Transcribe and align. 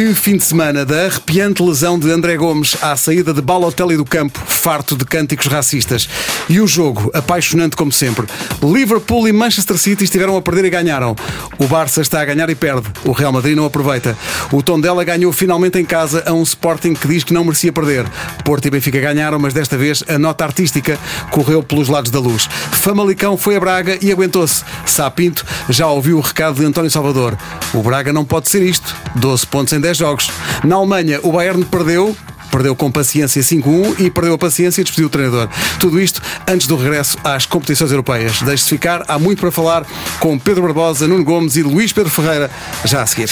Que 0.00 0.14
fim 0.14 0.38
de 0.38 0.44
semana 0.44 0.82
da 0.82 1.04
arrepiante 1.04 1.62
lesão 1.62 1.98
de 1.98 2.10
André 2.10 2.34
Gomes 2.34 2.74
à 2.80 2.96
saída 2.96 3.34
de 3.34 3.42
Balotelli 3.42 3.98
do 3.98 4.04
campo, 4.06 4.40
farto 4.46 4.96
de 4.96 5.04
cânticos 5.04 5.46
racistas. 5.46 6.08
E 6.48 6.58
o 6.58 6.66
jogo, 6.66 7.10
apaixonante 7.12 7.76
como 7.76 7.92
sempre. 7.92 8.26
Liverpool 8.62 9.28
e 9.28 9.32
Manchester 9.32 9.76
City 9.76 10.04
estiveram 10.04 10.38
a 10.38 10.40
perder 10.40 10.64
e 10.64 10.70
ganharam. 10.70 11.14
O 11.58 11.66
Barça 11.66 12.00
está 12.00 12.22
a 12.22 12.24
ganhar 12.24 12.48
e 12.48 12.54
perde. 12.54 12.88
O 13.04 13.12
Real 13.12 13.30
Madrid 13.30 13.54
não 13.54 13.66
aproveita. 13.66 14.16
O 14.50 14.62
Tondela 14.62 15.04
ganhou 15.04 15.34
finalmente 15.34 15.78
em 15.78 15.84
casa 15.84 16.22
a 16.24 16.32
um 16.32 16.42
Sporting 16.44 16.94
que 16.94 17.06
diz 17.06 17.22
que 17.22 17.34
não 17.34 17.44
merecia 17.44 17.70
perder. 17.70 18.06
Porto 18.42 18.64
e 18.64 18.70
Benfica 18.70 19.00
ganharam, 19.00 19.38
mas 19.38 19.52
desta 19.52 19.76
vez 19.76 20.02
a 20.08 20.18
nota 20.18 20.46
artística 20.46 20.98
correu 21.30 21.62
pelos 21.62 21.88
lados 21.88 22.10
da 22.10 22.18
luz. 22.18 22.48
Famalicão 22.72 23.36
foi 23.36 23.56
a 23.56 23.60
Braga 23.60 23.98
e 24.00 24.10
aguentou-se. 24.10 24.64
Sapinto 24.86 25.44
já 25.68 25.88
ouviu 25.88 26.16
o 26.16 26.22
recado 26.22 26.58
de 26.58 26.64
António 26.64 26.90
Salvador. 26.90 27.36
O 27.74 27.82
Braga 27.82 28.14
não 28.14 28.24
pode 28.24 28.48
ser 28.48 28.62
isto. 28.62 28.96
12 29.16 29.46
pontos 29.46 29.74
em 29.74 29.80
10 29.80 29.89
jogos. 29.96 30.30
Na 30.64 30.76
Alemanha, 30.76 31.20
o 31.22 31.32
Bayern 31.32 31.64
perdeu, 31.64 32.16
perdeu 32.50 32.74
com 32.74 32.90
paciência 32.90 33.42
5-1 33.42 34.00
e 34.00 34.10
perdeu 34.10 34.34
a 34.34 34.38
paciência 34.38 34.80
e 34.80 34.84
despediu 34.84 35.06
o 35.06 35.10
treinador. 35.10 35.48
Tudo 35.78 36.00
isto 36.00 36.20
antes 36.46 36.66
do 36.66 36.76
regresso 36.76 37.18
às 37.22 37.46
competições 37.46 37.90
europeias. 37.90 38.42
Deixe-se 38.42 38.68
ficar, 38.68 39.04
há 39.08 39.18
muito 39.18 39.40
para 39.40 39.52
falar 39.52 39.86
com 40.18 40.38
Pedro 40.38 40.62
Barbosa, 40.62 41.06
Nuno 41.06 41.24
Gomes 41.24 41.56
e 41.56 41.62
Luís 41.62 41.92
Pedro 41.92 42.10
Ferreira, 42.10 42.50
já 42.84 43.02
a 43.02 43.06
seguir. 43.06 43.30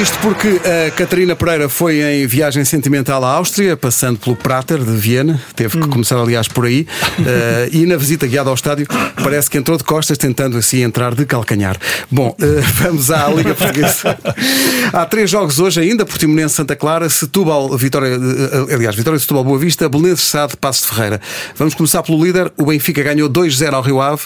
Isto 0.00 0.18
porque 0.18 0.60
a 0.66 0.90
Catarina 0.90 1.36
Pereira 1.36 1.68
foi 1.68 2.02
em 2.02 2.26
viagem 2.26 2.64
sentimental 2.64 3.24
à 3.24 3.30
Áustria, 3.30 3.76
passando 3.76 4.18
pelo 4.18 4.34
Prater 4.34 4.78
de 4.78 4.90
Viena, 4.90 5.40
teve 5.54 5.80
que 5.80 5.88
começar, 5.88 6.16
aliás, 6.16 6.48
por 6.48 6.66
aí, 6.66 6.86
uh, 7.20 7.70
e 7.72 7.86
na 7.86 7.96
visita 7.96 8.26
guiada 8.26 8.50
ao 8.50 8.54
estádio, 8.54 8.88
parece 9.22 9.48
que 9.48 9.56
entrou 9.56 9.78
de 9.78 9.84
costas, 9.84 10.18
tentando 10.18 10.58
assim 10.58 10.82
entrar 10.82 11.14
de 11.14 11.24
calcanhar. 11.24 11.76
Bom, 12.10 12.30
uh, 12.30 12.62
vamos 12.82 13.10
à 13.12 13.28
Liga 13.28 13.54
Portuguesa. 13.54 14.18
Há 14.92 15.06
três 15.06 15.30
jogos 15.30 15.60
hoje 15.60 15.80
ainda: 15.80 16.04
Portimonense 16.04 16.56
Santa 16.56 16.74
Clara, 16.74 17.08
Setúbal, 17.08 17.76
Vitória, 17.78 18.18
uh, 18.18 18.74
aliás, 18.74 18.96
Vitória 18.96 19.16
de 19.16 19.22
Setúbal 19.22 19.44
Boa 19.44 19.58
Vista, 19.58 19.88
Belenenses 19.88 20.26
Sade, 20.26 20.56
Passo 20.56 20.82
de 20.82 20.88
Ferreira. 20.88 21.20
Vamos 21.56 21.74
começar 21.74 22.02
pelo 22.02 22.22
líder. 22.22 22.52
O 22.56 22.66
Benfica 22.66 23.02
ganhou 23.02 23.30
2-0 23.30 23.72
ao 23.72 23.82
Rio 23.82 24.00
Ave 24.00 24.22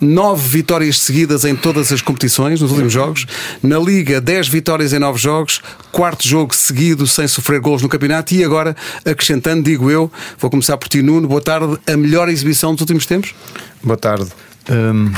nove 0.00 0.48
vitórias 0.48 0.98
seguidas 0.98 1.44
em 1.44 1.54
todas 1.54 1.92
as 1.92 2.00
competições 2.00 2.60
nos 2.60 2.70
últimos 2.70 2.92
jogos. 2.92 3.26
Na 3.62 3.78
Liga, 3.78 4.20
10 4.20 4.48
vitórias 4.48 4.92
em 4.92 4.98
nove 4.98 5.18
jogos, 5.18 5.60
quarto 5.92 6.26
jogo 6.26 6.54
seguido 6.54 7.06
sem 7.06 7.28
sofrer 7.28 7.60
gols 7.60 7.82
no 7.82 7.88
campeonato 7.88 8.34
e 8.34 8.42
agora, 8.42 8.76
acrescentando, 9.04 9.62
digo 9.62 9.90
eu, 9.90 10.10
vou 10.38 10.50
começar 10.50 10.76
por 10.76 10.88
ti, 10.88 11.02
Nuno. 11.02 11.28
Boa 11.28 11.42
tarde. 11.42 11.78
A 11.86 11.96
melhor 11.96 12.28
exibição 12.28 12.72
dos 12.72 12.80
últimos 12.82 13.06
tempos? 13.06 13.34
Boa 13.82 13.96
tarde. 13.96 14.28
Hum, 14.70 15.10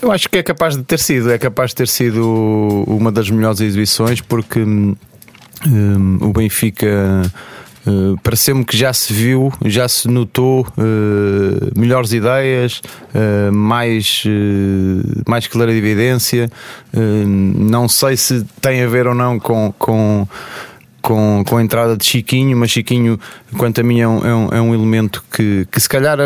eu 0.00 0.12
acho 0.12 0.28
que 0.28 0.38
é 0.38 0.42
capaz 0.42 0.76
de 0.76 0.82
ter 0.82 0.98
sido, 0.98 1.30
é 1.30 1.38
capaz 1.38 1.70
de 1.70 1.76
ter 1.76 1.88
sido 1.88 2.84
uma 2.86 3.10
das 3.10 3.30
melhores 3.30 3.60
exibições 3.60 4.20
porque 4.20 4.60
hum, 4.60 4.94
o 6.20 6.32
Benfica 6.32 7.22
Uh, 7.86 8.18
Pareceu-me 8.22 8.64
que 8.64 8.76
já 8.76 8.92
se 8.92 9.12
viu, 9.12 9.52
já 9.64 9.88
se 9.88 10.08
notou 10.08 10.66
uh, 10.76 11.78
melhores 11.78 12.12
ideias, 12.12 12.82
uh, 13.14 13.52
mais, 13.52 14.24
mais 15.26 15.46
clara 15.46 15.72
evidência. 15.72 16.50
não 16.92 17.88
sei 17.88 18.16
se 18.16 18.44
tem 18.60 18.82
a 18.82 18.88
ver 18.88 19.06
ou 19.06 19.14
não 19.14 19.38
com, 19.38 19.72
com 19.78 20.26
com, 21.06 21.44
com 21.46 21.56
a 21.56 21.62
entrada 21.62 21.96
de 21.96 22.04
Chiquinho, 22.04 22.56
mas 22.56 22.72
Chiquinho, 22.72 23.16
quanto 23.56 23.80
a 23.80 23.84
mim, 23.84 24.00
é 24.00 24.08
um, 24.08 24.26
é 24.26 24.34
um, 24.34 24.48
é 24.54 24.60
um, 24.60 24.74
elemento 24.74 25.22
que, 25.32 25.64
que 25.70 25.78
se 25.80 25.88
calhar 25.88 26.18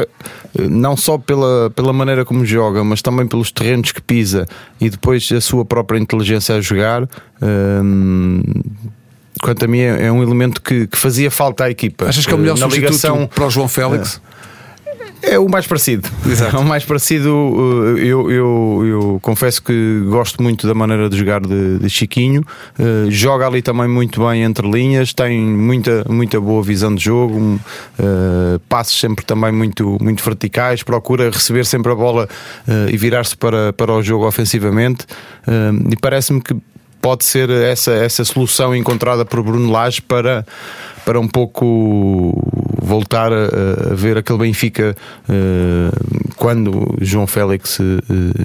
não 0.58 0.96
só 0.96 1.18
pela, 1.18 1.68
pela 1.76 1.92
maneira 1.92 2.24
como 2.24 2.46
joga, 2.46 2.82
mas 2.82 3.02
também 3.02 3.26
pelos 3.26 3.52
terrenos 3.52 3.92
que 3.92 4.00
pisa 4.00 4.48
e 4.80 4.88
depois 4.88 5.30
a 5.32 5.40
sua 5.42 5.66
própria 5.66 5.98
inteligência 5.98 6.54
a 6.54 6.62
jogar 6.62 7.06
quanto 9.42 9.64
a 9.64 9.68
mim, 9.68 9.80
é, 9.80 10.06
é 10.06 10.12
um 10.12 10.22
elemento 10.22 10.60
que, 10.60 10.86
que, 10.86 10.96
fazia 10.96 11.30
falta 11.30 11.64
à 11.64 11.70
equipa. 11.70 12.06
Achas 12.06 12.26
que 12.26 12.32
é 12.32 12.34
o 12.34 12.38
melhor 12.38 12.58
Na 12.58 12.66
substituto 12.66 12.92
ligação, 12.92 13.26
para 13.26 13.46
o 13.46 13.50
João 13.50 13.68
Félix? 13.68 14.20
É 15.22 15.38
o 15.38 15.48
mais 15.48 15.66
parecido. 15.66 16.08
Exato. 16.26 16.56
É 16.56 16.58
o 16.58 16.64
mais 16.64 16.84
parecido. 16.84 17.28
Eh, 17.98 18.06
eu, 18.06 18.30
eu, 18.30 18.82
eu 18.86 19.18
confesso 19.20 19.62
que 19.62 20.00
gosto 20.08 20.42
muito 20.42 20.66
da 20.66 20.74
maneira 20.74 21.08
de 21.10 21.18
jogar 21.18 21.40
de, 21.40 21.78
de 21.78 21.90
Chiquinho. 21.90 22.42
Uh, 22.78 23.10
joga 23.10 23.46
ali 23.46 23.60
também 23.60 23.86
muito 23.86 24.26
bem 24.26 24.42
entre 24.42 24.68
linhas, 24.68 25.12
tem 25.12 25.38
muita, 25.40 26.04
muita 26.08 26.40
boa 26.40 26.62
visão 26.62 26.94
de 26.94 27.04
jogo, 27.04 27.38
uh, 27.38 28.58
passos 28.68 28.98
sempre 28.98 29.24
também 29.24 29.52
muito, 29.52 29.98
muito 30.00 30.24
verticais, 30.24 30.82
procura 30.82 31.30
receber 31.30 31.66
sempre 31.66 31.92
a 31.92 31.94
bola 31.94 32.28
uh, 32.66 32.90
e 32.90 32.96
virar-se 32.96 33.36
para, 33.36 33.72
para 33.72 33.92
o 33.92 34.02
jogo 34.02 34.26
ofensivamente. 34.26 35.04
e 35.90 35.96
parece-me 35.96 36.40
que 36.40 36.56
pode 37.00 37.24
ser 37.24 37.50
essa, 37.50 37.92
essa 37.92 38.24
solução 38.24 38.74
encontrada 38.74 39.24
por 39.24 39.42
Bruno 39.42 39.70
Lage 39.70 40.02
para, 40.02 40.44
para 41.04 41.18
um 41.18 41.28
pouco 41.28 42.36
voltar 42.90 43.32
a, 43.32 43.90
a 43.90 43.94
ver 43.94 44.18
aquele 44.18 44.38
Benfica 44.38 44.96
uh, 45.28 46.34
quando 46.36 46.96
João 47.00 47.26
Félix 47.26 47.78
uh, 47.78 47.82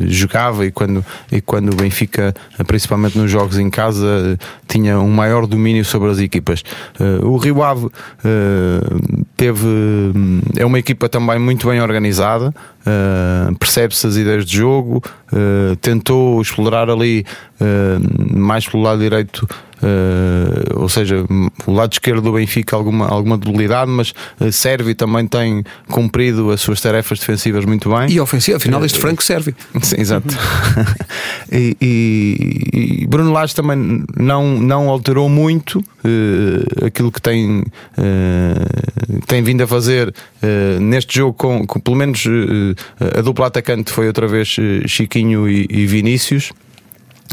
jogava 0.01 0.65
e 0.65 0.71
quando, 0.71 1.03
e 1.31 1.41
quando 1.41 1.73
o 1.73 1.75
Benfica, 1.75 2.33
principalmente 2.67 3.17
nos 3.17 3.31
jogos 3.31 3.57
em 3.57 3.69
casa, 3.69 4.38
tinha 4.67 4.99
um 4.99 5.09
maior 5.09 5.47
domínio 5.47 5.83
sobre 5.83 6.11
as 6.11 6.19
equipas. 6.19 6.63
Uh, 6.99 7.25
o 7.27 7.38
Rio 7.38 7.63
Ave 7.63 7.88
teve 9.35 9.67
é 10.57 10.65
uma 10.65 10.79
equipa 10.79 11.09
também 11.09 11.39
muito 11.39 11.67
bem 11.67 11.81
organizada, 11.81 12.53
percebe-se 13.59 14.07
as 14.07 14.16
ideias 14.16 14.46
de 14.46 14.57
jogo, 14.57 15.01
tentou 15.81 16.41
explorar 16.41 16.90
ali 16.90 17.25
mais 18.31 18.68
pelo 18.68 18.84
lado 18.84 19.00
direito 19.00 19.47
Uh, 19.85 20.81
ou 20.81 20.90
seja, 20.90 21.25
o 21.68 21.72
lado 21.72 21.91
esquerdo 21.91 22.22
do 22.22 22.34
Benfica 22.34 22.75
alguma, 22.75 23.07
alguma 23.07 23.38
debilidade, 23.38 23.91
mas 23.91 24.13
uh, 24.40 24.51
serve 24.51 24.95
também 24.95 25.28
tem 25.28 25.63
cumprido 25.90 26.50
as 26.50 26.62
suas 26.62 26.79
tarefas 26.79 27.19
defensivas 27.19 27.66
muito 27.66 27.94
bem. 27.94 28.09
E 28.09 28.19
ofensiva, 28.19 28.57
afinal, 28.57 28.84
este 28.85 28.97
uh, 28.97 29.01
Franco 29.01 29.24
serve. 29.24 29.53
Sim, 29.81 29.97
exato. 30.00 30.35
e, 31.51 31.75
e, 31.81 33.01
e, 33.01 33.07
Bruno 33.07 33.34
Lage 33.34 33.53
também 33.53 34.03
não, 34.18 34.59
não 34.59 34.90
alterou 34.90 35.28
muito 35.28 35.84
aquilo 36.85 37.12
que 37.12 37.19
tem, 37.19 37.63
tem 39.25 39.41
vindo 39.41 39.63
a 39.63 39.68
fazer 39.68 40.13
neste 40.79 41.18
jogo, 41.18 41.34
com, 41.34 41.66
com 41.66 41.79
pelo 41.79 41.95
menos 41.95 42.24
a 43.18 43.22
dupla 43.22 43.47
atacante 43.47 43.91
foi 43.91 44.08
outra 44.08 44.28
vez 44.28 44.56
Chiquinho 44.88 45.47
e, 45.50 45.68
e 45.69 45.86
Vinícius. 45.86 46.52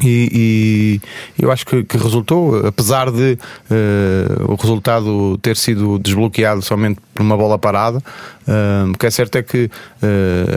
E, 0.03 1.01
e, 1.39 1.43
eu 1.43 1.53
acho 1.53 1.67
que, 1.67 1.85
que, 1.85 1.97
resultou, 1.97 2.67
apesar 2.67 3.11
de 3.11 3.39
uh, 3.71 4.53
o 4.53 4.55
resultado 4.55 5.39
ter 5.39 5.57
sido 5.57 5.99
desbloqueado 5.99 6.63
somente 6.63 6.99
por 7.15 7.23
uma 7.23 7.37
bola 7.37 7.59
parada. 7.59 7.99
Uh, 7.99 8.91
o 8.91 8.99
que 8.99 9.07
é 9.07 9.11
certo 9.11 9.37
é 9.37 9.43
que 9.43 9.65
uh, 9.67 9.71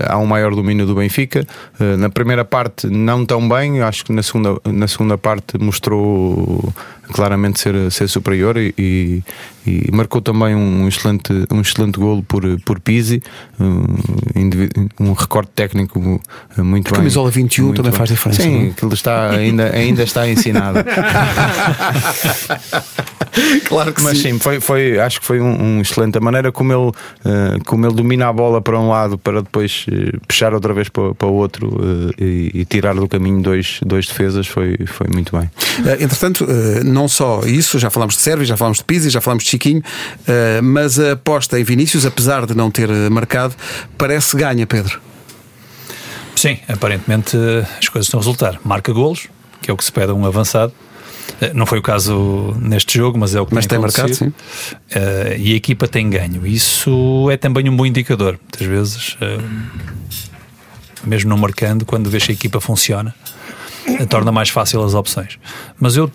há 0.07 0.17
um 0.17 0.25
maior 0.25 0.55
domínio 0.55 0.85
do 0.85 0.95
Benfica. 0.95 1.45
na 1.99 2.09
primeira 2.09 2.45
parte, 2.45 2.87
não 2.87 3.25
tão 3.25 3.47
bem, 3.47 3.81
acho 3.81 4.05
que 4.05 4.13
na 4.13 4.23
segunda, 4.23 4.59
na 4.65 4.87
segunda 4.87 5.17
parte 5.17 5.57
mostrou 5.59 6.73
claramente 7.11 7.59
ser, 7.59 7.91
ser 7.91 8.07
superior 8.07 8.57
e, 8.57 8.73
e, 8.77 9.23
e 9.65 9.91
marcou 9.91 10.21
também 10.21 10.55
um 10.55 10.87
excelente, 10.87 11.33
um 11.51 11.61
excelente 11.61 11.99
golo 11.99 12.23
por, 12.23 12.43
por 12.61 12.79
Pizzi, 12.79 13.21
um, 13.59 13.83
um 14.99 15.13
recorde 15.13 15.49
técnico 15.55 15.99
muito 16.57 16.91
bem. 16.91 16.99
Camisola 16.99 17.31
21 17.31 17.73
também 17.73 17.91
bem. 17.91 17.97
faz 17.97 18.09
diferença. 18.09 18.41
Sim, 18.41 18.69
aquilo 18.69 18.93
está, 18.93 19.31
ainda, 19.31 19.71
ainda 19.71 20.03
está 20.03 20.29
ensinado. 20.29 20.79
claro 23.65 23.93
que 23.93 24.01
Mas 24.01 24.17
sim. 24.17 24.33
sim, 24.33 24.39
foi, 24.39 24.59
foi, 24.59 24.99
acho 24.99 25.19
que 25.19 25.25
foi 25.25 25.39
um, 25.39 25.77
um 25.77 25.81
excelente. 25.81 26.17
A 26.17 26.21
maneira 26.21 26.51
como 26.51 26.71
ele, 26.71 26.89
uh, 26.89 27.63
como 27.65 27.85
ele 27.85 27.93
domina 27.93 28.27
a 28.27 28.33
bola 28.33 28.61
para 28.61 28.79
um 28.79 28.89
lado 28.89 29.17
para 29.17 29.41
depois 29.41 29.85
uh, 29.89 30.19
puxar 30.27 30.53
outra 30.53 30.73
vez 30.73 30.89
para, 30.89 31.13
para 31.13 31.27
o 31.27 31.33
outro 31.33 31.67
uh, 31.67 32.11
e, 32.17 32.51
e, 32.53 32.65
tirar 32.65 32.95
do 32.95 33.07
caminho 33.07 33.41
dois, 33.41 33.79
dois 33.85 34.07
defesas 34.07 34.47
foi, 34.47 34.77
foi 34.85 35.07
muito 35.13 35.37
bem. 35.37 35.49
entretanto, 35.99 36.45
não 36.83 37.07
só 37.07 37.41
isso, 37.45 37.77
já 37.79 37.89
falámos 37.89 38.15
de 38.15 38.21
Sérvia, 38.21 38.45
já 38.45 38.57
falámos 38.57 38.79
de 38.79 38.83
Pizzi, 38.83 39.09
já 39.09 39.21
falámos 39.21 39.43
de 39.43 39.49
Chiquinho, 39.49 39.81
mas 40.63 40.99
a 40.99 41.13
aposta 41.13 41.59
em 41.59 41.63
Vinícius, 41.63 42.05
apesar 42.05 42.45
de 42.45 42.55
não 42.55 42.71
ter 42.71 42.89
marcado, 43.09 43.55
parece 43.97 44.35
ganha, 44.35 44.65
Pedro. 44.65 44.99
Sim, 46.35 46.59
aparentemente 46.67 47.37
as 47.79 47.89
coisas 47.89 48.07
estão 48.07 48.19
a 48.19 48.21
resultar. 48.21 48.59
Marca 48.63 48.91
golos, 48.91 49.27
que 49.61 49.71
é 49.71 49.73
o 49.73 49.77
que 49.77 49.83
se 49.83 49.91
pede 49.91 50.11
a 50.11 50.13
um 50.13 50.25
avançado. 50.25 50.73
Eh, 51.41 51.53
não 51.53 51.65
foi 51.65 51.79
o 51.79 51.81
caso 51.81 52.55
neste 52.59 52.97
jogo, 52.97 53.17
mas 53.17 53.35
é 53.35 53.41
o 53.41 53.45
que 53.45 53.53
mas 53.53 53.65
tem, 53.65 53.77
tem 53.77 53.81
marcado, 53.81 54.13
sim. 54.13 54.27
Uh, 54.27 54.33
e 55.37 55.53
a 55.53 55.55
equipa 55.55 55.87
tem 55.87 56.09
ganho. 56.09 56.45
Isso 56.45 57.29
é 57.31 57.37
também 57.37 57.69
um 57.69 57.75
bom 57.75 57.85
indicador. 57.85 58.39
Muitas 58.41 58.67
vezes, 58.67 59.13
uh, 59.15 59.43
mesmo 61.05 61.29
não 61.29 61.37
marcando, 61.37 61.85
quando 61.85 62.09
vês 62.09 62.25
que 62.25 62.31
a 62.31 62.35
equipa 62.35 62.61
funciona, 62.61 63.13
torna 64.09 64.31
mais 64.31 64.49
fácil 64.49 64.83
as 64.83 64.93
opções. 64.93 65.37
Mas 65.79 65.95
eu, 65.95 66.11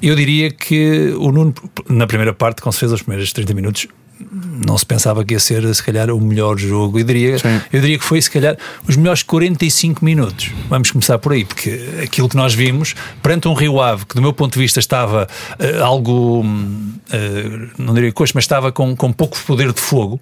eu 0.00 0.14
diria 0.16 0.50
que 0.50 1.14
o 1.18 1.30
Nuno, 1.30 1.54
na 1.88 2.06
primeira 2.06 2.32
parte, 2.32 2.60
com 2.60 2.70
certeza, 2.72 2.94
os 2.94 3.02
primeiros 3.02 3.32
30 3.32 3.54
minutos, 3.54 3.86
não 4.30 4.76
se 4.76 4.86
pensava 4.86 5.24
que 5.24 5.34
ia 5.34 5.40
ser, 5.40 5.74
se 5.74 5.82
calhar, 5.82 6.10
o 6.10 6.20
melhor 6.20 6.58
jogo. 6.58 6.98
Eu 6.98 7.04
diria, 7.04 7.36
eu 7.72 7.80
diria 7.80 7.98
que 7.98 8.04
foi, 8.04 8.20
se 8.20 8.30
calhar, 8.30 8.56
os 8.88 8.96
melhores 8.96 9.22
45 9.22 10.04
minutos. 10.04 10.50
Vamos 10.68 10.90
começar 10.90 11.18
por 11.18 11.32
aí, 11.32 11.44
porque 11.44 11.80
aquilo 12.02 12.28
que 12.28 12.36
nós 12.36 12.54
vimos, 12.54 12.94
perante 13.22 13.48
um 13.48 13.54
Rio 13.54 13.80
Ave, 13.80 14.06
que 14.06 14.14
do 14.14 14.22
meu 14.22 14.32
ponto 14.32 14.54
de 14.54 14.58
vista 14.58 14.80
estava 14.80 15.26
uh, 15.58 15.82
algo, 15.82 16.42
uh, 16.42 17.70
não 17.78 17.94
diria 17.94 18.12
coxa, 18.12 18.32
mas 18.34 18.44
estava 18.44 18.72
com, 18.72 18.94
com 18.96 19.12
pouco 19.12 19.38
poder 19.46 19.72
de 19.72 19.80
fogo, 19.80 20.20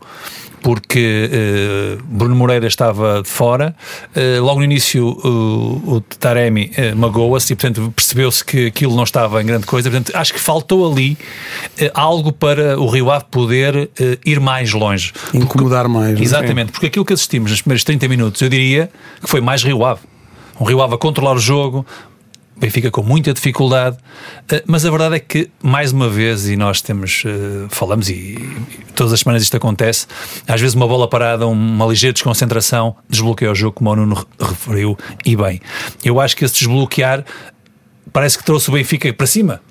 porque 0.63 1.31
uh, 1.31 2.03
Bruno 2.05 2.37
Moreira 2.37 2.67
estava 2.67 3.23
de 3.23 3.29
fora. 3.29 3.75
Uh, 4.15 4.43
logo 4.43 4.59
no 4.59 4.65
início, 4.65 5.09
uh, 5.09 5.95
o 5.95 6.01
Taremi 6.01 6.71
magoa-se 6.97 7.53
e, 7.53 7.57
portanto, 7.57 7.93
percebeu-se 7.95 8.45
que 8.45 8.67
aquilo 8.67 8.95
não 8.95 9.05
estava 9.05 9.43
em 9.43 9.47
grande 9.47 9.67
coisa. 9.67 9.91
Portanto, 9.91 10.15
acho 10.15 10.33
que 10.33 10.41
faltou 10.41 10.91
ali 10.91 11.17
algo 11.95 12.33
para 12.33 12.79
o 12.79 12.87
Rio 12.89 13.11
Ave 13.11 13.25
poder 13.31 13.90
ir 14.25 14.41
mais 14.41 14.73
longe. 14.73 15.13
Incomodar 15.35 15.85
porque, 15.85 15.99
mais. 15.99 16.19
É? 16.19 16.23
Exatamente, 16.23 16.73
porque 16.73 16.87
aquilo 16.87 17.05
que 17.05 17.13
assistimos 17.13 17.51
nos 17.51 17.61
primeiros 17.61 17.85
30 17.85 18.09
minutos, 18.09 18.41
eu 18.41 18.49
diria 18.49 18.91
que 19.21 19.29
foi 19.29 19.41
mais 19.41 19.63
Rio 19.63 19.85
Ave. 19.85 20.01
Um 20.59 20.65
Rio 20.65 20.83
Ave 20.83 20.95
a 20.95 20.99
controlar 20.99 21.35
o 21.35 21.39
jogo, 21.39 21.87
Benfica 22.61 22.91
com 22.91 23.03
muita 23.03 23.33
dificuldade, 23.33 23.97
eh, 24.51 24.63
mas 24.67 24.85
a 24.85 24.91
verdade 24.91 25.15
é 25.15 25.19
que, 25.19 25.51
mais 25.63 25.93
uma 25.93 26.11
vez, 26.11 26.47
e 26.47 26.57
nós 26.57 26.83
temos, 26.83 27.23
eh, 27.25 27.67
falamos 27.71 28.11
e, 28.11 28.37
todas 28.95 29.15
as 29.15 29.21
semanas 29.21 29.43
isto 29.43 29.57
acontece, 29.57 30.07
às 30.47 30.61
vezes 30.61 30.77
uma 30.77 30.87
bola 30.87 31.09
parada, 31.09 31.47
uma 31.47 31.87
ligeira 31.87 32.13
desconcentração, 32.13 32.95
desbloqueia 33.09 33.51
o 33.51 33.55
jogo, 33.55 33.73
como 33.73 33.91
o 33.91 33.97
Nuno 33.97 34.27
referiu, 34.39 34.99
e 35.25 35.35
bem. 35.35 35.59
Eu 36.05 36.21
acho 36.21 36.37
que 36.37 36.45
esse 36.45 36.53
desbloquear 36.53 37.25
parece 38.13 38.37
que 38.37 38.45
trouxe 38.45 38.69
o 38.69 38.75
Benfica 38.75 39.11
para 39.15 39.27
cima 39.27 39.63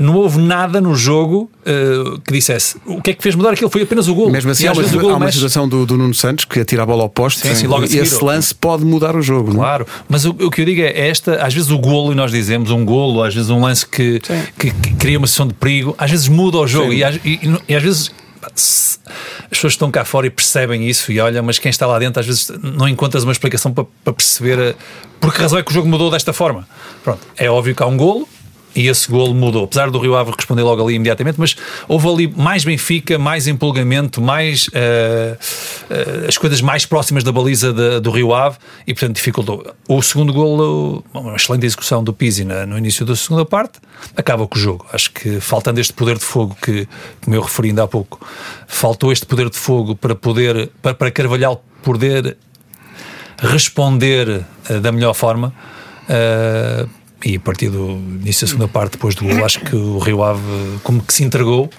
não 0.00 0.16
houve 0.16 0.40
nada 0.40 0.80
no 0.80 0.94
jogo 0.94 1.50
uh, 1.60 2.20
que 2.20 2.32
dissesse 2.32 2.76
o 2.86 3.00
que 3.00 3.10
é 3.10 3.14
que 3.14 3.22
fez 3.22 3.34
mudar 3.34 3.52
aquilo 3.52 3.70
foi 3.70 3.82
apenas 3.82 4.08
o 4.08 4.14
gol. 4.14 4.30
Mesmo 4.30 4.50
assim, 4.50 4.66
há 4.66 4.72
uma, 4.72 4.82
há 4.82 5.16
uma 5.16 5.32
situação 5.32 5.68
do, 5.68 5.84
do, 5.84 5.96
Nuno 5.96 6.14
Santos 6.14 6.44
que 6.44 6.60
atira 6.60 6.82
a 6.82 6.86
bola 6.86 7.02
ao 7.02 7.08
poste 7.08 7.40
sim, 7.40 7.54
sim, 7.54 7.66
logo 7.66 7.84
e 7.84 7.98
esse 7.98 8.22
lance 8.22 8.54
pode 8.54 8.84
mudar 8.84 9.16
o 9.16 9.22
jogo. 9.22 9.52
É? 9.52 9.54
Claro, 9.54 9.86
não? 9.88 10.04
mas 10.08 10.24
o, 10.24 10.30
o, 10.30 10.50
que 10.50 10.60
eu 10.60 10.64
digo 10.64 10.80
é 10.80 11.08
esta: 11.08 11.36
às 11.44 11.52
vezes 11.52 11.70
o 11.70 11.78
golo, 11.78 12.12
e 12.12 12.14
nós 12.14 12.30
dizemos 12.30 12.70
um 12.70 12.84
golo, 12.84 13.22
às 13.22 13.34
vezes 13.34 13.50
um 13.50 13.60
lance 13.60 13.86
que, 13.86 14.20
que, 14.58 14.70
que, 14.70 14.94
cria 14.94 15.18
uma 15.18 15.26
situação 15.26 15.48
de 15.48 15.54
perigo, 15.54 15.94
às 15.98 16.10
vezes 16.10 16.28
muda 16.28 16.58
o 16.58 16.66
jogo 16.66 16.92
e, 16.92 17.02
e, 17.02 17.40
e, 17.68 17.74
às 17.74 17.82
vezes 17.82 18.10
as 18.54 19.48
pessoas 19.50 19.74
estão 19.74 19.90
cá 19.90 20.04
fora 20.04 20.26
e 20.26 20.30
percebem 20.30 20.88
isso 20.88 21.12
e 21.12 21.20
olham, 21.20 21.42
mas 21.44 21.58
quem 21.58 21.70
está 21.70 21.86
lá 21.86 21.98
dentro 21.98 22.20
às 22.20 22.26
vezes 22.26 22.50
não 22.60 22.88
encontras 22.88 23.22
uma 23.22 23.32
explicação 23.32 23.72
para, 23.72 23.84
para 24.04 24.12
perceber 24.12 24.58
eh, 24.58 24.74
por 25.20 25.32
que 25.32 25.40
razão 25.40 25.58
é 25.58 25.62
que 25.62 25.70
o 25.70 25.74
jogo 25.74 25.88
mudou 25.88 26.10
desta 26.10 26.32
forma. 26.32 26.66
Pronto, 27.04 27.20
é 27.36 27.48
óbvio 27.48 27.74
que 27.74 27.82
há 27.82 27.86
um 27.86 27.96
golo, 27.96 28.28
e 28.74 28.88
esse 28.88 29.10
golo 29.10 29.34
mudou. 29.34 29.64
Apesar 29.64 29.90
do 29.90 29.98
Rio 29.98 30.16
Ave 30.16 30.32
responder 30.36 30.62
logo 30.62 30.82
ali 30.82 30.94
imediatamente, 30.94 31.38
mas 31.38 31.56
houve 31.88 32.08
ali 32.08 32.26
mais 32.28 32.64
Benfica, 32.64 33.18
mais 33.18 33.46
empolgamento, 33.46 34.20
mais 34.20 34.68
uh, 34.68 34.70
uh, 34.72 36.28
as 36.28 36.38
coisas 36.38 36.60
mais 36.60 36.86
próximas 36.86 37.22
da 37.22 37.32
baliza 37.32 37.72
de, 37.72 38.00
do 38.00 38.10
Rio 38.10 38.34
Ave 38.34 38.56
e, 38.86 38.94
portanto, 38.94 39.16
dificultou. 39.16 39.74
O 39.88 40.02
segundo 40.02 40.32
golo, 40.32 41.04
uma 41.12 41.36
excelente 41.36 41.66
execução 41.66 42.02
do 42.02 42.12
Pizzi 42.12 42.44
na, 42.44 42.66
no 42.66 42.78
início 42.78 43.04
da 43.04 43.14
segunda 43.14 43.44
parte, 43.44 43.78
acaba 44.16 44.46
com 44.46 44.56
o 44.56 44.60
jogo. 44.60 44.86
Acho 44.92 45.10
que 45.12 45.40
faltando 45.40 45.80
este 45.80 45.92
poder 45.92 46.18
de 46.18 46.24
fogo 46.24 46.56
que, 46.60 46.88
como 47.22 47.36
eu 47.36 47.42
referi 47.42 47.68
ainda 47.68 47.84
há 47.84 47.88
pouco, 47.88 48.24
faltou 48.66 49.12
este 49.12 49.26
poder 49.26 49.50
de 49.50 49.56
fogo 49.56 49.94
para 49.94 50.14
poder, 50.14 50.70
para, 50.80 50.94
para 50.94 51.10
Carvalhal 51.10 51.62
poder 51.82 52.36
responder 53.38 54.44
uh, 54.70 54.80
da 54.80 54.92
melhor 54.92 55.14
forma. 55.14 55.52
Uh, 56.04 57.01
e 57.24 57.36
a 57.36 57.40
partir 57.40 57.68
do 57.68 57.90
início 58.20 58.46
da 58.46 58.50
segunda 58.50 58.68
parte, 58.68 58.92
depois 58.92 59.14
do 59.14 59.24
gol, 59.24 59.44
acho 59.44 59.60
que 59.60 59.76
o 59.76 59.98
Rio 59.98 60.22
Ave 60.22 60.40
como 60.82 61.02
que 61.02 61.12
se 61.12 61.24
entregou. 61.24 61.70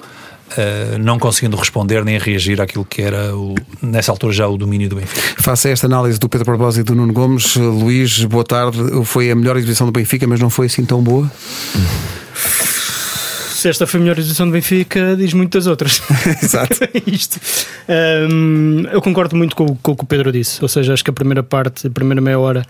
Uh, 0.54 1.00
não 1.00 1.18
conseguindo 1.18 1.58
responder 1.58 2.06
nem 2.06 2.20
reagir 2.20 2.62
àquilo 2.62 2.86
que 2.86 3.02
era 3.02 3.36
o, 3.36 3.56
nessa 3.82 4.12
altura 4.12 4.32
já 4.32 4.48
o 4.48 4.56
domínio 4.56 4.88
do 4.88 4.98
Benfica. 4.98 5.42
Faça 5.42 5.70
esta 5.70 5.88
análise 5.88 6.20
do 6.20 6.30
Pedro 6.30 6.46
Barbosa 6.46 6.82
e 6.82 6.84
do 6.84 6.94
Nuno 6.94 7.12
Gomes. 7.12 7.56
Luís, 7.56 8.24
boa 8.26 8.44
tarde. 8.44 8.78
Foi 9.04 9.32
a 9.32 9.36
melhor 9.36 9.58
exibição 9.58 9.88
do 9.88 9.92
Benfica, 9.92 10.28
mas 10.28 10.40
não 10.40 10.52
foi 10.52 10.68
assim 10.68 10.86
tão 10.86 11.02
boa? 11.02 11.32
Se 13.64 13.70
esta 13.70 13.88
foi 13.88 14.02
a 14.02 14.04
melhor 14.04 14.20
exibição 14.20 14.46
do 14.46 14.52
Benfica, 14.52 15.16
diz 15.16 15.32
muitas 15.32 15.68
outras. 15.68 16.02
Exato. 16.44 16.80
Isto. 17.08 17.40
Um, 17.88 18.84
eu 18.92 19.02
concordo 19.02 19.38
muito 19.38 19.56
com, 19.56 19.74
com, 19.78 19.94
o 19.94 19.96
que 19.96 20.04
o 20.04 20.06
Pedro 20.06 20.34
disse, 20.34 20.62
ou 20.62 20.68
seja, 20.68 20.92
acho 20.92 21.02
que 21.02 21.10
a 21.10 21.14
primeira 21.14 21.42
parte, 21.42 21.88
a 21.88 21.90
primeira 21.90 22.20
meia 22.20 22.38
hora, 22.38 22.66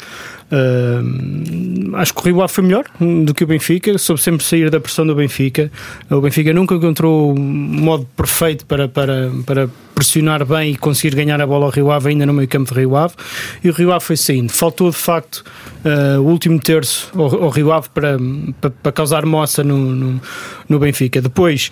um, 0.51 1.95
acho 1.95 2.13
que 2.13 2.21
o 2.21 2.23
Rio 2.23 2.43
Ave 2.43 2.53
foi 2.53 2.63
melhor 2.63 2.85
do 3.25 3.33
que 3.33 3.43
o 3.43 3.47
Benfica, 3.47 3.97
soube 3.97 4.21
sempre 4.21 4.45
sair 4.45 4.69
da 4.69 4.79
pressão 4.79 5.03
do 5.03 5.15
Benfica. 5.15 5.71
O 6.11 6.21
Benfica 6.21 6.53
nunca 6.53 6.75
encontrou 6.75 7.33
o 7.33 7.39
modo 7.39 8.07
perfeito 8.15 8.63
para, 8.67 8.87
para, 8.87 9.31
para 9.47 9.69
pressionar 9.95 10.45
bem 10.45 10.73
e 10.73 10.77
conseguir 10.77 11.15
ganhar 11.15 11.39
a 11.41 11.47
bola 11.47 11.65
ao 11.65 11.71
Rio 11.71 11.91
Ave 11.91 12.09
ainda 12.09 12.25
no 12.25 12.33
meio 12.33 12.47
campo 12.47 12.71
de 12.71 12.79
Rio 12.81 12.95
Ave 12.95 13.15
e 13.63 13.69
o 13.69 13.73
Rio 13.73 13.91
Ave 13.91 14.03
foi 14.03 14.17
saindo. 14.17 14.51
Faltou 14.51 14.91
de 14.91 14.97
facto 14.97 15.43
uh, 15.85 16.19
o 16.19 16.25
último 16.25 16.59
terço 16.59 17.11
ao, 17.15 17.45
ao 17.45 17.49
Rio 17.49 17.71
Ave 17.71 17.87
para, 17.93 18.17
para, 18.61 18.69
para 18.69 18.91
causar 18.91 19.25
moça 19.25 19.63
no, 19.63 19.77
no, 19.77 20.21
no 20.69 20.79
Benfica. 20.83 21.21
Depois 21.21 21.71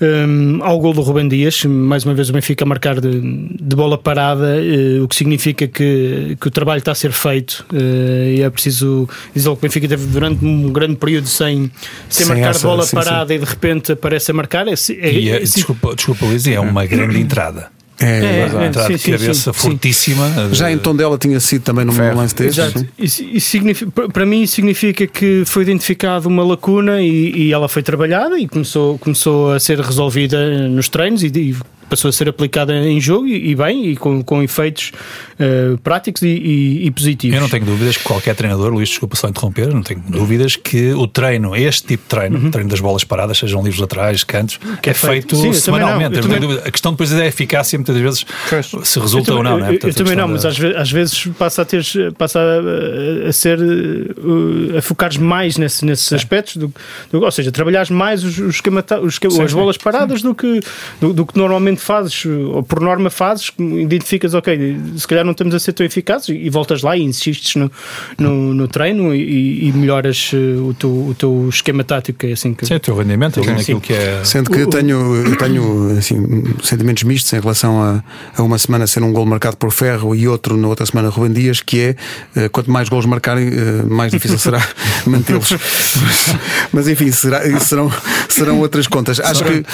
um, 0.00 0.62
ao 0.62 0.78
gol 0.78 0.92
do 0.92 1.00
Rubem 1.02 1.28
Dias, 1.28 1.64
mais 1.64 2.04
uma 2.04 2.14
vez 2.14 2.30
o 2.30 2.32
Benfica 2.32 2.64
a 2.64 2.68
marcar 2.68 3.00
de, 3.00 3.20
de 3.20 3.76
bola 3.76 3.98
parada, 3.98 4.56
uh, 4.56 5.04
o 5.04 5.08
que 5.08 5.16
significa 5.16 5.66
que, 5.66 6.36
que 6.40 6.48
o 6.48 6.50
trabalho 6.50 6.78
está 6.78 6.92
a 6.92 6.94
ser 6.94 7.12
feito 7.12 7.64
uh, 7.72 8.28
e 8.28 8.42
é 8.42 8.50
preciso 8.50 9.08
dizer 9.34 9.48
que 9.48 9.52
o 9.52 9.56
Benfica 9.56 9.88
teve 9.88 10.06
durante 10.06 10.44
um 10.44 10.72
grande 10.72 10.96
período 10.96 11.26
sem, 11.26 11.70
sem, 12.08 12.26
sem 12.26 12.26
marcar 12.26 12.50
essa, 12.50 12.66
bola 12.66 12.84
sim, 12.84 12.96
parada 12.96 13.28
sim. 13.28 13.34
e 13.34 13.38
de 13.38 13.44
repente 13.44 13.92
aparece 13.92 14.30
a 14.30 14.34
marcar. 14.34 14.66
É, 14.68 14.72
é, 14.72 15.12
e, 15.12 15.30
é, 15.30 15.38
desculpa, 15.40 15.94
desculpa 15.94 16.26
Luís, 16.26 16.46
é 16.46 16.60
uma 16.60 16.84
grande 16.84 17.18
entrada. 17.18 17.77
É, 18.00 18.06
é, 18.06 18.64
é 18.64 18.96
de 18.96 19.10
cabeça 19.10 19.52
sim, 19.52 19.58
fortíssima. 19.58 20.28
Sim. 20.28 20.54
Já 20.54 20.70
em 20.70 20.78
tom 20.78 20.94
dela 20.94 21.18
tinha 21.18 21.40
sido 21.40 21.62
também 21.62 21.84
num 21.84 21.92
Ferro. 21.92 22.16
lance 22.16 22.34
deste. 22.34 22.60
Exato. 22.60 22.86
Isso, 22.98 23.24
isso 23.24 23.50
significa, 23.50 24.08
para 24.08 24.24
mim 24.24 24.46
significa 24.46 25.06
que 25.06 25.42
foi 25.44 25.62
identificado 25.62 26.28
uma 26.28 26.44
lacuna 26.44 27.02
e, 27.02 27.32
e, 27.34 27.52
ela 27.52 27.68
foi 27.68 27.82
trabalhada 27.82 28.38
e 28.38 28.46
começou, 28.46 28.98
começou 28.98 29.52
a 29.52 29.58
ser 29.58 29.80
resolvida 29.80 30.68
nos 30.68 30.88
treinos 30.88 31.24
e, 31.24 31.26
e 31.26 31.56
passou 31.88 32.08
a 32.08 32.12
ser 32.12 32.28
aplicada 32.28 32.74
em 32.74 33.00
jogo 33.00 33.26
e, 33.26 33.50
e 33.50 33.54
bem, 33.54 33.86
e 33.86 33.96
com, 33.96 34.22
com 34.22 34.42
efeitos 34.42 34.92
uh, 35.38 35.78
práticos 35.78 36.22
e, 36.22 36.28
e, 36.28 36.86
e, 36.86 36.90
positivos. 36.90 37.34
Eu 37.36 37.42
não 37.42 37.48
tenho 37.48 37.64
dúvidas 37.64 37.96
que 37.96 38.04
qualquer 38.04 38.34
treinador, 38.34 38.72
Luís, 38.72 38.88
desculpa 38.88 39.16
só 39.16 39.28
interromper, 39.28 39.68
não 39.68 39.82
tenho 39.82 40.02
dúvidas 40.08 40.56
que 40.56 40.92
o 40.92 41.06
treino, 41.06 41.56
este 41.56 41.88
tipo 41.88 42.02
de 42.04 42.08
treino, 42.08 42.38
uhum. 42.38 42.50
treino 42.50 42.70
das 42.70 42.80
bolas 42.80 43.04
paradas, 43.04 43.38
sejam 43.38 43.62
livros 43.62 43.80
laterais, 43.80 44.24
cantos, 44.24 44.58
que 44.82 44.90
é, 44.90 44.92
é 44.92 44.94
feito, 44.94 45.36
feito 45.36 45.36
Sim, 45.36 45.52
semanalmente. 45.52 46.20
Também... 46.20 46.58
A 46.64 46.70
questão 46.70 46.92
depois 46.92 47.12
é 47.12 47.22
a 47.22 47.26
eficácia, 47.26 47.78
muitas 47.78 47.96
vezes, 47.96 48.24
pois. 48.48 48.70
se 48.84 48.98
resulta 48.98 49.34
ou 49.34 49.42
não. 49.42 49.58
Né? 49.58 49.68
Portanto, 49.68 49.90
eu, 49.90 49.94
também 49.94 50.16
não, 50.16 50.28
mas 50.28 50.44
às 50.44 50.58
vezes, 50.58 50.76
às 50.76 50.90
vezes 50.90 51.28
passa 51.38 51.62
a 51.62 51.64
ter 51.64 51.78
passa 52.16 52.40
a, 52.40 53.28
a 53.28 53.32
ser 53.32 53.58
uh, 53.58 54.78
a 54.78 54.82
focares 54.82 55.16
mais 55.16 55.56
nesse, 55.56 55.84
nesses 55.84 56.10
é. 56.12 56.16
aspectos, 56.16 56.56
do, 56.56 56.72
do, 57.10 57.22
ou 57.22 57.30
seja, 57.30 57.50
trabalhares 57.50 57.90
mais 57.90 58.24
os, 58.24 58.38
os, 58.38 58.60
os, 58.60 59.18
sim, 59.34 59.42
as 59.42 59.52
bolas 59.52 59.76
paradas 59.76 60.22
do 60.22 60.34
que, 60.34 60.60
do, 61.00 61.12
do 61.12 61.26
que 61.26 61.36
normalmente 61.38 61.77
fazes, 61.80 62.24
ou 62.26 62.62
por 62.62 62.80
norma 62.80 63.10
fazes, 63.10 63.50
identificas, 63.58 64.34
ok, 64.34 64.78
se 64.96 65.06
calhar 65.06 65.24
não 65.24 65.32
estamos 65.32 65.54
a 65.54 65.58
ser 65.58 65.72
tão 65.72 65.84
eficazes 65.84 66.28
e 66.28 66.48
voltas 66.50 66.82
lá 66.82 66.96
e 66.96 67.02
insistes 67.02 67.54
no, 67.56 67.70
no, 68.18 68.54
no 68.54 68.68
treino 68.68 69.14
e, 69.14 69.68
e, 69.68 69.72
melhoras 69.72 70.30
eh, 70.34 70.36
o 70.36 70.74
teu, 70.74 70.90
o 70.90 71.14
teu 71.16 71.48
esquema 71.48 71.84
tático. 71.84 72.26
É 72.26 72.32
assim 72.32 72.54
que... 72.54 72.66
Sim, 72.66 72.74
o 72.74 72.80
teu 72.80 72.96
rendimento, 72.96 73.42
sim, 73.42 73.50
aquilo 73.50 73.80
que 73.80 73.92
é. 73.92 74.20
Sendo 74.24 74.50
que 74.50 74.58
eu 74.58 74.66
tenho, 74.68 75.16
eu 75.16 75.36
tenho 75.36 75.98
assim, 75.98 76.44
sentimentos 76.62 77.02
mistos 77.04 77.32
em 77.32 77.40
relação 77.40 77.82
a, 77.82 78.02
a 78.36 78.42
uma 78.42 78.58
semana 78.58 78.86
ser 78.86 79.02
um 79.02 79.12
gol 79.12 79.26
marcado 79.26 79.56
por 79.56 79.70
Ferro 79.70 80.14
e 80.14 80.26
outro 80.26 80.56
na 80.56 80.68
outra 80.68 80.84
semana 80.86 81.08
Rubem 81.08 81.32
Dias, 81.32 81.60
que 81.60 81.80
é 81.80 81.96
eh, 82.36 82.48
quanto 82.48 82.70
mais 82.70 82.88
gols 82.88 83.06
marcarem, 83.06 83.48
eh, 83.48 83.82
mais 83.88 84.10
difícil 84.12 84.38
será 84.38 84.66
mantê-los. 85.06 85.52
Mas, 85.52 86.36
mas, 86.72 86.88
enfim, 86.88 87.10
será, 87.10 87.40
serão, 87.60 87.92
serão 88.28 88.58
outras 88.60 88.86
contas. 88.86 89.20
Acho 89.20 89.44
que, 89.44 89.64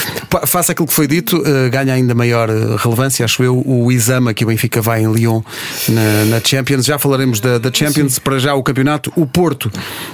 faça 0.46 0.72
aquilo 0.72 0.86
que 0.86 0.94
foi 0.94 1.06
dito, 1.06 1.42
ganha 1.70 1.93
ainda 1.94 2.14
maior 2.14 2.48
eh, 2.50 2.76
relevância, 2.78 3.24
acho 3.24 3.42
eu, 3.42 3.62
o 3.66 3.90
Isama 3.90 4.34
que 4.34 4.44
o 4.44 4.48
Benfica 4.48 4.80
vai 4.80 5.02
em 5.02 5.12
Lyon 5.12 5.42
na, 5.88 6.24
na 6.26 6.40
Champions. 6.44 6.84
Já 6.84 6.98
falaremos 6.98 7.40
da, 7.40 7.58
da 7.58 7.70
Champions, 7.72 8.14
Sim. 8.14 8.20
para 8.22 8.38
já 8.38 8.54
o 8.54 8.62
campeonato, 8.62 9.12
o 9.16 9.26
Porto. 9.26 9.70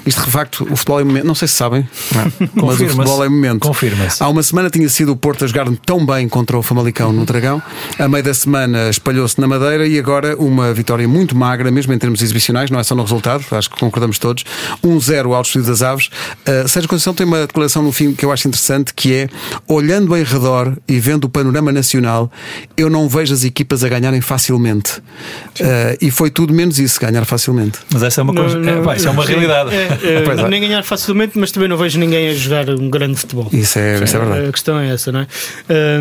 Isto 0.07 0.25
de 0.25 0.31
facto, 0.31 0.67
o 0.71 0.77
futebol 0.77 1.01
é 1.01 1.05
momento, 1.05 1.27
não 1.27 1.35
sei 1.35 1.49
se 1.49 1.55
sabem, 1.55 1.89
mas 2.55 2.81
o 2.81 2.89
futebol 2.89 3.25
é 3.25 3.29
momento. 3.29 3.61
Confirma-se. 3.61 4.23
Há 4.23 4.29
uma 4.29 4.43
semana 4.43 4.71
tinha 4.71 4.89
sido 4.89 5.13
o 5.13 5.17
Porto 5.17 5.45
a 5.45 5.49
jogar 5.49 5.67
tão 5.85 6.05
bem 6.05 6.29
contra 6.29 6.57
o 6.59 6.63
Famalicão 6.63 7.13
no 7.13 7.25
Dragão, 7.25 7.63
a 7.99 8.09
meio 8.09 8.25
da 8.25 8.35
semana 8.35 8.89
espalhou-se 8.89 9.41
na 9.41 9.47
Madeira 9.47 9.87
e 9.87 9.99
agora 9.99 10.37
uma 10.37 10.73
vitória 10.73 11.07
muito 11.09 11.37
magra, 11.37 11.71
mesmo 11.71 11.93
em 11.93 11.99
termos 11.99 12.23
exibicionais, 12.23 12.71
não 12.71 12.79
é 12.79 12.83
só 12.83 12.95
no 12.95 13.03
resultado, 13.03 13.45
acho 13.53 13.71
que 13.71 13.79
concordamos 13.79 14.19
todos. 14.19 14.45
1-0 14.85 15.35
ao 15.35 15.43
Estúdio 15.43 15.69
das 15.69 15.83
Aves. 15.83 16.07
Uh, 16.07 16.69
Sérgio 16.69 16.89
Conceição 16.89 17.15
tem 17.15 17.27
uma 17.27 17.47
declaração 17.47 17.83
no 17.83 17.93
fim 17.93 18.13
que 18.13 18.25
eu 18.25 18.33
acho 18.33 18.49
interessante, 18.49 18.93
que 18.95 19.15
é 19.15 19.29
olhando 19.67 20.17
em 20.17 20.23
redor 20.23 20.77
e 20.89 20.99
vendo 20.99 21.25
o 21.25 21.29
panorama 21.29 21.70
nacional, 21.73 22.31
eu 22.77 22.91
não 22.91 23.09
vejo 23.09 23.33
as 23.33 23.45
equipas 23.45 23.85
a 23.85 23.89
ganharem 23.89 24.21
facilmente. 24.21 24.99
Uh, 24.99 25.97
e 26.01 26.11
foi 26.11 26.31
tudo 26.31 26.53
menos 26.53 26.79
isso, 26.79 27.01
ganhar 27.01 27.25
facilmente. 27.25 27.79
Mas 27.93 28.03
essa 28.03 28.21
é 28.21 28.23
uma, 28.23 28.35
coisa, 28.35 28.59
não, 28.59 28.83
não, 28.83 28.93
é, 28.93 29.03
é 29.03 29.11
uma 29.11 29.25
realidade. 29.25 29.71
É, 29.75 30.25
é, 30.25 30.49
nem 30.49 30.61
ganhar 30.61 30.83
facilmente, 30.83 31.39
mas 31.39 31.51
também 31.53 31.69
não 31.69 31.77
vejo 31.77 31.99
ninguém 31.99 32.31
a 32.31 32.35
jogar 32.35 32.69
um 32.71 32.89
grande 32.89 33.17
futebol. 33.17 33.49
Isso 33.53 33.79
é, 33.79 34.03
isso 34.03 34.17
é 34.17 34.21
verdade. 34.21 34.49
A 34.49 34.53
questão 34.53 34.79
é 34.79 34.93
essa, 34.93 35.13
não 35.13 35.21
é? 35.21 35.27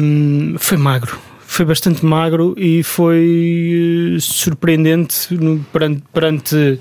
Um, 0.01 0.55
foi 0.57 0.77
magro 0.77 1.19
foi 1.49 1.65
bastante 1.65 2.05
magro 2.05 2.53
e 2.55 2.83
foi 2.83 4.15
uh, 4.15 4.21
surpreendente 4.21 5.33
no, 5.33 5.59
perante, 5.73 6.03
perante 6.13 6.79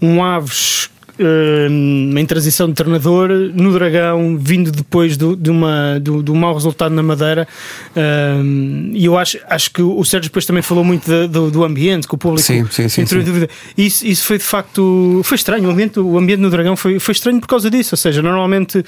um 0.00 0.22
Aves 0.22 0.90
em 1.18 2.26
transição 2.26 2.68
de 2.68 2.74
treinador 2.74 3.28
no 3.54 3.72
Dragão, 3.72 4.36
vindo 4.36 4.72
depois 4.72 5.16
do, 5.16 5.36
de, 5.36 5.50
uma, 5.50 5.98
do, 6.00 6.22
do 6.22 6.34
mau 6.34 6.52
resultado 6.54 6.94
na 6.94 7.02
Madeira. 7.02 7.46
Uh, 7.90 8.90
e 8.92 9.04
eu 9.04 9.16
acho, 9.16 9.38
acho 9.48 9.70
que 9.70 9.80
o 9.80 10.04
Sérgio 10.04 10.30
depois 10.30 10.44
também 10.44 10.62
falou 10.62 10.82
muito 10.82 11.08
de, 11.08 11.28
do, 11.28 11.50
do, 11.50 11.64
ambiente, 11.64 12.08
que 12.08 12.14
o 12.14 12.18
público 12.18 12.42
sim, 12.42 12.66
sim, 12.70 12.88
sim, 12.88 13.02
entrou 13.02 13.22
em 13.22 13.24
dúvida. 13.24 13.48
Isso, 13.76 14.06
isso 14.06 14.24
foi 14.26 14.38
de 14.38 14.44
facto 14.44 15.20
foi 15.22 15.36
estranho. 15.36 15.68
O 15.68 15.70
ambiente, 15.70 16.00
o 16.00 16.18
ambiente 16.18 16.40
no 16.40 16.50
Dragão 16.50 16.76
foi, 16.76 16.98
foi 16.98 17.12
estranho 17.12 17.40
por 17.40 17.46
causa 17.46 17.70
disso. 17.70 17.94
Ou 17.94 17.98
seja, 17.98 18.20
normalmente 18.20 18.78
uh, 18.78 18.84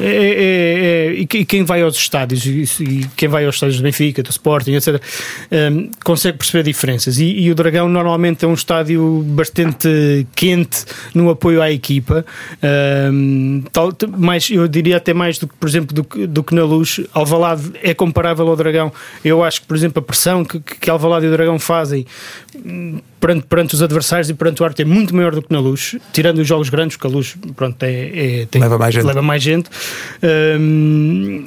é, 0.00 0.04
é, 0.04 1.14
é, 1.14 1.14
e 1.14 1.26
quem 1.26 1.64
vai 1.64 1.80
aos 1.80 1.96
estádios 1.96 2.44
e, 2.46 3.08
quem 3.16 3.28
vai 3.28 3.46
aos 3.46 3.56
estádios 3.56 3.78
do 3.78 3.82
Benfica, 3.82 4.22
do 4.22 4.30
Sporting, 4.30 4.72
etc., 4.74 5.00
consegue 6.04 6.36
perceber 6.38 6.62
diferenças. 6.62 7.18
E, 7.18 7.24
e 7.24 7.50
o 7.50 7.54
Dragão 7.54 7.88
normalmente 7.88 8.44
é 8.44 8.48
um 8.48 8.54
estádio 8.54 9.22
bastante 9.28 10.26
quente 10.34 10.57
no 11.14 11.30
apoio 11.30 11.60
à 11.60 11.70
equipa. 11.70 12.24
Um, 13.12 13.62
tal, 13.72 13.92
mais, 14.16 14.50
eu 14.50 14.66
diria 14.68 14.96
até 14.96 15.12
mais 15.12 15.38
do 15.38 15.46
que, 15.46 15.54
por 15.54 15.68
exemplo, 15.68 15.94
do, 15.94 16.26
do 16.26 16.42
que 16.42 16.54
na 16.54 16.64
luz. 16.64 17.00
Alvalade 17.12 17.72
é 17.82 17.92
comparável 17.94 18.48
ao 18.48 18.56
Dragão. 18.56 18.92
Eu 19.24 19.44
acho 19.44 19.60
que, 19.60 19.66
por 19.66 19.76
exemplo, 19.76 20.00
a 20.00 20.02
pressão 20.02 20.44
que, 20.44 20.60
que 20.60 20.90
Alvalade 20.90 21.26
e 21.26 21.28
o 21.28 21.32
Dragão 21.32 21.58
fazem 21.58 22.06
hum, 22.54 23.00
perante, 23.20 23.46
perante 23.46 23.74
os 23.74 23.82
adversários 23.82 24.30
e 24.30 24.34
perante 24.34 24.62
o 24.62 24.64
arte 24.64 24.82
é 24.82 24.84
muito 24.84 25.14
maior 25.14 25.34
do 25.34 25.42
que 25.42 25.52
na 25.52 25.60
luz, 25.60 25.96
tirando 26.12 26.38
os 26.38 26.46
jogos 26.46 26.68
grandes, 26.68 26.96
porque 26.96 27.06
a 27.06 27.10
luz 27.10 27.36
pronto, 27.54 27.82
é, 27.82 28.42
é 28.42 28.46
tem, 28.46 28.60
leva 28.60 28.78
mais 28.78 28.94
gente. 28.94 29.04
Leva 29.04 29.22
mais 29.22 29.42
gente. 29.42 29.70
Um, 30.22 31.44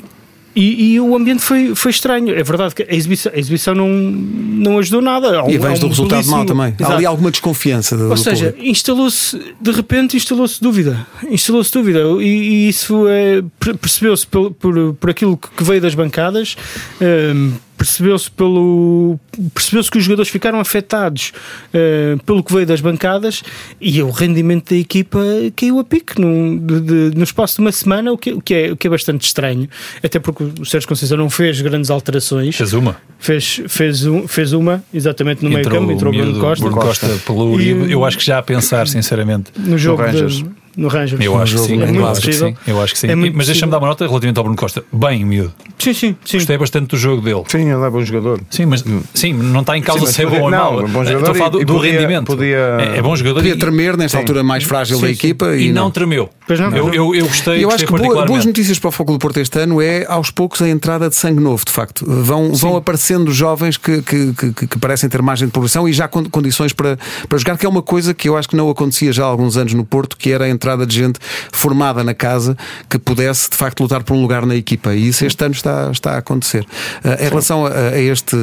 e, 0.56 0.94
e, 0.94 1.00
o 1.00 1.16
ambiente 1.16 1.42
foi, 1.42 1.74
foi 1.76 1.92
estranho. 1.92 2.34
É 2.36 2.44
verdade 2.44 2.76
que 2.76 2.84
a 2.84 2.94
exibição, 2.94 3.32
a 3.34 3.38
exibição 3.38 3.76
não, 3.76 3.88
não 3.88 4.78
ajudou 4.80 5.02
nada. 5.02 5.44
e 5.48 5.58
vens 5.58 5.78
um 5.80 5.82
do 5.82 5.88
resultado 5.88 6.18
belíssimo... 6.18 6.38
mal 6.38 6.46
também. 6.46 6.68
Exato. 6.78 6.92
Há 6.92 6.96
ali 6.96 7.06
alguma 7.06 7.32
desconfiança. 7.32 7.98
Do, 7.98 8.10
Ou 8.10 8.18
seja, 8.18 8.54
instalou-se, 8.60 9.40
de 9.60 9.72
repente, 9.72 10.18
instalou-se 10.18 10.62
dúvida. 10.62 11.08
Instalou-se 11.30 11.72
dúvida. 11.72 12.00
E, 12.20 12.26
e 12.26 12.70
isso 12.70 13.08
é, 13.08 13.44
percebeu-se 13.80 14.28
por, 14.28 14.52
por, 14.52 14.94
por 14.96 15.10
aquilo 15.10 15.38
que 15.38 15.64
veio 15.64 15.82
das 15.82 15.96
bancadas. 15.96 16.58
Um, 17.02 17.54
percebeu-se 17.82 18.30
pelo 18.30 19.20
percebeu-se 19.56 19.90
que 19.90 19.98
os 19.98 20.04
jogadores 20.04 20.30
ficaram 20.30 20.60
afetados 20.60 21.34
uh, 21.74 22.24
pelo 22.24 22.44
que 22.44 22.54
veio 22.54 22.68
das 22.68 22.80
bancadas 22.80 23.42
e 23.80 24.04
o 24.04 24.12
rendimento 24.12 24.70
da 24.70 24.76
equipa 24.76 25.20
caiu 25.56 25.80
a 25.80 25.84
pique 25.84 26.22
no, 26.22 26.60
de, 26.60 26.80
de, 26.80 27.18
no 27.18 27.24
espaço 27.24 27.56
de 27.56 27.62
uma 27.62 27.72
semana, 27.72 28.12
o 28.12 28.18
que, 28.20 28.34
o, 28.34 28.42
que 28.42 28.54
é, 28.54 28.72
o 28.72 28.78
que 28.78 28.86
é 28.86 28.90
bastante 28.90 29.26
estranho, 29.26 29.68
até 30.04 30.20
porque 30.20 30.44
o 30.44 30.66
Sérgio 30.66 30.88
Conceição 30.88 31.18
não 31.18 31.30
fez 31.30 31.60
grandes 31.60 31.90
alterações. 31.90 32.56
Fez 32.56 32.72
uma. 32.74 32.98
Fez, 33.18 33.62
fez, 33.68 34.06
um, 34.06 34.28
fez 34.28 34.54
uma, 34.54 34.84
exatamente 34.94 35.44
no 35.44 35.50
meio 35.50 35.68
campo, 35.68 35.92
entrou 35.92 36.14
o 36.14 36.16
Bruno 36.16 36.40
Costa. 36.40 36.66
Bruno 36.66 36.82
Costa 36.82 37.08
pelo 37.26 37.52
Uribe, 37.52 37.92
eu 37.92 38.06
acho 38.06 38.18
que 38.20 38.26
já 38.26 38.38
a 38.38 38.44
pensar, 38.44 38.88
sinceramente. 38.88 39.52
No 39.58 39.78
jogo 39.78 40.04
de, 40.08 40.46
no 40.76 40.88
Rangers. 40.88 41.22
Eu 41.22 41.38
acho 41.40 41.56
que 41.56 41.62
sim, 41.62 41.82
é 41.82 41.86
muito 41.86 42.06
acho 42.06 42.22
que 42.22 42.34
sim. 42.34 42.56
Eu 42.66 42.82
acho 42.82 42.94
que 42.94 43.00
sim. 43.00 43.08
É 43.08 43.16
mas 43.16 43.48
deixa-me 43.48 43.72
dar 43.72 43.78
uma 43.80 43.88
nota 43.88 44.06
relativamente 44.06 44.38
ao 44.38 44.44
Bruno 44.44 44.58
Costa. 44.58 44.84
Bem, 44.92 45.24
miúdo. 45.26 45.54
Sim, 45.78 45.94
sim, 45.94 46.16
sim. 46.24 46.38
Gostei 46.38 46.58
bastante 46.58 46.88
do 46.90 46.98
jogo 46.98 47.22
dele. 47.22 47.44
Sim, 47.48 47.70
ele 47.70 47.86
é 47.86 47.90
bom 47.90 48.04
jogador. 48.04 48.40
Sim, 48.50 48.66
mas 48.68 48.84
sim, 49.14 49.34
não 49.34 49.62
está 49.62 49.78
em 49.78 49.82
causa 49.82 50.06
sim, 50.06 50.14
ser 50.14 50.28
bom 50.28 50.42
ou 50.42 50.52
não. 50.52 50.88
Bom 50.88 51.04
jogador 51.04 51.18
Estou 51.18 51.32
a 51.32 51.36
falar 51.36 51.50
do, 51.50 51.60
do 51.60 51.74
podia, 51.74 51.92
rendimento. 51.92 52.28
Podia, 52.28 52.58
é, 52.58 52.98
é, 52.98 53.02
bom 53.02 53.16
jogador. 53.16 53.40
Podia 53.40 53.58
tremer 53.58 53.98
nesta 53.98 54.18
sim. 54.18 54.22
altura 54.24 54.44
mais 54.44 54.64
frágil 54.64 54.98
sim, 54.98 55.04
da 55.04 55.12
equipa. 55.12 55.56
E, 55.56 55.68
e 55.68 55.72
não, 55.72 55.84
não 55.84 55.92
tremeu. 55.92 56.30
Pois 56.48 56.60
não. 56.60 56.70
Eu, 56.76 56.94
eu, 56.94 57.16
eu 57.16 57.26
gostei. 57.26 57.64
Eu 57.64 57.72
acho 57.72 57.86
que 57.86 57.92
boa, 57.92 58.26
boas 58.26 58.46
notícias 58.46 58.78
para 58.78 58.90
o 58.90 58.92
Foco 58.92 59.14
do 59.14 59.20
Porto 59.20 59.40
este 59.40 59.60
ano 59.60 59.82
é 59.82 60.06
aos 60.06 60.30
poucos 60.30 60.62
a 60.62 60.70
entrada 60.70 61.10
de 61.10 61.16
sangue 61.16 61.42
novo, 61.42 61.64
de 61.66 61.72
facto. 61.72 62.06
Vão, 62.06 62.54
vão 62.54 62.76
aparecendo 62.76 63.32
jovens 63.32 63.78
que, 63.78 64.02
que, 64.02 64.34
que, 64.34 64.68
que, 64.68 64.80
parecem 64.80 65.10
ter 65.10 65.22
margem 65.22 65.48
de 65.48 65.52
progressão 65.52 65.88
e 65.88 65.94
já 65.94 66.08
condições 66.08 66.74
para, 66.74 66.98
para 67.28 67.38
jogar, 67.38 67.58
que 67.58 67.66
é 67.66 67.70
uma 67.70 67.82
coisa 67.82 68.14
que 68.14 68.28
eu 68.28 68.38
acho 68.38 68.50
que 68.50 68.56
não 68.56 68.70
acontecia 68.70 69.12
já 69.12 69.24
há 69.24 69.28
alguns 69.28 69.58
anos 69.58 69.74
no 69.74 69.86
Porto, 69.86 70.18
que 70.18 70.32
era 70.32 70.46
a 70.46 70.50
entrada 70.62 70.86
de 70.86 70.96
gente 70.96 71.20
formada 71.52 72.04
na 72.04 72.14
casa 72.14 72.56
que 72.88 73.00
pudesse 73.00 73.50
de 73.50 73.58
facto 73.58 73.82
lutar 73.82 74.04
por 74.04 74.16
um 74.16 74.22
lugar 74.22 74.46
na 74.46 74.56
equipa. 74.56 74.94
E 74.94 75.08
isso 75.08 75.26
este 75.26 75.44
ano 75.44 75.56
está, 75.56 75.90
está 75.92 76.12
a 76.14 76.18
acontecer. 76.18 76.66
Uh, 77.04 77.24
em 77.24 77.30
relação 77.30 77.66
a, 77.66 77.70
a, 77.70 78.00
este, 78.00 78.36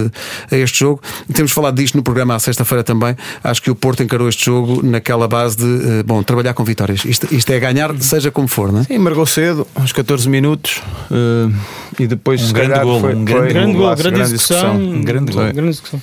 a 0.51 0.57
este 0.57 0.81
jogo, 0.81 1.01
temos 1.33 1.53
falado 1.53 1.77
disto 1.77 1.97
no 1.97 2.03
programa 2.03 2.35
à 2.35 2.39
sexta-feira 2.39 2.83
também. 2.83 3.17
Acho 3.45 3.63
que 3.63 3.71
o 3.71 3.75
Porto 3.75 4.03
encarou 4.03 4.29
este 4.29 4.45
jogo 4.47 4.85
naquela 4.85 5.29
base 5.29 5.57
de 5.57 5.65
uh, 5.65 6.05
bom, 6.05 6.23
trabalhar 6.23 6.55
com 6.55 6.65
vitórias. 6.65 7.05
Isto, 7.05 7.33
isto 7.33 7.51
é 7.53 7.61
ganhar, 7.61 7.95
seja 8.01 8.31
como 8.31 8.49
for, 8.49 8.73
não 8.73 8.81
é? 8.81 8.85
Sim, 8.85 8.99
marcou 8.99 9.27
cedo, 9.27 9.67
aos 9.75 9.93
14 9.93 10.29
minutos, 10.29 10.83
uh, 11.11 11.55
e 11.99 12.07
depois 12.07 12.51
um 12.51 12.53
grande 12.53 12.81
gol, 12.81 13.01
foi, 13.01 13.15
um 13.15 13.25
grande, 13.25 13.53
grande 13.53 13.73
gol, 13.75 13.95
grande, 13.95 14.03
grande 14.03 14.33
discussão, 14.33 14.77
um 14.77 15.03
grande 15.03 15.33
gol. 15.33 15.53
Grande 15.53 15.71
discussão. 15.71 16.01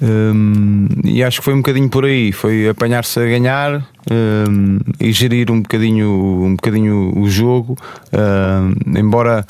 Um, 0.00 0.88
e 1.04 1.22
acho 1.24 1.38
que 1.38 1.44
foi 1.44 1.54
um 1.54 1.58
bocadinho 1.58 1.88
por 1.88 2.04
aí, 2.04 2.32
foi 2.32 2.68
apanhar-se 2.68 3.18
a 3.18 3.24
ganhar 3.24 3.86
um, 4.10 4.78
e 5.00 5.10
gerir 5.12 5.50
um 5.50 5.62
bocadinho, 5.62 6.10
um 6.44 6.56
bocadinho 6.56 7.18
o 7.18 7.28
jogo, 7.28 7.76
um, 8.12 8.98
embora 8.98 9.46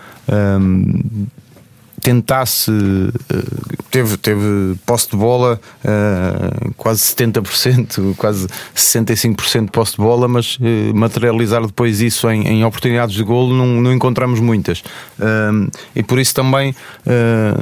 tentasse, 2.06 2.70
eh, 2.70 3.42
teve, 3.90 4.16
teve 4.16 4.76
posse 4.86 5.10
de 5.10 5.16
bola 5.16 5.60
uh, 5.84 6.72
quase 6.76 7.00
70%, 7.00 8.14
quase 8.16 8.46
65% 8.76 9.64
de 9.64 9.70
posse 9.72 9.92
de 9.96 9.98
bola, 9.98 10.28
mas 10.28 10.56
uh, 10.56 10.94
materializar 10.94 11.66
depois 11.66 12.00
isso 12.00 12.30
em, 12.30 12.46
em, 12.46 12.64
oportunidades 12.64 13.16
de 13.16 13.24
golo 13.24 13.52
não, 13.52 13.66
não 13.80 13.92
encontramos 13.92 14.38
muitas. 14.38 14.84
Uh, 15.18 15.68
e 15.96 16.02
por 16.04 16.20
isso 16.20 16.32
também, 16.32 16.76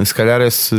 se 0.03 0.13
calhar, 0.13 0.41
esse, 0.41 0.75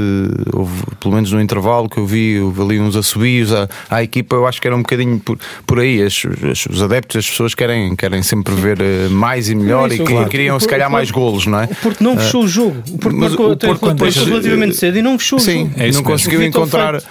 houve, 0.52 0.84
pelo 1.00 1.14
menos 1.14 1.32
no 1.32 1.40
intervalo 1.40 1.88
que 1.88 1.98
eu 1.98 2.06
vi, 2.06 2.38
houve 2.40 2.62
ali 2.62 2.80
uns 2.80 2.94
assobios 2.94 3.52
à, 3.52 3.68
à 3.90 4.02
equipa, 4.02 4.36
eu 4.36 4.46
acho 4.46 4.60
que 4.60 4.68
era 4.68 4.76
um 4.76 4.82
bocadinho 4.82 5.18
por, 5.18 5.38
por 5.66 5.80
aí. 5.80 6.02
As, 6.02 6.22
as, 6.50 6.66
os 6.66 6.82
adeptos, 6.82 7.16
as 7.16 7.28
pessoas 7.28 7.54
querem, 7.54 7.96
querem 7.96 8.22
sempre 8.22 8.54
ver 8.54 8.78
mais 9.10 9.48
e 9.48 9.56
melhor 9.56 9.90
isso, 9.90 10.02
e 10.02 10.06
claro. 10.06 10.28
queriam, 10.28 10.60
se 10.60 10.68
calhar, 10.68 10.88
mais 10.88 11.10
golos, 11.10 11.46
não 11.46 11.60
é? 11.60 11.66
Porque 11.66 12.04
não 12.04 12.16
fechou 12.16 12.44
o 12.44 12.48
jogo. 12.48 12.76
Porque 13.00 13.16
marcou 13.16 13.55
o 13.56 13.68
Porto 13.68 13.80
quando 13.80 13.98
deixa, 13.98 14.24
relativamente 14.24 14.76
cedo 14.76 14.98
e 14.98 15.02
não 15.02 15.18
fechou 15.18 15.38
Sim, 15.38 15.70
é 15.76 15.90
não 15.90 16.02
conseguiu 16.02 16.42
encontrar 16.42 17.02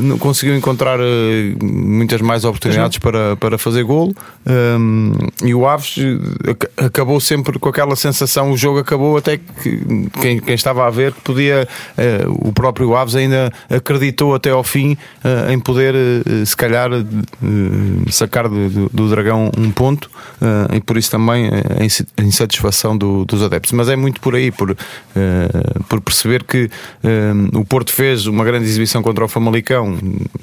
não 0.00 0.18
conseguiu 0.18 0.56
encontrar 0.56 0.98
uh, 1.00 1.04
muitas 1.64 2.20
mais 2.20 2.44
oportunidades 2.44 2.98
para, 2.98 3.36
para 3.36 3.58
fazer 3.58 3.82
golo. 3.82 4.14
Um, 4.46 5.12
e 5.44 5.54
o 5.54 5.66
Aves 5.66 5.96
uh, 5.96 6.84
acabou 6.84 7.20
sempre 7.20 7.58
com 7.58 7.68
aquela 7.68 7.96
sensação 7.96 8.50
o 8.52 8.56
jogo 8.56 8.78
acabou 8.78 9.16
até 9.16 9.38
que 9.38 10.08
quem, 10.20 10.40
quem 10.40 10.54
estava 10.54 10.86
a 10.86 10.90
ver 10.90 11.12
podia 11.12 11.66
uh, 11.96 12.48
o 12.48 12.52
próprio 12.52 12.94
Aves 12.94 13.14
ainda 13.16 13.52
acreditou 13.68 14.34
até 14.34 14.50
ao 14.50 14.62
fim 14.62 14.96
em 15.50 15.58
poder 15.58 15.94
se 16.44 16.56
calhar 16.56 16.90
sacar 18.10 18.48
do, 18.48 18.88
do, 18.88 19.08
Dragão 19.08 19.50
um 19.56 19.70
ponto 19.70 20.10
e 20.74 20.80
por 20.80 20.96
isso 20.96 21.10
também 21.10 21.48
a 21.48 22.22
insatisfação 22.22 22.96
do, 22.96 23.24
dos 23.24 23.42
adeptos. 23.42 23.72
Mas 23.72 23.88
é 23.88 23.96
muito 23.96 24.20
por 24.20 24.34
aí 24.34 24.50
por, 24.50 24.76
por 25.88 26.00
perceber 26.00 26.44
que 26.44 26.70
o 27.52 27.64
Porto 27.64 27.92
fez 27.92 28.26
uma 28.26 28.44
grande 28.44 28.64
exibição 28.66 29.02
contra 29.02 29.24
o 29.24 29.28
Famalicão 29.28 29.85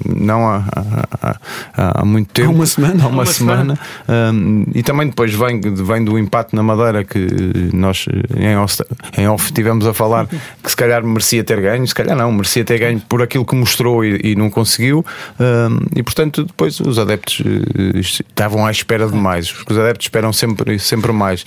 não 0.06 0.48
há, 0.48 0.64
há, 0.74 1.36
há, 1.76 2.00
há 2.00 2.04
muito 2.04 2.32
tempo. 2.32 2.48
Há 2.48 2.52
uma 2.52 2.66
semana. 2.66 3.04
Há 3.04 3.06
uma, 3.06 3.22
uma 3.22 3.26
semana. 3.26 3.78
semana. 4.06 4.32
Um, 4.32 4.64
e 4.74 4.82
também 4.82 5.08
depois 5.08 5.34
vem, 5.34 5.60
vem 5.60 6.04
do 6.04 6.18
empate 6.18 6.54
na 6.54 6.62
Madeira 6.62 7.04
que 7.04 7.26
nós 7.72 8.06
em 8.36 8.56
off, 8.56 8.82
em 9.16 9.28
off 9.28 9.52
tivemos 9.52 9.86
a 9.86 9.94
falar 9.94 10.26
que 10.26 10.70
se 10.70 10.76
calhar 10.76 11.04
merecia 11.04 11.42
ter 11.44 11.60
ganho, 11.60 11.86
se 11.86 11.94
calhar 11.94 12.16
não, 12.16 12.30
merecia 12.32 12.64
ter 12.64 12.78
ganho 12.78 13.00
por 13.00 13.22
aquilo 13.22 13.44
que 13.44 13.54
mostrou 13.54 14.04
e, 14.04 14.20
e 14.22 14.36
não 14.36 14.50
conseguiu. 14.50 15.04
Um, 15.38 15.78
e 15.96 16.02
portanto, 16.02 16.44
depois 16.44 16.80
os 16.80 16.98
adeptos 16.98 17.40
uh, 17.40 17.98
estavam 17.98 18.66
à 18.66 18.70
espera 18.70 19.06
de 19.06 19.16
mais. 19.16 19.52
Os 19.68 19.78
adeptos 19.78 20.06
esperam 20.06 20.32
sempre, 20.32 20.78
sempre 20.78 21.12
mais. 21.12 21.44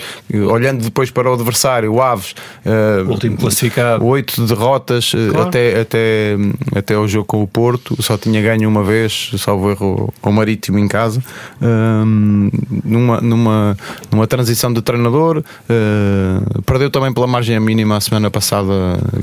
Olhando 0.50 0.84
depois 0.84 1.12
para 1.12 1.30
o 1.30 1.34
adversário, 1.34 1.94
o 1.94 2.02
Aves, 2.02 2.36
uh, 2.66 3.10
último 3.10 3.38
classificado, 3.38 4.06
oito 4.06 4.46
derrotas 4.46 5.14
uh, 5.14 5.32
claro. 5.32 5.50
até, 5.50 5.80
até, 5.82 6.36
até 6.76 6.98
o 6.98 7.08
jogo 7.08 7.26
com 7.26 7.44
o 7.44 7.48
Porto 7.48 7.87
só 8.02 8.18
tinha 8.18 8.42
ganho 8.42 8.68
uma 8.70 8.84
vez, 8.84 9.32
salvo 9.38 9.70
erro, 9.72 10.14
ao 10.22 10.32
Marítimo 10.32 10.78
em 10.80 10.88
casa, 10.88 11.24
um, 11.62 12.50
numa, 12.84 13.22
numa, 13.22 13.78
numa 14.12 14.28
transição 14.28 14.72
de 14.74 14.82
treinador. 14.82 15.44
Uh, 15.70 16.62
perdeu 16.64 16.90
também 16.90 17.14
pela 17.14 17.28
margem 17.28 17.60
mínima 17.60 17.98
a 17.98 18.02
semana 18.02 18.30
passada 18.32 18.74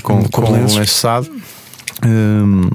com, 0.03 0.23
com, 0.25 0.43
com 0.43 0.53
o 0.53 0.75
Lençado. 0.77 1.29
Um, 2.05 2.69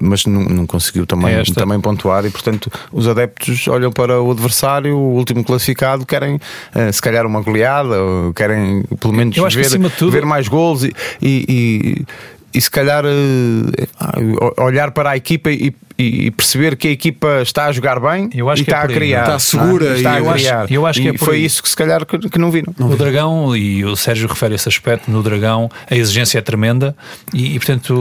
mas 0.00 0.26
não, 0.26 0.42
não 0.44 0.66
conseguiu 0.66 1.06
também, 1.06 1.32
É 1.32 1.40
esta. 1.40 1.54
também 1.54 1.80
pontuar 1.80 2.26
e 2.26 2.30
portanto 2.30 2.70
os 2.92 3.06
adeptos 3.06 3.66
olham 3.68 3.90
para 3.90 4.20
o 4.20 4.30
adversário, 4.30 4.94
o 4.96 5.14
último 5.14 5.42
classificado, 5.44 6.04
querem 6.04 6.38
eh, 6.74 6.92
se 6.92 7.00
calhar 7.00 7.24
uma 7.24 7.40
goleada, 7.40 7.94
querem 8.34 8.82
pelo 9.00 9.14
menos 9.14 9.36
ver, 9.54 9.90
tudo- 9.96 10.10
ver 10.10 10.26
mais 10.26 10.48
gols 10.48 10.82
e, 10.82 10.92
e, 11.22 11.44
e- 11.48 12.06
e 12.54 12.60
se 12.60 12.70
calhar 12.70 13.04
eh, 13.04 13.86
ah, 14.00 14.62
olhar 14.64 14.90
para 14.92 15.10
a 15.10 15.16
equipa 15.16 15.50
e, 15.50 15.72
e- 15.98 16.26
e 16.26 16.30
perceber 16.30 16.76
que 16.76 16.86
a 16.86 16.90
equipa 16.92 17.40
está 17.42 17.66
a 17.66 17.72
jogar 17.72 17.98
bem 17.98 18.30
Eu 18.32 18.48
acho 18.48 18.62
e 18.62 18.64
que 18.64 18.70
é 18.70 18.74
está 18.74 18.84
a 18.84 18.88
criar, 18.88 19.18
Está 19.18 19.28
não 19.30 19.36
é? 19.36 19.38
segura 19.40 19.96
está 19.96 20.12
e 20.12 20.14
a 20.14 20.18
eu 20.20 20.30
acho- 20.30 20.44
criar. 20.44 20.70
eu 20.72 20.86
acho 20.86 21.00
que 21.00 21.06
E 21.06 21.08
é 21.08 21.12
por 21.12 21.24
foi 21.24 21.36
aí. 21.36 21.44
isso 21.44 21.60
que 21.62 21.68
se 21.68 21.76
calhar 21.76 22.06
que, 22.06 22.18
que 22.30 22.38
não 22.38 22.50
viram. 22.52 22.72
O 22.78 22.94
Dragão, 22.96 23.56
e 23.56 23.84
o 23.84 23.96
Sérgio 23.96 24.28
refere 24.28 24.54
esse 24.54 24.68
aspecto, 24.68 25.10
no 25.10 25.22
Dragão 25.24 25.68
a 25.90 25.96
exigência 25.96 26.38
é 26.38 26.40
tremenda 26.40 26.96
e, 27.34 27.56
e, 27.56 27.58
portanto 27.58 27.94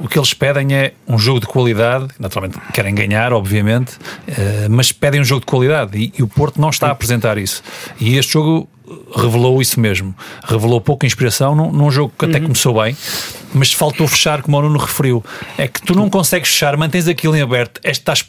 o, 0.00 0.04
o 0.04 0.08
que 0.08 0.18
eles 0.18 0.32
pedem 0.32 0.74
é 0.74 0.92
um 1.06 1.18
jogo 1.18 1.40
de 1.40 1.46
qualidade, 1.46 2.06
naturalmente 2.18 2.58
querem 2.72 2.94
ganhar, 2.94 3.32
obviamente, 3.34 3.92
eh, 4.26 4.66
mas 4.70 4.90
pedem 4.90 5.20
um 5.20 5.24
jogo 5.24 5.40
de 5.40 5.46
qualidade 5.46 5.96
e, 5.98 6.12
e 6.18 6.22
o 6.22 6.28
Porto 6.28 6.58
não 6.60 6.70
está 6.70 6.88
a 6.88 6.92
apresentar 6.92 7.36
isso. 7.36 7.62
E 8.00 8.16
este 8.16 8.32
jogo 8.32 8.66
revelou 9.16 9.60
isso 9.60 9.78
mesmo. 9.80 10.14
Revelou 10.44 10.80
pouca 10.80 11.06
inspiração 11.06 11.54
num, 11.54 11.72
num 11.72 11.90
jogo 11.90 12.12
que 12.18 12.24
até 12.24 12.40
começou 12.40 12.80
bem, 12.82 12.96
mas 13.54 13.72
faltou 13.72 14.06
fechar, 14.06 14.42
como 14.42 14.56
o 14.58 14.62
Nuno 14.62 14.78
referiu. 14.78 15.24
É 15.58 15.66
que 15.68 15.82
tu 15.82 15.94
não 15.94 16.08
consegues 16.10 16.48
fechar, 16.50 16.76
mantens 16.76 17.08
aquilo 17.08 17.34
em 17.36 17.40
aberto, 17.42 17.80
é, 17.82 17.90
estás 17.90 18.24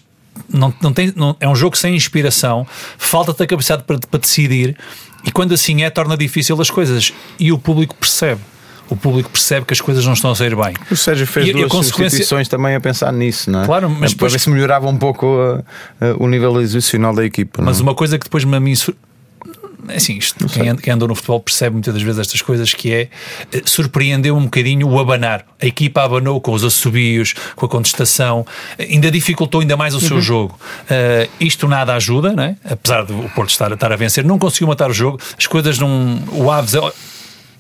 não, 0.52 0.72
não 0.82 0.94
tem, 0.94 1.12
não- 1.16 1.36
é 1.40 1.48
um 1.50 1.56
jogo 1.56 1.76
sem 1.78 1.96
inspiração, 1.96 2.66
falta-te 2.98 3.42
a 3.44 3.48
capacidade 3.48 3.84
para, 3.84 3.98
para 4.00 4.20
decidir, 4.20 4.78
e 5.26 5.32
quando 5.32 5.54
assim 5.54 5.82
é, 5.84 5.90
torna 5.90 6.16
difícil 6.16 6.60
as 6.62 6.70
coisas. 6.70 7.12
E 7.40 7.52
o 7.52 7.58
público 7.58 7.96
percebe. 7.96 8.40
O 8.90 8.96
público 8.96 9.30
percebe 9.30 9.66
que 9.66 9.74
as 9.74 9.82
coisas 9.82 10.06
não 10.06 10.14
estão 10.14 10.32
a 10.32 10.36
sair 10.36 10.56
bem. 10.56 10.74
O 10.90 10.96
Sérgio 10.96 11.28
fez 11.28 11.48
E- 11.48 11.50
e 11.50 11.52
a 11.52 11.58
duas 11.58 11.72
consequência- 11.72 12.10
substituições 12.12 12.48
também 12.48 12.74
a 12.74 12.80
pensar 12.80 13.12
nisso, 13.12 13.52
não 13.52 13.64
é? 13.64 13.66
Claro, 13.66 13.90
mas 13.90 14.00
para 14.00 14.10
depois- 14.12 14.32
ver 14.34 14.40
se 14.40 14.50
melhorava 14.50 14.88
um 14.88 14.96
pouco 14.96 15.26
uh, 15.26 15.58
uh, 15.60 16.24
o 16.24 16.28
nível 16.28 16.62
exibicional 16.62 17.14
da 17.14 17.26
equipa. 17.26 17.62
Mas 17.62 17.80
não 17.80 17.88
é? 17.88 17.90
uma 17.90 17.96
coisa 17.96 18.18
que 18.18 18.24
depois 18.24 18.46
me 18.46 18.56
a 18.56 18.60
mim. 18.62 18.76
sur- 18.76 18.94
É 18.94 19.07
assim, 19.90 20.18
isto, 20.18 20.46
quem, 20.48 20.76
quem 20.76 20.94
andou 20.94 21.08
no 21.08 21.16
futebol 21.16 21.40
percebe 21.40 21.74
muitas 21.74 21.94
das 21.94 22.04
vezes 22.04 22.20
estas 22.20 22.42
coisas 22.42 22.74
que 22.74 22.94
é 22.94 23.10
eh, 23.52 23.62
surpreendeu 23.66 24.36
um 24.36 24.44
bocadinho 24.44 24.88
o 24.88 25.00
abanar. 25.00 25.46
A 25.62 25.66
equipa 25.66 26.04
abanou 26.04 26.40
com 26.42 26.52
os 26.52 26.64
assobios, 26.64 27.34
com 27.56 27.66
a 27.66 27.70
contestação, 27.70 28.46
eh, 28.78 28.88
ainda 28.92 29.12
dificultou 29.12 29.62
ainda 29.62 29.78
mais 29.78 29.94
o 29.94 30.00
seu 30.00 30.22
jogo. 30.22 30.58
Eh, 30.90 31.30
isto 31.40 31.68
nada 31.68 31.94
ajuda, 31.96 32.34
né? 32.34 32.58
apesar 32.64 33.04
do 33.04 33.18
o 33.20 33.30
Porto 33.30 33.50
estar, 33.50 33.72
estar 33.72 33.92
a 33.92 33.96
vencer, 33.96 34.24
não 34.24 34.40
conseguiu 34.40 34.68
matar 34.68 34.90
o 34.90 34.94
jogo. 34.94 35.20
As 35.38 35.48
coisas 35.48 35.78
não. 35.78 36.22
O 36.32 36.52
Aves 36.52 36.74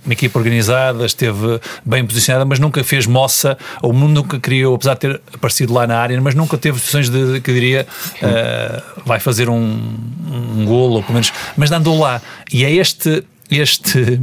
uma 0.08 0.14
equipa 0.14 0.40
organizada, 0.40 1.06
esteve 1.06 1.60
bem 1.86 2.06
posicionada, 2.06 2.46
mas 2.46 2.60
nunca 2.60 2.84
fez 2.84 3.06
moça, 3.06 3.58
ou 3.82 3.92
nunca 3.92 4.40
criou, 4.40 4.76
apesar 4.76 4.94
de 4.94 5.02
ter 5.02 5.22
aparecido 5.34 5.74
lá 5.74 5.86
na 5.86 5.98
área, 5.98 6.20
mas 6.22 6.34
nunca 6.34 6.58
teve 6.58 6.80
posições 6.80 7.10
de, 7.10 7.42
que 7.42 7.54
diria, 7.54 7.86
eh, 8.22 8.82
vai 9.06 9.20
fazer 9.20 9.50
um, 9.50 9.56
um 9.58 10.66
golo, 10.66 10.96
ou 10.96 11.04
pelo 11.04 11.14
menos, 11.14 11.32
mas 11.58 11.72
andou 11.72 12.00
lá. 12.00 12.22
E 12.52 12.64
é 12.64 12.72
este, 12.72 13.24
este, 13.52 14.22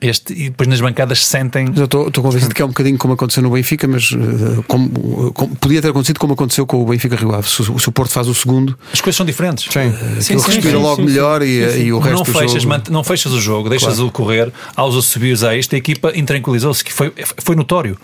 este, 0.00 0.32
e 0.32 0.44
depois 0.50 0.68
nas 0.68 0.80
bancadas 0.80 1.24
sentem. 1.24 1.66
Mas 1.68 1.78
eu 1.78 1.84
estou 1.86 2.08
estou 2.08 2.22
convencido 2.22 2.54
que 2.54 2.60
é 2.60 2.64
um 2.64 2.68
bocadinho 2.68 2.98
como 2.98 3.14
aconteceu 3.14 3.42
no 3.42 3.50
Benfica, 3.50 3.86
mas 3.88 4.10
eh, 4.12 4.62
como, 4.68 5.32
como- 5.32 5.54
podia 5.56 5.80
ter 5.80 5.88
acontecido 5.88 6.18
como 6.18 6.34
aconteceu 6.34 6.66
com 6.66 6.82
o 6.82 6.86
Benfica 6.86 7.16
Rio 7.16 7.34
Ave. 7.34 7.48
Se, 7.48 7.62
o- 7.62 7.78
se 7.78 7.88
o 7.88 7.92
Porto 7.92 8.12
faz 8.12 8.28
o 8.28 8.34
segundo, 8.34 8.76
As 8.92 9.00
coisas 9.00 9.16
são 9.16 9.24
diferentes. 9.26 9.64
Sim. 9.72 9.92
aquilo 10.18 10.42
respira 10.42 10.78
logo 10.78 11.02
melhor 11.02 11.42
e, 11.42 11.84
e 11.84 11.92
o 11.92 11.98
resto 11.98 12.18
não 12.18 12.24
fechas, 12.24 12.62
jogo. 12.62 12.82
não 12.90 13.04
fechas 13.04 13.32
o 13.32 13.40
jogo, 13.40 13.68
deixas-o 13.68 14.10
correr 14.10 14.52
aos 14.76 14.94
assobios 14.96 15.42
a 15.42 15.56
isto, 15.56 15.74
a 15.74 15.78
equipa 15.78 16.12
intranquilizou-se, 16.16 16.84
que 16.84 16.92
foi, 16.92 17.12
foi 17.38 17.56
notório. 17.56 17.96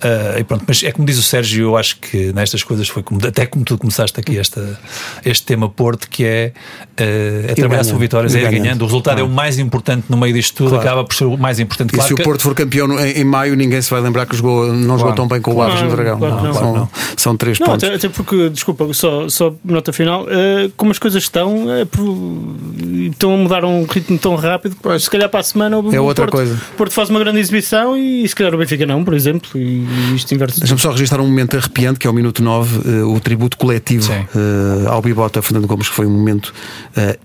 Ah, 0.00 0.38
e 0.38 0.44
pronto, 0.44 0.64
mas 0.66 0.82
é 0.82 0.90
como 0.92 1.06
diz 1.06 1.18
o 1.18 1.22
Sérgio, 1.22 1.64
eu 1.64 1.76
acho 1.76 1.96
que 2.00 2.32
nestas 2.32 2.62
coisas 2.62 2.88
foi 2.88 3.02
como, 3.02 3.24
até 3.26 3.46
como 3.46 3.64
tu 3.64 3.78
começaste 3.78 4.18
aqui 4.18 4.38
esta, 4.38 4.78
este 5.24 5.44
tema 5.46 5.68
Porto, 5.68 6.08
que 6.08 6.24
é, 6.24 6.52
ah, 6.98 7.02
é 7.50 7.54
trabalhar 7.54 7.84
sobre 7.84 8.00
vitórias, 8.00 8.34
é 8.34 8.38
ir 8.38 8.42
ganhando. 8.42 8.62
ganhando. 8.62 8.82
O 8.82 8.84
resultado 8.86 9.20
é 9.20 9.22
o 9.22 9.28
mais 9.28 9.58
importante 9.58 10.06
no 10.08 10.16
meio 10.16 10.34
disto 10.34 10.54
tudo, 10.56 10.70
Claro. 10.70 10.82
acaba 10.84 11.04
por 11.04 11.14
ser 11.14 11.24
o 11.24 11.36
mais 11.44 11.60
importante. 11.60 11.90
E 11.90 11.94
Claro 11.96 12.08
se 12.08 12.14
o 12.14 12.16
que- 12.16 12.22
Porto 12.22 12.42
for 12.42 12.54
campeão 12.54 12.98
em, 12.98 13.20
em 13.20 13.24
maio, 13.24 13.54
ninguém 13.54 13.80
se 13.82 13.90
vai 13.90 14.00
lembrar 14.00 14.24
que 14.26 14.34
jogou, 14.36 14.72
não 14.72 14.98
jogou 14.98 15.14
tão 15.14 15.28
bem 15.28 15.40
com 15.40 15.52
o 15.54 15.60
Aves 15.62 15.74
no 15.82 15.88
Claro, 15.88 15.96
Dragão. 15.96 16.18
claro 16.18 16.36
que 16.38 16.42
não. 16.44 16.52
são, 16.54 16.62
Claro 16.62 16.78
não. 16.78 16.88
são 17.16 17.36
três 17.36 17.58
Não, 17.58 17.66
pontos. 17.66 17.84
até, 17.84 17.94
até 17.96 18.08
porque, 18.08 18.48
desculpa, 18.48 18.92
só, 18.94 19.28
só 19.28 19.54
nota 19.64 19.92
final, 19.92 20.26
eh, 20.28 20.70
como 20.76 20.90
as 20.90 20.98
coisas 20.98 21.22
estão, 21.22 21.66
por- 21.90 23.04
estão 23.10 23.34
a 23.34 23.36
mudar 23.36 23.64
um 23.64 23.84
ritmo 23.84 24.18
tão 24.18 24.34
rápido 24.36 24.76
que 24.76 24.98
se 24.98 25.10
calhar 25.10 25.28
para 25.28 25.40
a 25.40 25.42
semana 25.42 25.78
o 25.78 25.94
É 25.94 26.00
outra 26.00 26.24
Porto, 26.26 26.36
coisa. 26.36 26.58
Porto 26.76 26.92
faz 26.92 27.10
uma 27.10 27.18
grande 27.20 27.38
exibição 27.40 27.96
e 27.96 28.26
se 28.26 28.34
calhar 28.34 28.54
o 28.54 28.58
Benfica 28.58 28.86
não, 28.86 29.04
por 29.04 29.12
exemplo, 29.14 29.50
e 29.58 29.86
isto 30.14 30.34
inverte 30.34 30.58
Deixa-me 30.60 30.80
só 30.80 30.90
registrar 30.92 31.20
um 31.20 31.26
momento 31.26 31.56
arrepiante, 31.56 31.98
que 31.98 32.06
é 32.06 32.10
o 32.10 32.14
minuto 32.14 32.42
9, 32.42 32.80
eh, 32.88 33.02
o 33.04 33.20
tributo 33.20 33.56
coletivo 33.58 34.10
ao 34.88 35.02
Bibota 35.02 35.42
Fernando 35.42 35.66
Gomes, 35.66 35.88
que 35.88 35.94
foi 35.94 36.06
um 36.06 36.10
momento 36.10 36.52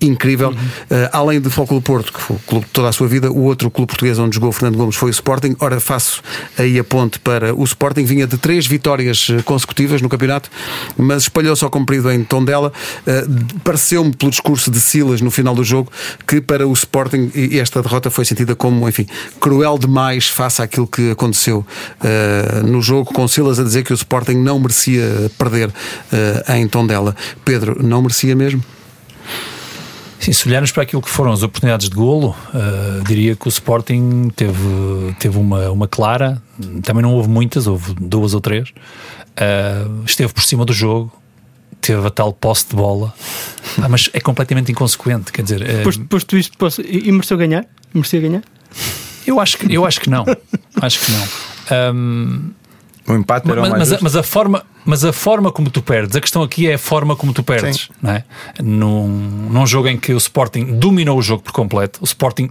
incrível. 0.02 0.54
Eh, 0.90 1.10
além 1.14 1.40
de 1.40 1.50
Foco 1.50 1.74
do 1.76 1.82
Porto, 1.82 2.12
que 2.12 2.20
foi 2.20 2.36
o 2.36 2.40
clube 2.40 2.66
de 2.66 2.72
toda 2.72 2.90
a 2.90 2.92
sua 2.92 3.08
vida, 3.08 3.32
o 3.32 3.44
outro 3.44 3.70
clube 3.70 3.92
português 4.00 4.18
onde 4.18 4.36
jogou 4.36 4.52
Fernando 4.54 4.78
Gomes 4.78 4.96
foi 4.96 5.10
o 5.10 5.12
Sporting. 5.12 5.56
Ora, 5.60 5.80
faço 5.80 6.22
aí 6.58 6.80
a 6.80 6.84
ponte 6.84 7.20
para 7.20 7.54
o 7.54 7.64
Sporting, 7.66 8.06
vinha 8.06 8.26
de 8.26 8.38
três 8.38 8.66
vitórias 8.66 9.28
eh, 9.30 9.42
consecutivas 9.42 10.02
no 10.02 10.08
campeonato, 10.08 10.50
mas 10.98 11.24
espalhou-se 11.24 11.64
ao 11.66 11.70
comprido 11.70 12.10
em 12.10 12.24
Tondela. 12.24 12.72
Eh, 13.06 13.26
Pareceu-me, 13.62 14.16
pelo 14.16 14.32
discurso 14.32 14.72
de 14.72 14.80
Silas 14.80 15.20
no 15.20 15.30
final 15.30 15.54
do 15.54 15.66
jogo, 15.66 15.92
que 16.26 16.40
para 16.40 16.66
o 16.66 16.72
Sporting 16.72 17.30
esta 17.52 17.82
derrota 17.82 18.10
foi 18.10 18.24
sentida 18.24 18.56
como, 18.56 18.88
enfim, 18.88 19.06
cruel 19.40 19.78
demais 19.78 20.30
face 20.30 20.62
àquilo 20.62 20.88
que 20.88 21.12
aconteceu 21.12 21.66
eh, 22.02 22.62
no 22.66 22.82
jogo, 22.82 23.14
com 23.14 23.28
Silas 23.28 23.60
a 23.60 23.64
dizer 23.64 23.84
que 23.84 23.92
o 23.92 23.96
Sporting 23.96 24.36
não 24.36 24.60
merecia 24.60 25.30
perder 25.38 25.74
em 26.56 26.68
Tondela. 26.68 27.16
Pedro, 27.44 27.84
não 27.84 28.02
merecia 28.02 28.36
mesmo? 28.36 28.64
Sim, 30.20 30.34
se 30.34 30.48
olharmos 30.50 30.72
para 30.72 30.84
aquilo 30.84 31.02
que 31.02 31.10
foram 31.10 31.32
as 31.32 31.44
oportunidades 31.44 31.88
de 31.90 31.96
golo, 31.96 32.36
ah, 32.54 33.02
diria 33.08 33.36
que 33.36 33.48
o 33.48 33.50
Sporting 33.50 34.30
teve, 34.36 35.16
teve 35.18 35.38
uma, 35.38 35.70
uma 35.72 35.88
clara, 35.88 36.42
também 36.84 37.02
não 37.02 37.14
houve 37.14 37.30
muitas, 37.30 37.68
houve 37.68 37.94
duas 37.96 38.34
ou 38.34 38.42
três, 38.42 38.74
Ah, 39.38 39.88
esteve 40.06 40.34
por 40.34 40.44
cima 40.44 40.66
do 40.66 40.74
jogo, 40.74 41.12
teve 41.80 42.06
a 42.06 42.10
tal 42.10 42.34
posse 42.34 42.68
de 42.70 42.76
bola, 42.76 43.14
Ah, 43.82 43.88
mas 43.88 44.10
é 44.12 44.20
completamente 44.20 44.70
inconsequente, 44.72 45.32
quer 45.32 45.44
dizer, 45.44 45.64
ah, 45.64 45.84
Posto, 45.84 46.04
posto 46.06 46.38
isto, 46.38 46.58
posso, 46.58 46.82
e 46.82 47.10
mereceu 47.12 47.38
ganhar? 47.38 47.66
Merecia 47.94 48.20
ganhar? 48.20 48.44
eu, 49.26 49.40
acho 49.40 49.58
que, 49.58 49.74
eu 49.74 49.86
acho 49.86 50.02
que 50.02 50.10
não, 50.10 50.26
acho 50.82 51.00
que 51.00 51.12
não. 51.14 51.28
Ahm, 51.72 52.52
O 53.10 53.16
empate 53.16 53.50
era 53.50 53.60
o 53.60 53.62
mas, 53.62 53.72
mais 53.72 53.90
mas, 53.92 54.02
mas 54.02 54.16
a 54.16 54.24
forma, 54.24 54.64
mas 54.86 55.04
a 55.04 55.12
forma 55.12 55.52
como 55.52 55.70
tu 55.70 55.82
perdes, 55.82 56.16
a 56.16 56.22
questão 56.22 56.44
aqui 56.44 56.70
é 56.70 56.76
a 56.76 56.78
forma 56.78 57.16
como 57.16 57.34
tu 57.34 57.44
perdes, 57.44 57.90
não 58.02 58.12
é? 58.12 58.24
Num, 58.62 59.08
num 59.50 59.66
jogo 59.66 59.88
em 59.88 59.98
que 59.98 60.14
o 60.14 60.18
Sporting 60.18 60.78
dominou 60.78 61.18
o 61.18 61.22
jogo 61.22 61.42
por 61.42 61.52
completo, 61.52 62.00
o 62.02 62.06
Sporting 62.06 62.50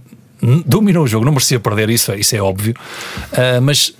dominou 0.65 1.03
o 1.03 1.07
jogo, 1.07 1.25
não 1.25 1.31
merecia 1.31 1.59
perder 1.59 1.89
isso, 1.89 2.13
isso 2.13 2.35
é 2.35 2.41
óbvio, 2.41 2.73
ah, 3.33 3.59
mas 3.61 3.93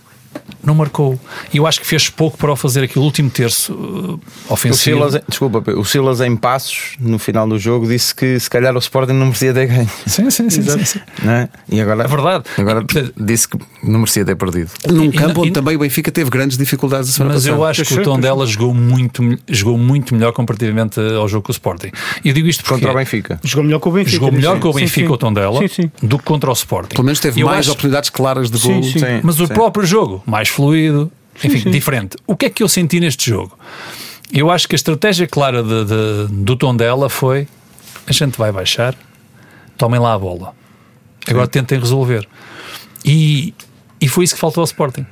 não 0.63 0.75
marcou. 0.75 1.19
E 1.53 1.57
eu 1.57 1.65
acho 1.65 1.79
que 1.79 1.87
fez 1.87 2.09
pouco 2.09 2.37
para 2.37 2.51
o 2.51 2.55
fazer 2.55 2.83
aquele 2.83 3.03
último 3.03 3.29
terço 3.29 3.73
uh, 3.73 4.19
O 4.49 4.53
ofensivo. 4.53 4.97
Silas, 5.07 5.21
desculpa, 5.27 5.71
o 5.71 5.85
Silas 5.85 6.19
em 6.21 6.35
passos 6.35 6.95
no 6.99 7.17
final 7.17 7.47
do 7.47 7.57
jogo 7.57 7.87
disse 7.87 8.13
que 8.13 8.39
se 8.39 8.49
calhar 8.49 8.75
o 8.75 8.79
Sporting 8.79 9.13
não 9.13 9.27
merecia 9.27 9.53
ter 9.53 9.67
ganho. 9.67 9.89
Sim, 10.05 10.29
sim, 10.29 10.49
sim, 10.49 10.61
sim, 10.61 10.85
sim. 10.85 10.99
É? 11.27 11.47
E 11.69 11.79
agora, 11.81 12.03
É 12.03 12.07
verdade. 12.07 12.43
agora 12.57 12.85
disse 13.17 13.47
que 13.47 13.57
não 13.83 13.99
merecia 13.99 14.25
ter 14.25 14.35
perdido. 14.35 14.69
Num 14.89 15.05
E- 15.05 15.11
campo 15.11 15.39
e- 15.39 15.43
onde 15.43 15.51
também 15.51 15.75
o 15.75 15.79
Benfica 15.79 16.11
teve 16.11 16.29
grandes 16.29 16.57
dificuldades 16.57 17.09
a 17.09 17.13
semana 17.13 17.33
Mas 17.35 17.45
eu 17.45 17.53
passada. 17.57 17.71
acho 17.71 17.85
que 17.85 17.99
o 17.99 18.03
tom 18.03 18.19
dela 18.19 18.45
jogou 18.45 18.73
muito, 18.73 19.23
jogou 19.47 19.77
muito 19.77 20.13
melhor 20.13 20.33
comparativamente 20.33 20.99
ao 20.99 21.27
jogo 21.27 21.45
com 21.45 21.51
o 21.51 21.53
Sporting. 21.53 21.89
E 22.23 22.27
eu 22.29 22.33
digo 22.33 22.47
isto 22.47 22.63
porque 22.63 22.75
Contra 22.75 22.91
o 22.91 22.95
Benfica. 22.95 23.39
Jogou 23.43 23.63
melhor 23.63 23.79
com 23.79 23.89
o 23.89 23.93
Benfica. 23.93 24.11
jogou 24.15 24.31
melhor 24.31 24.59
com 24.59 24.69
o 24.69 24.73
Benfica 24.73 25.07
sim. 25.07 25.13
o 25.13 25.17
tom 25.17 25.33
dela 25.33 25.59
Sim, 25.59 25.67
sim. 25.67 25.91
do 26.03 26.17
que 26.17 26.23
contra 26.25 26.49
o 26.49 26.53
Sporting. 26.53 26.95
Pelo 26.95 27.05
menos 27.05 27.19
teve 27.19 27.39
Eu 27.41 27.47
mais 27.47 27.59
acho- 27.61 27.71
oportunidades 27.71 28.09
claras 28.09 28.51
de 28.51 28.59
Sim, 28.59 28.73
gol. 28.73 28.83
sim. 28.83 28.99
Sim, 28.99 29.19
Mas 29.23 29.39
o 29.39 29.47
sim. 29.47 29.53
próprio 29.53 29.85
jogo, 29.85 30.18
mais 30.25 30.49
fluido, 30.49 31.11
enfim, 31.43 31.67
diferente. 31.71 32.17
O 32.27 32.35
que 32.35 32.45
é 32.45 32.49
que 32.49 32.61
eu 32.63 32.67
senti 32.69 32.99
neste 32.99 33.29
jogo? 33.29 33.57
Eu 34.31 34.51
acho 34.51 34.67
que 34.67 34.75
a 34.75 34.77
estratégia 34.77 35.25
clara 35.27 35.63
de- 35.63 35.85
de- 35.85 36.27
do 36.43 36.55
tom 36.55 36.75
dela 36.75 37.09
foi: 37.09 37.47
a 38.05 38.11
gente 38.11 38.37
vai 38.37 38.51
baixar, 38.51 38.95
tomem 39.77 39.99
lá 39.99 40.13
a 40.13 40.19
bola. 40.19 40.53
Agora 41.27 41.47
tentem 41.47 41.79
resolver. 41.79 42.27
E, 43.05 43.53
e 44.01 44.07
foi 44.07 44.23
isso 44.23 44.33
que 44.35 44.39
faltou 44.39 44.61
ao 44.61 44.65
Sporting. 44.65 45.05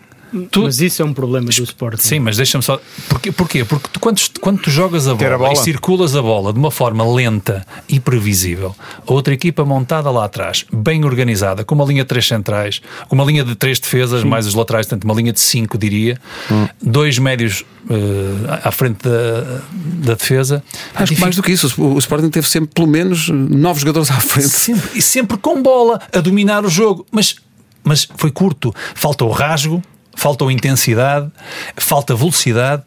Tu- 0.52 0.64
Mas 0.64 0.80
isso 0.82 1.02
é 1.02 1.06
um 1.06 1.14
problema 1.14 1.48
do 1.48 1.64
Sporting. 1.64 2.02
Sim, 2.02 2.20
mas 2.20 2.36
deixa-me 2.38 2.64
só. 2.64 2.80
Porquê? 3.10 3.32
Porquê? 3.32 3.64
Porque 3.66 3.88
tu, 3.92 4.00
quando, 4.00 4.20
quando 4.42 4.60
tu 4.62 4.70
jogas 4.70 5.08
a 5.08 5.16
bola, 5.16 5.36
a 5.36 5.38
bola. 5.38 5.54
e 5.54 5.56
circulas 5.58 6.16
a 6.16 6.22
bola 6.22 6.52
de 6.54 6.60
uma 6.60 6.72
forma 6.72 7.04
lenta 7.14 7.66
e 7.88 8.00
previsível, 8.00 8.76
a 9.08 9.14
outra 9.14 9.34
equipa 9.34 9.64
montada 9.66 10.10
lá 10.12 10.26
atrás, 10.26 10.66
bem 10.72 11.06
organizada, 11.06 11.64
com 11.64 11.76
uma 11.76 11.86
linha 11.86 12.04
de 12.04 12.08
três 12.10 12.28
centrais, 12.28 12.82
com 13.08 13.16
uma 13.16 13.24
linha 13.24 13.44
de 13.44 13.56
três 13.56 13.80
defesas, 13.80 14.24
mais 14.24 14.46
os 14.48 14.54
laterais, 14.54 14.86
portanto, 14.86 15.04
uma 15.06 15.14
linha 15.14 15.32
de 15.34 15.40
cinco, 15.40 15.78
diria, 15.78 16.20
Hum. 16.52 16.68
dois 16.82 17.18
médios 17.20 17.64
eh, 17.90 18.60
à 18.64 18.72
frente 18.72 18.98
da, 19.04 19.62
da 20.06 20.14
defesa. 20.14 20.62
Acho 20.94 21.16
que 21.16 21.22
mais 21.22 21.36
do 21.36 21.42
que 21.44 21.52
isso, 21.52 21.74
o 21.82 21.94
o 21.96 22.00
Sporting 22.00 22.30
teve 22.30 22.48
sempre 22.50 22.70
pelo 22.74 22.88
menos 22.88 23.30
nove 23.30 23.80
jogadores 23.80 24.12
à 24.12 24.16
frente. 24.20 24.50
Sempre, 24.50 24.90
e 24.98 25.02
sempre 25.02 25.38
com 25.38 25.62
bola, 25.64 26.00
a 26.14 26.20
dominar 26.20 26.66
o 26.66 26.70
jogo, 26.70 27.06
mas, 27.12 27.36
mas 27.84 28.08
foi 28.18 28.30
curto. 28.32 28.74
Faltou 28.94 29.30
rasgo, 29.32 29.82
faltou 30.18 30.52
intensidade, 30.52 31.32
falta 31.78 32.16
velocidade. 32.16 32.84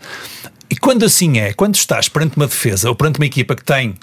E 0.69 0.77
quando 0.77 1.05
assim 1.05 1.39
é, 1.39 1.53
quando 1.53 1.77
estás 1.77 2.09
perante 2.09 2.37
uma 2.37 2.47
defesa 2.47 2.89
ou 2.89 2.95
perante 2.95 3.19
uma 3.19 3.27
equipa 3.27 3.55
que 3.55 3.65
tem 3.65 3.95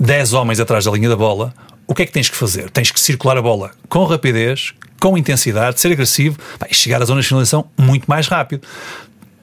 10 0.00 0.32
homens 0.32 0.58
atrás 0.58 0.86
da 0.86 0.90
linha 0.90 1.08
da 1.08 1.16
bola, 1.16 1.54
o 1.86 1.94
que 1.94 2.02
é 2.02 2.06
que 2.06 2.12
tens 2.12 2.28
que 2.28 2.36
fazer? 2.36 2.70
Tens 2.70 2.90
que 2.90 2.98
circular 2.98 3.36
a 3.36 3.42
bola 3.42 3.70
com 3.88 4.04
rapidez, 4.04 4.72
com 4.98 5.16
intensidade, 5.16 5.78
ser 5.78 5.92
agressivo 5.92 6.38
e 6.68 6.74
chegar 6.74 7.02
à 7.02 7.04
zona 7.04 7.20
de 7.20 7.28
finalização 7.28 7.66
muito 7.78 8.06
mais 8.06 8.26
rápido 8.26 8.66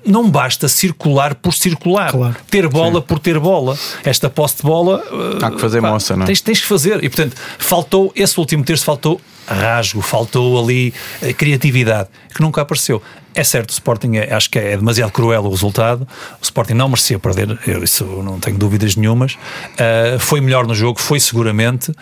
não 0.06 0.30
basta 0.30 0.68
circular 0.68 1.36
por 1.36 1.54
circular, 1.54 2.12
claro. 2.12 2.36
ter 2.50 2.68
bola 2.68 3.00
Sim. 3.00 3.06
por 3.08 3.20
ter 3.20 3.40
bola. 3.40 3.78
Esta 4.04 4.30
posse 4.30 4.58
de 4.58 4.64
bola 4.64 5.04
há 5.42 5.52
que 5.52 5.60
fazer 5.60 5.82
pá, 5.82 5.92
moça, 5.92 6.16
não 6.16 6.24
é? 6.24 6.26
Tens, 6.28 6.42
tens 6.42 6.60
que 6.60 6.68
fazer, 6.68 7.04
e 7.04 7.10
portanto, 7.10 7.36
faltou 7.58 8.12
esse 8.16 8.40
último 8.40 8.64
terço, 8.64 8.84
faltou 8.86 9.20
rasgo, 9.48 10.02
faltou 10.02 10.64
ali 10.64 10.94
eh, 11.22 11.34
criatividade 11.34 12.10
que 12.34 12.42
nunca 12.42 12.62
apareceu. 12.62 13.02
É 13.34 13.44
certo, 13.44 13.70
o 13.70 13.74
Sporting 13.74 14.16
é, 14.16 14.34
acho 14.34 14.50
que 14.50 14.60
é 14.60 14.76
demasiado 14.76 15.12
cruel 15.12 15.44
o 15.44 15.50
resultado. 15.50 16.08
O 16.40 16.44
Sporting 16.44 16.74
não 16.74 16.90
merecia 16.90 17.18
perder, 17.18 17.58
eu, 17.66 17.84
isso 17.84 18.06
não 18.06 18.40
tenho 18.40 18.58
dúvidas 18.58 18.96
nenhumas. 18.96 19.34
Uh, 19.34 20.20
foi 20.20 20.42
melhor 20.42 20.68
no 20.68 20.76
jogo, 20.76 21.00
foi 21.00 21.20
seguramente, 21.20 21.94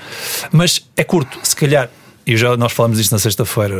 mas 0.52 0.88
é 0.98 1.04
curto. 1.04 1.40
Se 1.44 1.56
calhar 1.56 1.90
e 2.30 2.38
já 2.38 2.56
nós 2.56 2.72
falamos 2.74 3.00
disto 3.00 3.12
na 3.12 3.18
sexta-feira, 3.18 3.76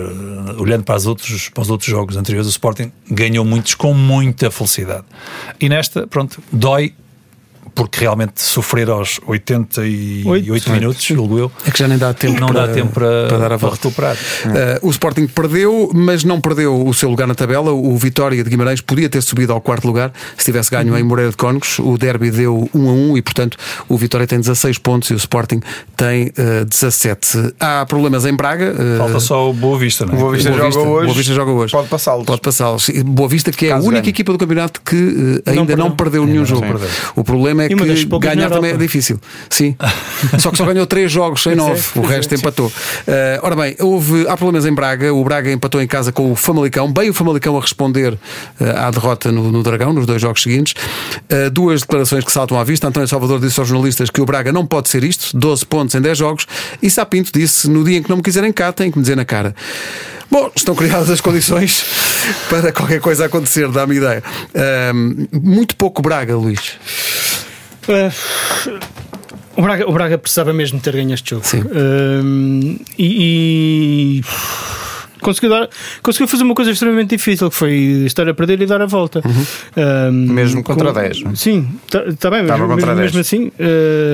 olhando 0.58 0.84
para, 0.84 0.96
os 0.96 1.06
outros, 1.06 1.50
para 1.50 1.62
os 1.62 1.70
outros 1.70 1.88
jogos 1.88 2.18
anteriores, 2.18 2.48
o 2.48 2.50
Sporting 2.50 2.92
ganhou 3.08 3.46
muitos 3.46 3.76
com 3.76 3.94
muita 3.94 4.50
felicidade. 4.50 5.06
E 5.60 5.70
nesta, 5.70 6.08
pronto, 6.08 6.42
dói 6.52 6.96
porque 7.80 8.02
realmente 8.02 8.42
sofrer 8.42 8.90
aos 8.90 9.22
88 9.26 10.52
8, 10.52 10.72
minutos, 10.72 11.02
julgo 11.02 11.40
eu. 11.40 11.50
É 11.66 11.72
que 11.72 11.80
já 11.80 11.88
nem 11.88 11.98
dá 11.98 12.14
tempo, 12.14 12.38
não 12.38 12.50
para, 12.50 12.68
dá 12.68 12.74
tempo 12.74 12.92
para, 12.92 13.28
para 13.30 13.38
dar 13.38 13.54
a 13.54 13.56
volta. 13.56 13.78
recuperar. 13.78 14.18
Uh, 14.18 14.86
o 14.86 14.92
Sporting 14.92 15.28
perdeu, 15.28 15.90
mas 15.96 16.26
não 16.26 16.42
perdeu 16.42 16.86
o 16.86 16.94
seu 16.94 17.10
lugar 17.10 17.26
na 17.26 17.34
tabela. 17.34 17.72
O 17.72 17.96
Vitória 17.96 18.44
de 18.44 18.50
Guimarães 18.50 18.82
podia 18.82 19.08
ter 19.08 19.24
subido 19.24 19.54
ao 19.54 19.62
quarto 19.62 19.88
lugar 19.88 20.12
se 20.36 20.44
tivesse 20.44 20.70
ganho 20.70 20.92
uhum. 20.92 21.00
em 21.00 21.04
Moreira 21.04 21.32
de 21.32 21.38
Cónegos. 21.38 21.80
O 21.80 21.98
Derby 21.98 22.30
deu 22.30 22.70
1 22.74 22.90
a 22.90 22.92
1 22.92 23.18
e, 23.18 23.22
portanto, 23.22 23.58
o 23.88 23.98
Vitória 23.98 24.28
tem 24.28 24.42
16 24.42 24.78
pontos 24.80 25.10
e 25.12 25.14
o 25.14 25.18
Sporting 25.18 25.62
tem 25.96 26.34
uh, 26.38 26.66
17. 26.66 27.54
Há 27.62 27.86
problemas 27.86 28.26
em 28.26 28.36
Braga. 28.36 28.74
Uh, 28.74 28.98
Falta 28.98 29.22
só 29.22 29.50
o 29.52 29.54
Boa 29.54 29.80
Vista, 29.80 30.06
não 30.06 30.16
é? 30.16 30.18
Boa 30.18 30.34
Vista, 30.34 30.52
Boa 30.52 30.66
Vista, 30.66 30.82
joga, 30.82 30.92
hoje, 30.92 31.06
Boa 31.06 31.18
Vista 31.18 31.34
joga 31.34 31.52
hoje. 31.52 31.72
Pode 31.72 31.88
passá-los. 31.88 32.26
Pode 32.26 32.42
passá-los. 32.42 32.90
Boa 33.06 33.30
Vista, 33.30 33.54
que 33.54 33.68
é 33.68 33.70
Caso 33.70 33.86
a 33.86 33.88
única 33.88 34.02
ganhe. 34.02 34.10
equipa 34.10 34.34
do 34.34 34.38
campeonato 34.38 34.82
que 34.82 34.98
uh, 34.98 35.44
ainda 35.46 35.56
não 35.56 35.66
perdeu, 35.66 35.78
não 35.86 35.92
perdeu 35.96 36.26
nenhum 36.26 36.46
jogo. 36.46 36.66
O 37.16 37.24
problema 37.24 37.64
é 37.64 37.69
que 37.76 38.20
ganha 38.20 38.40
ganhar 38.40 38.50
também 38.50 38.72
é 38.72 38.78
difícil. 38.78 39.20
Sim. 39.50 39.76
só 40.40 40.52
que 40.52 40.58
só 40.58 40.66
ganhou 40.66 40.86
3 40.86 41.12
jogos 41.12 41.46
em 41.46 41.56
9, 41.56 41.72
é, 41.72 42.00
o 42.00 42.02
resto 42.04 42.34
é, 42.34 42.38
empatou. 42.38 42.68
Uh, 42.68 42.72
ora 43.42 43.56
bem, 43.56 43.76
houve, 43.80 44.28
há 44.28 44.38
problemas 44.38 44.66
em 44.66 44.74
Braga. 44.74 45.14
O 45.14 45.24
Braga 45.24 45.52
empatou 45.52 45.82
em 45.82 45.88
casa 45.88 46.12
com 46.12 46.32
o 46.32 46.36
Famalicão, 46.36 46.92
bem 46.92 47.10
o 47.10 47.14
Famalicão 47.14 47.58
a 47.58 47.62
responder 47.62 48.14
uh, 48.14 48.18
à 48.78 48.92
derrota 48.92 49.32
no, 49.32 49.52
no, 49.52 49.64
Dragão, 49.64 49.94
nos 49.94 50.06
dois 50.06 50.22
jogos 50.22 50.42
seguintes. 50.42 50.74
Uh, 51.32 51.50
duas 51.50 51.82
declarações 51.82 52.24
que 52.24 52.32
saltam 52.32 52.60
à 52.60 52.64
vista. 52.64 52.88
António 52.88 53.08
Salvador 53.08 53.40
disse 53.40 53.60
aos 53.60 53.70
jornalistas 53.70 54.10
que 54.10 54.22
o 54.22 54.26
Braga 54.26 54.52
não 54.52 54.66
pode 54.66 54.90
ser 54.90 55.04
isto, 55.04 55.36
12 55.38 55.66
pontos 55.66 55.96
em 55.96 56.02
10 56.02 56.18
jogos. 56.18 56.48
E 56.82 56.90
Sapinto 56.90 57.32
disse: 57.34 57.70
no 57.70 57.84
dia 57.84 57.98
em 57.98 58.04
que 58.04 58.10
não 58.10 58.18
me 58.18 58.24
quiserem 58.24 58.52
cá, 58.52 58.72
têm 58.72 58.92
que 58.92 58.98
me 58.98 59.04
dizer 59.04 59.16
na 59.16 59.26
cara. 59.26 59.54
Bom, 60.32 60.52
estão 60.56 60.76
criadas 60.76 61.10
as 61.10 61.20
condições 61.20 61.84
para 62.50 62.72
qualquer 62.72 63.02
coisa 63.02 63.26
acontecer, 63.26 63.68
dá-me 63.70 63.96
ideia. 63.96 64.24
Uh, 64.54 65.40
muito 65.42 65.76
pouco 65.76 66.02
Braga, 66.02 66.36
Luís. 66.36 66.78
Uh, 67.88 68.80
o, 69.56 69.62
Braga, 69.62 69.90
o 69.90 69.92
Braga 69.92 70.18
precisava 70.18 70.54
mesmo 70.54 70.80
ter 70.80 70.94
ganho 70.94 71.14
este 71.14 71.32
jogo. 71.32 71.46
Sim. 71.46 71.62
Uh, 71.62 72.80
e, 72.98 74.20
e 74.20 74.24
conseguiu, 75.22 75.50
dar, 75.50 75.70
conseguiu 76.02 76.28
fazer 76.28 76.44
uma 76.44 76.56
coisa 76.56 76.72
extremamente 76.72 77.16
difícil, 77.16 77.50
que 77.50 77.56
foi 77.56 77.74
estar 78.06 78.28
a 78.28 78.34
perder 78.34 78.62
e 78.62 78.66
dar 78.66 78.82
a 78.82 78.86
volta. 78.86 79.22
Uhum. 79.26 80.10
Um, 80.10 80.34
mesmo 80.34 80.64
contra 80.64 80.88
com, 80.88 81.00
10. 81.00 81.24
Não? 81.24 81.32
É? 81.32 81.36
Sim, 81.36 81.68
está 81.86 82.04
tá 82.20 82.30
bem, 82.32 82.44
mesmo, 82.44 82.68
mesmo, 82.76 82.96
mesmo, 82.96 83.20
assim. 83.20 83.52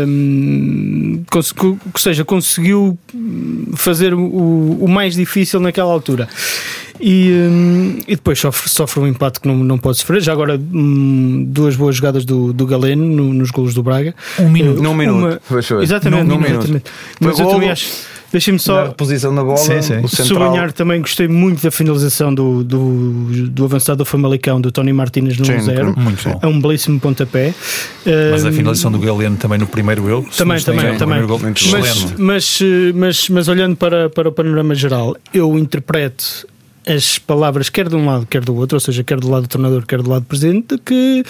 Um, 0.07 1.23
ou 1.33 1.99
seja, 1.99 2.25
conseguiu 2.25 2.97
fazer 3.75 4.13
o, 4.13 4.77
o 4.81 4.87
mais 4.87 5.15
difícil 5.15 5.59
naquela 5.59 5.91
altura. 5.91 6.27
E, 6.99 7.31
um, 7.31 7.97
e 8.07 8.15
depois 8.15 8.39
sofre, 8.39 8.69
sofre 8.69 8.99
um 9.01 9.07
empate 9.07 9.39
que 9.39 9.47
não, 9.47 9.55
não 9.57 9.77
pode 9.77 9.97
sofrer. 9.97 10.21
Já 10.21 10.31
agora, 10.31 10.57
um, 10.57 11.43
duas 11.47 11.75
boas 11.75 11.95
jogadas 11.95 12.23
do, 12.23 12.53
do 12.53 12.65
Galeno 12.65 13.05
no, 13.05 13.33
nos 13.33 13.51
golos 13.51 13.73
do 13.73 13.83
Braga. 13.83 14.15
Um 14.39 14.49
minuto. 14.49 14.79
Uh, 14.79 14.83
num 14.83 14.93
minuto. 14.93 15.41
Uma, 15.49 15.59
exatamente, 15.83 16.23
num, 16.23 16.35
num 16.35 16.41
minuto. 16.41 16.63
Exatamente. 16.63 16.91
Mas 17.19 17.39
eu 17.39 17.47
também 17.47 17.69
acho. 17.69 18.14
Deixem-me 18.35 18.59
só. 18.59 18.87
posição 18.89 19.33
da 19.33 19.41
bola, 19.41 19.55
sim, 19.55 19.81
sim. 19.81 20.05
sublinhar 20.07 20.73
também, 20.73 20.99
gostei 20.99 21.25
muito 21.25 21.63
da 21.63 21.71
finalização 21.71 22.35
do, 22.35 22.65
do, 22.65 23.47
do 23.47 23.63
avançado 23.63 23.99
do 23.99 24.05
Famalicão, 24.05 24.59
do 24.59 24.73
Tony 24.73 24.91
Martínez 24.91 25.37
no 25.37 25.45
0. 25.45 25.97
Muito 25.97 26.29
bom. 26.29 26.39
É 26.41 26.45
um 26.45 26.59
belíssimo 26.59 26.99
pontapé. 26.99 27.53
Mas 28.31 28.45
a 28.45 28.51
finalização 28.51 28.91
do 28.91 28.99
Galeno 28.99 29.37
também 29.37 29.57
no 29.57 29.65
primeiro 29.65 30.01
gol. 30.01 30.25
Também, 30.37 30.61
também, 30.61 30.97
também. 30.97 31.21
Mas, 31.71 32.13
mas, 32.17 32.59
mas, 32.93 33.29
mas 33.29 33.47
olhando 33.47 33.77
para, 33.77 34.09
para 34.09 34.27
o 34.27 34.31
panorama 34.33 34.75
geral, 34.75 35.15
eu 35.33 35.57
interpreto 35.57 36.45
as 36.85 37.17
palavras, 37.17 37.69
quer 37.69 37.89
de 37.89 37.95
um 37.95 38.05
lado, 38.05 38.25
quer 38.27 38.43
do 38.43 38.55
outro, 38.55 38.75
ou 38.75 38.79
seja, 38.79 39.03
quer 39.03 39.19
do 39.19 39.29
lado 39.29 39.43
do 39.43 39.49
treinador, 39.49 39.85
quer 39.85 40.01
do 40.01 40.09
lado 40.09 40.21
do 40.21 40.27
presidente, 40.27 40.77
que 40.77 41.23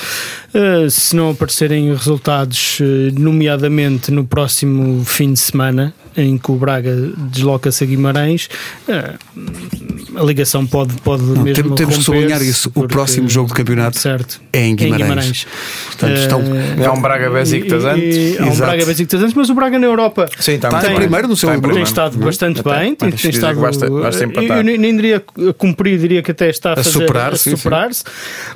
uh, 0.54 0.90
se 0.90 1.16
não 1.16 1.32
aparecerem 1.32 1.94
resultados, 1.94 2.80
uh, 2.80 2.84
nomeadamente 3.20 4.12
no 4.12 4.26
próximo 4.26 5.04
fim 5.06 5.34
de 5.34 5.40
semana, 5.40 5.94
em 6.18 6.38
que 6.38 6.50
o 6.50 6.56
Braga 6.56 6.94
desloca-se 7.30 7.84
a 7.84 7.88
Guimarães, 7.88 8.50
uh, 8.88 10.20
a 10.20 10.24
ligação 10.24 10.66
pode, 10.66 10.94
pode 11.02 11.24
não, 11.24 11.44
mesmo. 11.44 11.76
Temos 11.76 11.98
que 11.98 12.04
sublinhar 12.04 12.42
isso. 12.42 12.72
O 12.74 12.88
próximo 12.88 13.30
jogo 13.30 13.50
de 13.50 13.56
campeonato 13.56 13.98
certo, 13.98 14.42
é 14.52 14.66
em 14.66 14.76
Guimarães. 14.76 15.02
Em 15.02 15.04
Guimarães. 15.04 15.48
Portanto, 15.88 16.18
estão... 16.18 16.42
É 16.84 16.90
um 16.90 17.02
Braga 17.02 17.30
Besiktas 17.30 17.84
antes. 17.86 18.40
É 18.40 18.44
um 18.44 18.56
Braga 18.56 18.86
Besiktas 18.86 19.22
antes, 19.22 19.34
mas 19.34 19.50
o 19.50 19.54
Braga 19.54 19.80
na 19.80 19.88
Europa 19.88 20.30
Sim, 20.40 20.54
está, 20.54 20.70
tem, 20.80 20.96
primeiro 20.96 21.28
no 21.28 21.36
seu 21.36 21.50
tem, 21.50 21.62
tem 21.62 21.84
estado 21.84 22.18
bastante 22.18 22.62
bem. 22.64 22.96
Tem, 22.96 23.12
tem 23.12 23.32
estado, 23.32 23.60
basta, 23.60 23.90
basta 23.90 24.24
eu 24.24 24.64
nem 24.64 24.96
diria 24.96 25.24
a 25.50 25.54
cumprir, 25.54 26.00
diria 26.00 26.22
que 26.22 26.32
até 26.32 26.50
está 26.50 26.72
a, 26.72 26.80
a 26.80 26.84
superar-se, 26.84 27.56
superar 27.56 27.90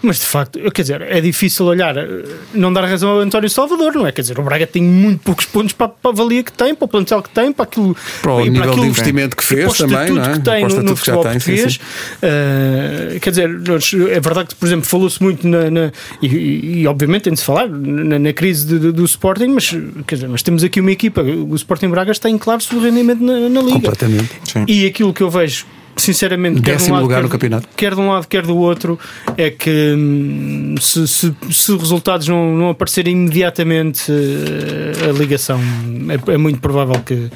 mas 0.02 0.20
de 0.20 0.26
facto, 0.26 0.60
quer 0.72 0.82
dizer, 0.82 1.02
é 1.02 1.22
difícil 1.22 1.66
olhar, 1.66 1.96
não 2.54 2.72
dar 2.72 2.86
razão 2.86 3.10
ao 3.10 3.20
António 3.20 3.50
Salvador, 3.50 3.94
não 3.94 4.08
é? 4.08 4.12
Quer 4.12 4.22
dizer, 4.22 4.40
o 4.40 4.44
Braga 4.44 4.66
tem 4.66 4.82
muito 4.84 5.22
poucos 5.24 5.46
pontos 5.46 5.74
para, 5.74 5.90
para 5.90 6.12
a 6.12 6.14
valia 6.14 6.44
que 6.44 6.52
tem, 6.52 6.74
para 6.74 6.86
o 6.86 6.88
plantel 6.88 7.22
que 7.22 7.30
tem, 7.30 7.52
para 7.52 7.64
aquilo. 7.64 7.96
Para 8.22 8.34
o 8.34 8.46
nível 8.46 8.76
de 8.76 8.88
investimento 8.88 9.36
que 9.36 9.44
fez 9.44 9.78
também, 9.78 10.12
não 10.12 10.24
é? 10.24 10.34
que 10.34 10.40
tem 10.40 10.68
no, 10.68 10.84
no 10.84 10.96
futebol 10.96 11.24
tem, 11.24 11.34
português. 11.34 11.74
Sim, 11.74 11.80
sim. 11.80 13.16
Uh, 13.16 13.20
quer 13.20 13.30
dizer, 13.30 13.50
é 14.12 14.20
verdade 14.20 14.50
que, 14.50 14.56
por 14.56 14.66
exemplo, 14.66 14.86
falou-se 14.86 15.22
muito 15.22 15.48
na, 15.48 15.70
na 15.70 15.92
e, 16.22 16.82
e, 16.82 16.88
obviamente 16.88 17.24
tem 17.24 17.34
de 17.34 17.40
se 17.40 17.46
falar 17.46 17.68
na, 17.70 18.20
na 18.20 18.34
crise 18.34 18.66
de, 18.66 18.80
de, 18.80 18.92
do 18.92 19.06
Sporting, 19.06 19.48
mas, 19.48 19.70
quer 20.08 20.16
dizer, 20.16 20.28
mas 20.28 20.42
temos 20.42 20.64
aqui 20.64 20.80
uma 20.80 20.92
equipa, 20.92 21.22
o 21.22 21.56
Sporting 21.56 21.90
Braga 21.90 22.12
está 22.12 22.30
em 22.30 22.38
claro 22.38 22.62
seu 22.62 22.80
rendimento 22.80 23.24
na, 23.24 23.50
na 23.50 23.62
Liga. 23.62 23.74
Completamente. 23.74 24.30
Sim. 24.44 24.66
E 24.68 24.86
aquilo 24.86 25.14
que 25.14 25.22
eu 25.22 25.30
vejo 25.30 25.66
sinceramente, 26.00 26.62
quer 26.62 26.78
de, 26.78 26.90
um 26.90 26.94
lado, 26.94 27.04
lugar 27.04 27.18
quer, 27.18 27.24
no 27.24 27.30
campeonato. 27.30 27.68
quer 27.76 27.96
de 27.96 28.02
um 28.02 28.10
lado, 28.10 28.28
quer 28.28 28.46
do 28.46 28.58
outro, 28.58 29.00
é 29.38 29.50
que 29.50 29.96
hum, 29.98 30.76
se, 30.80 31.08
se, 31.08 31.36
se 31.52 31.76
resultados 31.76 32.28
não, 32.28 32.56
não 32.56 32.70
aparecerem 32.70 33.14
imediatamente 33.14 34.12
eh, 34.12 35.10
a 35.10 35.12
ligação, 35.12 35.60
é, 36.10 36.34
é 36.34 36.38
muito 36.38 36.60
provável 36.60 36.96
que, 37.06 37.30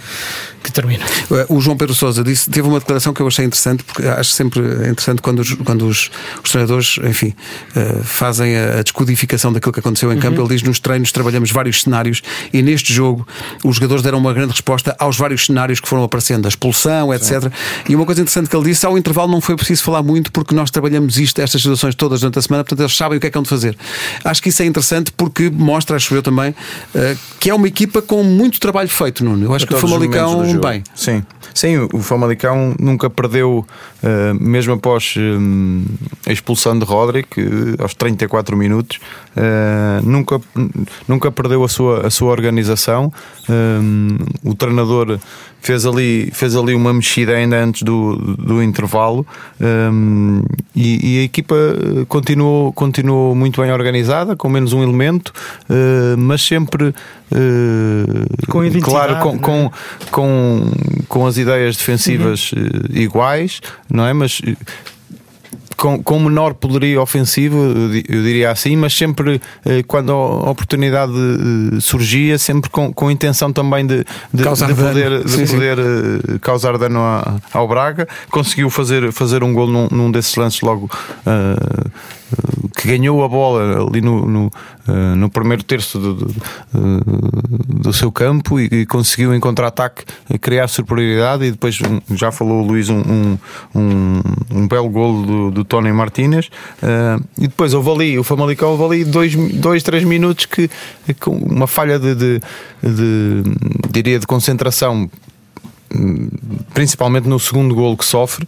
que 0.63 0.71
termina. 0.71 1.03
O 1.49 1.59
João 1.59 1.77
Pedro 1.77 1.93
Sousa 1.93 2.23
disse, 2.23 2.49
teve 2.49 2.67
uma 2.67 2.79
declaração 2.79 3.13
que 3.13 3.21
eu 3.21 3.27
achei 3.27 3.45
interessante, 3.45 3.83
porque 3.83 4.07
acho 4.07 4.31
sempre 4.31 4.61
interessante 4.61 5.21
quando 5.21 5.39
os, 5.39 5.53
quando 5.53 5.87
os, 5.87 6.09
os 6.43 6.51
treinadores, 6.51 6.99
enfim, 7.03 7.33
uh, 7.75 8.03
fazem 8.03 8.55
a, 8.55 8.81
descodificação 8.81 9.51
daquilo 9.51 9.73
que 9.73 9.79
aconteceu 9.79 10.11
em 10.13 10.19
campo. 10.19 10.37
Uhum. 10.39 10.45
Ele 10.47 10.55
diz: 10.55 10.63
nos 10.63 10.79
treinos 10.79 11.11
trabalhamos 11.11 11.51
vários 11.51 11.81
cenários 11.81 12.21
e 12.51 12.61
neste 12.61 12.93
jogo 12.93 13.27
os 13.63 13.75
jogadores 13.75 14.03
deram 14.03 14.17
uma 14.17 14.33
grande 14.33 14.51
resposta 14.51 14.95
aos 14.97 15.17
vários 15.17 15.45
cenários 15.45 15.79
que 15.79 15.87
foram 15.87 16.03
aparecendo, 16.03 16.45
a 16.45 16.49
expulsão, 16.49 17.13
etc. 17.13 17.43
Sim. 17.43 17.49
E 17.89 17.95
uma 17.95 18.05
coisa 18.05 18.21
interessante 18.21 18.49
que 18.53 18.57
ele 18.57 18.65
disse: 18.65 18.85
ao 18.85 18.95
intervalo 18.95 19.31
não 19.31 19.41
foi 19.41 19.55
preciso 19.55 19.83
falar 19.83 20.03
muito 20.03 20.31
porque 20.31 20.53
nós 20.53 20.69
trabalhamos 20.69 21.17
isto, 21.17 21.41
estas 21.41 21.59
situações 21.59 21.95
todas 21.95 22.19
durante 22.19 22.37
a 22.37 22.41
semana, 22.41 22.63
portanto 22.63 22.81
eles 22.81 22.95
sabem 22.95 23.17
o 23.17 23.21
que 23.21 23.25
é 23.25 23.31
que 23.31 23.37
hão 23.37 23.41
de 23.41 23.49
fazer. 23.49 23.75
Acho 24.23 24.41
que 24.43 24.49
isso 24.49 24.61
é 24.61 24.65
interessante 24.65 25.11
porque 25.11 25.49
mostra, 25.49 25.95
acho 25.95 26.13
eu 26.13 26.21
também, 26.21 26.51
uh, 26.51 27.17
que 27.39 27.49
é 27.49 27.55
uma 27.55 27.67
equipa 27.67 28.01
com 28.01 28.23
muito 28.23 28.59
trabalho 28.59 28.89
feito, 28.89 29.25
Nuno. 29.25 29.43
Eu 29.45 29.55
acho 29.55 29.65
que 29.65 29.73
o 29.73 29.79
Famalicão 29.79 30.59
bem. 30.59 30.83
Sim, 30.93 31.23
sim, 31.53 31.87
o 31.91 31.99
Famalicão 31.99 32.75
nunca 32.79 33.09
perdeu, 33.09 33.65
uh, 34.03 34.43
mesmo 34.43 34.73
após 34.73 35.15
uh, 35.17 35.85
a 36.27 36.31
expulsão 36.31 36.77
de 36.77 36.85
Roderick, 36.85 37.39
uh, 37.39 37.75
aos 37.79 37.93
34 37.93 38.55
minutos, 38.57 38.99
nunca, 40.03 40.39
nunca 41.07 41.31
perdeu 41.31 41.63
a 41.63 41.69
sua, 41.69 42.07
a 42.07 42.09
sua 42.09 42.31
organização. 42.31 43.11
o 44.43 44.53
treinador 44.55 45.19
fez 45.59 45.85
ali, 45.85 46.29
fez 46.33 46.55
ali 46.55 46.75
uma 46.75 46.93
mexida 46.93 47.33
ainda 47.33 47.63
antes 47.63 47.83
do, 47.83 48.15
do 48.15 48.61
intervalo 48.61 49.25
e, 50.75 51.15
e, 51.15 51.19
a 51.19 51.23
equipa 51.23 51.55
continuou, 52.07 52.71
continuou 52.73 53.33
muito 53.33 53.61
bem 53.61 53.71
organizada, 53.71 54.35
com 54.35 54.49
menos 54.49 54.73
um 54.73 54.83
elemento, 54.83 55.33
mas 56.17 56.41
sempre 56.41 56.93
com 58.49 58.61
claro, 58.81 59.19
com, 59.19 59.39
com, 59.39 59.71
com, 60.11 60.71
com, 61.07 61.25
as 61.25 61.37
ideias 61.43 61.77
defensivas 61.77 62.51
uhum. 62.51 62.61
iguais, 62.91 63.61
não 63.89 64.05
é? 64.05 64.13
Mas 64.13 64.41
com, 65.83 66.01
com 66.01 66.19
menor 66.19 66.53
poderio 66.53 67.01
ofensivo, 67.01 67.57
eu 68.07 68.23
diria 68.23 68.51
assim, 68.51 68.75
mas 68.75 68.93
sempre 68.93 69.41
quando 69.87 70.13
a 70.13 70.49
oportunidade 70.49 71.11
surgia, 71.81 72.37
sempre 72.37 72.69
com, 72.69 72.93
com 72.93 73.11
intenção 73.11 73.51
também 73.51 73.85
de, 73.85 74.05
de, 74.33 74.43
causar 74.43 74.67
de 74.67 74.75
poder, 74.75 75.23
de 75.23 75.29
Sim, 75.29 75.45
sim. 75.45 75.53
poder 75.53 75.77
causar 76.39 76.77
dano 76.77 77.01
ao 77.53 77.67
Braga. 77.67 78.07
Conseguiu 78.29 78.69
fazer, 78.69 79.11
fazer 79.11 79.43
um 79.43 79.53
gol 79.53 79.67
num, 79.67 79.87
num 79.91 80.11
desses 80.11 80.35
lances 80.35 80.61
logo. 80.61 80.89
Uh, 81.25 81.91
que 82.75 82.87
ganhou 82.87 83.23
a 83.23 83.27
bola 83.27 83.87
ali 83.87 84.01
no, 84.01 84.25
no, 84.25 84.47
uh, 84.87 85.15
no 85.15 85.29
primeiro 85.29 85.63
terço 85.63 85.99
do, 85.99 86.13
do, 86.15 86.35
do 87.67 87.93
seu 87.93 88.11
campo 88.11 88.59
e, 88.59 88.65
e 88.65 88.85
conseguiu 88.85 89.33
em 89.33 89.39
contra-ataque 89.39 90.03
criar 90.41 90.67
superioridade 90.67 91.45
e 91.45 91.51
depois 91.51 91.79
já 92.11 92.31
falou 92.31 92.63
o 92.63 92.67
Luís 92.67 92.89
um, 92.89 92.99
um, 92.99 93.37
um, 93.75 94.21
um 94.51 94.67
belo 94.67 94.89
golo 94.89 95.25
do, 95.25 95.51
do 95.51 95.63
Tony 95.63 95.91
Martínez 95.91 96.49
e 97.37 97.47
depois 97.47 97.73
houve 97.73 97.89
ali, 97.91 98.19
o 98.19 98.23
Famalicão 98.23 98.69
houve 98.69 98.83
ali 98.83 99.05
dois, 99.05 99.35
dois 99.35 99.83
três 99.83 100.03
minutos 100.03 100.45
que 100.45 100.69
com 101.19 101.31
uma 101.31 101.67
falha 101.67 101.99
de, 101.99 102.15
de, 102.15 102.39
de 102.81 103.43
diria 103.89 104.19
de 104.19 104.25
concentração 104.25 105.09
principalmente 106.73 107.27
no 107.27 107.39
segundo 107.39 107.75
golo 107.75 107.95
que 107.95 108.05
sofre, 108.05 108.47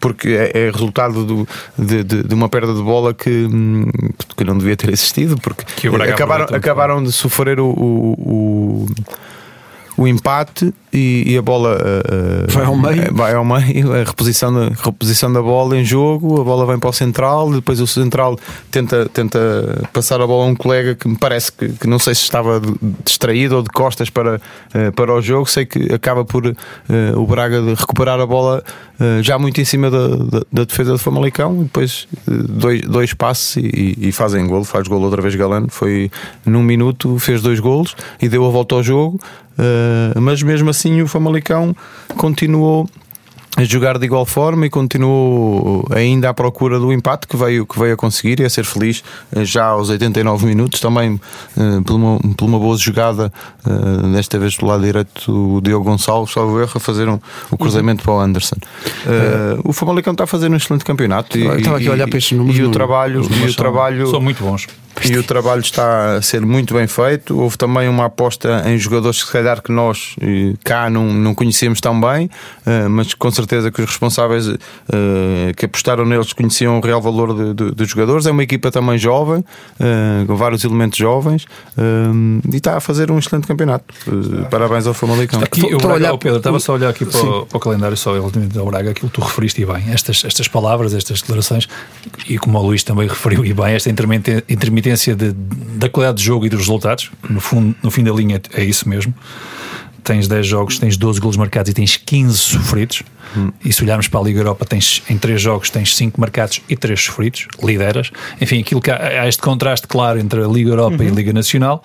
porque 0.00 0.28
é, 0.54 0.70
resultado 0.70 1.24
do, 1.24 1.48
de, 1.76 2.04
de, 2.04 2.22
de, 2.22 2.34
uma 2.34 2.48
perda 2.48 2.72
de 2.74 2.82
bola 2.82 3.12
que, 3.12 3.48
que 4.36 4.44
não 4.44 4.56
devia 4.56 4.76
ter 4.76 4.90
existido, 4.90 5.36
porque 5.38 5.64
acabaram, 5.88 6.46
acabaram 6.54 7.02
de 7.02 7.12
sofrer 7.12 7.58
o, 7.60 7.66
o, 7.66 8.86
o 8.86 8.86
o 9.96 10.06
empate 10.06 10.72
e, 10.92 11.24
e 11.26 11.38
a 11.38 11.42
bola 11.42 11.76
uh, 11.76 12.50
vai 12.50 12.64
ao 12.64 12.76
meio. 12.76 13.14
Vai 13.14 13.34
ao 13.34 13.44
meio, 13.44 13.92
a 13.92 14.04
reposição 14.04 14.52
da, 14.52 14.68
reposição 14.68 15.32
da 15.32 15.42
bola 15.42 15.76
em 15.76 15.84
jogo, 15.84 16.40
a 16.40 16.44
bola 16.44 16.66
vem 16.66 16.78
para 16.78 16.90
o 16.90 16.92
central, 16.92 17.52
depois 17.52 17.80
o 17.80 17.86
central 17.86 18.38
tenta, 18.70 19.06
tenta 19.06 19.86
passar 19.92 20.20
a 20.20 20.26
bola 20.26 20.44
a 20.44 20.48
um 20.48 20.54
colega 20.54 20.94
que 20.94 21.08
me 21.08 21.16
parece 21.16 21.52
que, 21.52 21.68
que 21.68 21.86
não 21.86 21.98
sei 21.98 22.14
se 22.14 22.22
estava 22.22 22.60
distraído 23.04 23.56
ou 23.56 23.62
de 23.62 23.70
costas 23.70 24.10
para, 24.10 24.36
uh, 24.36 24.92
para 24.94 25.14
o 25.14 25.20
jogo. 25.20 25.46
Sei 25.46 25.64
que 25.64 25.92
acaba 25.92 26.24
por 26.24 26.46
uh, 26.46 26.54
o 27.16 27.26
Braga 27.26 27.60
de 27.60 27.74
recuperar 27.74 28.20
a 28.20 28.26
bola 28.26 28.62
já 29.20 29.38
muito 29.38 29.60
em 29.60 29.64
cima 29.64 29.90
da, 29.90 30.08
da, 30.08 30.42
da 30.50 30.64
defesa 30.64 30.92
do 30.92 30.98
Famalicão 30.98 31.60
e 31.60 31.64
depois 31.64 32.08
dois, 32.26 32.80
dois 32.80 33.12
passes 33.12 33.56
e, 33.58 33.94
e 33.98 34.10
fazem 34.10 34.46
golo, 34.46 34.64
faz 34.64 34.88
golo 34.88 35.04
outra 35.04 35.20
vez 35.20 35.34
Galano. 35.34 35.68
Foi 35.68 36.10
num 36.46 36.62
minuto, 36.62 37.18
fez 37.18 37.42
dois 37.42 37.60
golos 37.60 37.94
e 38.22 38.26
deu 38.26 38.46
a 38.46 38.48
volta 38.48 38.74
ao 38.74 38.82
jogo. 38.82 39.20
Uh, 39.58 40.20
mas 40.20 40.42
mesmo 40.42 40.68
assim 40.70 41.00
o 41.02 41.08
Famalicão 41.08 41.74
continuou 42.16 42.88
a 43.56 43.64
jogar 43.64 43.98
de 43.98 44.04
igual 44.04 44.26
forma 44.26 44.66
e 44.66 44.70
continuou 44.70 45.86
ainda 45.90 46.28
à 46.28 46.34
procura 46.34 46.78
do 46.78 46.92
empate 46.92 47.26
que 47.26 47.36
veio, 47.36 47.64
que 47.64 47.78
veio 47.78 47.94
a 47.94 47.96
conseguir 47.96 48.38
e 48.40 48.44
a 48.44 48.50
ser 48.50 48.64
feliz 48.64 49.02
já 49.34 49.64
aos 49.64 49.88
89 49.88 50.44
minutos, 50.44 50.78
também 50.78 51.14
uh, 51.14 51.82
por, 51.82 51.94
uma, 51.94 52.18
por 52.36 52.44
uma 52.44 52.58
boa 52.58 52.76
jogada, 52.76 53.32
uh, 53.66 54.12
desta 54.12 54.38
vez 54.38 54.58
do 54.58 54.66
lado 54.66 54.84
direito 54.84 55.32
do 55.32 55.60
Diogo 55.62 55.86
Gonçalves, 55.86 56.34
salvo 56.34 56.60
erro, 56.60 56.72
a 56.74 56.80
fazer 56.80 57.08
um, 57.08 57.18
o 57.50 57.56
cruzamento 57.56 58.02
para 58.02 58.12
o 58.12 58.20
Anderson. 58.20 58.56
Uh, 58.56 59.60
o 59.64 59.72
Famalicão 59.72 60.12
está 60.12 60.24
a 60.24 60.26
fazer 60.26 60.50
um 60.50 60.56
excelente 60.56 60.84
campeonato 60.84 61.38
e, 61.38 61.46
estava 61.46 61.78
aqui 61.78 61.88
a 61.88 61.92
olhar 61.92 62.08
para 62.08 62.18
estes 62.18 62.36
números. 62.36 62.58
E 62.58 62.62
o 62.62 62.70
trabalho, 62.70 63.22
e 63.22 63.44
o 63.44 63.46
são, 63.46 63.54
trabalho 63.54 64.06
são 64.10 64.20
muito 64.20 64.44
bons. 64.44 64.66
E 65.04 65.16
o 65.18 65.22
trabalho 65.22 65.60
está 65.60 66.16
a 66.16 66.22
ser 66.22 66.40
muito 66.44 66.74
bem 66.74 66.86
feito. 66.86 67.38
Houve 67.38 67.58
também 67.58 67.88
uma 67.88 68.06
aposta 68.06 68.62
em 68.66 68.78
jogadores 68.78 69.20
que 69.20 69.26
se 69.26 69.32
calhar 69.32 69.62
que 69.62 69.70
nós 69.70 70.16
cá 70.64 70.88
não, 70.88 71.12
não 71.12 71.34
conhecíamos 71.34 71.80
tão 71.80 72.00
bem, 72.00 72.30
mas 72.90 73.12
com 73.14 73.30
certeza 73.30 73.70
que 73.70 73.82
os 73.82 73.88
responsáveis 73.88 74.46
que 75.56 75.66
apostaram 75.66 76.04
neles 76.04 76.32
conheciam 76.32 76.78
o 76.78 76.80
real 76.80 77.00
valor 77.00 77.34
de, 77.34 77.54
de, 77.54 77.70
dos 77.72 77.88
jogadores. 77.88 78.26
É 78.26 78.30
uma 78.30 78.42
equipa 78.42 78.70
também 78.70 78.98
jovem, 78.98 79.44
com 80.26 80.36
vários 80.36 80.64
elementos 80.64 80.98
jovens, 80.98 81.46
e 82.52 82.56
está 82.56 82.76
a 82.76 82.80
fazer 82.80 83.10
um 83.10 83.18
excelente 83.18 83.46
campeonato. 83.46 83.84
Parabéns 84.50 84.86
ao 84.86 84.94
Famalicão. 84.94 85.40
Aqui, 85.42 85.70
eu 85.70 85.78
Braga, 85.78 85.94
olhar... 85.94 86.18
Pedro, 86.18 86.38
estava 86.38 86.58
só 86.58 86.72
a 86.72 86.74
olhar 86.76 86.88
aqui 86.88 87.04
para 87.04 87.20
o, 87.20 87.46
para 87.46 87.56
o, 87.56 87.60
calendário 87.60 87.96
só 87.96 88.14
relativamente 88.14 88.58
ao 88.58 88.66
Braga, 88.66 88.90
aquilo 88.90 89.08
que 89.08 89.14
tu 89.14 89.20
referiste 89.20 89.62
e 89.62 89.66
bem, 89.66 89.84
estas, 89.92 90.24
estas 90.24 90.48
palavras, 90.48 90.94
estas 90.94 91.20
declarações, 91.20 91.68
e 92.28 92.38
como 92.38 92.58
o 92.58 92.62
Luís 92.62 92.82
também 92.82 93.06
referiu 93.06 93.44
e 93.44 93.52
bem, 93.52 93.74
esta 93.74 93.90
intermitência 93.90 94.85
de, 94.94 95.32
da 95.32 95.88
qualidade 95.88 96.18
de 96.18 96.24
jogo 96.24 96.46
e 96.46 96.48
dos 96.48 96.60
resultados, 96.60 97.10
no, 97.28 97.40
fundo, 97.40 97.74
no 97.82 97.90
fim 97.90 98.04
da 98.04 98.12
linha 98.12 98.40
é 98.52 98.64
isso 98.64 98.88
mesmo. 98.88 99.14
Tens 100.04 100.28
10 100.28 100.46
jogos, 100.46 100.78
tens 100.78 100.96
12 100.96 101.18
golos 101.18 101.36
marcados 101.36 101.70
e 101.70 101.74
tens 101.74 101.96
15 101.96 102.38
sofridos. 102.38 103.02
Hum. 103.36 103.50
E 103.64 103.72
se 103.72 103.82
olharmos 103.82 104.06
para 104.06 104.20
a 104.20 104.22
Liga 104.22 104.38
Europa, 104.38 104.64
tens 104.64 105.02
em 105.10 105.18
3 105.18 105.40
jogos 105.42 105.68
tens 105.68 105.96
5 105.96 106.20
marcados 106.20 106.60
e 106.68 106.76
3 106.76 107.00
sofridos, 107.00 107.48
lideras. 107.60 108.12
Enfim, 108.40 108.60
aquilo 108.60 108.80
que 108.80 108.90
há, 108.90 109.22
há 109.22 109.28
este 109.28 109.42
contraste 109.42 109.88
claro 109.88 110.20
entre 110.20 110.44
a 110.44 110.46
Liga 110.46 110.70
Europa 110.70 110.98
uhum. 110.98 111.08
e 111.08 111.10
a 111.10 111.14
Liga 111.14 111.32
Nacional, 111.32 111.82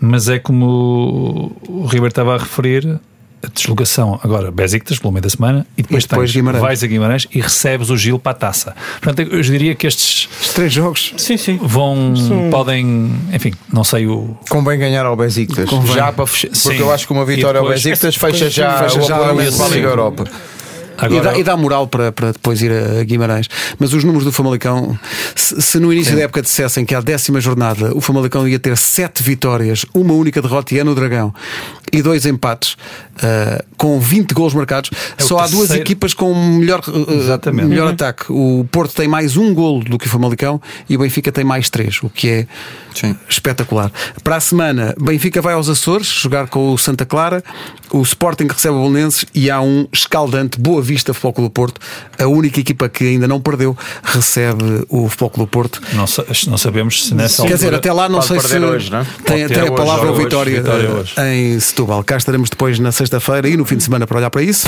mas 0.00 0.28
é 0.28 0.40
como 0.40 1.54
o 1.68 1.84
Ribeiro 1.84 2.08
estava 2.08 2.34
a 2.34 2.38
referir, 2.38 2.98
a 3.42 3.48
deslocação 3.48 4.20
agora 4.22 4.50
Besiktas 4.50 4.98
pelo 4.98 5.12
meio 5.12 5.22
da 5.22 5.28
semana 5.30 5.66
e 5.76 5.82
depois, 5.82 6.04
e 6.04 6.08
depois 6.08 6.30
tens, 6.30 6.36
Guimarães. 6.36 6.62
vais 6.62 6.82
a 6.84 6.86
Guimarães 6.86 7.26
e 7.34 7.40
recebes 7.40 7.90
o 7.90 7.96
Gil 7.96 8.18
para 8.18 8.32
a 8.32 8.34
taça. 8.34 8.74
Portanto, 9.00 9.28
eu 9.32 9.40
diria 9.42 9.74
que 9.74 9.86
estes 9.86 10.28
Os 10.40 10.54
três 10.54 10.72
jogos 10.72 11.12
sim, 11.16 11.36
sim. 11.36 11.58
vão 11.62 12.14
Sim. 12.16 12.50
podem, 12.50 13.10
enfim, 13.32 13.52
não 13.72 13.82
sei 13.84 14.06
o 14.06 14.36
convém 14.48 14.78
ganhar 14.78 15.04
ao 15.06 15.16
Besiktas 15.16 15.68
Convém. 15.68 15.94
já 15.94 16.12
para 16.12 16.26
fechar, 16.26 16.48
porque 16.50 16.56
Sim. 16.76 16.78
eu 16.78 16.92
acho 16.92 17.06
que 17.06 17.12
uma 17.12 17.24
vitória 17.24 17.60
depois- 17.60 17.84
ao 17.84 17.90
Besiktas 17.90 18.14
fecha 18.16 18.48
já, 18.50 18.78
fecha 18.84 19.00
o 19.00 19.02
já 19.02 19.16
apuramento 19.16 19.48
esse- 19.48 19.56
para 19.58 19.66
a 19.66 19.68
Liga 19.70 19.80
sim. 19.82 19.90
Europa. 19.90 20.24
e, 20.24 20.51
agora 20.98 21.22
dá, 21.32 21.38
e 21.38 21.42
dá 21.44 21.56
moral 21.56 21.86
para, 21.86 22.12
para 22.12 22.32
depois 22.32 22.60
ir 22.62 22.70
a 22.72 23.02
Guimarães. 23.04 23.48
Mas 23.78 23.92
os 23.92 24.04
números 24.04 24.24
do 24.24 24.32
Famalicão, 24.32 24.98
se, 25.34 25.60
se 25.60 25.78
no 25.78 25.92
início 25.92 26.14
da 26.16 26.22
época 26.22 26.42
dissessem 26.42 26.84
que 26.84 26.94
à 26.94 27.00
décima 27.00 27.40
jornada 27.40 27.96
o 27.96 28.00
Famalicão 28.00 28.46
ia 28.46 28.58
ter 28.58 28.76
sete 28.76 29.22
vitórias, 29.22 29.84
uma 29.94 30.14
única 30.14 30.40
derrota 30.42 30.74
e 30.74 30.78
é 30.78 30.84
no 30.84 30.94
Dragão, 30.94 31.34
e 31.92 32.00
dois 32.02 32.24
empates, 32.26 32.76
ah, 33.22 33.62
com 33.76 34.00
20 34.00 34.32
gols 34.32 34.54
marcados, 34.54 34.90
É 35.18 35.22
só 35.22 35.38
há 35.38 35.42
duas 35.46 35.68
terceiro- 35.68 35.82
equipas 35.82 36.14
com 36.14 36.34
melhor, 36.34 36.80
Exatamente. 37.08 37.68
melhor 37.68 37.86
Uhum. 37.88 37.92
ataque. 37.92 38.24
O 38.30 38.66
Porto 38.70 38.94
tem 38.94 39.06
mais 39.08 39.36
um 39.36 39.52
golo 39.54 39.84
do 39.84 39.98
que 39.98 40.06
o 40.06 40.10
Famalicão 40.10 40.60
e 40.88 40.96
o 40.96 40.98
Benfica 41.00 41.30
tem 41.32 41.44
mais 41.44 41.68
três, 41.68 42.02
o 42.02 42.08
que 42.08 42.28
é 42.28 42.46
Sim. 42.94 43.16
espetacular. 43.28 43.90
Para 44.22 44.36
a 44.36 44.40
semana, 44.40 44.94
Benfica 45.00 45.40
vai 45.40 45.54
aos 45.54 45.68
Açores 45.68 46.06
jogar 46.06 46.48
com 46.48 46.72
o 46.72 46.78
Santa 46.78 47.04
Clara, 47.04 47.42
o 47.90 48.02
Sporting 48.02 48.46
recebe 48.46 48.74
o 48.74 48.78
Bolonenses 48.78 49.24
e 49.34 49.50
há 49.50 49.60
um 49.60 49.86
escaldante 49.92 50.58
Boa 50.58 50.80
Vista 50.82 51.12
Futebol 51.12 51.32
Clube 51.32 51.48
do 51.48 51.52
Porto, 51.52 51.80
a 52.18 52.26
única 52.26 52.60
equipa 52.60 52.88
que 52.88 53.04
ainda 53.04 53.28
não 53.28 53.40
perdeu, 53.40 53.76
recebe 54.02 54.84
o 54.88 55.08
Futebol 55.08 55.30
Clube 55.30 55.48
do 55.48 55.52
Porto. 55.52 55.82
não, 55.92 56.04
não 56.48 56.58
sabemos 56.58 57.04
se 57.04 57.14
nessa 57.14 57.46
Quer 57.46 57.54
dizer, 57.54 57.74
até 57.74 57.92
lá 57.92 58.08
não 58.08 58.22
sei 58.22 58.40
se 58.40 58.58
hoje, 58.58 58.90
não 58.90 59.00
é? 59.00 59.06
tem, 59.24 59.46
tem 59.48 59.60
a 59.60 59.72
palavra 59.72 60.10
hoje, 60.10 60.24
vitória, 60.24 60.62
vitória 60.62 61.04
eh, 61.16 61.34
em 61.34 61.60
Setúbal. 61.60 62.02
Cá 62.04 62.16
estaremos 62.16 62.50
depois 62.50 62.78
na 62.78 62.92
sexta-feira 62.92 63.48
e 63.48 63.56
no 63.56 63.64
fim 63.64 63.76
de 63.76 63.84
semana 63.84 64.06
para 64.06 64.18
olhar 64.18 64.30
para 64.30 64.42
isso. 64.42 64.66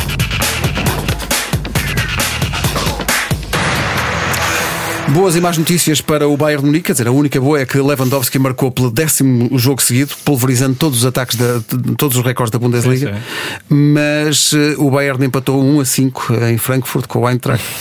Boas 5.15 5.37
e 5.37 5.41
más 5.41 5.57
notícias 5.57 6.01
para 6.01 6.27
o 6.27 6.37
Bayern 6.37 6.63
de 6.63 6.67
Munique, 6.67 6.87
quer 6.87 6.93
dizer, 6.93 7.07
a 7.07 7.13
única 7.13 7.41
boa 7.41 7.61
é 7.61 7.65
que 7.65 7.79
Lewandowski 7.79 8.37
marcou 8.37 8.73
pelo 8.73 8.91
décimo 8.91 9.57
jogo 9.57 9.81
seguido, 9.81 10.13
pulverizando 10.25 10.75
todos 10.75 10.99
os 10.99 11.07
ataques, 11.07 11.37
da, 11.37 11.59
de- 11.59 11.95
todos 11.95 12.17
os 12.17 12.25
recordes 12.25 12.51
da 12.51 12.59
Bundesliga. 12.59 13.15
Sim, 13.15 13.21
Mas 13.69 14.53
eh, 14.53 14.75
o 14.77 14.91
Bayern 14.91 15.25
empatou 15.25 15.63
1 15.63 15.81
a 15.81 15.85
5 15.85 16.35
em 16.51 16.59
Frankfurt 16.59 17.07
com 17.07 17.21
o 17.21 17.29
Eintracht. 17.29 17.65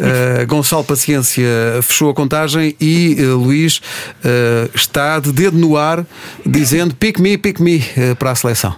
Eh, 0.00 0.46
Gonçalo 0.46 0.82
Paciência 0.82 1.46
fechou 1.82 2.08
a 2.10 2.14
contagem 2.14 2.74
e 2.80 3.16
eh, 3.18 3.22
Luís 3.24 3.80
está 4.74 5.18
de 5.20 5.30
dedo 5.32 5.58
no 5.58 5.76
ar, 5.76 6.06
dizendo 6.46 6.94
pick 6.94 7.18
me, 7.18 7.36
pick 7.36 7.60
me 7.60 7.84
para 8.18 8.30
a 8.30 8.34
seleção. 8.34 8.74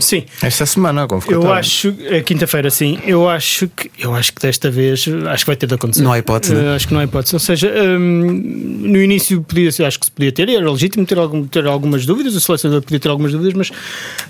Sim, 0.00 0.24
Esta 0.42 0.64
semana, 0.66 1.06
eu 1.28 1.52
acho, 1.52 1.94
a 2.16 2.20
quinta-feira 2.22 2.70
sim, 2.70 2.98
eu 3.06 3.28
acho 3.28 3.68
que 3.68 3.90
eu 3.98 4.14
acho 4.14 4.32
que 4.32 4.40
desta 4.40 4.70
vez 4.70 5.04
acho 5.28 5.44
que 5.44 5.46
vai 5.46 5.56
ter 5.56 5.66
de 5.66 5.74
acontecer. 5.74 6.02
Não 6.02 6.12
há 6.12 6.18
hipótese? 6.18 6.54
Ah, 6.56 6.74
acho 6.74 6.88
que 6.88 6.94
não 6.94 7.00
há 7.00 7.04
hipótese. 7.04 7.34
Ou 7.34 7.40
seja, 7.40 7.68
ahm, 7.68 7.98
no 7.98 9.02
início 9.02 9.42
podia 9.42 9.70
ser, 9.70 9.84
acho 9.84 9.98
que 10.00 10.06
se 10.06 10.12
podia 10.12 10.32
ter, 10.32 10.48
e 10.48 10.56
era 10.56 10.70
legítimo 10.70 11.04
ter, 11.04 11.18
algum, 11.18 11.44
ter 11.44 11.66
algumas 11.66 12.06
dúvidas, 12.06 12.34
o 12.34 12.40
selecionador 12.40 12.82
podia 12.82 13.00
ter 13.00 13.08
algumas 13.08 13.32
dúvidas, 13.32 13.52
mas 13.54 13.70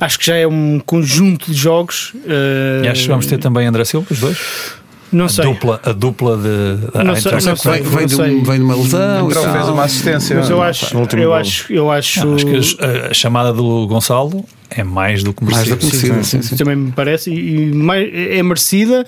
acho 0.00 0.18
que 0.18 0.26
já 0.26 0.36
é 0.36 0.46
um 0.46 0.80
conjunto 0.84 1.50
de 1.50 1.56
jogos. 1.56 2.12
ah, 2.28 2.84
E 2.84 2.88
acho 2.88 3.02
que 3.02 3.08
vamos 3.08 3.26
ter 3.26 3.38
também 3.38 3.66
André 3.66 3.84
Silva, 3.84 4.06
os 4.10 4.18
dois. 4.18 4.38
não 5.12 5.26
A 5.26 5.28
sei. 5.28 5.44
dupla, 5.44 5.80
a 5.84 5.92
dupla 5.92 6.36
de. 6.36 7.04
Não 7.04 7.14
sei, 7.16 7.32
não 7.32 7.56
sei. 7.56 7.72
Vem, 7.72 7.82
vem, 7.82 8.06
de, 8.06 8.14
um- 8.16 8.42
vem 8.42 8.56
de 8.58 8.64
uma 8.64 8.74
lesão. 8.76 9.28
tal. 9.30 9.52
fez 9.52 9.68
uma 9.68 9.84
assistência 9.84 10.36
Mas 10.36 10.50
eu 10.50 10.60
acho, 10.62 10.96
eu 11.16 11.32
acho, 11.34 11.72
eu 11.72 11.90
acho, 11.92 12.26
Não, 12.26 12.34
acho 12.34 12.46
que 12.46 12.56
a, 12.84 13.10
a 13.10 13.14
chamada 13.14 13.52
do 13.52 13.86
Gonçalo 13.86 14.44
é 14.76 14.84
mais 14.84 15.22
do 15.22 15.32
que 15.32 15.44
Mais 15.44 15.68
merecida. 15.68 15.76
do 15.76 15.78
que 15.78 15.86
merecida, 15.86 16.24
sim, 16.24 16.42
sim. 16.42 16.56
também 16.56 16.76
me 16.76 16.92
parece 16.92 17.30
e, 17.30 17.70
e 17.70 17.74
mais, 17.74 18.08
é 18.12 18.42
merecida 18.42 19.06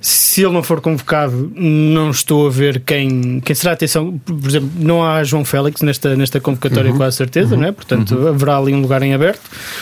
Se 0.00 0.44
ele 0.44 0.52
não 0.52 0.62
for 0.62 0.80
convocado, 0.80 1.50
não 1.56 2.10
estou 2.10 2.46
a 2.46 2.50
ver 2.50 2.80
quem, 2.86 3.40
quem 3.40 3.54
será 3.54 3.72
a 3.72 3.74
atenção. 3.74 4.16
Por 4.24 4.48
exemplo, 4.48 4.70
não 4.78 5.04
há 5.04 5.24
João 5.24 5.44
Félix 5.44 5.82
nesta, 5.82 6.14
nesta 6.14 6.40
convocatória, 6.40 6.92
com 6.92 7.02
a 7.02 7.10
certeza, 7.10 7.56
não 7.56 7.64
é? 7.64 7.72
Portanto, 7.72 8.28
haverá 8.28 8.58
ali 8.58 8.72
um 8.72 8.80
lugar 8.80 9.02
em 9.02 9.12
aberto, 9.12 9.40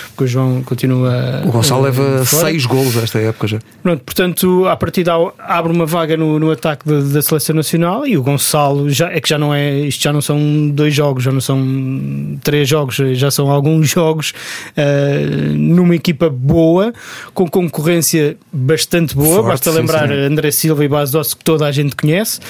porque 0.08 0.24
o 0.24 0.26
João 0.26 0.62
continua. 0.62 1.42
O 1.44 1.50
Gonçalo 1.50 1.82
eh, 1.82 1.90
leva 1.90 2.24
fora. 2.24 2.46
seis 2.46 2.64
golos 2.64 2.96
esta 2.96 3.18
época 3.18 3.46
já. 3.46 3.58
Pronto, 3.82 4.02
portanto, 4.04 4.66
a 4.66 4.74
partir 4.74 5.04
da 5.04 5.16
abre 5.38 5.70
uma 5.70 5.84
vaga 5.84 6.16
no, 6.16 6.38
no 6.38 6.50
ataque 6.50 6.88
da, 6.88 6.98
da 6.98 7.20
seleção 7.20 7.54
nacional 7.54 8.06
e 8.06 8.16
o 8.16 8.22
Gonçalo 8.22 8.88
já 8.88 9.10
é 9.10 9.20
que 9.20 9.28
já 9.28 9.36
não 9.36 9.52
é, 9.52 9.80
isto 9.80 10.02
já 10.02 10.14
não 10.14 10.22
são 10.22 10.70
dois 10.70 10.94
jogos, 10.94 11.24
já 11.24 11.32
não 11.32 11.42
são 11.42 12.38
três 12.42 12.66
jogos, 12.66 12.96
já 13.12 13.30
são 13.30 13.50
alguns 13.50 13.86
jogos 13.90 14.32
eh, 14.74 15.15
numa 15.18 15.94
equipa 15.94 16.29
boa, 16.29 16.92
com 17.35 17.48
concorrência 17.48 18.37
bastante 18.52 19.14
boa. 19.14 19.37
Forte, 19.37 19.48
Basta 19.48 19.72
sim, 19.72 19.79
lembrar 19.79 20.09
sim. 20.09 20.14
André 20.14 20.50
Silva 20.50 20.85
e 20.85 20.88
Bas 20.88 21.11
Doce 21.11 21.37
que 21.37 21.44
toda 21.44 21.66
a 21.66 21.72
gente 21.72 21.94
conhece, 21.96 22.40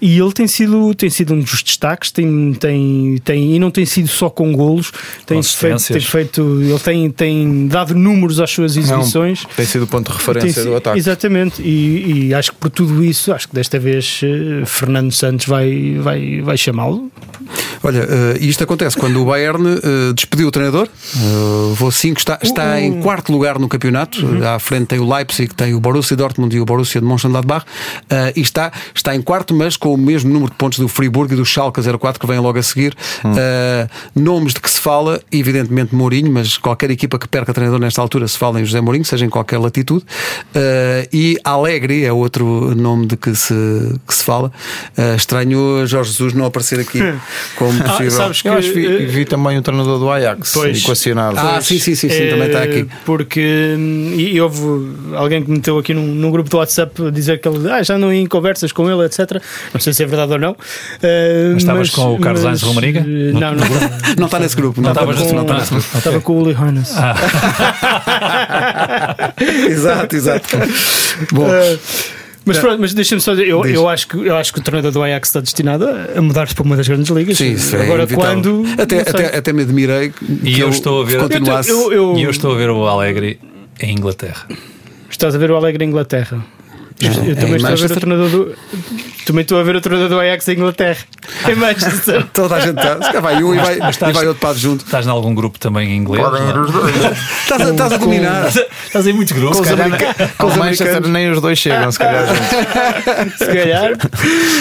e 0.00 0.18
ele 0.18 0.32
tem 0.32 0.46
sido, 0.46 0.94
tem 0.94 1.10
sido 1.10 1.34
um 1.34 1.40
dos 1.40 1.62
destaques, 1.62 2.10
tem, 2.10 2.54
tem, 2.54 3.18
tem, 3.24 3.54
e 3.54 3.58
não 3.58 3.70
tem 3.70 3.86
sido 3.86 4.08
só 4.08 4.28
com 4.30 4.52
golos, 4.52 4.92
tem 5.26 5.42
feito, 5.42 5.86
tem 5.88 6.00
feito, 6.00 6.60
ele 6.62 6.78
tem, 6.78 7.10
tem 7.10 7.66
dado 7.68 7.94
números 7.94 8.40
às 8.40 8.50
suas 8.50 8.76
exibições. 8.76 9.44
Tem 9.56 9.66
sido 9.66 9.82
o 9.82 9.86
ponto 9.86 10.10
de 10.10 10.18
referência 10.18 10.62
si- 10.62 10.68
do 10.68 10.76
ataque. 10.76 10.98
Exatamente, 10.98 11.62
e, 11.62 12.26
e 12.28 12.34
acho 12.34 12.52
que 12.52 12.58
por 12.58 12.70
tudo 12.70 13.04
isso, 13.04 13.32
acho 13.32 13.48
que 13.48 13.54
desta 13.54 13.78
vez 13.78 14.20
eh, 14.22 14.64
Fernando 14.66 15.12
Santos 15.12 15.46
vai, 15.46 15.96
vai, 16.00 16.40
vai 16.42 16.56
chamá-lo. 16.56 17.10
Olha, 17.82 18.06
eh, 18.08 18.38
isto 18.40 18.64
acontece 18.64 18.96
quando 18.96 19.20
o 19.20 19.26
Bayern 19.26 19.68
eh, 19.68 20.12
despediu 20.14 20.48
o 20.48 20.50
treinador. 20.50 20.88
Uh, 21.16 21.74
vou 21.74 21.90
5, 22.04 22.18
está, 22.18 22.38
está 22.42 22.80
em 22.82 23.00
quarto 23.00 23.32
lugar 23.32 23.58
no 23.58 23.66
campeonato. 23.66 24.18
À 24.44 24.58
frente 24.58 24.88
tem 24.88 24.98
o 24.98 25.10
Leipzig, 25.10 25.54
tem 25.54 25.72
o 25.72 25.80
Borussia 25.80 26.14
Dortmund 26.14 26.54
e 26.54 26.60
o 26.60 26.64
Borussia 26.66 27.00
de 27.00 27.06
Mönchengladbach. 27.06 27.64
Uh, 27.64 28.30
e 28.36 28.42
está, 28.42 28.70
está 28.94 29.16
em 29.16 29.22
quarto, 29.22 29.54
mas 29.54 29.74
com 29.78 29.94
o 29.94 29.96
mesmo 29.96 30.30
número 30.30 30.50
de 30.50 30.56
pontos 30.58 30.78
do 30.78 30.86
Friburgo 30.86 31.32
e 31.32 31.36
do 31.36 31.46
Schalke 31.46 31.80
04 31.80 32.20
que 32.20 32.26
vem 32.26 32.38
logo 32.38 32.58
a 32.58 32.62
seguir. 32.62 32.94
Uh, 33.24 33.88
nomes 34.14 34.52
de 34.52 34.60
que 34.60 34.70
se 34.70 34.78
fala, 34.78 35.18
evidentemente 35.32 35.94
Mourinho, 35.94 36.30
mas 36.30 36.58
qualquer 36.58 36.90
equipa 36.90 37.18
que 37.18 37.26
perca 37.26 37.54
treinador 37.54 37.80
nesta 37.80 38.02
altura 38.02 38.28
se 38.28 38.36
fala 38.36 38.60
em 38.60 38.66
José 38.66 38.82
Mourinho, 38.82 39.04
seja 39.06 39.24
em 39.24 39.30
qualquer 39.30 39.56
latitude. 39.58 40.04
Uh, 40.54 41.08
e 41.10 41.38
Alegre 41.42 42.04
é 42.04 42.12
outro 42.12 42.74
nome 42.74 43.06
de 43.06 43.16
que 43.16 43.34
se, 43.34 43.54
que 44.06 44.14
se 44.14 44.22
fala. 44.24 44.52
Uh, 44.98 45.16
estranho 45.16 45.86
Jorge 45.86 46.10
Jesus 46.10 46.34
não 46.34 46.44
aparecer 46.44 46.78
aqui 46.80 46.98
como 47.56 47.80
Ah, 47.82 47.88
possível. 47.92 48.10
sabes 48.10 48.42
que 48.42 48.48
Eu 48.48 48.52
acho 48.54 48.72
que 48.74 48.80
vi, 48.80 49.04
eh, 49.04 49.06
vi 49.06 49.24
também 49.24 49.56
o 49.56 49.62
treinador 49.62 49.98
do 49.98 50.10
Ajax 50.10 50.52
Pois. 50.52 50.82
equacionado. 50.82 51.38
Ah, 51.38 51.62
sim, 51.62 51.78
sim, 51.78 51.93
sim, 51.94 52.08
sim, 52.08 52.28
também 52.28 52.46
está 52.46 52.60
eh, 52.60 52.64
aqui. 52.64 52.86
Porque 53.04 53.74
hum, 53.78 54.12
e 54.16 54.40
houve 54.40 54.60
alguém 55.14 55.42
que 55.42 55.50
meteu 55.50 55.78
aqui 55.78 55.94
num, 55.94 56.06
num 56.06 56.30
grupo 56.30 56.48
do 56.50 56.56
WhatsApp 56.58 57.06
a 57.06 57.10
dizer 57.10 57.40
que 57.40 57.48
ele 57.48 57.70
ah, 57.70 57.82
já 57.82 57.98
não 57.98 58.12
ia 58.12 58.20
em 58.20 58.26
conversas 58.26 58.72
com 58.72 58.90
ele, 58.90 59.04
etc. 59.06 59.40
Não 59.72 59.80
sei 59.80 59.92
se 59.92 60.02
é 60.02 60.06
verdade 60.06 60.32
ou 60.32 60.38
não. 60.38 60.56
Eh, 61.02 61.50
Mas 61.54 61.62
estavas 61.62 61.90
com 61.90 62.14
o 62.14 62.20
Carlos 62.20 62.42
Sainz 62.42 62.62
Romariga? 62.62 63.00
eh, 63.00 63.32
Não, 63.32 63.54
não. 63.54 63.64
Não 64.18 64.26
está 64.26 64.38
nesse 64.40 64.56
grupo. 64.56 64.80
Não, 64.80 64.92
Não 64.92 64.92
está 64.92 65.02
estavas 65.02 65.20
nesse 65.22 65.34
não 65.34 65.44
grupo. 65.44 65.98
Estava 65.98 66.20
com 66.20 66.32
o 66.34 66.42
Uli 66.42 66.54
Hoeneß. 66.54 66.94
exato, 69.68 70.16
exato. 70.16 70.48
Bom, 71.32 71.46
Eh, 71.52 71.78
mas 72.44 72.58
pronto, 72.58 72.80
mas 72.80 72.92
deixa-me 72.94 73.20
só 73.20 73.32
dizer, 73.32 73.48
eu, 73.48 73.62
Diz. 73.62 73.74
eu, 73.74 73.88
acho 73.88 74.08
que, 74.08 74.16
eu 74.16 74.36
acho 74.36 74.52
que 74.52 74.58
o 74.58 74.62
treinador 74.62 74.92
do 74.92 75.02
Ajax 75.02 75.28
está 75.28 75.40
destinado 75.40 75.86
a 76.16 76.20
mudar-se 76.20 76.54
para 76.54 76.64
uma 76.64 76.76
das 76.76 76.86
grandes 76.86 77.08
ligas. 77.10 77.36
sim, 77.38 77.52
isso 77.52 77.74
é 77.76 77.82
Agora, 77.82 78.02
inevitável. 78.04 78.42
quando. 78.42 78.64
Até, 78.80 79.00
até, 79.00 79.36
até 79.38 79.52
me 79.52 79.62
admirei 79.62 80.10
que 80.10 80.24
E 80.42 80.60
eu 80.60 80.66
ele 80.68 80.76
estou 80.76 81.02
a 81.02 81.04
ver- 81.04 81.18
continuasse. 81.20 81.70
Eu- 81.70 81.92
eu- 81.92 82.14
E 82.18 82.22
eu 82.22 82.30
estou 82.30 82.52
a 82.52 82.56
ver 82.56 82.70
o 82.70 82.86
Alegre 82.86 83.38
em 83.80 83.92
Inglaterra. 83.92 84.46
Estás 85.10 85.34
a 85.34 85.38
ver 85.38 85.50
o 85.50 85.56
Alegre 85.56 85.84
em 85.84 85.88
Inglaterra. 85.88 86.44
Eu 87.00 87.34
também 87.36 87.52
em 87.52 87.56
estou 87.56 87.72
a 87.72 87.74
ver 87.76 87.84
o 87.84 87.94
treinador 87.94 88.28
do. 88.30 88.54
Também 89.26 89.42
estou 89.42 89.58
a 89.58 89.62
ver 89.64 89.76
o 89.76 89.80
treinador 89.80 90.08
do 90.10 90.20
Ajax 90.20 90.48
em 90.48 90.52
Inglaterra. 90.52 90.98
Em 91.48 91.54
Manchester. 91.56 92.24
Toda 92.32 92.54
a 92.54 92.60
gente 92.60 92.76
está. 92.78 93.10
Se 93.10 93.20
vai 93.20 93.42
um 93.42 93.52
e 93.54 93.58
vai, 93.58 93.78
mas 93.78 93.96
estás- 93.96 94.10
e 94.10 94.14
vai 94.14 94.26
outro 94.28 94.40
para 94.40 94.54
junto. 94.56 94.84
Estás 94.84 95.06
em 95.06 95.10
algum 95.10 95.34
grupo 95.34 95.58
também 95.58 95.90
em 95.92 95.96
inglês? 95.96 96.24
Estás 97.42 97.62
a, 97.62 97.70
estás 97.70 97.92
a 97.92 97.96
dominar. 97.96 98.48
Estás 98.86 99.06
em 99.08 99.12
muitos 99.12 99.32
grupos. 99.36 99.58
Com 99.58 99.64
os. 99.74 100.36
Com 100.38 100.46
os 100.46 100.56
Manchester 100.56 101.08
nem 101.08 101.30
os 101.32 101.40
dois 101.40 101.58
chegam, 101.58 101.90
se 101.90 101.98
calhar. 101.98 102.26
Se 103.38 103.46
calhar. 103.46 103.92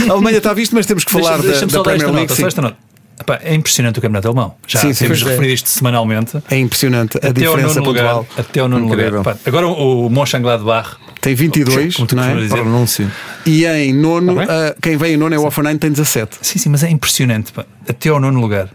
A 0.10 0.12
Alemanha 0.12 0.38
está 0.38 0.54
visto, 0.54 0.74
mas 0.74 0.86
temos 0.86 1.04
que 1.04 1.12
falar 1.12 1.38
Deixa- 1.40 1.66
da, 1.68 1.78
da 1.78 1.84
Premier 1.84 2.08
League. 2.08 2.22
nota. 2.22 2.36
sim. 2.36 2.42
Só 2.42 2.48
esta 2.48 2.62
nota. 2.62 2.78
Epá, 3.20 3.40
é 3.44 3.54
impressionante 3.54 4.00
o 4.00 4.02
campeonato 4.02 4.28
alemão. 4.28 4.56
Já 4.68 4.80
Sim, 4.80 4.92
sim, 4.94 5.04
temos 5.06 5.22
é. 5.22 5.26
referido 5.26 5.54
isto 5.54 5.70
semanalmente. 5.70 6.42
É 6.50 6.58
impressionante 6.58 7.18
a 7.18 7.30
Até 7.30 7.32
diferença 7.42 7.80
pontual. 7.82 8.26
Até 8.36 8.60
ao 8.60 8.68
nono 8.68 8.88
Incrível. 8.88 9.20
lugar. 9.20 9.34
Epá, 9.36 9.40
agora 9.46 9.68
o, 9.68 10.08
o 10.08 10.10
Mönchengladbach 10.10 10.96
Tem 11.24 11.34
22, 11.34 11.96
Como 11.96 12.06
tu 12.06 12.18
não 12.18 12.24
é? 12.24 12.36
E 13.46 13.66
em 13.66 13.94
nono, 13.94 14.36
Tá 14.36 14.44
ah, 14.50 14.76
quem 14.82 14.98
vem 14.98 15.14
em 15.14 15.18
nono 15.18 15.34
é 15.34 15.40
o 15.40 15.46
Offenheim, 15.46 15.78
tem 15.78 15.90
17. 15.90 16.38
Sim, 16.42 16.60
sim, 16.60 16.68
mas 16.70 16.84
é 16.84 16.90
impressionante. 16.90 17.54
pá. 17.54 17.66
Até 17.88 18.10
ao 18.10 18.20
nono 18.20 18.42
lugar. 18.42 18.70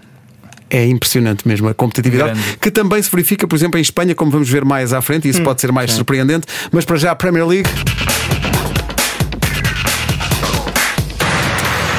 É 0.71 0.87
impressionante 0.87 1.47
mesmo 1.47 1.69
a 1.69 1.75
competitividade, 1.75 2.33
Grande. 2.33 2.59
que 2.59 2.71
também 2.71 3.03
se 3.03 3.11
verifica, 3.11 3.47
por 3.47 3.55
exemplo, 3.55 3.79
em 3.79 3.83
Espanha, 3.83 4.15
como 4.15 4.31
vamos 4.31 4.49
ver 4.49 4.65
mais 4.65 4.95
à 4.95 5.03
frente, 5.03 5.27
e 5.29 5.31
isso 5.31 5.43
pode 5.43 5.61
ser 5.61 5.71
mais 5.73 5.93
surpreendente. 5.93 6.47
Mas 6.73 6.87
para 6.87 6.97
já, 6.97 7.11
a 7.11 7.15
Premier 7.15 7.47
League. 7.47 7.69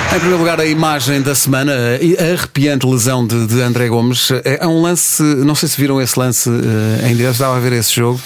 Em 0.07 0.19
primeiro 0.19 0.39
lugar, 0.39 0.59
a 0.59 0.65
imagem 0.65 1.21
da 1.21 1.35
semana, 1.35 1.71
a 1.71 2.33
arrepiante 2.33 2.85
lesão 2.87 3.25
de, 3.25 3.45
de 3.45 3.61
André 3.61 3.87
Gomes. 3.87 4.31
É 4.43 4.57
é 4.61 4.67
um 4.67 4.81
lance, 4.81 5.21
não 5.21 5.53
sei 5.53 5.69
se 5.69 5.79
viram 5.79 6.01
esse 6.01 6.17
lance 6.19 6.49
eh, 6.49 7.09
em 7.11 7.15
direto, 7.15 7.33
estava 7.33 7.55
a 7.55 7.59
ver 7.59 7.73
esse 7.73 7.95
jogo. 7.95 8.19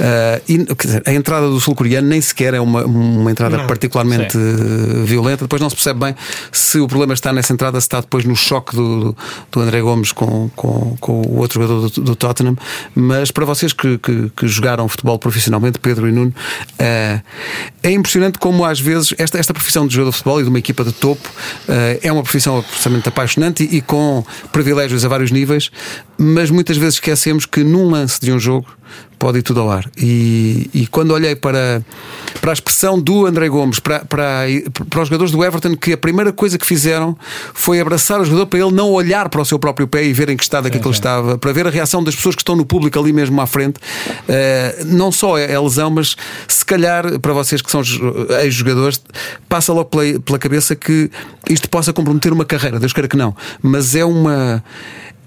Eh, 0.00 0.42
e, 0.48 0.58
dizer, 0.58 1.02
a 1.06 1.12
entrada 1.12 1.48
do 1.48 1.60
sul-coreano 1.60 2.08
nem 2.08 2.20
sequer 2.20 2.54
é 2.54 2.60
uma, 2.60 2.84
uma 2.84 3.30
entrada 3.30 3.58
Não. 3.58 3.66
particularmente 3.66 4.36
eh, 4.36 5.04
violenta. 5.04 5.44
Depois 5.44 5.60
não 5.60 5.68
se 5.68 5.76
percebe 5.76 6.00
bem 6.00 6.14
se 6.52 6.78
o 6.78 6.86
problema 6.86 7.14
está 7.14 7.32
nessa 7.32 7.52
entrada, 7.52 7.80
se 7.80 7.86
está 7.86 8.00
depois 8.00 8.24
no 8.24 8.36
choque 8.36 8.74
do, 8.76 9.16
do 9.50 9.60
André 9.60 9.80
Gomes 9.80 10.12
com, 10.12 10.48
com, 10.54 10.96
com 11.00 11.22
o 11.22 11.38
outro 11.38 11.60
jogador 11.60 11.90
do, 11.90 12.00
do 12.02 12.16
Tottenham. 12.16 12.56
Mas 12.94 13.30
para 13.30 13.44
vocês 13.44 13.72
que, 13.72 13.98
que, 13.98 14.30
que 14.36 14.48
jogaram 14.48 14.88
futebol 14.88 15.18
profissionalmente, 15.18 15.78
Pedro 15.78 16.08
e 16.08 16.12
Nuno, 16.12 16.34
eh, 16.78 17.20
é 17.82 17.90
impressionante 17.90 18.38
como 18.38 18.64
às 18.64 18.80
vezes 18.80 19.14
esta, 19.18 19.38
esta 19.38 19.52
profissão 19.52 19.86
de 19.86 19.94
jogador 19.94 20.10
de 20.10 20.16
futebol 20.16 20.40
e 20.40 20.42
de 20.44 20.48
uma 20.48 20.58
equipa 20.58 20.84
de 20.84 20.92
topo 20.92 21.28
eh, 21.68 22.00
é 22.02 22.12
uma 22.12 22.22
profissão 22.22 22.58
absolutamente 22.58 23.08
apaixonante 23.08 23.64
e, 23.64 23.78
e 23.78 23.80
com 23.80 24.24
privilégios 24.52 25.04
a 25.04 25.08
vários 25.08 25.30
níveis, 25.30 25.70
mas 26.16 26.50
muitas 26.50 26.76
vezes 26.76 26.94
esquecemos 26.94 27.46
que 27.46 27.64
num 27.64 27.90
lance 27.90 28.20
de 28.20 28.32
um 28.32 28.38
jogo 28.38 28.66
pode 29.18 29.38
ir 29.38 29.42
tudo 29.42 29.60
ao 29.60 29.70
ar. 29.70 29.88
E, 29.96 30.70
e 30.72 30.86
quando 30.86 31.10
olhei 31.12 31.34
para, 31.34 31.82
para 32.40 32.52
a 32.52 32.54
expressão 32.54 32.98
do 33.00 33.26
André 33.26 33.48
Gomes, 33.48 33.78
para, 33.80 34.00
para, 34.04 34.44
para 34.88 35.02
os 35.02 35.08
jogadores 35.08 35.30
do 35.32 35.44
Everton, 35.44 35.76
que 35.76 35.92
a 35.92 35.96
primeira 35.98 36.32
coisa 36.32 36.56
que 36.58 36.64
fizeram 36.66 37.16
foi 37.54 37.80
abraçar 37.80 38.20
o 38.20 38.24
jogador 38.24 38.46
para 38.46 38.58
ele 38.60 38.70
não 38.72 38.90
olhar 38.90 39.28
para 39.28 39.40
o 39.40 39.44
seu 39.44 39.58
próprio 39.58 39.86
pé 39.88 40.04
e 40.04 40.12
ver 40.12 40.28
em 40.30 40.36
que 40.36 40.42
estado 40.42 40.68
é 40.68 40.70
que 40.70 40.78
ele 40.78 40.88
estava, 40.90 41.36
para 41.36 41.52
ver 41.52 41.66
a 41.66 41.70
reação 41.70 42.02
das 42.02 42.14
pessoas 42.14 42.34
que 42.34 42.42
estão 42.42 42.56
no 42.56 42.64
público 42.64 42.98
ali 42.98 43.12
mesmo 43.12 43.40
à 43.40 43.46
frente. 43.46 43.80
Eh, 44.28 44.84
não 44.86 45.10
só 45.12 45.36
é 45.38 45.54
a 45.54 45.60
lesão, 45.60 45.90
mas 45.90 46.16
se 46.46 46.64
calhar 46.64 47.18
para 47.20 47.32
vocês 47.32 47.60
que 47.60 47.70
são 47.70 47.82
jo- 47.82 48.26
ex-jogadores, 48.42 49.00
passa 49.48 49.72
logo 49.72 49.86
pela, 49.90 50.20
pela 50.20 50.38
cabeça 50.38 50.74
que 50.76 51.10
isto 51.48 51.68
possa 51.68 51.92
comprometer 51.92 52.32
uma 52.32 52.44
carreira. 52.44 52.78
Deus 52.78 52.92
queira 52.92 53.08
que 53.08 53.16
não, 53.16 53.34
mas 53.62 53.94
é 53.94 54.04
uma. 54.04 54.62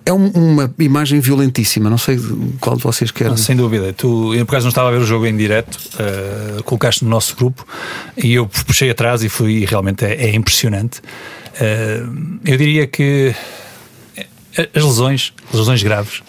É 0.06 0.12
um- 0.12 0.30
uma 0.32 0.74
imagem 0.80 1.20
violentíssima. 1.20 1.90
Não 1.90 1.98
sei 1.98 2.20
qual 2.60 2.76
de 2.76 2.84
vocês 2.84 3.12
quer. 3.12 3.30
Ah, 3.32 3.38
Sem 3.38 3.56
dúvida. 3.56 3.94
Tu, 3.94 4.34
eu 4.34 4.46
por 4.46 4.54
acaso 4.54 4.66
não 4.66 4.70
estava 4.70 4.90
a 4.90 4.92
ver 4.92 4.98
o 5.00 5.06
jogo 5.06 5.26
em 5.28 5.36
direto, 5.38 5.78
eh, 6.00 6.62
colocaste 6.64 7.04
no 7.04 7.10
nosso 7.10 7.36
grupo 7.36 7.66
e 8.18 8.34
eu 8.34 8.48
puxei 8.48 8.90
atrás 8.90 9.24
e 9.24 9.30
fui 9.30 9.58
e 9.62 9.66
realmente 9.66 10.04
é, 10.04 10.14
é 10.26 10.36
impressionante. 10.36 11.02
Eh, 11.60 12.04
eu 12.46 12.58
diria 12.58 12.88
que 12.88 13.34
eh, 14.18 14.70
as 14.76 14.84
lesões, 14.84 15.34
lesões 15.54 15.84
graves, 15.84 16.24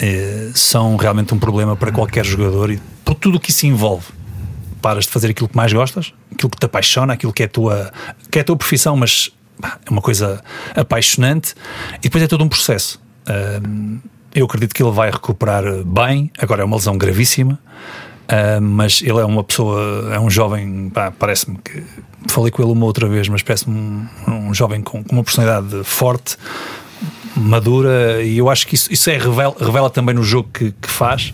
eh, 0.00 0.50
são 0.54 0.96
realmente 0.96 1.34
um 1.34 1.38
problema 1.38 1.76
para 1.76 1.92
qualquer 1.92 2.24
jogador 2.24 2.70
e 2.70 2.80
por 3.04 3.14
tudo 3.14 3.36
o 3.36 3.40
que 3.40 3.50
isso 3.50 3.66
envolve. 3.66 4.06
Paras 4.80 5.04
de 5.04 5.10
fazer 5.10 5.30
aquilo 5.30 5.48
que 5.48 5.56
mais 5.56 5.72
gostas, 5.72 6.12
aquilo 6.32 6.50
que 6.50 6.56
te 6.58 6.64
apaixona, 6.66 7.12
aquilo 7.14 7.32
que 7.32 7.42
é 7.42 7.46
a 7.46 7.48
tua, 7.48 7.92
que 8.30 8.38
é 8.38 8.42
a 8.42 8.44
tua 8.44 8.56
profissão, 8.56 8.96
mas 8.96 9.30
é 9.62 9.90
uma 9.90 10.02
coisa 10.02 10.42
apaixonante. 10.74 11.54
E 11.98 12.02
depois 12.02 12.22
é 12.22 12.26
todo 12.26 12.44
um 12.44 12.48
processo. 12.48 13.00
Ahm, 13.26 13.98
eu 14.34 14.46
acredito 14.46 14.74
que 14.74 14.82
ele 14.82 14.90
vai 14.90 15.10
recuperar 15.10 15.64
bem, 15.84 16.30
agora 16.38 16.62
é 16.62 16.64
uma 16.64 16.76
lesão 16.76 16.98
gravíssima, 16.98 17.58
ah, 18.28 18.60
mas 18.60 19.00
ele 19.02 19.18
é 19.18 19.24
uma 19.24 19.44
pessoa, 19.44 20.12
é 20.12 20.18
um 20.18 20.28
jovem, 20.28 20.90
parece-me 21.18 21.58
que 21.58 21.84
falei 22.28 22.50
com 22.50 22.62
ele 22.62 22.72
uma 22.72 22.86
outra 22.86 23.06
vez, 23.06 23.28
mas 23.28 23.42
parece-me 23.42 23.76
um, 23.76 24.08
um 24.48 24.54
jovem 24.54 24.82
com, 24.82 25.04
com 25.04 25.14
uma 25.14 25.22
personalidade 25.24 25.84
forte, 25.84 26.36
madura 27.36 28.22
e 28.22 28.38
eu 28.38 28.48
acho 28.48 28.66
que 28.66 28.74
isso, 28.74 28.92
isso 28.92 29.10
é, 29.10 29.18
revela, 29.18 29.54
revela 29.58 29.90
também 29.90 30.14
no 30.14 30.22
jogo 30.22 30.48
que, 30.52 30.72
que 30.72 30.88
faz 30.88 31.32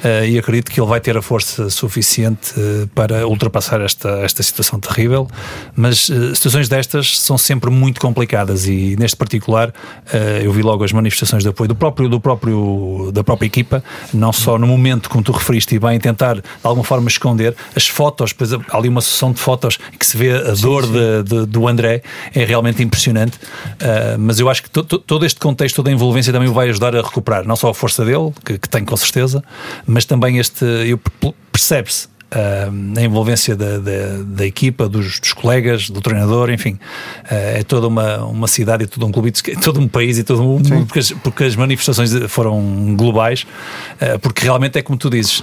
uh, 0.00 0.24
e 0.24 0.38
acredito 0.38 0.70
que 0.70 0.80
ele 0.80 0.88
vai 0.88 1.00
ter 1.00 1.16
a 1.16 1.22
força 1.22 1.70
suficiente 1.70 2.52
uh, 2.58 2.86
para 2.88 3.26
ultrapassar 3.26 3.80
esta, 3.80 4.08
esta 4.20 4.42
situação 4.42 4.78
terrível. 4.78 5.28
Mas 5.74 6.08
uh, 6.08 6.34
situações 6.34 6.68
destas 6.68 7.18
são 7.18 7.36
sempre 7.38 7.70
muito 7.70 8.00
complicadas 8.00 8.66
e 8.66 8.96
neste 8.98 9.16
particular 9.16 9.72
eu 10.42 10.52
vi 10.52 10.62
logo 10.62 10.82
as 10.82 10.92
manifestações 10.92 11.42
de 11.42 11.48
apoio 11.48 11.68
do 11.68 11.74
próprio, 11.74 12.08
do 12.08 12.20
próprio, 12.20 13.10
da 13.12 13.22
própria 13.22 13.46
equipa, 13.46 13.82
não 14.12 14.32
só 14.32 14.58
no 14.58 14.66
momento, 14.66 15.08
como 15.08 15.22
tu 15.22 15.32
referiste, 15.32 15.74
e 15.74 15.78
bem, 15.78 15.98
tentar 15.98 16.36
de 16.36 16.42
alguma 16.62 16.84
forma 16.84 17.08
esconder 17.08 17.54
as 17.76 17.86
fotos, 17.86 18.32
pois 18.32 18.52
há 18.52 18.58
ali 18.72 18.88
uma 18.88 19.00
sessão 19.00 19.32
de 19.32 19.38
fotos 19.38 19.78
que 19.98 20.06
se 20.06 20.16
vê 20.16 20.32
a 20.32 20.54
sim, 20.54 20.62
dor 20.62 20.84
sim. 20.84 20.92
De, 20.92 21.22
de, 21.22 21.46
do 21.46 21.68
André, 21.68 22.02
é 22.34 22.44
realmente 22.44 22.82
impressionante. 22.82 23.38
mas 24.18 24.40
eu 24.40 24.48
acho 24.48 24.62
que 24.62 24.70
to, 24.70 24.82
to, 24.82 24.98
todo 24.98 25.24
este 25.24 25.38
contexto, 25.40 25.76
toda 25.76 25.90
a 25.90 25.92
envolvência 25.92 26.32
também 26.32 26.48
o 26.48 26.52
vai 26.52 26.68
ajudar 26.68 26.94
a 26.94 27.02
recuperar, 27.02 27.46
não 27.46 27.56
só 27.56 27.70
a 27.70 27.74
força 27.74 28.04
dele, 28.04 28.32
que, 28.44 28.58
que 28.58 28.68
tem 28.68 28.84
com 28.84 28.96
certeza, 28.96 29.42
mas 29.86 30.04
também 30.04 30.38
este 30.38 30.64
percebe-se 31.50 32.08
Uh, 32.30 32.96
a 32.96 33.02
envolvência 33.02 33.56
da, 33.56 33.78
da, 33.78 34.22
da 34.24 34.46
equipa, 34.46 34.88
dos, 34.88 35.18
dos, 35.18 35.32
colegas, 35.32 35.90
do 35.90 36.00
treinador, 36.00 36.48
enfim, 36.48 36.74
uh, 37.24 37.58
é 37.58 37.64
toda 37.64 37.88
uma, 37.88 38.18
uma 38.18 38.46
cidade 38.46 38.84
e 38.84 38.86
todo 38.86 39.04
um 39.04 39.10
clube, 39.10 39.32
todo 39.60 39.80
um 39.80 39.88
país 39.88 40.16
e 40.16 40.22
todo 40.22 40.40
um 40.40 40.44
mundo, 40.44 40.68
porque 40.86 41.00
as, 41.00 41.10
porque 41.10 41.42
as 41.42 41.56
manifestações 41.56 42.12
foram 42.28 42.94
globais, 42.96 43.44
uh, 44.00 44.16
porque 44.20 44.44
realmente 44.44 44.78
é 44.78 44.82
como 44.82 44.96
tu 44.96 45.10
dizes, 45.10 45.42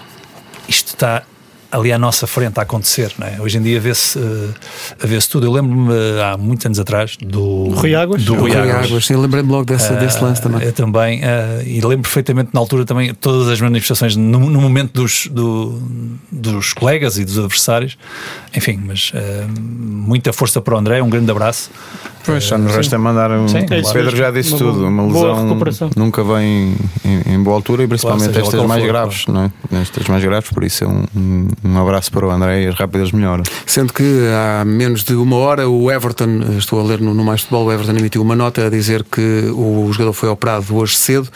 isto 0.70 0.94
está 0.94 1.24
ali 1.72 1.92
à 1.92 1.98
nossa 1.98 2.26
frente 2.26 2.60
a 2.60 2.64
acontecer. 2.64 3.12
Não 3.18 3.28
é? 3.28 3.40
Hoje 3.40 3.58
em 3.58 3.62
dia 3.62 3.80
vê-se 3.80 4.18
uh, 4.18 4.54
vê 5.00 5.18
tudo. 5.30 5.46
Eu 5.46 5.52
lembro-me 5.52 5.92
uh, 5.92 6.24
há 6.24 6.38
muitos 6.38 6.66
anos 6.66 6.80
atrás 6.80 7.18
do 7.18 7.70
Rui 7.70 7.96
Águas. 7.96 8.24
Do 8.24 8.36
Rui 8.36 8.56
Águas. 8.56 9.10
Eu 9.10 9.22
lembrei-me 9.22 9.50
logo 9.50 9.66
desse, 9.66 9.92
uh, 9.92 9.98
desse 9.98 10.22
lance 10.24 10.42
também. 10.42 10.64
Eu 10.64 10.74
também. 10.74 11.22
e 11.66 11.82
lembro 11.82 12.04
perfeitamente 12.04 12.52
na 12.54 12.60
altura 12.60 12.86
também 12.86 13.14
todas 13.14 13.48
as 13.50 13.60
manifestações 13.60 14.16
no, 14.16 14.40
no 14.40 14.62
momento 14.62 14.94
dos, 14.94 15.28
do, 15.28 15.82
dos 16.32 16.74
colegas 16.74 17.18
e 17.18 17.26
dos 17.26 17.38
adversários. 17.38 17.98
Enfim, 18.56 18.80
mas 18.86 19.12
muita 19.50 20.32
força 20.32 20.62
para 20.62 20.76
o 20.76 20.78
André. 20.78 21.02
Um 21.02 21.10
grande 21.10 21.30
abraço. 21.32 21.70
Pois, 22.28 22.44
só 22.44 22.58
nos 22.58 22.76
resta 22.76 22.98
mandar 22.98 23.32
um. 23.32 23.48
Sim, 23.48 23.60
é 23.60 23.82
Pedro 23.94 24.14
já 24.14 24.30
disse 24.30 24.52
uma 24.52 24.60
tudo. 24.60 24.86
Uma 24.86 25.04
lesão 25.08 25.58
nunca 25.96 26.22
vem 26.26 26.76
em, 27.06 27.34
em, 27.34 27.42
boa 27.42 27.56
altura 27.56 27.84
e 27.84 27.88
principalmente 27.88 28.34
claro, 28.34 28.46
estas 28.46 28.66
mais 28.68 28.82
for, 28.82 28.88
graves, 28.88 29.26
claro. 29.26 29.52
não 29.72 29.78
é? 29.78 29.82
Estas 29.82 30.08
mais 30.08 30.24
graves, 30.24 30.50
por 30.50 30.64
isso 30.66 30.84
é 30.84 30.88
um, 30.88 31.48
um 31.64 31.82
abraço 31.82 32.12
para 32.12 32.28
o 32.28 32.30
André 32.30 32.64
e 32.64 32.68
as 32.68 32.76
rápidas 32.76 33.14
melhoras. 33.14 33.48
Sendo 33.66 33.94
que 33.94 34.04
há 34.34 34.66
menos 34.66 35.06
de 35.06 35.14
uma 35.14 35.38
hora 35.38 35.70
o 35.70 35.90
Everton, 35.90 36.58
estou 36.58 36.82
a 36.82 36.84
ler 36.84 37.00
no, 37.00 37.14
no 37.14 37.24
Mais 37.24 37.42
Futebol, 37.42 37.68
o 37.68 37.72
Everton 37.72 37.94
emitiu 37.94 38.22
uma 38.22 38.36
nota 38.36 38.68
a 38.68 38.70
dizer 38.70 39.06
que 39.06 39.50
o 39.56 39.90
jogador 39.94 40.12
foi 40.12 40.28
operado 40.28 40.76
hoje 40.76 40.98
cedo 40.98 41.30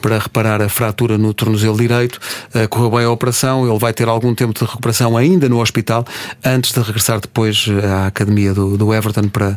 para 0.00 0.18
reparar 0.18 0.60
a 0.60 0.68
fratura 0.68 1.16
no 1.16 1.32
tornozelo 1.32 1.76
direito. 1.76 2.18
Uh, 2.52 2.68
correu 2.68 2.90
bem 2.90 3.04
a 3.04 3.10
operação, 3.10 3.68
ele 3.68 3.78
vai 3.78 3.92
ter 3.92 4.08
algum 4.08 4.34
tempo 4.34 4.52
de 4.52 4.64
recuperação 4.64 5.16
ainda 5.16 5.48
no 5.48 5.60
hospital 5.60 6.04
antes 6.44 6.72
de 6.72 6.80
regressar 6.80 7.20
depois 7.20 7.66
à 7.84 8.08
academia 8.08 8.52
do, 8.52 8.76
do 8.76 8.92
Everton 8.92 9.28
para 9.28 9.56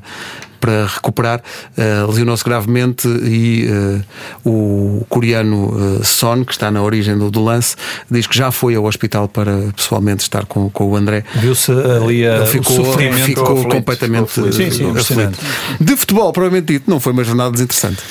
para 0.60 0.86
recuperar, 0.86 1.42
uh, 1.78 2.08
lesionou-se 2.08 2.44
gravemente 2.44 3.08
e 3.08 3.68
uh, 3.68 4.50
o 4.50 5.06
coreano 5.10 6.00
uh, 6.00 6.04
Son, 6.04 6.44
que 6.44 6.52
está 6.52 6.72
na 6.72 6.82
origem 6.82 7.18
do, 7.18 7.30
do, 7.30 7.44
lance, 7.44 7.76
diz 8.10 8.28
que 8.28 8.38
já 8.38 8.52
foi 8.52 8.76
ao 8.76 8.86
hospital 8.86 9.28
para 9.28 9.52
pessoalmente 9.76 10.24
estar 10.24 10.46
com, 10.46 10.70
com 10.70 10.90
o 10.90 10.96
André. 10.96 11.24
Viu-se 11.36 11.72
ali 11.72 12.28
a, 12.28 12.46
ficou, 12.46 12.98
ficou 13.26 13.68
completamente 13.68 14.32
sim, 14.32 14.72
sim, 14.72 14.90
impressionante. 14.90 15.38
De 15.80 15.96
futebol, 15.96 16.32
provavelmente 16.32 16.74
dito, 16.74 16.90
não 16.90 17.00
foi 17.00 17.14
uma 17.14 17.24
jornada 17.24 17.52
desinteressante. 17.52 18.02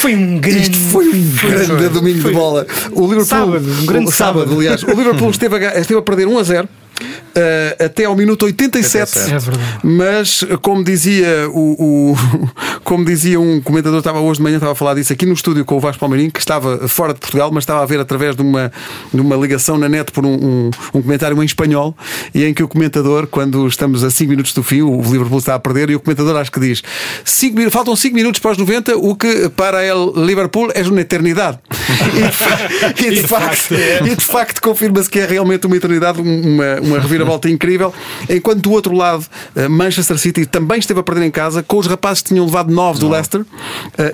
Foi 0.00 0.14
um 0.14 0.38
grande, 0.38 0.62
Isto 0.62 0.78
foi 0.78 1.08
um 1.08 1.36
grande 1.36 1.66
foi, 1.66 1.88
domingo 1.88 2.20
foi. 2.20 2.30
de 2.30 2.36
bola. 2.36 2.66
O 2.92 3.02
Liverpool, 3.02 3.24
sábado, 3.24 3.72
um 3.82 3.86
grande 3.86 4.12
sábado, 4.12 4.40
sábado, 4.40 4.54
aliás. 4.54 4.82
O 4.82 4.90
Liverpool 4.90 5.30
esteve 5.30 5.56
a, 5.56 5.78
esteve 5.78 5.98
a 5.98 6.02
perder 6.02 6.26
1 6.26 6.38
a 6.38 6.42
0 6.42 6.68
uh, 7.02 7.84
até 7.84 8.04
ao 8.04 8.16
minuto 8.16 8.44
87. 8.44 9.18
É 9.18 9.38
mas, 9.82 10.44
como 10.62 10.84
dizia 10.84 11.48
o, 11.50 12.12
o, 12.12 12.16
como 12.84 13.04
dizia 13.04 13.40
um 13.40 13.60
comentador, 13.60 13.98
estava 13.98 14.20
hoje 14.20 14.38
de 14.38 14.42
manhã, 14.42 14.56
estava 14.56 14.72
a 14.72 14.74
falar 14.74 14.94
disso 14.94 15.12
aqui 15.12 15.26
no 15.26 15.32
estúdio 15.32 15.64
com 15.64 15.76
o 15.76 15.80
Vasco 15.80 16.00
Palmeirinho, 16.00 16.30
que 16.30 16.38
estava 16.38 16.88
fora 16.88 17.14
de 17.14 17.20
Portugal, 17.20 17.50
mas 17.52 17.62
estava 17.62 17.82
a 17.82 17.86
ver 17.86 18.00
através 18.00 18.36
de 18.36 18.42
uma, 18.42 18.72
de 19.12 19.20
uma 19.20 19.36
ligação 19.36 19.78
na 19.78 19.88
net 19.88 20.12
por 20.12 20.24
um, 20.24 20.34
um, 20.34 20.70
um 20.94 21.02
comentário 21.02 21.40
em 21.42 21.46
espanhol, 21.46 21.96
e 22.34 22.44
em 22.44 22.54
que 22.54 22.62
o 22.62 22.68
comentador, 22.68 23.26
quando 23.26 23.66
estamos 23.66 24.04
a 24.04 24.10
5 24.10 24.30
minutos 24.30 24.52
do 24.52 24.62
fim, 24.62 24.82
o 24.82 25.00
Liverpool 25.02 25.38
está 25.38 25.54
a 25.54 25.58
perder, 25.58 25.90
e 25.90 25.96
o 25.96 26.00
comentador 26.00 26.36
acho 26.36 26.52
que 26.52 26.60
diz: 26.60 26.82
cinco, 27.24 27.70
faltam 27.70 27.94
5 27.96 28.14
minutos 28.14 28.40
para 28.40 28.52
os 28.52 28.58
90, 28.58 28.96
o 28.96 29.14
que 29.14 29.48
para 29.50 29.78
o 29.96 30.24
Liverpool 30.24 30.70
é 30.74 30.82
uma 30.82 31.00
eternidade. 31.00 31.58
e, 32.98 33.10
de, 33.10 33.22
facto, 33.22 33.74
e 33.74 34.16
de 34.16 34.24
facto 34.24 34.60
confirma-se 34.60 35.08
que 35.08 35.18
é 35.18 35.26
realmente 35.26 35.66
uma 35.66 35.76
eternidade, 35.76 36.20
uma, 36.20 36.80
uma 36.84 36.98
reviravolta 36.98 37.48
incrível. 37.48 37.92
Enquanto 38.28 38.60
do 38.60 38.72
outro 38.72 38.94
lado, 38.94 39.26
eh, 39.54 39.68
Manchester 39.68 40.18
City 40.18 40.46
também 40.46 40.78
esteve 40.78 41.00
a 41.00 41.02
perder 41.02 41.24
em 41.26 41.30
casa, 41.30 41.62
com 41.62 41.78
os 41.78 41.86
rapazes 41.86 42.22
que 42.22 42.28
tinham 42.28 42.44
levado 42.44 42.72
9 42.72 42.98
do 42.98 43.08
Leicester 43.08 43.40
uh, 43.40 43.46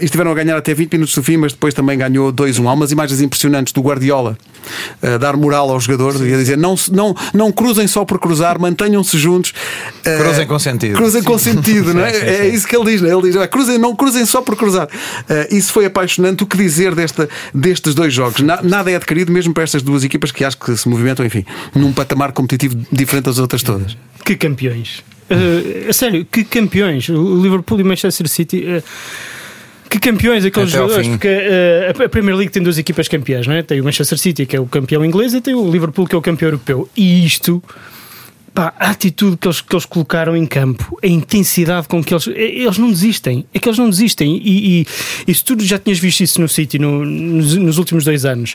e 0.01 0.05
estiveram 0.05 0.31
a 0.31 0.35
ganhar 0.35 0.57
até 0.57 0.75
20 0.75 0.93
minutos 0.93 1.15
do 1.15 1.23
fim, 1.23 1.37
mas 1.37 1.53
depois 1.53 1.75
também 1.75 1.99
ganhou 1.99 2.33
2-1. 2.33 2.69
Há 2.69 2.73
umas 2.73 2.93
imagens 2.93 3.21
impressionantes 3.21 3.73
do 3.73 3.81
Guardiola 3.81 4.37
uh, 5.03 5.19
dar 5.19 5.37
moral 5.37 5.71
aos 5.71 5.85
jogadores 5.85 6.21
e 6.21 6.33
a 6.33 6.37
dizer 6.37 6.57
não, 6.57 6.75
não, 6.93 7.15
não 7.35 7.53
cruzem 7.53 7.87
só 7.87 8.05
por 8.05 8.19
cruzar, 8.19 8.59
mantenham-se 8.59 9.19
juntos. 9.19 9.53
Cruzem 10.19 10.47
com 10.47 10.59
sentido. 10.59 10.95
Cruzem 10.95 11.23
com 11.23 11.39
sentido, 11.39 11.93
não 11.95 12.05
é? 12.05 12.11
é 12.11 12.49
isso 12.49 12.67
que 12.67 12.77
ele 12.77 12.91
diz, 12.91 13.01
não 13.01 13.09
é? 13.09 13.13
Ele 13.13 13.31
diz: 13.31 13.47
cruzem, 13.47 13.79
não 13.79 13.95
cruzem 13.95 14.25
só 14.25 14.41
por 14.43 14.57
cruzar. 14.57 14.89
isso 15.51 15.73
foi 15.73 15.87
apaixonante. 15.87 16.43
O 16.43 16.47
que 16.47 16.57
dizer 16.57 16.95
desta, 16.95 17.29
destes 17.55 17.95
dois 17.95 18.13
jogos? 18.13 18.41
Na, 18.41 18.63
nada 18.63 18.91
é 18.91 18.97
adquirido, 18.97 19.33
mesmo 19.33 19.53
para 19.53 19.63
estas 19.63 19.83
duas 19.83 20.05
equipas 20.05 20.33
que 20.33 20.45
acho 20.45 20.57
que 20.57 20.77
se 20.77 20.89
movimentam, 20.89 21.25
enfim, 21.25 21.45
num 21.75 21.93
patamar 21.93 22.33
competitivo 22.33 22.60
diferente 22.69 23.25
das 23.25 23.39
outras 23.39 23.63
todas. 23.63 23.97
Que 24.25 24.37
campeões! 24.37 25.03
Uh, 25.31 25.89
a 25.89 25.93
sério, 25.93 26.25
que 26.25 26.45
campeões! 26.45 27.09
O 27.09 27.41
Liverpool 27.41 27.81
e 27.81 27.85
Manchester 27.85 28.29
City. 28.29 28.65
Uh, 28.65 28.83
que 29.91 29.99
campeões 29.99 30.45
aqueles 30.45 30.69
Até 30.73 30.79
jogadores, 30.79 31.09
porque 31.09 31.27
uh, 31.27 32.05
a 32.05 32.09
Premier 32.09 32.37
League 32.37 32.53
tem 32.53 32.63
duas 32.63 32.79
equipas 32.79 33.09
campeãs, 33.09 33.49
não 33.49 33.55
é? 33.55 33.63
Tem 33.63 33.81
o 33.81 33.85
Manchester 33.85 34.17
City, 34.17 34.47
que 34.47 34.55
é 34.55 34.61
o 34.61 34.67
campeão 34.67 35.05
inglês, 35.05 35.35
e 35.35 35.41
tem 35.41 35.53
o 35.53 35.69
Liverpool, 35.69 36.07
que 36.07 36.15
é 36.15 36.19
o 36.19 36.23
campeão 36.23 36.47
europeu. 36.49 36.89
E 36.97 37.27
isto, 37.27 37.61
pá, 38.55 38.73
a 38.79 38.91
atitude 38.91 39.37
que 39.37 39.49
eles, 39.49 39.61
que 39.61 39.75
eles 39.75 39.85
colocaram 39.85 40.37
em 40.37 40.47
campo, 40.47 40.97
a 41.03 41.09
intensidade 41.09 41.89
com 41.89 42.05
que 42.05 42.15
eles. 42.15 42.29
Eles 42.29 42.79
não 42.79 42.89
desistem, 42.89 43.45
é 43.53 43.59
que 43.59 43.69
eles 43.69 43.81
não 43.81 43.91
desistem. 43.91 44.41
E, 44.45 44.81
e, 44.83 44.87
e 45.27 45.35
se 45.35 45.45
tu 45.45 45.59
já 45.59 45.77
tinhas 45.77 45.99
visto 45.99 46.21
isso 46.21 46.41
no 46.41 46.49
City 46.49 46.79
no, 46.79 47.05
nos, 47.05 47.57
nos, 47.57 47.77
últimos 47.77 48.05
dois 48.05 48.25
anos, 48.25 48.55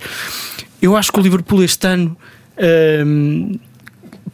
eu 0.82 0.96
acho 0.96 1.12
que 1.12 1.20
o 1.20 1.22
Liverpool 1.22 1.64
este 1.64 1.86
ano. 1.86 2.16
Uh, 2.58 3.60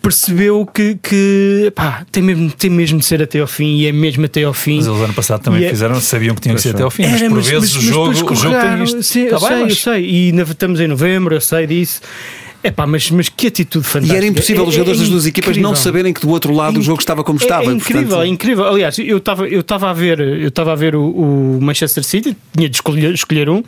percebeu 0.01 0.65
que, 0.65 0.95
que 0.95 1.71
pá, 1.75 2.05
tem, 2.11 2.23
mesmo, 2.23 2.51
tem 2.51 2.69
mesmo 2.69 2.99
de 2.99 3.05
ser 3.05 3.21
até 3.21 3.39
ao 3.39 3.47
fim 3.47 3.77
e 3.77 3.87
é 3.87 3.91
mesmo 3.91 4.25
até 4.25 4.43
ao 4.43 4.53
fim. 4.53 4.77
Mas 4.77 4.87
eles 4.87 4.99
ano 4.99 5.13
passado 5.13 5.41
também 5.41 5.63
é- 5.63 5.69
fizeram, 5.69 5.99
sabiam 6.01 6.35
que 6.35 6.41
tinha 6.41 6.55
que 6.55 6.61
ser 6.61 6.69
até 6.71 6.83
ao 6.83 6.89
fim, 6.89 7.03
Era, 7.03 7.29
mas 7.29 7.29
por 7.29 7.41
vezes 7.41 7.75
mas, 7.75 7.83
o 7.83 7.87
jogo, 7.87 8.31
o 8.31 8.35
jogo 8.35 8.59
tem 8.59 8.83
isto. 8.83 9.03
Sim, 9.03 9.21
eu 9.21 9.29
tá 9.31 9.39
sei, 9.39 9.49
bem, 9.49 9.59
mas... 9.63 9.69
eu 9.71 9.75
sei, 9.77 10.05
e 10.05 10.29
estamos 10.41 10.79
em 10.79 10.87
novembro, 10.87 11.35
eu 11.35 11.41
sei 11.41 11.67
disso. 11.67 12.01
É 12.63 12.69
pá, 12.69 12.85
mas, 12.85 13.09
mas 13.09 13.27
que 13.27 13.47
atitude 13.47 13.85
fantástica. 13.85 14.13
E 14.13 14.17
era 14.17 14.25
impossível 14.25 14.63
é, 14.63 14.67
os 14.67 14.73
jogadores 14.73 14.99
é, 14.99 15.01
é 15.01 15.05
das 15.05 15.11
duas 15.11 15.25
equipas 15.25 15.57
não 15.57 15.75
saberem 15.75 16.13
que 16.13 16.21
do 16.21 16.29
outro 16.29 16.53
lado 16.53 16.79
o 16.79 16.81
jogo 16.81 16.99
estava 16.99 17.23
como 17.23 17.39
estava. 17.39 17.63
É, 17.63 17.73
incrível, 17.73 18.03
portanto... 18.03 18.21
é 18.21 18.27
incrível. 18.27 18.65
Aliás, 18.67 18.99
eu 18.99 19.17
estava 19.17 19.47
eu 19.47 19.63
a 19.67 19.93
ver, 19.93 20.19
eu 20.19 20.47
estava 20.49 20.71
a 20.71 20.75
ver 20.75 20.95
o, 20.95 21.03
o, 21.03 21.59
Manchester 21.61 22.03
City, 22.03 22.37
tinha 22.55 22.69
de 22.69 22.75
escolher, 22.75 23.13
escolher 23.13 23.49
um, 23.49 23.63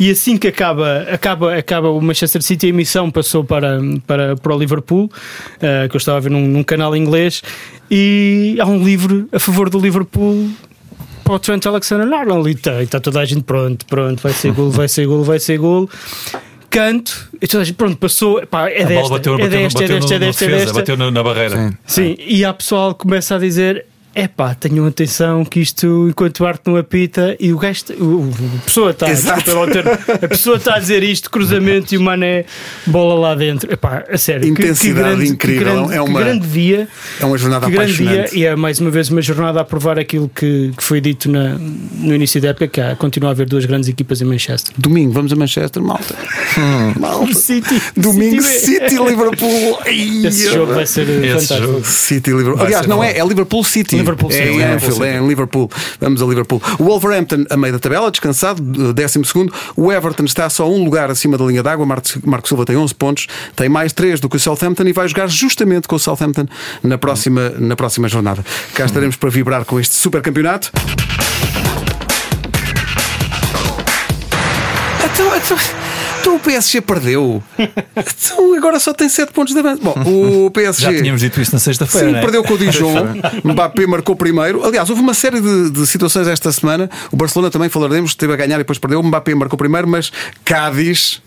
e 0.00 0.10
assim 0.10 0.36
que 0.36 0.48
acaba, 0.48 1.02
acaba, 1.02 1.54
acaba 1.54 1.90
o 1.90 2.00
Manchester 2.00 2.42
City, 2.42 2.66
a 2.66 2.68
emissão 2.70 3.08
passou 3.08 3.44
para, 3.44 3.78
para, 4.04 4.36
para 4.36 4.54
o 4.54 4.58
Liverpool, 4.58 5.04
uh, 5.04 5.88
que 5.88 5.94
eu 5.94 5.98
estava 5.98 6.18
a 6.18 6.20
ver 6.20 6.30
num, 6.30 6.46
num 6.46 6.64
canal 6.64 6.96
inglês, 6.96 7.40
e 7.88 8.56
há 8.58 8.66
um 8.66 8.84
livro 8.84 9.28
a 9.32 9.38
favor 9.38 9.70
do 9.70 9.78
Liverpool 9.78 10.50
para 11.22 11.34
o 11.34 11.38
Trent 11.38 11.64
Alexander-Arnold 11.64 12.50
e 12.50 12.52
está, 12.52 12.82
está 12.82 13.00
toda 13.00 13.20
a 13.20 13.24
gente 13.24 13.42
pronto, 13.42 13.86
pronto, 13.86 14.20
vai 14.20 14.32
ser 14.32 14.52
gol, 14.52 14.70
vai 14.70 14.88
ser 14.88 15.06
gol, 15.06 15.24
vai 15.24 15.38
ser 15.38 15.58
gol 15.58 15.88
canto, 16.74 17.30
e 17.40 17.72
pronto, 17.72 17.96
passou, 17.96 18.44
pá, 18.48 18.68
é 18.68 18.84
desta, 18.84 19.14
é 19.14 19.48
desta, 19.48 19.84
é 19.84 19.88
desta, 19.88 20.14
é 20.14 20.18
desta, 20.18 20.44
é 20.44 20.48
desta. 20.48 20.72
Bateu 20.72 20.96
na 20.96 21.22
barreira. 21.22 21.56
Sim. 21.56 21.76
Sim, 21.86 22.16
e 22.18 22.44
a 22.44 22.52
pessoal 22.52 22.94
começa 22.96 23.36
a 23.36 23.38
dizer, 23.38 23.86
é 24.14 24.28
pá, 24.28 24.54
tenham 24.54 24.86
atenção 24.86 25.44
que 25.44 25.60
isto, 25.60 26.08
enquanto 26.08 26.40
o 26.40 26.46
Arte 26.46 26.62
não 26.66 26.76
apita, 26.76 27.36
e 27.40 27.52
o 27.52 27.58
gajo, 27.58 27.84
o, 27.98 28.30
a 28.60 28.64
pessoa 28.64 28.90
está 28.92 29.06
a 29.06 30.28
pessoa 30.28 30.56
está 30.56 30.76
a 30.76 30.78
dizer 30.78 31.02
isto, 31.02 31.28
cruzamento 31.30 31.94
e 31.94 31.98
o 31.98 32.00
mané 32.00 32.44
bola 32.86 33.14
lá 33.14 33.34
dentro. 33.34 33.72
É 33.72 33.76
pá, 33.76 34.04
a 34.08 34.16
sério, 34.16 34.48
intensidade 34.48 34.78
que, 34.78 34.86
que 34.86 34.92
grande, 34.94 35.28
incrível, 35.28 35.58
que 35.58 35.64
grande, 35.64 35.94
é 35.94 36.00
uma 36.00 36.20
grande 36.20 36.46
dia, 36.46 36.88
é 37.20 37.24
uma 37.24 37.36
jornada 37.36 37.66
que 37.66 37.72
grande 37.72 37.96
dia 37.96 38.28
e 38.32 38.44
é 38.44 38.54
mais 38.54 38.78
uma 38.78 38.90
vez 38.90 39.08
uma 39.10 39.20
jornada 39.20 39.60
a 39.60 39.64
provar 39.64 39.98
aquilo 39.98 40.30
que, 40.32 40.72
que 40.76 40.82
foi 40.82 41.00
dito 41.00 41.28
na, 41.30 41.56
no 41.58 42.14
início 42.14 42.40
da 42.40 42.48
época, 42.48 42.68
que 42.68 42.80
há, 42.80 42.94
continua 42.94 43.30
a 43.30 43.32
haver 43.32 43.46
duas 43.46 43.64
grandes 43.64 43.88
equipas 43.88 44.20
em 44.20 44.24
Manchester. 44.24 44.72
Domingo, 44.78 45.12
vamos 45.12 45.32
a 45.32 45.36
Manchester, 45.36 45.82
malta. 45.82 46.14
Malta. 46.98 47.34
City. 47.34 47.82
Domingo 47.96 48.42
City. 48.42 48.90
City, 48.90 48.96
Liverpool. 49.02 49.78
Esse 49.86 50.52
jogo 50.52 50.74
vai 50.74 50.86
ser 50.86 51.08
Esse 51.08 51.48
fantástico. 51.48 51.72
jogo. 51.72 51.84
City 51.84 52.30
Liverpool. 52.30 52.64
Aliás, 52.64 52.86
não 52.86 53.02
é, 53.02 53.18
é 53.18 53.26
Liverpool 53.26 53.64
City. 53.64 54.03
Liverpool 54.04 54.30
é 54.30 54.34
City. 54.34 54.48
em 54.48 54.60
É, 54.60 54.72
Anfield, 54.74 55.04
é 55.04 55.16
em 55.18 55.26
Liverpool. 55.28 55.70
Vamos 56.00 56.22
a 56.22 56.26
Liverpool. 56.26 56.62
O 56.78 56.84
Wolverhampton, 56.84 57.44
a 57.50 57.56
meio 57.56 57.72
da 57.72 57.78
tabela, 57.78 58.10
descansado, 58.10 58.62
12. 58.62 59.20
O 59.76 59.92
Everton 59.92 60.24
está 60.24 60.48
só 60.50 60.68
um 60.70 60.84
lugar 60.84 61.10
acima 61.10 61.36
da 61.38 61.44
linha 61.44 61.62
d'água. 61.62 61.84
Marcos, 61.86 62.16
Marco 62.24 62.48
Silva 62.48 62.64
tem 62.64 62.76
11 62.76 62.94
pontos, 62.94 63.26
tem 63.56 63.68
mais 63.68 63.92
3 63.92 64.20
do 64.20 64.28
que 64.28 64.36
o 64.36 64.40
Southampton 64.40 64.84
e 64.84 64.92
vai 64.92 65.08
jogar 65.08 65.26
justamente 65.28 65.88
com 65.88 65.96
o 65.96 65.98
Southampton 65.98 66.46
na 66.82 66.98
próxima, 66.98 67.50
na 67.58 67.76
próxima 67.76 68.08
jornada. 68.08 68.44
Cá 68.74 68.84
estaremos 68.84 69.16
para 69.16 69.30
vibrar 69.30 69.64
com 69.64 69.78
este 69.80 69.94
super 69.94 70.20
campeonato. 70.22 70.70
Então, 75.04 75.36
então, 75.36 75.83
PSG 76.44 76.80
perdeu. 76.80 77.42
Então 77.96 78.54
agora 78.54 78.78
só 78.78 78.92
tem 78.92 79.08
7 79.08 79.32
pontos 79.32 79.54
de 79.54 79.60
avanço. 79.60 79.82
Bom, 79.82 79.94
o 80.46 80.50
PSG. 80.50 80.82
Já 80.84 80.98
tínhamos 80.98 81.20
dito 81.20 81.40
isso 81.40 81.52
na 81.52 81.58
sexta-feira. 81.58 82.06
Sim, 82.06 82.12
não 82.12 82.18
é? 82.18 82.22
perdeu 82.22 82.44
com 82.44 82.54
o 82.54 82.58
Dijon. 82.58 82.94
Mbappé 83.44 83.86
marcou 83.86 84.14
primeiro. 84.14 84.64
Aliás, 84.64 84.88
houve 84.90 85.00
uma 85.00 85.14
série 85.14 85.40
de, 85.40 85.70
de 85.70 85.86
situações 85.86 86.28
esta 86.28 86.52
semana. 86.52 86.90
O 87.10 87.16
Barcelona 87.16 87.50
também 87.50 87.68
falaremos, 87.68 88.10
esteve 88.10 88.32
a 88.32 88.36
ganhar 88.36 88.56
e 88.56 88.58
depois 88.58 88.78
perdeu. 88.78 89.00
O 89.00 89.02
Mbappé 89.02 89.34
marcou 89.34 89.56
primeiro, 89.56 89.88
mas 89.88 90.12
Cádiz 90.44 91.22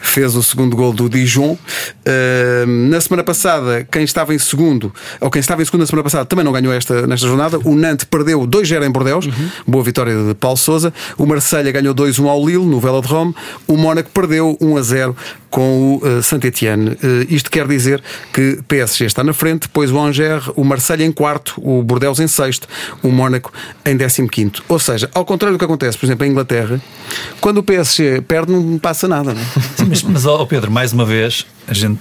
fez 0.00 0.34
o 0.34 0.42
segundo 0.42 0.76
gol 0.76 0.92
do 0.92 1.08
Dijon. 1.08 1.52
Uh, 1.52 2.66
na 2.88 3.00
semana 3.00 3.22
passada, 3.22 3.86
quem 3.90 4.04
estava 4.04 4.34
em 4.34 4.38
segundo, 4.38 4.92
ou 5.20 5.30
quem 5.30 5.40
estava 5.40 5.62
em 5.62 5.64
segundo 5.64 5.80
na 5.80 5.86
semana 5.86 6.04
passada, 6.04 6.24
também 6.24 6.44
não 6.44 6.52
ganhou 6.52 6.72
esta, 6.72 7.06
nesta 7.06 7.26
jornada. 7.26 7.58
O 7.64 7.74
Nantes 7.74 8.04
perdeu 8.04 8.46
2-0 8.46 8.86
em 8.86 8.90
Bordeaux. 8.90 9.28
Boa 9.66 9.84
vitória 9.84 10.14
de 10.14 10.34
Paulo 10.34 10.56
Souza. 10.56 10.92
O 11.16 11.26
Marselha 11.26 11.70
ganhou 11.72 11.94
2-1 11.94 12.28
ao 12.28 12.44
Lille, 12.46 12.64
no 12.64 12.80
Vela 12.80 13.00
de 13.00 13.08
Rome. 13.08 13.34
O 13.66 13.76
Mónaco 13.76 14.10
perdeu 14.10 14.56
1-0 14.60 15.14
com 15.50 16.00
o 16.02 16.06
uh, 16.06 16.22
Saint-Etienne. 16.22 16.90
Uh, 16.90 17.26
isto 17.28 17.50
quer 17.50 17.66
dizer 17.66 18.02
que 18.32 18.60
PSG 18.68 19.06
está 19.06 19.24
na 19.24 19.32
frente, 19.32 19.62
depois 19.62 19.90
o 19.90 19.98
Angers, 19.98 20.48
o 20.54 20.64
Marselha 20.64 21.04
em 21.04 21.12
quarto, 21.12 21.54
o 21.56 21.82
Bordeaux 21.82 22.20
em 22.20 22.28
sexto, 22.28 22.68
o 23.02 23.08
Mónaco 23.08 23.52
em 23.84 23.96
décimo 23.96 24.28
quinto. 24.28 24.62
Ou 24.68 24.78
seja, 24.78 25.10
ao 25.12 25.24
contrário 25.24 25.56
do 25.56 25.58
que 25.58 25.64
acontece, 25.64 25.98
por 25.98 26.06
exemplo, 26.06 26.24
em 26.24 26.30
Inglaterra, 26.30 26.80
quando 27.40 27.58
o 27.58 27.62
PSG 27.62 28.20
perde, 28.22 28.52
não 28.52 28.78
passa 28.78 29.08
nada. 29.08 29.34
Não 29.34 29.40
é? 29.40 29.44
Sim, 29.76 29.86
mas, 29.88 30.02
mas 30.02 30.26
oh, 30.26 30.46
Pedro, 30.46 30.70
mais 30.70 30.92
uma 30.92 31.04
vez, 31.04 31.46
a 31.66 31.74
gente. 31.74 32.00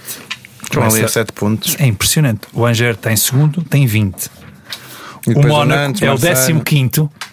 Estão 0.64 0.84
ali 0.84 1.04
a 1.04 1.08
7 1.08 1.32
pontos. 1.34 1.76
É 1.80 1.86
impressionante. 1.88 2.42
O 2.54 2.66
Anger 2.66 2.98
em 3.08 3.16
segundo, 3.16 3.64
tem 3.64 3.88
20. 3.88 4.30
O 5.28 5.48
Mónaco 5.48 6.04
é 6.04 6.12
o 6.12 6.18
15 6.18 6.54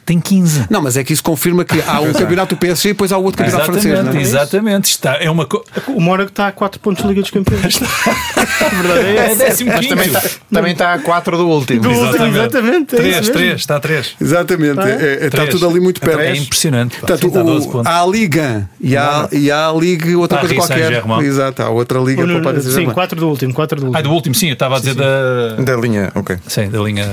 tem 0.07 0.19
15. 0.21 0.67
Não, 0.71 0.81
mas 0.81 0.97
é 0.97 1.05
que 1.05 1.13
isso 1.13 1.23
confirma 1.23 1.65
que 1.65 1.83
há 1.87 2.01
um 2.01 2.13
campeonato 2.15 2.55
do 2.55 2.59
PSG 2.59 2.91
e 2.91 2.93
depois 2.93 3.13
há 3.13 3.19
o 3.19 3.25
outro 3.25 3.43
campeonato 3.43 3.67
francês. 3.73 3.87
Exatamente, 3.93 4.15
Não 4.15 4.21
é? 4.21 4.23
exatamente. 4.23 4.85
Está, 4.91 5.17
é 5.21 5.31
uma 5.31 5.45
co... 5.47 5.65
O 5.89 6.01
Mónaco 6.01 6.31
está 6.31 6.47
a 6.49 6.53
4 6.53 6.81
pontos 6.81 7.03
de 7.03 7.09
Liga 7.09 7.21
dos 7.23 7.31
Campeões. 7.31 7.81
a 7.83 8.69
verdade 8.83 9.07
é 9.07 9.33
É 9.33 9.35
décimo 9.35 9.73
Mas 9.75 9.87
também 9.87 10.07
está 10.07 10.23
também 10.53 10.73
está 10.73 10.95
a 10.95 10.99
4 11.01 11.37
do 11.37 11.49
último. 11.49 11.81
Do 11.81 11.91
último, 11.91 12.27
exatamente, 12.27 12.97
é 12.97 12.99
isso 12.99 13.03
3, 13.03 13.17
mesmo. 13.17 13.33
3, 13.35 13.55
está 13.61 13.77
a 13.77 13.81
3. 13.81 14.15
Exatamente, 14.21 14.81
é- 14.81 15.19
é- 15.23 15.27
está 15.27 15.47
tudo 15.47 15.69
ali 15.69 15.81
muito 15.81 16.01
perto. 16.01 16.21
É 16.21 16.37
impressionante. 16.37 16.99
Portanto, 16.99 17.21
Sim, 17.21 17.27
está 17.27 17.41
a 17.41 17.43
12 17.43 17.67
o- 17.67 17.71
pontos. 17.73 17.87
há 17.93 18.03
a 18.03 18.07
Liga 18.07 18.71
e 18.81 18.97
há, 18.97 19.29
e 19.33 19.51
há 19.51 19.69
a 19.69 19.73
Liga 19.73 20.17
outra 20.19 20.39
Paris 20.39 20.57
coisa 20.57 20.75
qualquer. 20.75 21.27
Exato, 21.27 21.63
há 21.63 21.69
outra 21.71 21.99
Liga 21.99 22.23
para 22.25 22.39
o 22.39 22.43
Paris 22.43 22.63
Sim, 22.63 22.71
Saint-Germain. 22.71 22.95
4 22.95 23.21
do 23.21 23.29
último, 23.29 23.53
4 23.55 23.81
do 23.81 23.87
Ah, 23.87 23.89
último. 23.89 24.03
do 24.05 24.11
último, 24.15 24.35
sim, 24.35 24.47
eu 24.49 24.53
estava 24.53 24.77
a 24.77 24.79
dizer 24.79 24.95
da. 24.95 25.57
Da 25.59 25.77
linha, 25.77 26.13
ok. 26.15 26.37
Sim, 26.47 26.69
da 26.69 26.79
linha. 26.81 27.07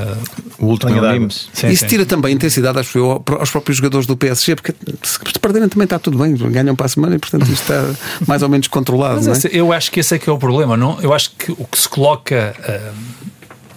O 0.64 0.68
último 0.70 0.92
é 1.06 1.18
o. 1.20 1.30
Sim, 1.30 1.68
Isso 1.68 1.82
sim. 1.82 1.88
tira 1.88 2.06
também 2.06 2.34
intensidade 2.34 2.80
acho 2.80 2.98
eu, 2.98 3.24
aos 3.40 3.52
próprios 3.52 3.78
jogadores 3.78 4.06
do 4.08 4.16
PSG, 4.18 4.56
porque 4.56 4.74
se 5.04 5.20
perderem 5.40 5.68
também 5.70 5.84
está 5.86 6.00
tudo 6.00 6.18
bem, 6.18 6.36
ganham 6.52 6.76
para 6.76 6.86
a 6.86 6.90
semana 6.90 7.16
e 7.16 7.20
portanto 7.20 7.44
isto 7.44 7.62
está 7.72 7.84
mais 8.28 8.42
ou 8.42 8.50
menos 8.50 8.68
controlado. 8.68 9.16
Mas 9.16 9.26
não 9.28 9.34
é? 9.34 9.38
esse- 9.38 9.50
eu 9.52 9.72
acho 9.74 9.92
que 9.92 10.00
esse 10.00 10.16
é 10.16 10.20
que 10.20 10.30
é 10.30 10.34
o 10.34 10.38
problema. 10.38 10.76
Não? 10.78 11.00
Eu 11.02 11.14
acho 11.14 11.32
que 11.32 11.52
o 11.52 11.66
que 11.66 11.78
se 11.78 11.88
coloca 11.90 12.56
ah, 12.68 12.92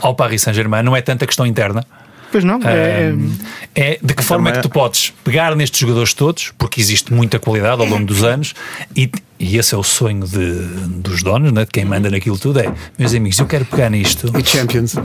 ao 0.00 0.14
Paris 0.14 0.42
Saint-Germain 0.42 0.82
não 0.82 0.94
é 0.96 1.00
tanta 1.02 1.26
questão 1.26 1.44
interna. 1.46 1.84
Pois 2.32 2.42
não, 2.42 2.60
é, 2.64 3.12
Um, 3.14 3.32
é 3.74 3.98
de 4.02 4.12
que 4.14 4.22
forma 4.22 4.48
é 4.50 4.52
que 4.52 4.60
tu 4.62 4.68
podes 4.68 5.12
pegar 5.22 5.54
nestes 5.54 5.78
jogadores 5.80 6.12
todos, 6.12 6.52
porque 6.58 6.80
existe 6.80 7.12
muita 7.14 7.38
qualidade 7.38 7.80
ao 7.80 7.86
longo 7.88 8.04
dos 8.04 8.22
anos, 8.24 8.52
e, 8.96 9.10
e 9.38 9.58
esse 9.58 9.74
é 9.74 9.78
o 9.78 9.82
sonho 9.82 10.26
de, 10.26 10.52
dos 11.00 11.22
donos, 11.22 11.52
né, 11.52 11.64
de 11.64 11.70
quem 11.70 11.84
manda 11.84 12.10
naquilo 12.10 12.38
tudo: 12.38 12.60
é 12.60 12.72
meus 12.98 13.14
amigos, 13.14 13.38
eu 13.38 13.46
quero 13.46 13.64
pegar 13.64 13.90
nisto 13.90 14.30
E 14.38 14.44
Champions. 14.44 14.96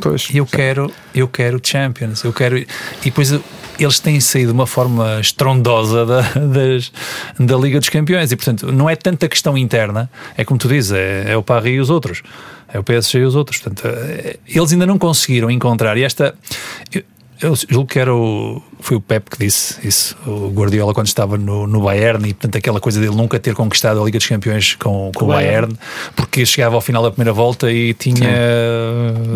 Pois. 0.00 0.28
eu 0.34 0.44
quero, 0.46 0.90
eu 1.14 1.28
quero 1.28 1.60
Champions, 1.62 2.22
eu 2.24 2.32
quero. 2.32 2.58
E 2.58 2.66
depois 3.04 3.32
eles 3.78 3.98
têm 4.00 4.18
saído 4.20 4.48
de 4.48 4.54
uma 4.54 4.66
forma 4.66 5.20
estrondosa 5.20 6.06
da, 6.06 6.20
das- 6.22 6.90
da 7.38 7.56
Liga 7.56 7.78
dos 7.78 7.88
Campeões, 7.88 8.32
e 8.32 8.36
portanto 8.36 8.72
não 8.72 8.88
é 8.88 8.96
tanta 8.96 9.28
questão 9.28 9.56
interna, 9.56 10.10
é 10.36 10.44
como 10.44 10.58
tu 10.58 10.66
dizes, 10.68 10.92
é, 10.92 11.32
é 11.32 11.36
o 11.36 11.42
Paris 11.42 11.76
e 11.76 11.80
os 11.80 11.90
outros, 11.90 12.22
é 12.72 12.78
o 12.78 12.82
PSG 12.82 13.18
e 13.18 13.24
os 13.24 13.34
outros. 13.34 13.58
Portanto, 13.58 13.86
é- 13.86 14.36
eles 14.46 14.72
ainda 14.72 14.86
não 14.86 14.98
conseguiram 14.98 15.50
encontrar, 15.50 15.96
e 15.96 16.02
esta. 16.04 16.34
Eu- 17.40 17.54
julgo 17.68 17.86
que 17.88 17.98
era 17.98 18.14
o, 18.14 18.62
foi 18.80 18.96
o 18.96 19.00
Pep 19.00 19.30
que 19.30 19.38
disse 19.38 19.86
isso, 19.86 20.16
o 20.26 20.48
Guardiola, 20.50 20.92
quando 20.94 21.06
estava 21.06 21.36
no, 21.36 21.66
no 21.66 21.80
Bayern, 21.82 22.28
e 22.28 22.34
portanto 22.34 22.56
aquela 22.56 22.80
coisa 22.80 23.00
dele 23.00 23.14
nunca 23.14 23.38
ter 23.38 23.54
conquistado 23.54 24.00
a 24.00 24.04
Liga 24.04 24.18
dos 24.18 24.26
Campeões 24.26 24.74
com, 24.74 25.10
com 25.14 25.24
o 25.24 25.28
Bayern. 25.28 25.66
Bayern, 25.74 25.78
porque 26.14 26.44
chegava 26.46 26.74
ao 26.74 26.80
final 26.80 27.02
da 27.02 27.10
primeira 27.10 27.32
volta 27.32 27.70
e 27.70 27.94
tinha 27.94 28.28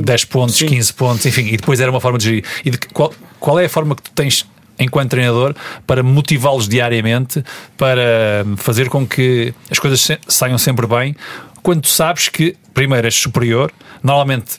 10 0.03 0.24
pontos, 0.26 0.57
Sim. 0.57 0.66
15 0.66 0.92
pontos, 0.94 1.26
enfim, 1.26 1.46
e 1.46 1.57
depois 1.57 1.80
era 1.80 1.90
uma 1.90 2.01
forma 2.01 2.18
de 2.18 2.24
gerir. 2.24 2.44
E 2.64 2.70
de 2.70 2.78
qual, 2.78 3.12
qual 3.38 3.59
é 3.59 3.64
a 3.64 3.68
forma 3.68 3.94
que 3.94 4.03
tu 4.03 4.11
tens 4.12 4.46
enquanto 4.78 5.11
treinador 5.11 5.55
para 5.86 6.03
motivá-los 6.03 6.66
diariamente, 6.66 7.44
para 7.76 8.03
fazer 8.57 8.88
com 8.88 9.07
que 9.07 9.53
as 9.70 9.78
coisas 9.78 10.09
saiam 10.26 10.57
sempre 10.57 10.86
bem, 10.86 11.14
quando 11.62 11.82
tu 11.82 11.88
sabes 11.88 12.28
que, 12.30 12.57
primeiro, 12.72 13.07
és 13.07 13.14
superior, 13.14 13.70
normalmente 14.03 14.53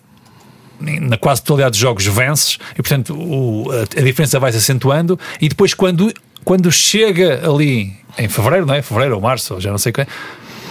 na 0.81 1.17
quase 1.17 1.41
totalidade 1.43 1.71
dos 1.71 1.79
jogos 1.79 2.05
vences 2.05 2.57
e 2.73 2.75
portanto 2.81 3.13
o- 3.15 3.67
a, 3.71 3.99
a 3.99 4.03
diferença 4.03 4.39
vai 4.39 4.51
se 4.51 4.57
acentuando 4.57 5.19
e 5.39 5.47
depois 5.49 5.73
quando, 5.73 6.11
quando 6.43 6.71
chega 6.71 7.41
ali 7.49 7.93
em 8.17 8.27
fevereiro, 8.27 8.65
não 8.65 8.73
é? 8.73 8.81
Fevereiro 8.81 9.15
ou 9.15 9.21
março, 9.21 9.59
já 9.59 9.71
não 9.71 9.77
sei 9.77 9.91
quem, 9.91 10.05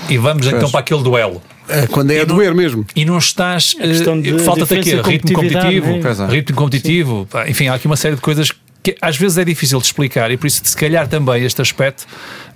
e 0.08 0.18
vamos 0.18 0.46
então 0.46 0.70
para 0.70 0.80
aquele 0.80 1.02
duelo 1.02 1.40
É, 1.68 1.86
Quando 1.86 2.10
é 2.10 2.20
a 2.20 2.24
doer 2.24 2.52
mesmo. 2.54 2.84
e 2.96 3.04
não 3.04 3.16
estás. 3.18 3.76
eh, 3.78 4.38
Falta-te 4.44 4.74
aqui 4.74 4.82
diferença, 4.82 5.08
ritmo 5.08 5.32
competitividade, 5.34 5.80
competitivo, 5.80 6.22
né? 6.24 6.28
É. 6.28 6.34
ritmo 6.34 6.56
competitivo, 6.56 7.28
pá, 7.30 7.48
enfim, 7.48 7.68
há 7.68 7.74
aqui 7.74 7.86
uma 7.86 7.96
série 7.96 8.16
de 8.16 8.20
coisas 8.20 8.50
que 8.82 8.96
às 9.00 9.16
vezes 9.16 9.36
é 9.38 9.44
difícil 9.44 9.78
de 9.78 9.84
explicar 9.86 10.30
e 10.32 10.36
por 10.38 10.46
isso, 10.46 10.62
se 10.64 10.74
calhar, 10.76 11.06
também 11.06 11.44
este 11.44 11.60
aspecto 11.62 12.06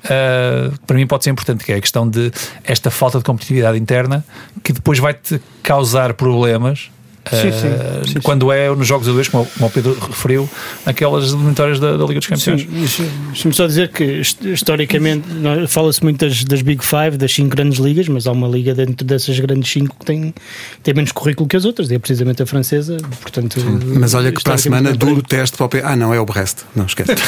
ah, 0.04 0.70
para 0.86 0.96
mim 0.96 1.06
pode 1.06 1.22
ser 1.24 1.30
importante, 1.30 1.64
que 1.64 1.72
é 1.72 1.76
a 1.76 1.80
questão 1.80 2.08
de 2.08 2.32
esta 2.64 2.90
falta 2.90 3.18
de 3.18 3.24
competitividade 3.24 3.78
interna 3.78 4.24
que 4.62 4.72
depois 4.72 4.98
vai-te 4.98 5.40
causar 5.62 6.14
problemas. 6.14 6.90
Sim, 7.30 7.52
sim. 7.52 8.12
Sim, 8.12 8.20
quando 8.22 8.52
é 8.52 8.68
nos 8.74 8.86
jogos 8.86 9.08
a 9.08 9.12
dois, 9.12 9.28
como, 9.28 9.46
como 9.46 9.66
o 9.66 9.70
Pedro 9.70 9.96
referiu, 9.98 10.48
aquelas 10.84 11.32
eliminatórias 11.32 11.80
da, 11.80 11.96
da 11.96 12.04
Liga 12.04 12.20
dos 12.20 12.26
Campeões. 12.28 12.62
Sim, 12.90 13.08
deixa-me 13.28 13.54
só 13.54 13.66
dizer 13.66 13.88
que 13.90 14.04
hist- 14.04 14.42
historicamente 14.44 15.26
fala-se 15.68 16.02
muito 16.02 16.24
das, 16.26 16.44
das 16.44 16.60
Big 16.62 16.84
Five, 16.84 17.16
das 17.16 17.32
cinco 17.32 17.50
grandes 17.56 17.78
ligas, 17.78 18.08
mas 18.08 18.26
há 18.26 18.32
uma 18.32 18.46
liga 18.48 18.74
dentro 18.74 19.06
dessas 19.06 19.38
grandes 19.40 19.70
cinco 19.72 19.96
que 19.98 20.04
tem, 20.04 20.34
tem 20.82 20.94
menos 20.94 21.12
currículo 21.12 21.48
que 21.48 21.56
as 21.56 21.64
outras, 21.64 21.90
e 21.90 21.94
é 21.94 21.98
precisamente 21.98 22.42
a 22.42 22.46
francesa. 22.46 22.96
Portanto, 23.22 23.58
Mas 23.98 24.12
olha 24.14 24.30
que 24.30 24.42
para 24.42 24.54
a 24.54 24.58
semana 24.58 24.90
historicamente, 24.90 25.14
duro 25.16 25.26
teste 25.26 25.56
para 25.56 25.66
o. 25.66 25.70
Ah, 25.84 25.96
não, 25.96 26.12
é 26.12 26.20
o 26.20 26.26
Brest. 26.26 26.58
Não, 26.76 26.84
esquece. 26.86 27.10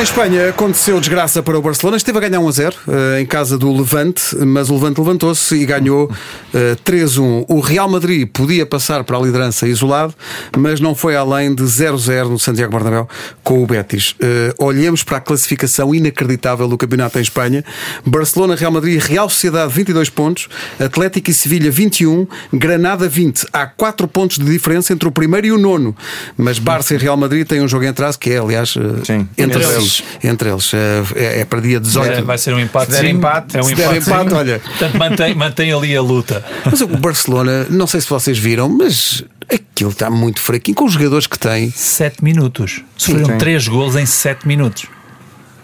Em 0.00 0.02
Espanha 0.02 0.48
aconteceu 0.48 0.98
desgraça 0.98 1.42
para 1.42 1.58
o 1.58 1.60
Barcelona. 1.60 1.98
Esteve 1.98 2.16
a 2.16 2.20
ganhar 2.22 2.40
1 2.40 2.48
a 2.48 2.52
0 2.52 2.76
eh, 2.88 3.20
em 3.20 3.26
casa 3.26 3.58
do 3.58 3.70
Levante, 3.70 4.34
mas 4.46 4.70
o 4.70 4.72
Levante 4.72 4.98
levantou-se 4.98 5.54
e 5.54 5.66
ganhou 5.66 6.10
eh, 6.54 6.74
3-1. 6.82 7.44
O 7.46 7.60
Real 7.60 7.86
Madrid 7.86 8.26
podia 8.26 8.64
passar 8.64 9.04
para 9.04 9.18
a 9.18 9.20
liderança 9.20 9.68
isolado, 9.68 10.14
mas 10.56 10.80
não 10.80 10.94
foi 10.94 11.16
além 11.16 11.54
de 11.54 11.64
0-0 11.64 12.30
no 12.30 12.38
Santiago 12.38 12.72
Bernabéu 12.72 13.06
com 13.44 13.62
o 13.62 13.66
Betis. 13.66 14.14
Eh, 14.20 14.54
olhemos 14.58 15.04
para 15.04 15.18
a 15.18 15.20
classificação 15.20 15.94
inacreditável 15.94 16.66
do 16.66 16.78
campeonato 16.78 17.18
em 17.18 17.22
Espanha. 17.22 17.62
Barcelona, 18.02 18.54
Real 18.54 18.72
Madrid, 18.72 18.98
Real 19.02 19.28
Sociedade 19.28 19.70
22 19.70 20.08
pontos, 20.08 20.48
Atlético 20.82 21.30
e 21.30 21.34
Sevilha 21.34 21.70
21, 21.70 22.26
Granada 22.54 23.06
20. 23.06 23.48
Há 23.52 23.66
4 23.66 24.08
pontos 24.08 24.38
de 24.38 24.46
diferença 24.46 24.94
entre 24.94 25.06
o 25.06 25.12
primeiro 25.12 25.46
e 25.46 25.52
o 25.52 25.58
nono. 25.58 25.94
Mas 26.38 26.58
Barça 26.58 26.94
e 26.94 26.96
Real 26.96 27.18
Madrid 27.18 27.46
têm 27.46 27.60
um 27.60 27.68
jogo 27.68 27.84
em 27.84 27.88
atraso 27.88 28.18
que 28.18 28.30
é, 28.30 28.38
aliás, 28.38 28.74
eh, 28.78 29.04
Sim. 29.04 29.28
Entre 29.36 29.62
eles. 29.62 29.89
Eles. 29.90 30.04
Entre 30.22 30.48
eles. 30.50 30.72
Eh, 30.74 31.02
É, 31.16 31.40
é 31.40 31.44
para 31.44 31.60
dia 31.60 31.80
18. 31.80 32.12
É, 32.12 32.22
vai 32.22 32.38
ser 32.38 32.54
um 32.54 32.60
empate. 32.60 32.92
Se 32.92 33.00
der 33.00 33.08
sim. 33.08 33.14
empate, 33.16 33.56
é 33.56 33.60
um 33.60 33.64
se 33.64 33.74
der 33.74 33.96
empate, 33.96 34.30
sim. 34.30 34.36
olha. 34.36 34.58
Portanto, 34.60 34.96
mantém, 34.98 35.34
mantém 35.34 35.72
ali 35.72 35.96
a 35.96 36.02
luta. 36.02 36.44
Mas 36.64 36.80
o 36.80 36.86
Barcelona, 36.86 37.66
não 37.70 37.86
sei 37.86 38.00
se 38.00 38.08
vocês 38.08 38.38
viram, 38.38 38.68
mas 38.68 39.24
aquilo 39.52 39.90
está 39.90 40.08
muito 40.10 40.40
fraquinho 40.40 40.76
com 40.76 40.84
os 40.84 40.92
jogadores 40.92 41.26
que 41.26 41.38
tem. 41.38 41.70
7 41.70 42.22
minutos. 42.22 42.82
Sofreram 42.96 43.26
sim. 43.26 43.38
3 43.38 43.68
gols 43.68 43.96
em 43.96 44.06
7 44.06 44.46
minutos. 44.46 44.86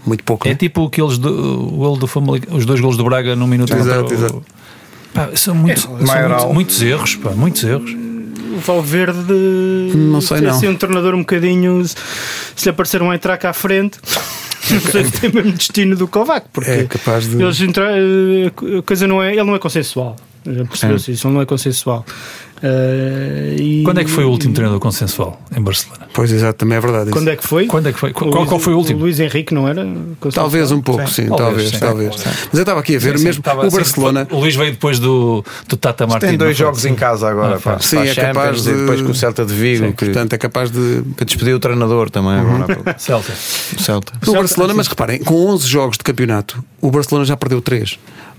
Muito 0.05 0.23
pouco. 0.25 0.47
É 0.47 0.51
né? 0.53 0.57
tipo 0.57 0.87
aqueles 0.87 1.19
do, 1.19 1.29
o 1.29 1.71
gol 1.79 1.97
do 1.97 2.07
Famalicão, 2.07 2.57
os 2.57 2.65
dois 2.65 2.81
golos 2.81 2.97
do 2.97 3.05
Braga 3.05 3.35
num 3.35 3.47
minuto. 3.47 3.73
Exato, 3.75 4.01
contra 4.03 4.15
o- 4.17 4.19
exato. 4.19 4.45
Pá, 5.13 5.31
são 5.35 5.55
muitos, 5.55 5.83
são 5.85 5.99
Maioral. 6.01 6.53
muitos, 6.53 6.55
muitos 6.55 6.83
erros, 6.83 7.17
pá, 7.17 7.31
muitos 7.31 7.65
erros. 7.65 7.91
O 8.55 8.59
Valverde 8.61 9.33
não 9.95 10.21
sei, 10.21 10.41
não. 10.41 10.51
Assim, 10.51 10.69
um 10.69 10.77
treinador 10.77 11.15
um 11.15 11.21
bocadinho. 11.21 11.83
Se 11.85 12.65
lhe 12.65 12.71
aparecer 12.71 13.03
um 13.03 13.13
entrar 13.13 13.45
à 13.45 13.53
frente. 13.53 13.99
Não 14.69 14.81
sei 14.81 15.05
se 15.05 15.13
tem 15.13 15.31
o 15.31 15.35
mesmo 15.35 15.53
destino 15.53 15.95
do 15.95 16.09
Kovac, 16.09 16.49
porque 16.53 16.69
é 16.69 16.85
capaz 16.87 17.29
de... 17.29 17.41
eles 17.41 17.61
entra... 17.61 17.89
a 17.89 18.83
coisa 18.83 19.07
não 19.07 19.23
é, 19.23 19.31
ele 19.31 19.45
não 19.45 19.55
é 19.55 19.61
consensual. 19.61 20.17
Já 20.45 20.65
percebeu-se 20.65 21.13
isso, 21.13 21.29
ele 21.29 21.35
não 21.35 21.41
é 21.41 21.47
consensual. 21.47 22.05
Uh, 22.63 23.61
e... 23.61 23.83
Quando 23.85 24.01
é 24.01 24.05
que 24.05 24.11
foi 24.11 24.25
o 24.25 24.31
último 24.31 24.55
treinador 24.55 24.81
consensual 24.81 25.41
em 25.55 25.61
Barcelona? 25.61 26.07
Pois 26.13 26.33
exato, 26.33 26.59
também 26.59 26.79
é 26.79 26.81
verdade. 26.81 27.11
Quando 27.11 27.29
é 27.29 27.37
que 27.37 27.47
foi? 27.47 27.67
Quando 27.67 27.89
é 27.89 27.93
que 27.93 27.99
foi? 27.99 28.13
Qual, 28.13 28.31
Luís, 28.31 28.49
qual 28.49 28.59
foi 28.59 28.73
o 28.73 28.79
último? 28.79 29.01
O 29.01 29.03
Luís 29.03 29.21
Henrique 29.21 29.53
não 29.53 29.69
era? 29.69 29.87
Talvez 30.33 30.71
um 30.73 30.81
pouco, 30.81 31.07
sim, 31.09 31.25
sim 31.25 31.29
talvez, 31.29 31.69
sim, 31.69 31.79
talvez. 31.79 32.15
Sim. 32.17 32.31
Mas 32.47 32.55
eu 32.55 32.61
estava 32.61 32.81
aqui 32.81 32.97
a 32.97 32.99
ver 32.99 33.19
sim, 33.19 33.25
mesmo 33.25 33.43
o 33.45 33.71
Barcelona. 33.71 34.27
o 34.31 34.39
Luís 34.39 34.57
veio 34.57 34.73
depois 34.73 34.99
do, 34.99 35.45
do 35.69 35.77
Tata 35.77 36.07
Martins. 36.07 36.31
Tem 36.31 36.39
dois 36.39 36.57
jogos 36.57 36.85
em 36.87 36.95
casa 36.95 37.29
agora, 37.29 37.57
ah, 37.57 37.61
pá. 37.61 37.79
Sim, 37.79 37.99
é 37.99 38.15
capaz 38.15 38.63
de... 38.63 38.73
depois 38.73 39.03
com 39.03 39.11
o 39.11 39.15
Celta 39.15 39.45
de 39.45 39.53
Vigo, 39.53 39.93
que, 39.93 40.07
portanto 40.07 40.33
é 40.33 40.39
capaz 40.39 40.71
de 40.71 41.03
para 41.15 41.27
despedir 41.27 41.55
o 41.55 41.61
treinador 41.61 42.09
também 42.09 42.41
uhum. 42.41 42.63
agora. 42.63 42.97
Celta. 42.99 43.33
Celta. 43.35 44.13
O 44.27 44.33
Barcelona, 44.33 44.73
mas 44.75 44.87
reparem, 44.87 45.19
com 45.19 45.35
11 45.49 45.69
jogos 45.69 45.99
de 45.99 46.05
campeonato, 46.05 46.65
o 46.81 46.91
Barcelona 46.91 47.27
já 47.27 47.37
perdeu 47.37 47.61
3. 47.61 47.99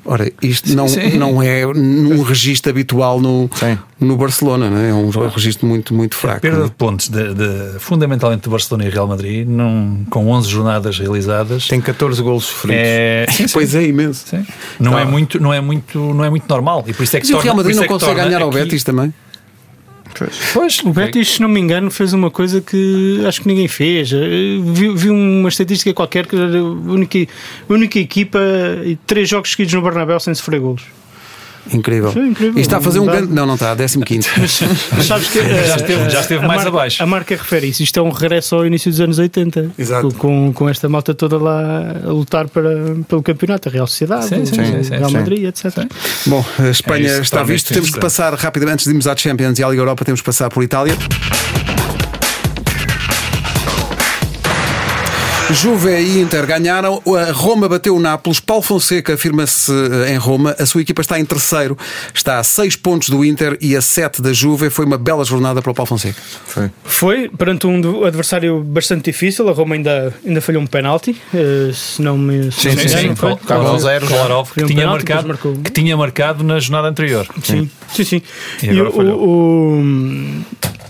Ora, 0.10 0.32
isto 0.42 0.74
não, 0.74 0.86
não 1.20 1.44
é 1.44 1.66
num 1.66 2.22
registro 2.22 2.72
habitual 2.72 3.20
no, 3.20 3.50
no 4.00 4.16
Barcelona, 4.16 4.70
não 4.70 4.78
é? 4.78 4.90
é 4.90 4.94
um 4.94 5.10
registro 5.28 5.68
muito, 5.68 5.94
muito 5.94 6.16
fraco. 6.16 6.38
A 6.38 6.40
perda 6.40 6.62
é? 6.62 6.64
de 6.64 6.72
pontos 6.72 7.10
de, 7.10 7.34
de, 7.34 7.80
fundamentalmente 7.80 8.44
do 8.44 8.50
Barcelona 8.50 8.86
e 8.86 8.90
Real 8.90 9.06
Madrid, 9.06 9.46
num, 9.46 10.06
com 10.10 10.30
11 10.30 10.50
jornadas 10.50 10.98
realizadas, 10.98 11.68
tem 11.68 11.82
14 11.82 12.22
golos 12.22 12.46
sofridos. 12.46 12.82
É, 12.82 13.26
pois 13.52 13.76
é 13.76 13.84
imenso. 13.84 14.26
Não, 14.80 14.98
é 14.98 15.04
muito, 15.04 15.42
não, 15.42 15.54
é 15.54 15.60
muito, 15.60 16.00
não 16.00 16.24
é 16.24 16.30
muito 16.30 16.48
normal. 16.48 16.86
E 16.88 16.94
por 16.94 17.04
isso 17.04 17.18
é 17.18 17.20
que 17.20 17.28
Mas 17.30 17.40
o 17.40 17.44
Real 17.44 17.56
Madrid 17.58 17.76
não 17.76 17.84
é 17.84 17.88
consegue 17.88 18.16
ganhar 18.16 18.42
ao 18.42 18.50
Betis 18.50 18.86
também? 18.86 19.14
Pois, 20.54 20.80
o 20.84 20.90
Betis, 20.90 21.34
se 21.34 21.42
não 21.42 21.50
me 21.50 21.60
engano, 21.60 21.92
fez 21.92 22.14
uma 22.14 22.32
coisa 22.32 22.62
que 22.62 23.24
acho 23.28 23.42
que 23.42 23.48
ninguém 23.48 23.68
fez. 23.68 24.12
Vi, 24.12 24.94
vi 24.94 25.10
uma 25.10 25.50
estatística 25.50 25.94
qualquer 25.94 26.26
que 26.26 26.36
era 26.36 26.60
a 26.60 26.64
única, 26.64 27.20
a 27.70 27.74
única 27.74 28.00
equipa 28.00 28.40
e 28.86 28.96
três 28.96 29.30
jogos 29.30 29.52
seguidos 29.52 29.74
no 29.74 29.82
Bernabéu 29.82 30.20
sem 30.20 30.34
sofrer 30.34 30.60
golos. 30.60 30.97
Incrível. 31.74 32.10
incrível. 32.12 32.58
E 32.58 32.62
está 32.62 32.78
a 32.78 32.82
fazer 32.82 33.00
um 33.00 33.06
grande. 33.06 33.34
Não, 33.34 33.46
não 33.46 33.56
está, 33.56 33.76
15. 33.76 34.30
Mas, 34.38 34.62
mas 34.96 35.06
sabes 35.06 35.30
que. 35.30 35.40
já 35.68 35.76
esteve, 35.76 36.10
já 36.10 36.22
esteve 36.22 36.40
mais 36.46 36.64
marca, 36.64 36.70
abaixo. 36.70 37.04
A 37.04 37.06
marca 37.06 37.36
refere 37.36 37.68
isso. 37.68 37.84
Isto 37.84 38.00
é 38.00 38.04
um 38.04 38.10
regresso 38.10 38.56
ao 38.56 38.66
início 38.66 38.92
dos 38.92 39.00
anos 39.00 39.20
80. 39.20 39.72
Exato. 39.78 40.14
Com, 40.16 40.52
com 40.54 40.70
esta 40.70 40.88
malta 40.88 41.14
toda 41.14 41.38
lá 41.38 41.96
a 42.04 42.10
lutar 42.10 42.48
para, 42.48 42.96
pelo 43.08 43.22
campeonato, 43.22 43.70
a 43.70 43.72
Real 43.72 43.88
Sociedade, 43.88 44.28
sim, 44.28 44.46
sim, 44.46 44.84
sim, 44.84 44.90
Real 44.90 45.12
Madrid, 45.12 45.46
etc. 45.46 45.86
Bom, 46.26 46.44
a 46.60 46.70
Espanha 46.70 47.10
é 47.10 47.20
está 47.20 47.44
visto. 47.44 47.74
Temos 47.74 47.92
que 47.92 48.00
passar 48.00 48.34
rapidamente, 48.34 48.74
antes 48.78 48.86
de 48.86 48.92
irmos 48.92 49.08
à 49.08 49.16
Champions 49.16 49.58
e 49.60 49.64
à 49.64 49.70
Liga 49.70 49.82
Europa, 49.82 50.06
temos 50.06 50.22
que 50.22 50.26
passar 50.26 50.50
por 50.50 50.64
Itália. 50.64 50.96
Juve 55.54 55.90
e 55.90 56.20
Inter 56.20 56.46
ganharam, 56.46 57.02
a 57.06 57.32
Roma 57.32 57.70
bateu 57.70 57.96
o 57.96 58.00
Nápoles, 58.00 58.40
Paulo 58.40 58.62
Fonseca 58.62 59.14
afirma-se 59.14 59.72
eh, 59.72 60.14
em 60.14 60.18
Roma, 60.18 60.54
a 60.60 60.66
sua 60.66 60.82
equipa 60.82 61.02
está 61.02 61.18
em 61.18 61.24
terceiro, 61.24 61.78
está 62.14 62.38
a 62.38 62.44
6 62.44 62.76
pontos 62.76 63.10
do 63.10 63.24
Inter 63.24 63.58
e 63.62 63.74
a 63.74 63.82
7 63.82 64.22
da 64.22 64.34
Juve. 64.34 64.70
Foi 64.70 64.86
uma 64.86 64.98
bela 64.98 65.24
jornada 65.24 65.62
para 65.62 65.72
o 65.72 65.74
Paulo 65.74 65.88
Fonseca. 65.88 66.22
Foi. 66.46 66.70
Foi, 66.84 67.30
perante 67.30 67.66
um 67.66 68.04
adversário 68.04 68.62
bastante 68.62 69.06
difícil, 69.06 69.48
a 69.48 69.54
Roma 69.54 69.76
ainda, 69.76 70.14
ainda 70.26 70.42
falhou 70.42 70.62
um 70.62 70.68
penalti, 70.68 71.16
uh, 71.34 71.74
se 71.74 72.02
não 72.02 72.18
me 72.18 72.52
sim, 72.52 72.76
sim, 72.78 72.88
sim, 72.90 73.16
foi. 73.16 73.38
Zero, 73.80 74.06
Kolarov, 74.06 74.52
que, 74.52 74.64
um 74.64 74.68
tinha 74.68 74.82
penalti, 74.82 75.10
marcado, 75.10 75.62
que 75.64 75.72
tinha 75.72 75.96
marcado 75.96 76.44
na 76.44 76.60
jornada 76.60 76.90
anterior. 76.90 77.26
Sim, 77.42 77.70
sim, 77.94 78.04
sim. 78.04 78.22
E, 78.62 78.68
e 78.68 78.82
o, 78.82 78.90
o, 78.90 80.44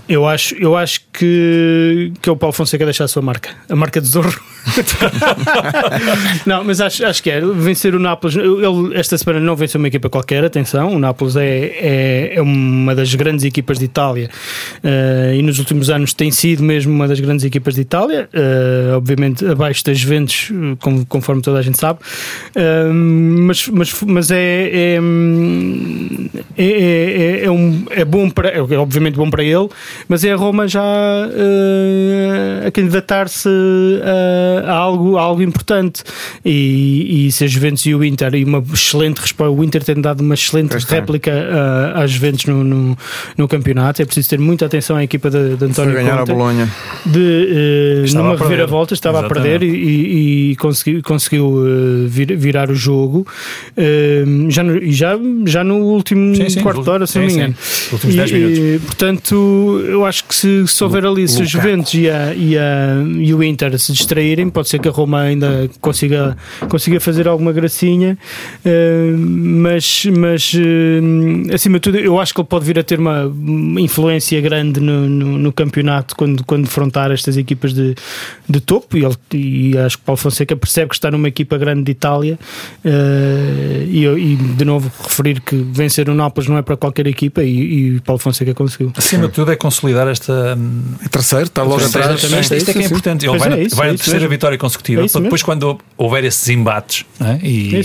eu 0.07 0.27
acho, 0.27 0.55
eu 0.55 0.75
acho 0.75 1.01
que, 1.11 2.13
que 2.21 2.29
é 2.29 2.31
o 2.31 2.37
Paulo 2.37 2.53
Fonseca 2.53 2.85
deixar 2.85 3.05
a 3.05 3.07
sua 3.07 3.21
marca, 3.21 3.55
a 3.69 3.75
marca 3.75 3.99
de 3.99 4.07
Zorro. 4.07 4.39
não, 6.45 6.63
mas 6.63 6.81
acho, 6.81 7.05
acho 7.05 7.23
que 7.23 7.29
é. 7.29 7.41
Vencer 7.41 7.95
o 7.95 7.99
Nápoles. 7.99 8.35
Ele 8.35 8.97
esta 8.97 9.17
semana 9.17 9.39
não 9.39 9.55
venceu 9.55 9.79
uma 9.79 9.87
equipa 9.87 10.09
qualquer, 10.09 10.43
atenção. 10.43 10.95
O 10.95 10.99
Nápoles 10.99 11.35
é, 11.35 11.47
é, 11.47 12.31
é 12.35 12.41
uma 12.41 12.93
das 12.95 13.13
grandes 13.15 13.45
equipas 13.45 13.79
de 13.79 13.85
Itália 13.85 14.29
uh, 14.83 15.33
e 15.33 15.41
nos 15.41 15.59
últimos 15.59 15.89
anos 15.89 16.13
tem 16.13 16.31
sido 16.31 16.63
mesmo 16.63 16.93
uma 16.93 17.07
das 17.07 17.19
grandes 17.19 17.45
equipas 17.45 17.75
de 17.75 17.81
Itália, 17.81 18.29
uh, 18.33 18.97
obviamente 18.97 19.45
abaixo 19.45 19.83
das 19.83 19.97
Juventus, 19.97 20.51
conforme 21.07 21.41
toda 21.41 21.59
a 21.59 21.61
gente 21.61 21.77
sabe. 21.77 21.99
Uh, 22.55 22.93
mas, 22.93 23.67
mas, 23.67 24.01
mas 24.03 24.31
é, 24.31 24.37
é, 24.37 24.99
é, 26.57 26.65
é, 26.65 27.45
é, 27.45 27.51
um, 27.51 27.85
é 27.91 28.05
bom 28.05 28.29
para, 28.29 28.49
é 28.49 28.77
obviamente 28.77 29.15
bom 29.15 29.29
para 29.29 29.43
ele 29.43 29.69
mas 30.07 30.23
é 30.23 30.31
a 30.31 30.35
Roma 30.35 30.67
já 30.67 30.81
uh, 30.81 32.67
a 32.67 32.71
candidatar-se 32.71 33.49
a, 34.03 34.56
a, 34.65 34.71
algo, 34.71 35.17
a 35.17 35.21
algo 35.21 35.41
importante. 35.41 36.03
E, 36.43 37.27
e 37.27 37.31
se 37.31 37.43
a 37.43 37.47
Juventus 37.47 37.85
e 37.85 37.93
o 37.93 38.03
Inter, 38.03 38.35
e 38.35 38.43
uma 38.43 38.63
excelente 38.73 39.19
resposta, 39.19 39.51
o 39.51 39.63
Inter 39.63 39.83
tem 39.83 39.99
dado 39.99 40.21
uma 40.21 40.33
excelente 40.33 40.69
pois 40.71 40.83
réplica 40.85 41.31
uh, 41.31 41.99
às 41.99 42.11
Juventus 42.11 42.45
no, 42.45 42.63
no, 42.63 42.97
no, 43.37 43.47
campeonato. 43.47 44.01
É 44.01 44.05
preciso 44.05 44.29
ter 44.29 44.39
muita 44.39 44.65
atenção 44.65 44.95
à 44.95 45.03
equipa 45.03 45.29
de, 45.29 45.55
de 45.55 45.65
António 45.65 45.93
Foi 45.93 46.03
ganhar 46.03 46.17
Conte, 46.19 46.31
a 46.31 46.33
Bolonha. 46.33 46.69
De, 47.05 48.05
uh, 48.09 48.15
numa 48.15 48.35
reviravolta, 48.35 48.93
estava 48.93 49.19
Exatamente. 49.19 49.47
a 49.47 49.51
perder 49.51 49.63
e, 49.67 50.51
e 50.51 50.55
conseguiu, 50.55 51.01
conseguiu 51.03 51.47
uh, 51.47 52.07
vir, 52.07 52.35
virar 52.37 52.69
o 52.69 52.75
jogo. 52.75 53.25
Uh, 53.77 54.49
já, 54.49 54.63
no, 54.63 54.91
já, 54.91 55.19
já 55.45 55.63
no 55.63 55.77
último 55.77 56.35
sim, 56.35 56.49
sim, 56.49 56.61
quarto 56.61 56.83
de 56.83 56.89
hora, 56.89 57.07
se 57.07 57.17
não 57.19 57.25
me 57.25 57.33
engano. 57.33 57.55
Últimos 57.91 58.15
10 58.15 58.31
minutos. 58.31 58.57
E, 58.57 58.79
portanto, 58.85 59.81
eu 59.85 60.05
acho 60.05 60.23
que 60.25 60.35
se, 60.35 60.67
se 60.67 60.83
houver 60.83 61.05
ali, 61.05 61.27
se 61.27 61.41
os 61.41 61.49
Juventus 61.49 61.93
e, 61.93 62.09
a, 62.09 62.33
e, 62.33 62.57
a, 62.57 63.03
e 63.17 63.33
o 63.33 63.43
Inter 63.43 63.77
se 63.79 63.91
distraírem, 63.91 64.46
pode 64.51 64.69
ser 64.69 64.79
que 64.79 64.87
a 64.87 64.91
Roma 64.91 65.21
ainda 65.21 65.69
consiga, 65.81 66.37
consiga 66.69 66.99
fazer 66.99 67.27
alguma 67.27 67.51
gracinha, 67.51 68.17
uh, 68.65 69.17
mas, 69.17 70.05
mas 70.05 70.53
uh, 70.53 71.53
acima 71.53 71.77
de 71.77 71.81
tudo, 71.81 71.97
eu 71.97 72.19
acho 72.19 72.33
que 72.33 72.41
ele 72.41 72.47
pode 72.47 72.65
vir 72.65 72.79
a 72.79 72.83
ter 72.83 72.99
uma 72.99 73.31
influência 73.79 74.39
grande 74.41 74.79
no, 74.79 75.07
no, 75.07 75.37
no 75.37 75.53
campeonato 75.53 76.15
quando, 76.15 76.43
quando 76.45 76.63
defrontar 76.63 77.11
estas 77.11 77.37
equipas 77.37 77.73
de, 77.73 77.95
de 78.47 78.59
topo. 78.59 78.97
E, 78.97 79.05
ele, 79.05 79.15
e 79.33 79.77
acho 79.77 79.97
que 79.97 80.03
Paulo 80.03 80.17
Fonseca 80.17 80.55
percebe 80.55 80.89
que 80.89 80.95
está 80.95 81.11
numa 81.11 81.27
equipa 81.27 81.57
grande 81.57 81.83
de 81.83 81.91
Itália. 81.91 82.37
Uh, 82.83 83.85
e, 83.87 84.05
e, 84.05 84.35
de 84.35 84.65
novo, 84.65 84.91
referir 85.03 85.41
que 85.41 85.55
vencer 85.55 86.09
o 86.09 86.15
Nápoles 86.15 86.49
não 86.49 86.57
é 86.57 86.61
para 86.61 86.77
qualquer 86.77 87.07
equipa 87.07 87.43
e, 87.43 87.95
e 87.95 87.99
Paulo 88.01 88.19
Fonseca 88.19 88.53
conseguiu. 88.53 88.91
Acima 88.95 89.27
de 89.27 89.33
tudo, 89.33 89.51
é 89.51 89.55
consolidar 89.55 90.07
esta. 90.07 90.57
É 91.03 91.07
terceiro, 91.07 91.45
está 91.45 91.63
logo 91.63 91.83
atrás. 91.83 92.23
Isto, 92.23 92.55
isto 92.55 92.69
é 92.69 92.73
que 92.73 92.79
é 92.79 92.85
importante. 92.85 93.27
Ele 93.27 93.37
vai, 93.37 93.53
é 93.53 93.63
isso, 93.63 93.75
vai 93.75 93.89
é 93.89 93.91
na 93.91 93.97
terceira 93.97 94.26
mesmo. 94.27 94.37
vitória 94.37 94.57
consecutiva. 94.57 95.03
É 95.03 95.21
depois, 95.21 95.43
quando 95.43 95.79
houver 95.97 96.23
esses 96.23 96.47
embates 96.49 97.05
é? 97.19 97.39
e, 97.45 97.75
é 97.75 97.79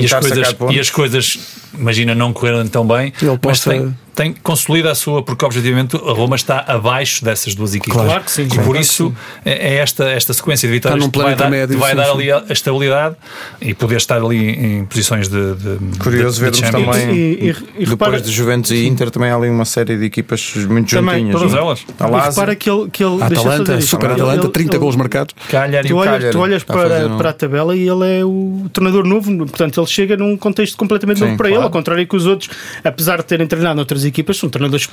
e, 0.00 0.04
as 0.04 0.12
coisas, 0.12 0.56
e 0.70 0.80
as 0.80 0.90
coisas, 0.90 1.38
imagina, 1.72 2.14
não 2.14 2.32
correram 2.32 2.66
tão 2.68 2.86
bem, 2.86 3.12
ele 3.20 3.38
mas 3.42 3.60
tem, 3.60 3.94
tem 4.14 4.32
consolida 4.42 4.90
a 4.90 4.94
sua, 4.94 5.22
porque 5.22 5.44
objetivamente 5.44 5.96
a 5.96 6.12
Roma 6.12 6.36
está 6.36 6.64
abaixo 6.66 7.24
dessas 7.24 7.54
duas 7.54 7.74
equipas. 7.74 8.02
Claro 8.02 8.24
que 8.24 8.30
sim. 8.30 8.42
E 8.44 8.48
claro 8.48 8.64
por 8.64 8.76
isso 8.76 9.12
é, 9.44 9.74
é 9.74 9.74
esta, 9.76 10.04
esta 10.04 10.32
sequência 10.32 10.68
de 10.68 10.74
vitórias 10.74 11.06
que 11.06 11.18
vai 11.18 11.34
dar, 11.34 11.50
médio, 11.50 11.78
vai 11.78 11.90
sim, 11.90 11.96
dar 11.96 12.10
ali 12.10 12.30
a 12.30 12.44
estabilidade 12.48 13.16
e 13.60 13.74
poder 13.74 13.96
estar 13.96 14.16
ali 14.16 14.50
em 14.50 14.84
posições 14.84 15.28
de. 15.28 15.54
de 15.54 15.98
Curioso 15.98 16.40
vermos 16.40 16.60
também. 16.60 17.10
E, 17.10 17.16
e, 17.16 17.48
e 17.48 17.50
depois 17.50 17.90
repara, 17.90 18.20
de 18.20 18.30
Juventus 18.30 18.70
e 18.70 18.86
Inter 18.86 19.10
também 19.10 19.30
há 19.30 19.36
ali 19.36 19.48
uma 19.48 19.64
série 19.64 19.96
de 19.96 20.04
equipas 20.04 20.54
muito 20.68 20.94
também, 20.94 21.26
juntinhas. 21.26 21.40
Todas 21.40 21.54
elas. 21.54 21.80
E 21.80 22.28
repara 22.28 22.54
que 22.54 22.70
ele. 22.70 22.90
Que 22.90 23.04
ele 23.04 23.22
Atalanta, 23.22 23.80
super 23.80 24.10
Atalanta, 24.10 24.48
30 24.48 24.78
gols 24.78 24.96
marcados. 24.96 25.34
Calhar 25.48 25.84
tu, 25.84 25.96
olhas, 25.96 26.30
tu 26.30 26.38
olhas 26.38 26.62
para, 26.62 27.10
para 27.16 27.30
a 27.30 27.32
tabela 27.32 27.74
e 27.74 27.88
ele 27.88 28.20
é 28.20 28.24
o 28.24 28.66
treinador 28.72 29.04
novo, 29.04 29.36
portanto 29.38 29.80
ele 29.80 29.86
chega 29.86 30.16
num 30.16 30.36
contexto 30.36 30.76
completamente 30.76 31.20
novo 31.20 31.36
para 31.36 31.48
ele, 31.48 31.58
ao 31.62 31.70
contrário 31.70 32.06
que 32.06 32.16
os 32.16 32.26
outros, 32.26 32.50
apesar 32.82 33.18
de 33.18 33.24
terem 33.24 33.46
treinado 33.46 33.80
equipas, 34.04 34.38
são 34.38 34.48
treinadores 34.48 34.88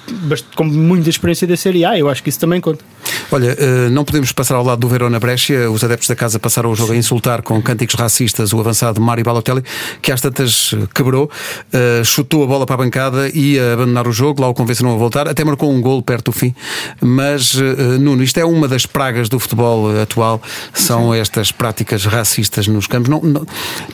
com 0.55 0.63
muita 0.63 1.09
experiência 1.09 1.47
da 1.47 1.57
Série 1.57 1.85
A, 1.85 1.97
eu 1.97 2.09
acho 2.09 2.23
que 2.23 2.29
isso 2.29 2.39
também 2.39 2.61
conta. 2.61 2.83
Olha, 3.31 3.55
eh, 3.57 3.89
não 3.89 4.03
podemos 4.03 4.31
passar 4.31 4.55
ao 4.55 4.63
lado 4.63 4.79
do 4.79 4.87
Verona 4.87 5.19
Brescia, 5.19 5.69
os 5.71 5.83
adeptos 5.83 6.07
da 6.07 6.15
casa 6.15 6.39
passaram 6.39 6.71
o 6.71 6.75
jogo 6.75 6.93
a 6.93 6.95
insultar 6.95 7.41
com 7.41 7.61
cânticos 7.61 7.95
racistas 7.95 8.53
o 8.53 8.59
avançado 8.59 8.99
Mário 8.99 9.23
Balotelli, 9.23 9.63
que 10.01 10.11
às 10.11 10.19
tantas 10.19 10.75
quebrou, 10.93 11.29
eh, 11.71 12.01
chutou 12.03 12.43
a 12.43 12.47
bola 12.47 12.65
para 12.65 12.75
a 12.75 12.77
bancada 12.77 13.29
e 13.33 13.59
a 13.59 13.73
abandonar 13.73 14.07
o 14.07 14.11
jogo, 14.11 14.41
lá 14.41 14.49
o 14.49 14.53
convenceram 14.53 14.93
a 14.93 14.97
voltar, 14.97 15.27
até 15.27 15.43
marcou 15.43 15.71
um 15.71 15.81
gol 15.81 16.01
perto 16.01 16.25
do 16.25 16.31
fim, 16.31 16.53
mas 16.99 17.55
eh, 17.55 17.97
Nuno, 17.97 18.23
isto 18.23 18.39
é 18.39 18.45
uma 18.45 18.67
das 18.67 18.85
pragas 18.85 19.29
do 19.29 19.39
futebol 19.39 19.89
atual, 20.01 20.41
são 20.73 21.13
estas 21.13 21.51
práticas 21.51 22.05
racistas 22.05 22.67
nos 22.67 22.87
campos. 22.87 23.09
Não, 23.09 23.21
não 23.21 23.45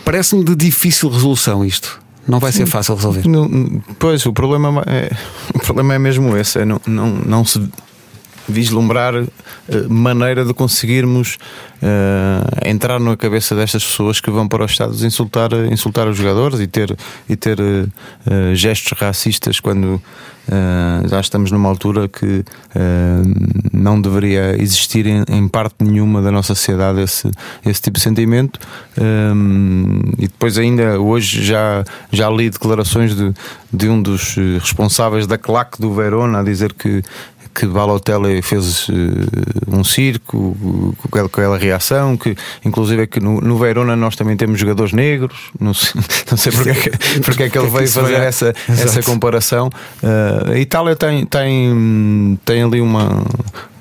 Parece-me 0.03 0.43
de 0.43 0.55
difícil 0.55 1.09
resolução 1.09 1.63
isto. 1.63 2.06
Não 2.27 2.39
vai 2.39 2.51
ser 2.51 2.65
fácil 2.65 2.95
resolver. 2.95 3.27
Não, 3.27 3.49
pois, 3.97 4.25
o 4.25 4.33
problema 4.33 4.83
é, 4.85 5.15
o 5.55 5.59
problema 5.59 5.93
é 5.93 5.99
mesmo 5.99 6.35
esse: 6.35 6.59
é 6.59 6.65
não, 6.65 6.81
não, 6.85 7.07
não 7.07 7.45
se 7.45 7.67
vislumbrar 8.47 9.15
uh, 9.15 9.27
maneira 9.89 10.45
de 10.45 10.53
conseguirmos 10.53 11.37
uh, 11.81 12.67
entrar 12.69 12.99
na 12.99 13.17
cabeça 13.17 13.55
destas 13.55 13.83
pessoas 13.83 14.21
que 14.21 14.31
vão 14.31 14.47
para 14.47 14.63
os 14.63 14.71
Estados 14.71 15.03
insultar, 15.03 15.51
insultar 15.71 16.07
os 16.07 16.17
jogadores 16.17 16.59
e 16.59 16.67
ter, 16.67 16.95
e 17.27 17.35
ter 17.35 17.59
uh, 17.59 18.55
gestos 18.55 18.97
racistas 18.97 19.59
quando 19.59 20.01
já 21.09 21.19
estamos 21.19 21.51
numa 21.51 21.67
altura 21.67 22.07
que 22.07 22.45
não 23.73 23.99
deveria 23.99 24.55
existir 24.57 25.05
em, 25.05 25.21
em, 25.27 25.45
parte 25.45 25.83
nenhuma 25.83 26.21
da 26.21 26.31
nossa 26.31 26.55
sociedade 26.55 27.01
esse, 27.01 27.29
esse 27.65 27.81
tipo 27.81 27.97
de 27.97 28.03
sentimento. 28.03 28.57
e 30.17 30.21
depois, 30.21 30.57
ainda 30.57 31.01
hoje, 31.01 31.43
já, 31.43 31.83
já 32.13 32.29
li 32.29 32.49
declarações 32.49 33.13
de, 33.13 33.33
de 33.73 33.89
um 33.89 34.01
dos 34.01 34.37
responsáveis 34.61 35.27
da 35.27 35.37
claque 35.37 35.81
do 35.81 35.93
Verona 35.93 36.39
a 36.39 36.43
dizer 36.43 36.71
que 36.71 37.03
que 37.53 37.65
Balotelli 37.65 38.41
fez 38.41 38.87
uh, 38.89 38.93
um 39.67 39.83
circo 39.83 40.55
com 40.97 41.07
aquela, 41.07 41.29
com 41.29 41.41
aquela, 41.41 41.57
reação, 41.57 42.17
que 42.17 42.35
inclusive 42.63 43.03
é 43.03 43.07
que 43.07 43.19
no, 43.19 43.41
no 43.41 43.57
Verona 43.57 43.95
nós 43.95 44.15
também 44.15 44.35
temos 44.37 44.59
jogadores 44.59 44.93
negros, 44.93 45.51
não 45.59 45.73
sei, 45.73 46.01
não 46.29 46.37
sei 46.37 46.51
porque, 46.51 46.69
é 46.69 46.73
que, 46.73 47.19
porque 47.21 47.43
é 47.43 47.49
que 47.49 47.57
ele 47.57 47.69
veio 47.69 47.87
fazer 47.89 48.15
essa, 48.15 48.53
essa 48.67 49.01
comparação. 49.03 49.69
Uh, 50.01 50.51
a 50.51 50.59
Itália 50.59 50.95
tem, 50.95 51.25
tem, 51.25 52.39
tem 52.45 52.63
ali 52.63 52.81
uma, 52.81 53.23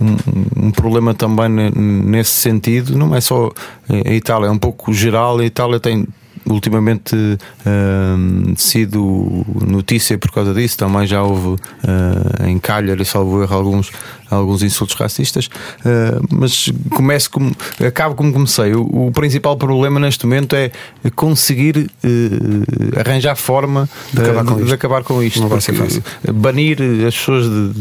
um, 0.00 0.66
um 0.66 0.70
problema 0.70 1.14
também 1.14 1.48
nesse 1.48 2.32
sentido, 2.32 2.96
não 2.96 3.14
é 3.14 3.20
só 3.20 3.50
a 3.88 4.12
Itália, 4.12 4.46
é 4.48 4.50
um 4.50 4.58
pouco 4.58 4.92
geral, 4.92 5.38
a 5.38 5.44
Itália 5.44 5.80
tem 5.80 6.06
ultimamente 6.48 7.14
uh, 7.16 8.54
sido 8.56 9.44
notícia 9.66 10.18
por 10.18 10.30
causa 10.30 10.54
disso. 10.54 10.78
Também 10.78 11.06
já 11.06 11.22
houve 11.22 11.48
uh, 11.48 12.46
em 12.46 12.58
Calhar, 12.58 13.02
salvo 13.04 13.42
erro, 13.42 13.54
alguns, 13.54 13.90
alguns 14.30 14.62
insultos 14.62 14.96
racistas. 14.96 15.46
Uh, 15.46 16.26
mas 16.30 16.72
começo 16.90 17.30
como, 17.30 17.54
acabo 17.86 18.14
como 18.14 18.32
comecei. 18.32 18.74
O, 18.74 19.06
o, 19.06 19.12
principal 19.12 19.56
problema 19.56 20.00
neste 20.00 20.26
momento 20.26 20.54
é 20.54 20.70
conseguir 21.14 21.78
uh, 21.78 23.00
arranjar 23.00 23.36
forma 23.36 23.88
de, 24.12 24.20
acabar 24.20 24.44
com, 24.44 24.64
de, 24.64 24.74
acabar 24.74 25.04
com 25.04 25.22
isto. 25.22 25.40
Não 25.40 25.48
vai 25.48 25.60
ser 25.60 25.74
fácil. 25.74 26.02
Banir 26.32 26.78
as 27.06 27.16
pessoas 27.16 27.44
de, 27.44 27.72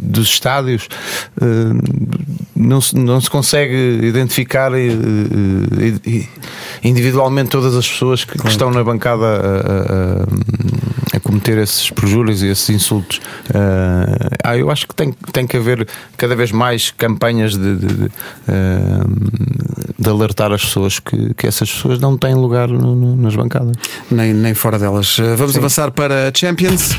dos 0.00 0.28
estádios 0.28 0.88
não 2.54 2.80
se, 2.80 2.96
não 2.96 3.20
se 3.20 3.28
consegue 3.28 4.00
identificar 4.02 4.72
individualmente 6.82 7.50
todas 7.50 7.74
as 7.74 7.88
pessoas 7.88 8.24
que, 8.24 8.38
que 8.38 8.48
estão 8.48 8.70
na 8.70 8.84
bancada 8.84 9.24
a, 9.24 10.22
a, 10.22 10.26
a, 11.12 11.20
cometer 11.20 11.58
esses 11.58 11.90
perjúrios 11.90 12.42
e 12.42 12.48
esses 12.48 12.68
insultos. 12.70 13.18
Uh, 13.48 14.36
ah, 14.42 14.56
eu 14.56 14.70
acho 14.70 14.86
que 14.86 14.94
tem, 14.94 15.12
tem 15.32 15.46
que 15.46 15.56
haver 15.56 15.86
cada 16.16 16.34
vez 16.34 16.52
mais 16.52 16.90
campanhas 16.90 17.56
de, 17.56 17.76
de, 17.76 17.86
de, 17.86 18.04
uh, 18.04 18.12
de 19.98 20.10
alertar 20.10 20.52
as 20.52 20.64
pessoas 20.64 20.98
que, 20.98 21.34
que 21.34 21.46
essas 21.46 21.70
pessoas 21.70 22.00
não 22.00 22.16
têm 22.16 22.34
lugar 22.34 22.68
no, 22.68 22.94
no, 22.94 23.16
nas 23.16 23.34
bancadas. 23.34 23.76
Nem, 24.10 24.32
nem 24.32 24.54
fora 24.54 24.78
delas. 24.78 25.16
Vamos 25.36 25.52
Sim. 25.52 25.58
avançar 25.58 25.90
para 25.90 26.32
Champions. 26.34 26.90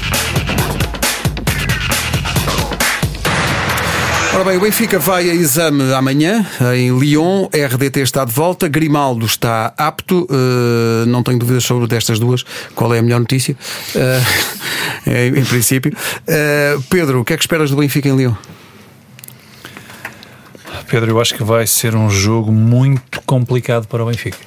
Ora 4.33 4.43
bem, 4.45 4.57
o 4.57 4.61
Benfica 4.61 4.97
vai 4.97 5.29
a 5.29 5.33
exame 5.33 5.93
amanhã 5.93 6.43
em 6.75 6.97
Lyon. 6.97 7.47
RDT 7.53 7.99
está 7.99 8.25
de 8.25 8.33
volta. 8.33 8.67
Grimaldo 8.67 9.27
está 9.27 9.71
apto. 9.77 10.23
Uh, 10.23 11.05
não 11.05 11.21
tenho 11.21 11.37
dúvidas 11.37 11.63
sobre 11.63 11.87
destas 11.87 12.17
duas. 12.17 12.43
Qual 12.73 12.91
é 12.95 12.97
a 12.97 13.01
melhor 13.03 13.19
notícia? 13.19 13.55
Uh, 13.95 15.05
em, 15.07 15.39
em, 15.39 15.45
princípio. 15.45 15.93
Uh, 15.93 16.81
Pedro, 16.89 17.21
o 17.21 17.23
que 17.23 17.33
é 17.33 17.37
que 17.37 17.43
esperas 17.43 17.69
do 17.69 17.77
Benfica 17.77 18.09
em 18.09 18.15
Lyon? 18.17 18.33
Pedro, 20.87 21.11
eu 21.11 21.21
acho 21.21 21.35
que 21.35 21.43
vai 21.43 21.67
ser 21.67 21.95
um 21.95 22.09
jogo 22.09 22.51
muito 22.51 23.21
complicado 23.27 23.87
para 23.87 24.03
o 24.03 24.07
Benfica. 24.07 24.37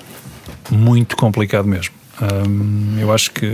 Muito 0.68 1.16
complicado 1.16 1.68
mesmo. 1.68 1.94
Um, 2.20 2.98
eu 2.98 3.12
acho 3.12 3.30
que 3.30 3.46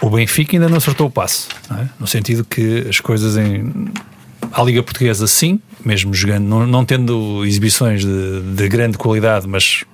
o 0.00 0.10
Benfica 0.10 0.56
ainda 0.56 0.68
não 0.68 0.76
acertou 0.76 1.08
o 1.08 1.10
passo, 1.10 1.48
é? 1.70 1.86
no 1.98 2.06
sentido 2.06 2.44
que 2.44 2.86
as 2.88 3.00
coisas 3.00 3.36
em. 3.36 3.90
A 4.52 4.62
Liga 4.62 4.82
Portuguesa, 4.82 5.26
sim, 5.26 5.60
mesmo 5.84 6.14
jogando, 6.14 6.44
não, 6.44 6.66
não 6.66 6.84
tendo 6.84 7.44
exibições 7.44 8.02
de, 8.02 8.40
de, 8.40 8.68
grande 8.68 8.96
qualidade, 8.96 9.46
mas 9.46 9.84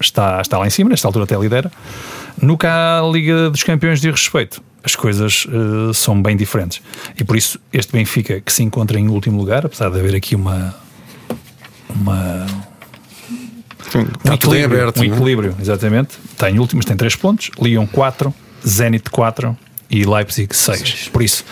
está, 0.00 0.40
está 0.40 0.58
lá 0.58 0.66
em 0.66 0.70
cima, 0.70 0.90
nesta 0.90 1.08
altura 1.08 1.24
até 1.24 1.36
lidera. 1.38 1.70
No 2.40 2.58
que 2.58 2.66
a 2.66 3.00
Liga 3.10 3.48
dos 3.48 3.62
Campeões 3.62 4.00
de 4.00 4.10
respeito, 4.10 4.60
as 4.84 4.94
coisas 4.94 5.46
uh, 5.46 5.94
são 5.94 6.20
bem 6.20 6.36
diferentes. 6.36 6.82
E 7.18 7.24
por 7.24 7.36
isso, 7.36 7.58
este 7.72 7.92
Benfica, 7.92 8.40
que 8.40 8.52
se 8.52 8.62
encontra 8.62 8.98
em 8.98 9.08
último 9.08 9.38
lugar, 9.38 9.64
apesar 9.64 9.88
de 9.88 9.98
haver 9.98 10.14
aqui 10.14 10.34
uma. 10.34 10.74
uma 11.88 12.46
Sim, 13.90 14.06
um 14.28 14.34
equilíbrio, 14.34 14.80
aberto, 14.80 15.00
um 15.00 15.04
é? 15.04 15.06
equilíbrio, 15.06 15.56
exatamente. 15.60 16.18
Tem 16.36 16.58
últimos, 16.58 16.84
tem 16.84 16.96
3 16.96 17.16
pontos, 17.16 17.50
Lyon 17.60 17.86
4, 17.86 18.34
Zenit 18.66 19.10
4 19.10 19.56
e 19.90 20.04
Leipzig 20.04 20.54
6. 20.54 21.08
Por 21.12 21.22
isso, 21.22 21.44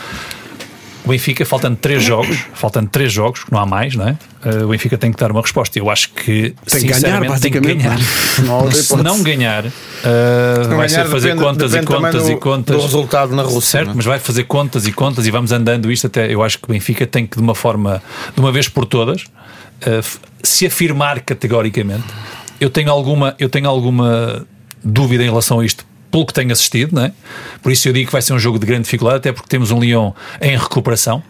o 1.04 1.08
Benfica, 1.10 1.44
faltando 1.44 1.76
3 1.76 2.02
jogos, 2.02 2.38
faltando 2.54 2.88
3 2.88 3.12
jogos, 3.12 3.44
não 3.50 3.60
há 3.60 3.66
mais, 3.66 3.94
não 3.94 4.08
é? 4.08 4.16
Uh, 4.44 4.64
o 4.64 4.68
Benfica 4.68 4.96
tem 4.96 5.12
que 5.12 5.18
dar 5.18 5.30
uma 5.30 5.42
resposta. 5.42 5.78
Eu 5.78 5.90
acho 5.90 6.10
que 6.10 6.54
tem 6.66 6.80
que 6.80 7.00
ganhar. 7.00 7.38
Tem 7.38 7.52
que 7.52 7.60
ganhar. 7.60 7.98
Não, 8.44 8.70
se 8.70 8.96
não 8.96 9.22
ganhar, 9.22 9.64
uh, 9.64 9.70
não 10.68 10.76
vai 10.76 10.88
ganhar, 10.88 11.04
ser 11.04 11.10
fazer 11.10 11.28
depende, 11.28 11.44
contas 11.44 11.70
depende 11.70 11.92
e 11.92 11.96
contas 11.96 12.28
e 12.28 12.36
contas. 12.36 12.76
Do 12.76 12.82
resultado 12.82 13.34
na 13.34 13.42
Rússia. 13.42 13.84
Certo, 13.84 13.92
mas 13.94 14.04
vai 14.04 14.18
fazer 14.18 14.44
contas 14.44 14.86
e 14.86 14.92
contas 14.92 15.26
e 15.26 15.30
vamos 15.30 15.52
andando 15.52 15.90
isto 15.90 16.08
até. 16.08 16.32
Eu 16.32 16.42
acho 16.42 16.58
que 16.58 16.64
o 16.64 16.72
Benfica 16.72 17.06
tem 17.06 17.26
que, 17.26 17.36
de 17.36 17.42
uma 17.42 17.54
forma, 17.54 18.02
de 18.34 18.40
uma 18.40 18.50
vez 18.50 18.68
por 18.68 18.84
todas, 18.84 19.22
uh, 19.22 20.20
se 20.42 20.66
afirmar 20.66 21.20
categoricamente. 21.20 22.04
Eu 22.60 22.68
tenho 22.68 22.90
alguma, 22.90 23.34
eu 23.38 23.48
tenho 23.48 23.68
alguma 23.68 24.44
dúvida 24.82 25.22
em 25.22 25.26
relação 25.26 25.60
a 25.60 25.64
isto 25.64 25.86
pelo 26.14 26.24
que 26.24 26.32
tenho 26.32 26.52
assistido, 26.52 26.94
não 26.94 27.06
é? 27.06 27.12
Por 27.60 27.72
isso 27.72 27.88
eu 27.88 27.92
digo 27.92 28.06
que 28.06 28.12
vai 28.12 28.22
ser 28.22 28.34
um 28.34 28.38
jogo 28.38 28.56
de 28.56 28.64
grande 28.64 28.84
dificuldade, 28.84 29.16
até 29.16 29.32
porque 29.32 29.48
temos 29.48 29.72
um 29.72 29.80
Lyon 29.80 30.12
em 30.40 30.56
recuperação. 30.56 31.20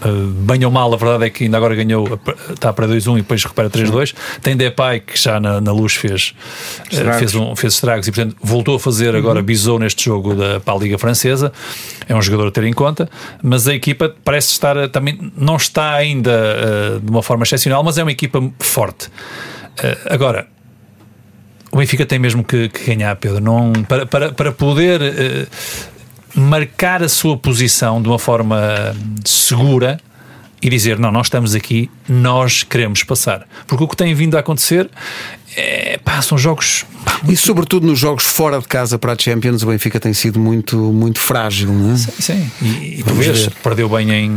Uh, 0.00 0.30
bem 0.44 0.64
ou 0.64 0.70
mal, 0.70 0.94
a 0.94 0.96
verdade 0.96 1.24
é 1.24 1.30
que 1.30 1.42
ainda 1.42 1.56
agora 1.56 1.74
ganhou, 1.74 2.20
está 2.50 2.72
para 2.72 2.86
2-1 2.86 3.14
e 3.14 3.16
depois 3.16 3.42
recupera 3.42 3.68
3-2. 3.68 4.14
Tem 4.40 4.56
Depay 4.56 5.00
que 5.00 5.20
já 5.20 5.40
na, 5.40 5.60
na 5.60 5.72
luz 5.72 5.94
fez 5.94 6.36
uh, 6.92 7.18
fez, 7.18 7.34
um, 7.34 7.56
fez 7.56 7.72
estragos 7.72 8.06
e, 8.06 8.12
portanto, 8.12 8.36
voltou 8.40 8.76
a 8.76 8.78
fazer 8.78 9.12
uhum. 9.12 9.18
agora 9.18 9.42
bisou 9.42 9.76
neste 9.76 10.04
jogo 10.04 10.36
da, 10.36 10.60
para 10.60 10.72
a 10.72 10.78
Liga 10.78 10.98
Francesa. 10.98 11.52
É 12.08 12.14
um 12.14 12.22
jogador 12.22 12.46
a 12.46 12.50
ter 12.52 12.62
em 12.62 12.72
conta, 12.72 13.10
mas 13.42 13.66
a 13.66 13.74
equipa 13.74 14.14
parece 14.22 14.52
estar 14.52 14.76
uh, 14.76 14.88
também, 14.88 15.32
não 15.36 15.56
está 15.56 15.94
ainda 15.94 16.30
uh, 16.30 17.00
de 17.00 17.10
uma 17.10 17.24
forma 17.24 17.42
excepcional, 17.42 17.82
mas 17.82 17.98
é 17.98 18.04
uma 18.04 18.12
equipa 18.12 18.40
forte. 18.60 19.10
agora, 20.08 20.46
o 21.70 21.76
Benfica 21.76 22.06
tem 22.06 22.18
mesmo 22.18 22.42
que, 22.42 22.68
que 22.68 22.86
ganhar, 22.86 23.14
Pedro. 23.16 23.40
Não, 23.40 23.72
para, 23.84 24.06
para, 24.06 24.32
para 24.32 24.52
poder 24.52 25.00
uh, 25.00 26.40
marcar 26.40 27.02
a 27.02 27.08
sua 27.08 27.36
posição 27.36 28.00
de 28.00 28.08
uma 28.08 28.18
forma 28.18 28.58
segura 29.24 30.00
e 30.60 30.68
dizer: 30.68 30.98
não, 30.98 31.10
nós 31.10 31.26
estamos 31.26 31.54
aqui, 31.54 31.90
nós 32.08 32.62
queremos 32.62 33.02
passar. 33.02 33.46
Porque 33.66 33.84
o 33.84 33.88
que 33.88 33.96
tem 33.96 34.14
vindo 34.14 34.36
a 34.36 34.40
acontecer 34.40 34.90
é, 35.56 35.98
pá, 35.98 36.20
são 36.22 36.36
jogos. 36.36 36.84
Pá, 37.04 37.18
muito... 37.22 37.32
E 37.32 37.36
sobretudo 37.36 37.86
nos 37.86 37.98
jogos 37.98 38.24
fora 38.24 38.60
de 38.60 38.68
casa 38.68 38.98
para 38.98 39.12
a 39.12 39.16
Champions, 39.18 39.62
o 39.62 39.66
Benfica 39.66 39.98
tem 39.98 40.12
sido 40.12 40.38
muito, 40.38 40.76
muito 40.76 41.18
frágil, 41.18 41.72
não 41.72 41.92
é? 41.92 41.96
Sim, 41.96 42.12
sim. 42.18 42.50
E, 42.62 43.00
e 43.00 43.02
tu 43.02 43.14
vês, 43.14 43.48
perdeu 43.62 43.88
bem 43.88 44.10
em. 44.10 44.30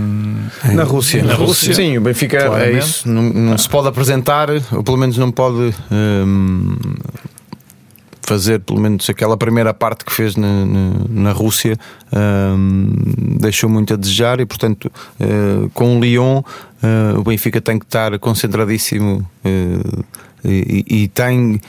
Na 0.74 0.84
Rússia. 0.84 1.24
Na, 1.24 1.36
Rússia. 1.36 1.74
Sim, 1.74 1.98
o 1.98 2.02
Benfica 2.02 2.38
é 2.38 2.46
Claramente. 2.46 2.76
é 2.76 2.80
isso. 2.80 3.10
Não, 3.10 3.24
não 3.24 3.54
ah. 3.54 3.58
se 3.58 3.70
pode 3.70 3.88
apresentar, 3.88 4.50
ou 4.72 4.84
pelo 4.84 4.98
menos 4.98 5.18
não 5.18 5.32
pode. 5.32 5.74
Hum, 5.92 6.76
fazer 8.32 8.62
pelo 8.62 8.80
menos 8.80 9.10
aquela 9.10 9.36
primeira 9.36 9.74
parte 9.74 10.06
que 10.06 10.14
fez 10.14 10.38
na, 10.38 10.66
na, 10.66 10.94
na 11.10 11.32
Rússia 11.34 11.78
hum, 12.14 12.94
deixou 13.42 13.70
muito 13.70 13.94
a 13.94 13.98
desejar 13.98 14.40
e 14.40 14.46
portanto 14.46 14.90
uh, 15.20 15.70
com 15.72 15.98
o 15.98 16.00
Lyon 16.00 16.38
uh, 16.40 17.20
o 17.20 17.24
Benfica 17.24 17.60
tem 17.60 17.78
que 17.78 17.84
estar 17.84 18.18
concentradíssimo 18.20 19.28
uh, 19.44 20.06
e, 20.46 20.86
e 20.88 21.08
tem 21.10 21.60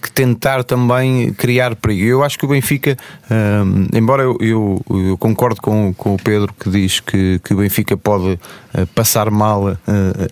que 0.00 0.10
tentar 0.10 0.64
também 0.64 1.32
criar 1.34 1.76
perigo. 1.76 2.04
Eu 2.04 2.24
acho 2.24 2.36
que 2.36 2.44
o 2.44 2.48
Benfica, 2.48 2.96
um, 3.30 3.84
eh, 3.92 3.98
embora 3.98 4.24
eu, 4.24 4.36
eu, 4.40 4.84
eu, 4.90 5.16
concordo 5.16 5.62
com, 5.62 5.94
com 5.94 6.14
o 6.14 6.18
Pedro 6.18 6.52
que 6.58 6.68
diz 6.68 6.98
que, 6.98 7.38
que 7.44 7.54
o 7.54 7.58
Benfica 7.58 7.96
pode 7.96 8.40
passar 8.92 9.30
mal 9.30 9.68
uh, 9.68 9.76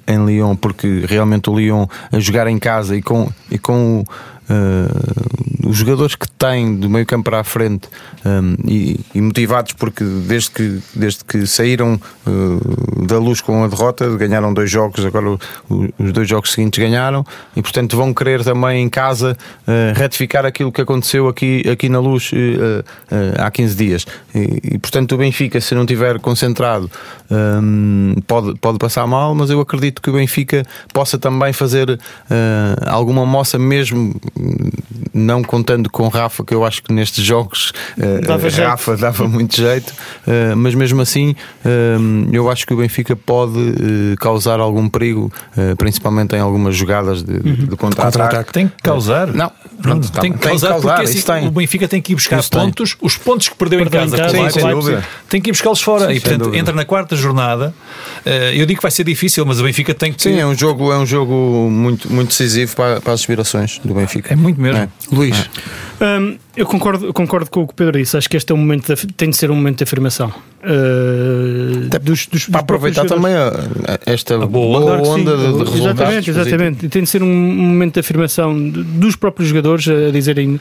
em 0.04 0.26
Lyon, 0.26 0.56
porque 0.56 1.04
realmente 1.06 1.48
o 1.48 1.56
Lyon 1.56 1.86
a 2.10 2.18
jogar 2.18 2.48
em 2.48 2.58
casa 2.58 2.96
e 2.96 3.02
com, 3.02 3.30
e 3.48 3.56
com 3.56 4.04
uh, 4.50 5.68
os 5.68 5.76
jogadores 5.76 6.16
que 6.16 6.28
têm 6.28 6.76
do 6.76 6.90
meio 6.90 7.06
campo 7.06 7.24
para 7.24 7.40
a 7.40 7.44
frente 7.44 7.88
um, 8.24 8.56
e, 8.66 8.98
e, 9.14 9.20
motivados 9.20 9.72
porque 9.74 10.02
desde 10.02 10.50
que, 10.50 10.80
desde 10.94 11.24
que 11.24 11.46
saíram 11.46 12.00
uh, 12.26 13.06
da 13.06 13.18
luz 13.18 13.40
com 13.40 13.62
a 13.62 13.68
derrota, 13.68 14.08
ganharam 14.16 14.52
dois 14.52 14.70
jogos, 14.70 15.04
agora 15.04 15.30
o, 15.30 15.38
os 15.98 16.12
dois 16.12 16.28
jogos 16.28 16.52
seguintes 16.52 16.82
ganharam 16.82 17.24
e 17.54 17.62
portanto 17.62 17.96
vão 17.96 18.12
querer 18.12 18.42
também 18.42 18.82
em 18.82 18.88
casa 18.88 19.36
uh, 19.66 19.98
retificar 19.98 20.44
aquilo 20.44 20.72
que 20.72 20.80
aconteceu 20.80 21.28
aqui, 21.28 21.62
aqui 21.70 21.88
na 21.88 22.00
luz 22.00 22.30
há 23.38 23.50
15 23.50 23.76
dias. 23.76 24.06
E, 24.34 24.74
e, 24.74 24.78
portanto 24.78 25.12
o 25.12 25.18
Benfica, 25.18 25.60
se 25.60 25.74
não 25.74 25.86
tiver 25.86 26.18
concentrado, 26.18 26.90
um, 27.30 28.14
pode, 28.26 28.58
pode 28.58 28.78
passar 28.78 29.06
mal, 29.06 29.34
mas 29.34 29.50
eu 29.50 29.60
acredito 29.60 30.02
que 30.02 30.10
o 30.10 30.14
Benfica 30.14 30.64
possa 30.92 31.18
também 31.18 31.52
fazer 31.52 31.98
alguma 32.86 33.24
moça 33.24 33.58
mesmo 33.58 34.14
não 35.12 35.42
contando 35.42 35.90
com 35.90 36.08
Rafa, 36.08 36.44
que 36.44 36.54
eu 36.54 36.64
acho 36.64 36.82
que 36.82 36.92
nestes 36.92 37.24
jogos 37.24 37.72
uh, 37.98 38.26
dava 38.26 38.48
Rafa 38.48 38.92
jeito. 38.92 39.00
dava 39.00 39.28
muito 39.28 39.56
jeito, 39.56 39.90
uh, 39.90 40.56
mas 40.56 40.74
mesmo 40.74 41.00
assim 41.00 41.34
uh, 41.64 42.28
eu 42.32 42.50
acho 42.50 42.66
que 42.66 42.72
o 42.72 42.76
Benfica 42.76 43.16
pode 43.16 43.58
causar 44.18 44.60
algum 44.60 44.88
perigo, 44.88 45.32
principalmente 45.76 46.34
em 46.34 46.40
algumas 46.40 46.76
jogadas 46.76 47.22
de, 47.22 47.32
uhum. 47.32 47.66
de 47.66 47.76
contra-ataque. 47.76 48.52
Tem 48.52 48.68
que 48.68 48.82
causar? 48.82 49.28
Não, 49.28 49.50
Pronto, 49.80 50.10
tem, 50.12 50.32
que 50.32 50.38
tem 50.38 50.50
causar, 50.50 50.68
causar 50.70 50.96
porque 50.96 51.10
assim, 51.10 51.20
tem. 51.20 51.48
o 51.48 51.50
Benfica 51.50 51.88
tem 51.88 52.00
que 52.00 52.12
ir 52.12 52.14
buscar 52.14 52.40
isso 52.40 52.50
pontos, 52.50 52.94
tem. 52.94 53.06
os 53.06 53.16
pontos 53.16 53.48
que 53.48 53.54
perdeu, 53.54 53.78
perdeu 53.80 54.02
em 54.02 54.10
casa, 54.10 54.36
em 54.36 54.42
casa 54.44 54.82
sim, 54.82 55.06
tem 55.28 55.40
que 55.40 55.50
ir 55.50 55.52
buscá-los 55.52 55.80
fora. 55.80 56.06
Sim, 56.06 56.12
e 56.12 56.20
portanto, 56.20 56.54
entra 56.54 56.74
na 56.74 56.84
quarta 56.84 57.16
jornada. 57.16 57.74
eu 58.54 58.66
digo 58.66 58.78
que 58.78 58.82
vai 58.82 58.90
ser 58.90 59.04
difícil, 59.04 59.44
mas 59.46 59.60
o 59.60 59.64
Benfica 59.64 59.94
tem 59.94 60.12
que. 60.12 60.22
Sim, 60.22 60.38
é 60.38 60.46
um 60.46 60.56
jogo, 60.56 60.92
é 60.92 60.98
um 60.98 61.06
jogo 61.06 61.68
muito, 61.70 62.12
muito 62.12 62.28
decisivo 62.28 62.76
para, 62.76 63.00
para 63.00 63.12
as 63.12 63.20
aspirações 63.20 63.80
do 63.84 63.94
Benfica. 63.94 64.29
É 64.30 64.36
muito 64.36 64.60
mesmo. 64.60 64.78
É. 64.78 64.88
Luís. 65.12 65.50
Um, 66.00 66.38
eu 66.56 66.66
concordo, 66.66 67.12
concordo 67.12 67.50
com 67.50 67.62
o 67.62 67.66
que 67.66 67.72
o 67.72 67.76
Pedro 67.76 67.98
disse. 67.98 68.16
Acho 68.16 68.28
que 68.28 68.36
este 68.36 68.50
é 68.52 68.54
um 68.54 68.58
momento 68.58 68.94
de, 68.94 69.06
tem 69.08 69.30
de 69.30 69.36
ser 69.36 69.50
um 69.50 69.54
momento 69.54 69.78
de 69.78 69.84
afirmação. 69.84 70.32
Uh, 70.62 71.88
dos, 72.02 72.26
dos, 72.26 72.44
para 72.44 72.60
aproveitar 72.60 73.06
também 73.06 73.32
a, 73.32 73.48
a 73.48 74.12
esta 74.12 74.34
a 74.34 74.46
boa, 74.46 74.78
boa 74.78 75.08
onda 75.08 75.34
de, 75.34 75.42
de 75.42 75.58
resultados. 75.58 75.74
Exatamente, 75.74 76.30
exatamente. 76.30 76.86
E 76.86 76.88
tem 76.90 77.02
de 77.02 77.08
ser 77.08 77.22
um 77.22 77.34
momento 77.34 77.94
de 77.94 78.00
afirmação 78.00 78.68
dos 78.68 79.16
próprios 79.16 79.48
jogadores 79.48 79.88
a 79.88 80.10
dizerem 80.10 80.56
uh, 80.56 80.60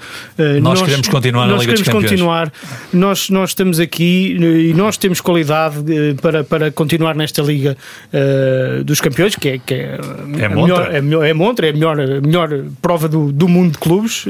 nós, 0.62 0.80
nós, 0.80 0.84
queremos 0.84 1.08
continuar 1.10 1.48
nós 1.48 1.56
na 1.56 1.60
Liga 1.60 1.74
queremos 1.74 2.02
dos 2.02 2.10
continuar, 2.10 2.54
nós, 2.94 3.30
nós 3.30 3.50
estamos 3.50 3.78
aqui 3.78 4.38
e 4.40 4.74
nós 4.74 4.96
temos 4.96 5.20
qualidade 5.20 5.84
para, 6.22 6.46
para 6.46 6.72
continuar 6.72 7.14
nesta 7.14 7.42
Liga 7.42 7.76
uh, 8.14 8.84
dos 8.86 9.02
Campeões, 9.02 9.36
que 9.36 9.50
é, 9.50 9.58
que 9.58 9.74
é, 9.74 10.00
é, 10.38 10.46
a 10.46 10.50
melhor, 10.50 10.96
é, 10.96 11.02
melhor, 11.02 11.26
é 11.26 11.34
Montra, 11.34 11.68
é 11.68 11.72
a 11.72 11.74
melhor, 11.74 12.00
a 12.00 12.22
melhor 12.22 12.50
prova 12.82 13.10
do, 13.10 13.34
do 13.34 13.50
mundo 13.50 13.74
de 13.74 13.80
clubes. 13.80 14.24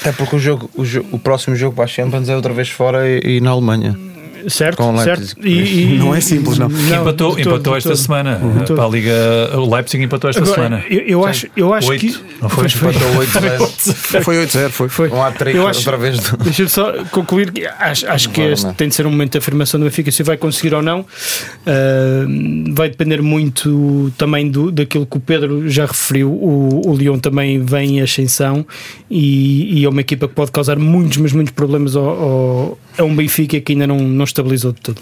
Até 0.00 0.10
porque 0.10 0.34
o 0.34 0.38
jogo, 0.40 0.68
o, 0.74 0.84
jogo, 0.84 1.01
o 1.10 1.18
próximo 1.18 1.56
jogo 1.56 1.74
para 1.74 1.84
a 1.84 1.88
Champions 1.88 2.28
é 2.28 2.36
outra 2.36 2.52
vez 2.52 2.68
fora 2.68 3.08
e, 3.08 3.38
e 3.38 3.40
na 3.40 3.50
Alemanha 3.50 4.11
certo, 4.48 4.82
certo. 5.02 5.36
E, 5.46 5.94
e, 5.94 5.98
não 5.98 6.14
é 6.14 6.20
simples, 6.20 6.58
não. 6.58 6.68
não 6.68 7.02
empatou, 7.02 7.38
empatou 7.38 7.76
esta 7.76 7.96
semana 7.96 8.40
uhum. 8.42 8.64
para 8.64 8.84
a 8.84 8.88
Liga. 8.88 9.12
O 9.54 9.74
Leipzig 9.74 10.02
empatou 10.02 10.30
esta 10.30 10.42
Agora, 10.42 10.54
semana. 10.54 10.84
Eu, 10.88 11.00
eu 11.00 11.26
acho, 11.26 11.46
eu 11.56 11.74
acho 11.74 11.88
8, 11.88 12.00
que. 12.00 12.18
Não 12.40 12.48
foi? 12.48 12.68
foi 12.68 12.90
empatou 12.90 13.08
8-0. 13.22 14.22
Foi 14.22 14.36
8-0, 14.36 14.68
foi. 14.70 14.88
foi. 14.88 15.08
Um 15.08 15.22
hat-trick 15.22 15.58
outra 15.58 15.96
vez. 15.96 16.18
Do... 16.18 16.36
Deixa-me 16.38 16.68
só 16.68 16.92
concluir 17.10 17.50
que 17.50 17.66
acho, 17.66 18.06
acho 18.06 18.30
que 18.30 18.40
este 18.40 18.72
tem 18.74 18.88
de 18.88 18.94
ser 18.94 19.06
um 19.06 19.10
momento 19.10 19.32
de 19.32 19.38
afirmação 19.38 19.80
do 19.80 19.84
Benfica 19.84 20.10
se 20.10 20.22
vai 20.22 20.36
conseguir 20.36 20.74
ou 20.74 20.82
não. 20.82 21.00
Uh, 21.00 22.74
vai 22.74 22.90
depender 22.90 23.22
muito 23.22 24.12
também 24.18 24.50
do, 24.50 24.70
daquilo 24.70 25.06
que 25.06 25.16
o 25.16 25.20
Pedro 25.20 25.68
já 25.68 25.86
referiu. 25.86 26.30
O, 26.30 26.90
o 26.90 26.94
Lyon 26.94 27.18
também 27.18 27.64
vem 27.64 27.98
em 27.98 28.02
ascensão 28.02 28.66
e, 29.10 29.80
e 29.80 29.84
é 29.84 29.88
uma 29.88 30.00
equipa 30.00 30.28
que 30.28 30.34
pode 30.34 30.50
causar 30.50 30.78
muitos, 30.78 31.18
mas 31.18 31.32
muitos 31.32 31.52
problemas 31.52 31.96
ao, 31.96 32.04
ao, 32.04 32.78
a 32.98 33.04
um 33.04 33.14
Benfica 33.14 33.60
que 33.60 33.72
ainda 33.72 33.86
não, 33.86 33.98
não 33.98 34.24
estabilizou 34.24 34.72
de 34.72 34.80
tudo. 34.80 35.00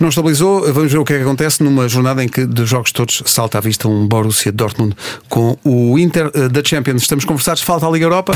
Não 0.00 0.08
estabilizou, 0.08 0.72
vamos 0.72 0.92
ver 0.92 0.98
o 0.98 1.04
que 1.04 1.12
é 1.12 1.16
que 1.18 1.22
acontece 1.22 1.62
numa 1.62 1.88
jornada 1.88 2.22
em 2.22 2.28
que 2.28 2.44
dos 2.46 2.68
jogos 2.68 2.92
todos 2.92 3.22
salta 3.26 3.58
à 3.58 3.60
vista 3.60 3.88
um 3.88 4.06
Borussia 4.06 4.52
Dortmund 4.52 4.96
com 5.28 5.56
o 5.64 5.98
Inter 5.98 6.30
uh, 6.34 6.48
da 6.48 6.62
Champions. 6.64 7.02
Estamos 7.02 7.24
conversados, 7.24 7.62
falta 7.62 7.86
a 7.86 7.90
Liga 7.90 8.06
Europa. 8.06 8.32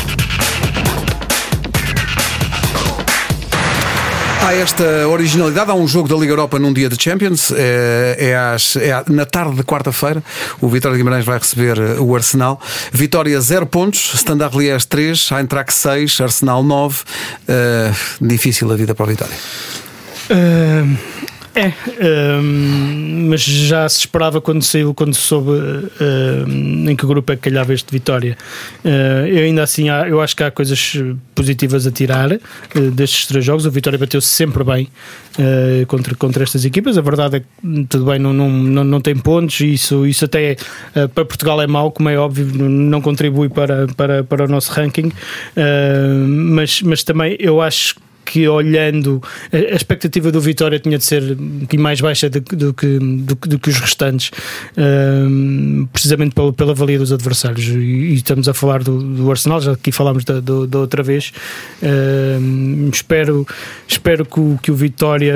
Há 4.48 4.54
esta 4.54 5.06
originalidade, 5.06 5.70
há 5.70 5.74
um 5.74 5.86
jogo 5.86 6.08
da 6.08 6.16
Liga 6.16 6.32
Europa 6.32 6.58
num 6.58 6.72
dia 6.72 6.88
de 6.88 6.96
Champions, 6.98 7.52
é, 7.54 8.16
é, 8.18 8.34
às, 8.34 8.76
é 8.76 9.04
na 9.10 9.26
tarde 9.26 9.56
de 9.56 9.62
quarta-feira. 9.62 10.24
O 10.58 10.68
Vitória 10.70 10.96
de 10.96 11.02
Guimarães 11.02 11.26
vai 11.26 11.36
receber 11.36 11.76
eh, 11.76 12.00
o 12.00 12.16
Arsenal. 12.16 12.58
Vitória 12.90 13.38
0 13.38 13.66
pontos, 13.66 14.14
Standard 14.14 14.56
Liège 14.56 14.86
3, 14.86 15.32
Eintracht 15.32 15.74
6, 15.74 16.22
Arsenal 16.22 16.62
9. 16.62 16.96
Uh, 16.96 17.04
eh, 17.46 17.92
difícil 18.22 18.72
a 18.72 18.74
vida 18.74 18.94
para 18.94 19.04
a 19.04 19.08
Vitória. 19.10 19.36
Uh, 20.30 20.96
é, 21.58 21.74
um, 22.40 23.28
mas 23.28 23.42
já 23.42 23.88
se 23.88 23.98
esperava 23.98 24.40
quando 24.40 24.62
saiu, 24.62 24.94
quando 24.94 25.14
soube 25.14 25.50
em 26.88 26.94
que 26.94 27.06
grupo 27.06 27.32
é 27.32 27.36
que 27.36 27.42
calhava 27.42 27.74
este 27.74 27.90
Vitória. 27.90 28.36
Uh, 28.84 29.26
eu 29.26 29.44
ainda 29.44 29.62
assim, 29.62 29.88
eu 29.88 30.20
acho 30.20 30.36
que 30.36 30.42
há 30.42 30.50
coisas 30.50 30.96
positivas 31.34 31.86
a 31.86 31.90
tirar 31.90 32.30
uh, 32.32 32.90
destes 32.92 33.26
três 33.26 33.44
jogos. 33.44 33.66
O 33.66 33.70
Vitória 33.70 33.98
bateu-se 33.98 34.28
sempre 34.28 34.62
bem 34.64 34.88
uh, 35.38 35.86
contra, 35.86 36.14
contra 36.14 36.42
estas 36.42 36.64
equipas. 36.64 36.96
A 36.96 37.00
verdade 37.00 37.36
é 37.36 37.40
que, 37.40 37.84
tudo 37.86 38.04
bem, 38.06 38.18
não, 38.18 38.32
não, 38.32 38.48
não, 38.48 38.84
não 38.84 39.00
tem 39.00 39.16
pontos 39.16 39.60
isso, 39.60 40.06
isso 40.06 40.24
até 40.24 40.56
para 41.14 41.24
Portugal 41.24 41.60
é 41.60 41.66
mau, 41.66 41.90
como 41.90 42.08
é 42.08 42.16
óbvio, 42.16 42.46
não 42.46 43.00
contribui 43.00 43.48
para, 43.48 43.86
para, 43.88 44.24
para 44.24 44.44
o 44.44 44.48
nosso 44.48 44.72
ranking. 44.72 45.12
mas, 46.26 46.82
mas 46.82 47.02
também 47.02 47.36
eu 47.38 47.60
acho 47.60 47.96
que 47.96 48.07
que 48.28 48.46
olhando 48.46 49.22
a 49.50 49.74
expectativa 49.74 50.30
do 50.30 50.40
Vitória 50.40 50.78
tinha 50.78 50.98
de 50.98 51.04
ser 51.04 51.36
mais 51.78 52.00
baixa 52.00 52.28
do, 52.28 52.40
do, 52.40 52.74
que, 52.74 52.98
do, 52.98 53.34
do, 53.34 53.58
que 53.58 53.70
os 53.70 53.78
restantes, 53.78 54.30
um, 54.76 55.88
precisamente 55.90 56.34
pela, 56.34 56.52
pela 56.52 56.74
valia 56.74 56.98
dos 56.98 57.10
adversários. 57.10 57.66
E, 57.66 57.78
e, 57.78 58.14
estamos 58.14 58.46
a 58.48 58.52
falar 58.52 58.82
do, 58.82 59.02
do 59.02 59.30
Arsenal, 59.30 59.60
já 59.62 59.72
aqui 59.72 59.90
falámos 59.90 60.24
da, 60.24 60.40
do, 60.40 60.66
da 60.66 60.78
outra 60.78 61.02
vez. 61.02 61.32
Um, 61.82 62.90
espero, 62.92 63.46
espero 63.86 64.26
que 64.26 64.38
o, 64.38 64.58
que 64.62 64.70
o 64.70 64.74
Vitória 64.74 65.34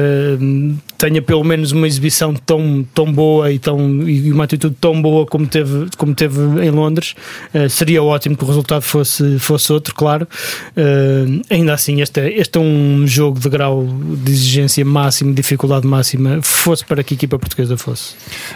tenha 1.02 1.20
pelo 1.20 1.42
menos 1.42 1.72
uma 1.72 1.84
exibição 1.84 2.32
tão, 2.32 2.86
tão 2.94 3.12
boa 3.12 3.50
e, 3.50 3.58
tão, 3.58 4.08
e 4.08 4.30
uma 4.30 4.44
atitude 4.44 4.76
tão 4.80 5.02
boa 5.02 5.26
como 5.26 5.48
teve, 5.48 5.88
como 5.98 6.14
teve 6.14 6.38
em 6.64 6.70
Londres. 6.70 7.16
Uh, 7.52 7.68
seria 7.68 8.00
ótimo 8.00 8.36
que 8.36 8.44
o 8.44 8.46
resultado 8.46 8.82
fosse, 8.82 9.36
fosse 9.40 9.72
outro, 9.72 9.92
claro. 9.96 10.28
Uh, 10.76 11.42
ainda 11.50 11.74
assim, 11.74 12.00
este 12.00 12.20
é, 12.20 12.38
este 12.38 12.56
é 12.56 12.60
um 12.60 13.04
jogo 13.04 13.40
de 13.40 13.48
grau 13.48 13.84
de 13.84 14.30
exigência 14.30 14.84
máximo, 14.84 15.34
dificuldade 15.34 15.84
máxima, 15.88 16.40
fosse 16.40 16.84
para 16.84 17.02
que 17.02 17.14
a 17.14 17.16
equipa 17.16 17.36
portuguesa 17.36 17.76
fosse. 17.76 18.14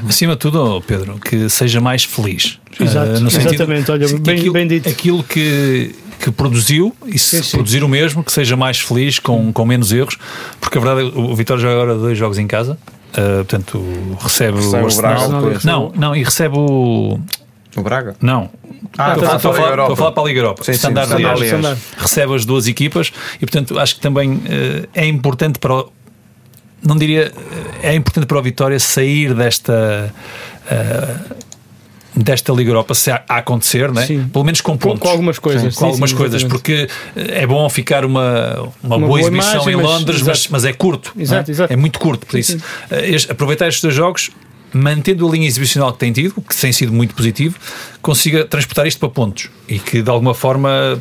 Acima 0.08 0.34
de 0.34 0.38
tudo, 0.38 0.80
Pedro, 0.82 1.18
que 1.18 1.48
seja 1.48 1.80
mais 1.80 2.04
feliz. 2.04 2.60
Exato, 2.78 3.24
uh, 3.24 3.26
exatamente, 3.26 3.90
olha, 3.90 4.06
bem, 4.20 4.36
aquilo, 4.36 4.52
bem 4.52 4.68
dito. 4.68 4.88
Aquilo 4.88 5.24
que 5.24 5.96
que 6.18 6.30
produziu 6.30 6.94
e 7.06 7.18
se 7.18 7.38
sim, 7.38 7.42
sim. 7.42 7.56
produzir 7.56 7.84
o 7.84 7.88
mesmo, 7.88 8.24
que 8.24 8.32
seja 8.32 8.56
mais 8.56 8.80
feliz, 8.80 9.18
com, 9.18 9.52
com 9.52 9.64
menos 9.64 9.92
erros, 9.92 10.16
porque 10.60 10.78
a 10.78 10.80
verdade 10.80 11.08
é 11.08 11.18
o 11.18 11.34
Vitória 11.34 11.60
joga 11.60 11.74
agora 11.74 11.94
dois 11.94 12.16
jogos 12.16 12.38
em 12.38 12.46
casa, 12.46 12.78
uh, 13.10 13.44
portanto 13.44 13.82
recebe, 14.20 14.58
recebe 14.58 14.76
o 14.76 14.84
Arsenal. 14.84 15.28
O 15.28 15.42
Braga, 15.42 15.60
não, 15.64 15.92
não, 15.94 16.16
e 16.16 16.22
recebe 16.22 16.56
o. 16.56 17.18
O 17.76 17.82
Braga? 17.82 18.16
Não. 18.20 18.48
Ah, 18.96 19.12
estou, 19.12 19.28
a, 19.28 19.38
falar, 19.38 19.78
estou 19.78 19.92
a 19.92 19.96
falar 19.96 20.12
para 20.12 20.22
a 20.22 20.26
Liga 20.26 20.40
Europa. 20.40 20.64
Sim, 20.64 20.72
Standard, 20.72 21.08
sim, 21.08 21.16
Standard, 21.16 21.44
Standard. 21.44 21.80
Recebe 21.98 22.34
as 22.34 22.44
duas 22.46 22.66
equipas 22.66 23.12
e, 23.36 23.40
portanto, 23.40 23.78
acho 23.78 23.96
que 23.96 24.00
também 24.00 24.34
uh, 24.34 24.88
é 24.94 25.06
importante 25.06 25.58
para 25.58 25.74
o, 25.74 25.92
não 26.82 26.96
diria 26.96 27.32
é 27.82 27.94
importante 27.94 28.26
para 28.26 28.38
o 28.38 28.42
Vitória 28.42 28.78
sair 28.78 29.34
desta 29.34 30.14
uh, 30.64 31.36
desta 32.16 32.52
Liga 32.52 32.70
Europa 32.70 32.94
se 32.94 33.10
a, 33.10 33.22
a 33.28 33.38
acontecer, 33.38 33.92
né? 33.92 34.06
pelo 34.32 34.44
menos 34.44 34.60
com 34.60 34.76
pontos. 34.76 35.00
Com, 35.00 35.06
com 35.06 35.12
algumas 35.12 35.38
coisas. 35.38 35.74
Sim, 35.74 35.80
com 35.80 35.86
algumas 35.86 36.10
sim, 36.10 36.16
coisas, 36.16 36.44
porque 36.44 36.88
é 37.14 37.46
bom 37.46 37.68
ficar 37.68 38.04
uma, 38.04 38.72
uma, 38.82 38.96
uma 38.96 39.06
boa, 39.06 39.20
exibição 39.20 39.62
imagem, 39.62 39.74
em 39.74 39.82
Londres, 39.82 40.22
mas, 40.22 40.48
mas, 40.48 40.64
é 40.64 40.72
curto. 40.72 41.12
Exato, 41.16 41.50
é? 41.50 41.52
exato. 41.52 41.72
é 41.72 41.76
muito 41.76 41.98
curto, 41.98 42.26
por 42.26 42.38
isso 42.38 42.58
eh, 42.90 43.16
aproveitar 43.28 43.68
estes 43.68 43.82
dois 43.82 43.94
jogos 43.94 44.30
mantendo 44.72 45.26
a 45.26 45.30
linha 45.30 45.46
exibicional 45.46 45.92
que 45.92 45.98
tem 45.98 46.12
tido, 46.12 46.34
que 46.42 46.56
tem 46.56 46.72
sido 46.72 46.92
muito 46.92 47.14
positivo, 47.14 47.56
consiga 48.02 48.44
transportar 48.44 48.86
isto 48.86 48.98
para 48.98 49.08
pontos 49.08 49.48
e 49.68 49.78
que 49.78 50.02
de 50.02 50.10
alguma 50.10 50.34
forma 50.34 51.00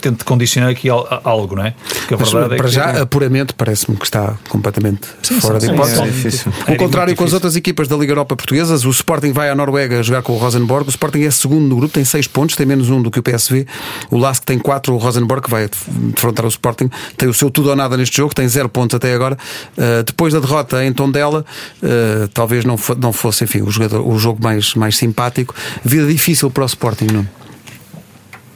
tente 0.00 0.24
condicionar 0.24 0.70
aqui 0.70 0.88
algo, 0.88 1.56
não 1.56 1.64
é? 1.64 1.74
Porque 1.88 2.14
a 2.14 2.16
verdade 2.16 2.56
para 2.56 2.66
é 2.66 2.68
que... 2.68 2.74
já, 2.74 3.02
apuramento, 3.02 3.54
parece-me 3.54 3.96
que 3.96 4.04
está 4.04 4.36
completamente 4.48 5.08
sim, 5.22 5.40
fora 5.40 5.60
sim, 5.60 5.68
de 5.68 5.72
hipótese. 5.74 6.00
É 6.00 6.04
difícil. 6.06 6.52
Ao 6.66 6.76
contrário, 6.76 7.14
com 7.16 7.24
as 7.24 7.32
outras 7.32 7.56
equipas 7.56 7.88
da 7.88 7.96
Liga 7.96 8.12
Europa 8.12 8.36
Portuguesas, 8.36 8.84
o 8.84 8.90
Sporting 8.90 9.32
vai 9.32 9.50
à 9.50 9.54
Noruega 9.54 10.02
jogar 10.02 10.22
com 10.22 10.32
o 10.32 10.36
Rosenborg. 10.36 10.86
O 10.86 10.90
Sporting 10.90 11.22
é 11.22 11.30
segundo 11.30 11.66
no 11.66 11.76
grupo, 11.76 11.92
tem 11.94 12.04
seis 12.04 12.26
pontos, 12.26 12.56
tem 12.56 12.66
menos 12.66 12.90
um 12.90 13.02
do 13.02 13.10
que 13.10 13.18
o 13.18 13.22
PSV. 13.22 13.66
O 14.10 14.18
Lask 14.18 14.44
tem 14.44 14.58
quatro, 14.58 14.94
o 14.94 14.96
Rosenborg, 14.96 15.42
que 15.42 15.50
vai 15.50 15.68
defrontar 15.88 16.44
o 16.44 16.48
Sporting, 16.48 16.90
tem 17.16 17.28
o 17.28 17.34
seu 17.34 17.50
tudo 17.50 17.70
ou 17.70 17.76
nada 17.76 17.96
neste 17.96 18.16
jogo, 18.16 18.34
tem 18.34 18.48
zero 18.48 18.68
pontos 18.68 18.94
até 18.94 19.12
agora. 19.12 19.36
Uh, 19.76 20.02
depois 20.04 20.32
da 20.32 20.40
derrota 20.40 20.84
em 20.84 20.92
Tondela, 20.92 21.44
uh, 21.82 22.28
talvez 22.28 22.64
não, 22.64 22.76
não 22.98 23.12
fosse, 23.12 23.44
enfim, 23.44 23.62
o, 23.62 23.70
jogador, 23.70 24.06
o 24.06 24.18
jogo 24.18 24.42
mais, 24.42 24.74
mais 24.74 24.96
simpático. 24.96 25.54
Vida 25.84 26.06
difícil 26.06 26.50
para 26.50 26.62
o 26.62 26.66
Sporting, 26.66 27.06
não? 27.12 27.26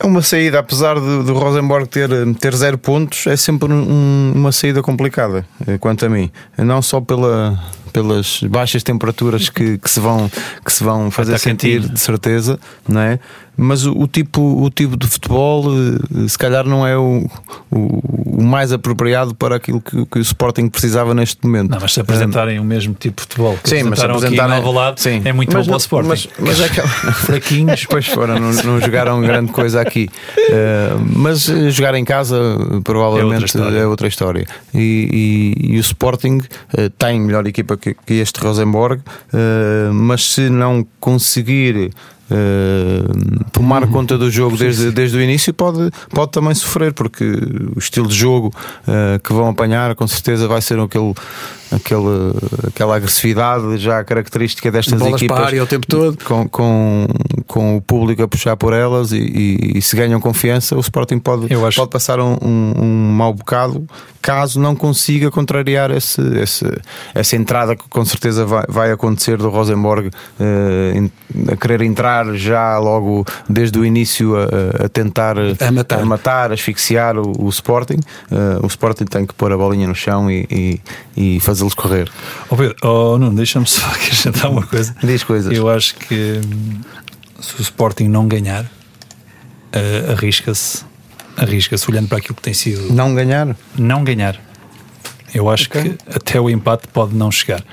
É 0.02 0.06
uma 0.06 0.20
saída, 0.20 0.58
apesar 0.58 0.98
do, 0.98 1.22
do 1.22 1.32
Rosenborg 1.34 1.86
ter, 1.86 2.10
ter 2.40 2.52
zero 2.56 2.76
pontos, 2.76 3.24
é 3.28 3.36
sempre 3.36 3.72
um, 3.72 4.32
uma 4.34 4.50
saída 4.50 4.82
complicada, 4.82 5.46
eh, 5.64 5.78
quanto 5.78 6.04
a 6.04 6.08
mim. 6.08 6.28
Não 6.58 6.82
só 6.82 7.00
pela, 7.00 7.56
pelas 7.92 8.40
baixas 8.44 8.82
temperaturas 8.82 9.48
que, 9.48 9.78
que, 9.78 9.90
se, 9.90 10.00
vão, 10.00 10.30
que 10.64 10.72
se 10.72 10.82
vão 10.82 11.10
fazer 11.10 11.38
sentir, 11.38 11.80
de 11.80 12.00
certeza, 12.00 12.58
não 12.88 13.00
é? 13.00 13.18
mas 13.56 13.84
o, 13.84 13.92
o, 13.92 14.08
tipo, 14.08 14.40
o 14.40 14.70
tipo 14.70 14.96
de 14.96 15.06
futebol 15.06 15.66
eh, 15.66 16.28
se 16.28 16.38
calhar 16.38 16.66
não 16.66 16.86
é 16.86 16.96
o, 16.96 17.28
o, 17.70 18.38
o 18.38 18.42
mais 18.42 18.72
apropriado 18.72 19.34
para 19.34 19.56
aquilo 19.56 19.80
que, 19.80 20.06
que, 20.06 20.18
o 20.18 20.22
Sporting 20.22 20.68
precisava 20.68 21.14
neste 21.14 21.44
momento. 21.44 21.70
Não, 21.70 21.78
mas 21.80 21.92
se 21.92 22.00
apresentarem 22.00 22.58
um, 22.58 22.62
o 22.62 22.64
mesmo 22.64 22.94
tipo 22.94 23.16
de 23.16 23.22
futebol 23.22 23.58
que 23.62 23.68
sim, 23.68 23.82
mas 23.82 23.98
se 23.98 24.06
apresentarem 24.06 24.58
aqui 24.58 25.02
sim. 25.02 25.22
é 25.24 25.32
muito 25.32 25.52
mas 25.52 25.66
bom 25.66 25.72
para 25.72 25.76
o 25.76 25.80
Sporting. 25.80 26.08
Mas, 26.08 26.28
mas 26.38 26.60
é 26.60 26.64
aquela... 26.64 26.88
fraquinhos, 27.12 27.86
pois 27.86 28.06
foram, 28.06 28.38
não, 28.38 28.52
não, 28.52 28.80
jogaram 28.80 29.20
grande 29.20 29.52
coisa 29.52 29.80
aqui. 29.82 30.08
Uh, 30.38 31.04
mas 31.14 31.44
jogar 31.70 31.94
em 31.94 32.04
casa 32.04 32.36
provavelmente 32.82 33.22
é 33.22 33.34
outra 33.34 33.46
história. 33.46 33.78
É 33.78 33.86
outra 33.86 34.08
história. 34.08 34.46
E, 34.74 35.54
e, 35.60 35.74
e, 35.74 35.76
o 35.76 35.80
Sporting 35.80 36.38
uh, 36.38 36.90
tem 36.98 37.20
melhor 37.20 37.46
equipa 37.46 37.76
que, 37.82 37.94
que 37.94 38.20
este 38.20 38.40
Rosenborg, 38.40 39.00
uh, 39.00 39.92
mas 39.92 40.32
se 40.32 40.48
não 40.48 40.86
conseguir 41.00 41.92
uh, 42.30 43.44
tomar 43.52 43.86
conta 43.88 44.16
do 44.16 44.30
jogo 44.30 44.56
desde, 44.56 44.90
desde 44.90 45.16
o 45.16 45.20
início 45.20 45.52
pode, 45.52 45.90
pode 46.10 46.30
também 46.32 46.54
sofrer, 46.54 46.92
porque 46.92 47.24
o 47.74 47.78
estilo 47.78 48.06
de 48.06 48.14
jogo 48.14 48.52
uh, 48.86 49.18
que 49.20 49.32
vão 49.32 49.48
apanhar 49.48 49.94
com 49.94 50.06
certeza 50.06 50.46
vai 50.48 50.60
ser 50.60 50.78
aquele, 50.78 51.14
aquele, 51.70 52.34
aquela 52.66 52.96
agressividade 52.96 53.78
já 53.78 54.02
característica 54.04 54.70
destas 54.70 54.98
Bolas 54.98 55.14
equipas 55.14 55.36
para 55.36 55.46
área 55.46 55.62
o 55.62 55.66
tempo 55.66 55.86
todo. 55.86 56.18
Com, 56.24 56.48
com, 56.48 57.06
com 57.46 57.76
o 57.76 57.82
público 57.82 58.22
a 58.22 58.28
puxar 58.28 58.56
por 58.56 58.72
elas 58.72 59.12
e, 59.12 59.18
e, 59.18 59.78
e 59.78 59.82
se 59.82 59.96
ganham 59.96 60.20
confiança, 60.20 60.76
o 60.76 60.80
Sporting 60.80 61.18
pode, 61.18 61.52
acho... 61.52 61.80
pode 61.80 61.90
passar 61.90 62.20
um, 62.20 62.36
um, 62.42 62.72
um 62.78 63.12
mau 63.12 63.32
bocado 63.32 63.86
caso 64.22 64.60
não 64.60 64.76
consiga 64.76 65.30
contrariar 65.30 65.90
esse, 65.90 66.22
esse, 66.38 66.64
essa 67.12 67.34
entrada 67.34 67.74
que 67.74 67.88
com 67.88 68.04
certeza 68.04 68.46
vai, 68.46 68.64
vai 68.68 68.92
acontecer 68.92 69.36
do 69.36 69.50
Rosenborg 69.50 70.08
uh, 70.08 71.10
a 71.52 71.56
querer 71.56 71.82
entrar 71.82 72.21
já 72.36 72.78
logo 72.78 73.24
desde 73.48 73.78
o 73.78 73.84
início 73.84 74.34
a, 74.36 74.84
a 74.84 74.88
tentar 74.88 75.36
a 75.38 75.72
matar, 75.72 76.00
a 76.00 76.04
matar 76.04 76.52
asfixiar 76.52 77.16
o, 77.16 77.32
o 77.44 77.48
Sporting. 77.48 78.00
Uh, 78.30 78.64
o 78.64 78.66
Sporting 78.66 79.04
tem 79.04 79.26
que 79.26 79.34
pôr 79.34 79.52
a 79.52 79.56
bolinha 79.56 79.86
no 79.86 79.94
chão 79.94 80.30
e, 80.30 80.46
e, 80.50 80.80
e 81.36 81.40
fazê-los 81.40 81.74
correr. 81.74 82.10
Oh, 82.48 82.56
Pedro, 82.56 82.76
oh, 82.82 83.18
não, 83.18 83.34
deixa-me 83.34 83.66
só 83.66 83.86
acrescentar 83.92 84.50
uma 84.50 84.66
coisa. 84.66 84.94
Diz 85.02 85.22
coisas. 85.22 85.52
Eu 85.56 85.68
acho 85.68 85.94
que 85.96 86.40
hum, 86.44 86.80
se 87.40 87.58
o 87.58 87.62
Sporting 87.62 88.08
não 88.08 88.28
ganhar, 88.28 88.64
uh, 88.64 90.12
arrisca-se 90.12 90.84
arrisca-se 91.36 91.90
olhando 91.90 92.08
para 92.08 92.18
aquilo 92.18 92.34
que 92.34 92.42
tem 92.42 92.54
sido. 92.54 92.92
Não 92.92 93.14
ganhar? 93.14 93.56
Não 93.76 94.04
ganhar. 94.04 94.38
Eu 95.34 95.48
acho 95.48 95.66
okay. 95.66 95.94
que 95.94 95.98
até 96.14 96.40
o 96.40 96.50
empate 96.50 96.88
pode 96.88 97.14
não 97.14 97.30
chegar. 97.30 97.60
Uh, 97.60 97.64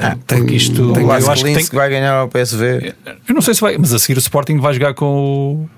ah, 0.00 0.16
porque 0.26 0.46
tem, 0.46 0.56
isto. 0.56 0.92
Tem 0.92 1.02
eu 1.02 1.12
acho 1.12 1.44
que, 1.44 1.54
tem... 1.54 1.66
que 1.66 1.74
vai 1.74 1.90
ganhar 1.90 2.14
ao 2.14 2.28
PSV. 2.28 2.94
Eu 3.28 3.34
não 3.34 3.42
sei 3.42 3.54
se 3.54 3.60
vai, 3.60 3.76
mas 3.76 3.92
a 3.92 3.98
seguir 3.98 4.16
o 4.16 4.20
Sporting 4.20 4.58
vai 4.58 4.74
jogar 4.74 4.94
com 4.94 5.06
o. 5.06 5.68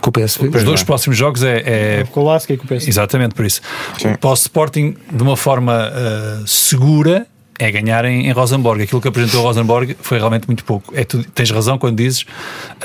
Com 0.00 0.10
o 0.10 0.12
PSV. 0.12 0.48
Os 0.56 0.64
dois 0.64 0.82
próximos 0.84 1.18
jogos 1.18 1.42
é. 1.42 1.62
é... 1.66 2.04
Com 2.12 2.20
o 2.20 2.24
Lasca 2.24 2.52
e 2.52 2.56
com 2.56 2.64
o 2.64 2.68
PSV. 2.68 2.88
Exatamente, 2.88 3.34
por 3.34 3.44
isso. 3.44 3.60
Sim. 4.00 4.14
Para 4.14 4.30
o 4.30 4.34
Sporting, 4.34 4.96
de 5.12 5.22
uma 5.22 5.36
forma 5.36 5.90
uh, 5.90 6.46
segura, 6.46 7.26
é 7.58 7.72
ganhar 7.72 8.04
em, 8.04 8.28
em, 8.28 8.32
Rosenborg. 8.32 8.82
Aquilo 8.82 9.00
que 9.00 9.08
apresentou 9.08 9.42
Rosenborg 9.42 9.96
foi 10.00 10.18
realmente 10.18 10.46
muito 10.46 10.64
pouco. 10.64 10.94
É 10.96 11.04
tu, 11.04 11.24
tens 11.30 11.50
razão 11.50 11.76
quando 11.76 11.96
dizes 11.96 12.24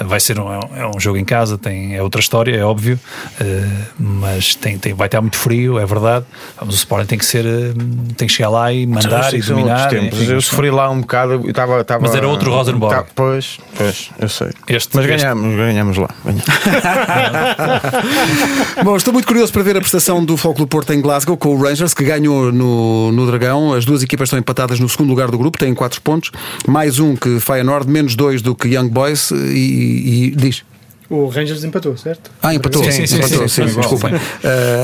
vai 0.04 0.20
ser 0.20 0.40
um, 0.40 0.52
é 0.52 0.88
um 0.88 1.00
jogo 1.00 1.18
em 1.18 1.26
casa, 1.26 1.58
tem, 1.58 1.96
é 1.96 2.02
outra 2.02 2.20
história, 2.20 2.56
é 2.56 2.64
óbvio, 2.64 3.00
uh, 3.40 3.86
mas 4.00 4.56
tem, 4.56 4.80
tem, 4.80 4.94
vai 4.94 5.08
estar 5.08 5.22
muito 5.22 5.38
frio, 5.38 5.78
é 5.78 5.86
verdade. 5.86 6.26
Mas 6.60 6.74
o 6.74 6.78
Sporting 6.78 7.06
tem 7.06 7.20
que 7.20 7.26
ser, 7.26 7.46
uh, 7.46 7.74
tem 8.18 8.28
que 8.28 8.34
chegar 8.34 8.50
lá 8.50 8.74
e 8.74 8.88
mandar 8.88 9.34
e 9.34 9.42
dominar. 9.42 9.94
Enfim, 9.94 10.32
eu 10.32 10.42
sofri 10.42 10.72
lá 10.72 10.90
um 10.90 11.02
bocado, 11.02 11.34
eu 11.34 11.50
estava, 11.50 11.82
estava, 11.82 12.02
mas 12.02 12.16
era 12.16 12.28
outro 12.28 12.52
Rosenborg. 12.52 12.96
Tá, 12.96 13.06
pois, 13.14 13.60
pois, 13.78 14.10
eu 14.20 14.30
sei. 14.30 14.50
Este, 14.68 14.96
mas 14.96 15.06
ganhamos, 15.06 15.46
este... 15.46 15.58
ganhamos 15.58 15.98
lá. 15.98 16.10
Bom, 18.84 18.96
estou 18.96 19.14
muito 19.14 19.28
curioso 19.28 19.54
para 19.54 19.62
ver 19.62 19.78
a 19.78 19.80
prestação 19.80 20.26
do 20.26 20.36
Foco 20.36 20.60
do 20.60 20.68
Porto 20.68 20.92
em 20.94 21.02
Glasgow 21.02 21.38
com 21.38 21.56
o 21.56 21.62
Rangers, 21.62 21.94
que 21.94 22.04
ganhou 22.04 22.52
no, 22.52 23.12
no 23.12 23.28
Dragão. 23.28 23.74
As 23.74 23.86
duas 23.86 24.02
equipas 24.02 24.28
estão 24.28 24.40
empatadas 24.40 24.63
no 24.80 24.90
segundo 24.90 25.10
lugar 25.10 25.30
do 25.30 25.38
grupo, 25.38 25.58
têm 25.58 25.74
4 25.74 26.02
pontos, 26.02 26.32
mais 26.68 27.00
um 27.00 27.16
que 27.16 27.40
Feyenoord, 27.40 27.90
menos 27.90 28.16
2 28.16 28.42
do 28.42 28.56
que 28.56 28.70
Young 28.70 28.90
Boys 28.90 29.32
e, 29.32 30.32
e 30.32 30.36
diz. 30.36 30.64
O 31.10 31.28
Rangers 31.28 31.64
empatou, 31.64 31.96
certo? 31.96 32.32
Ah, 32.42 32.56
empatou. 32.56 32.84
Sim, 32.84 32.92
sim, 32.92 33.06
sim, 33.08 33.18
empatou, 33.18 33.48
sim, 33.48 33.68
sim, 33.68 33.76
desculpem. 33.76 34.16
Uh, 34.16 34.20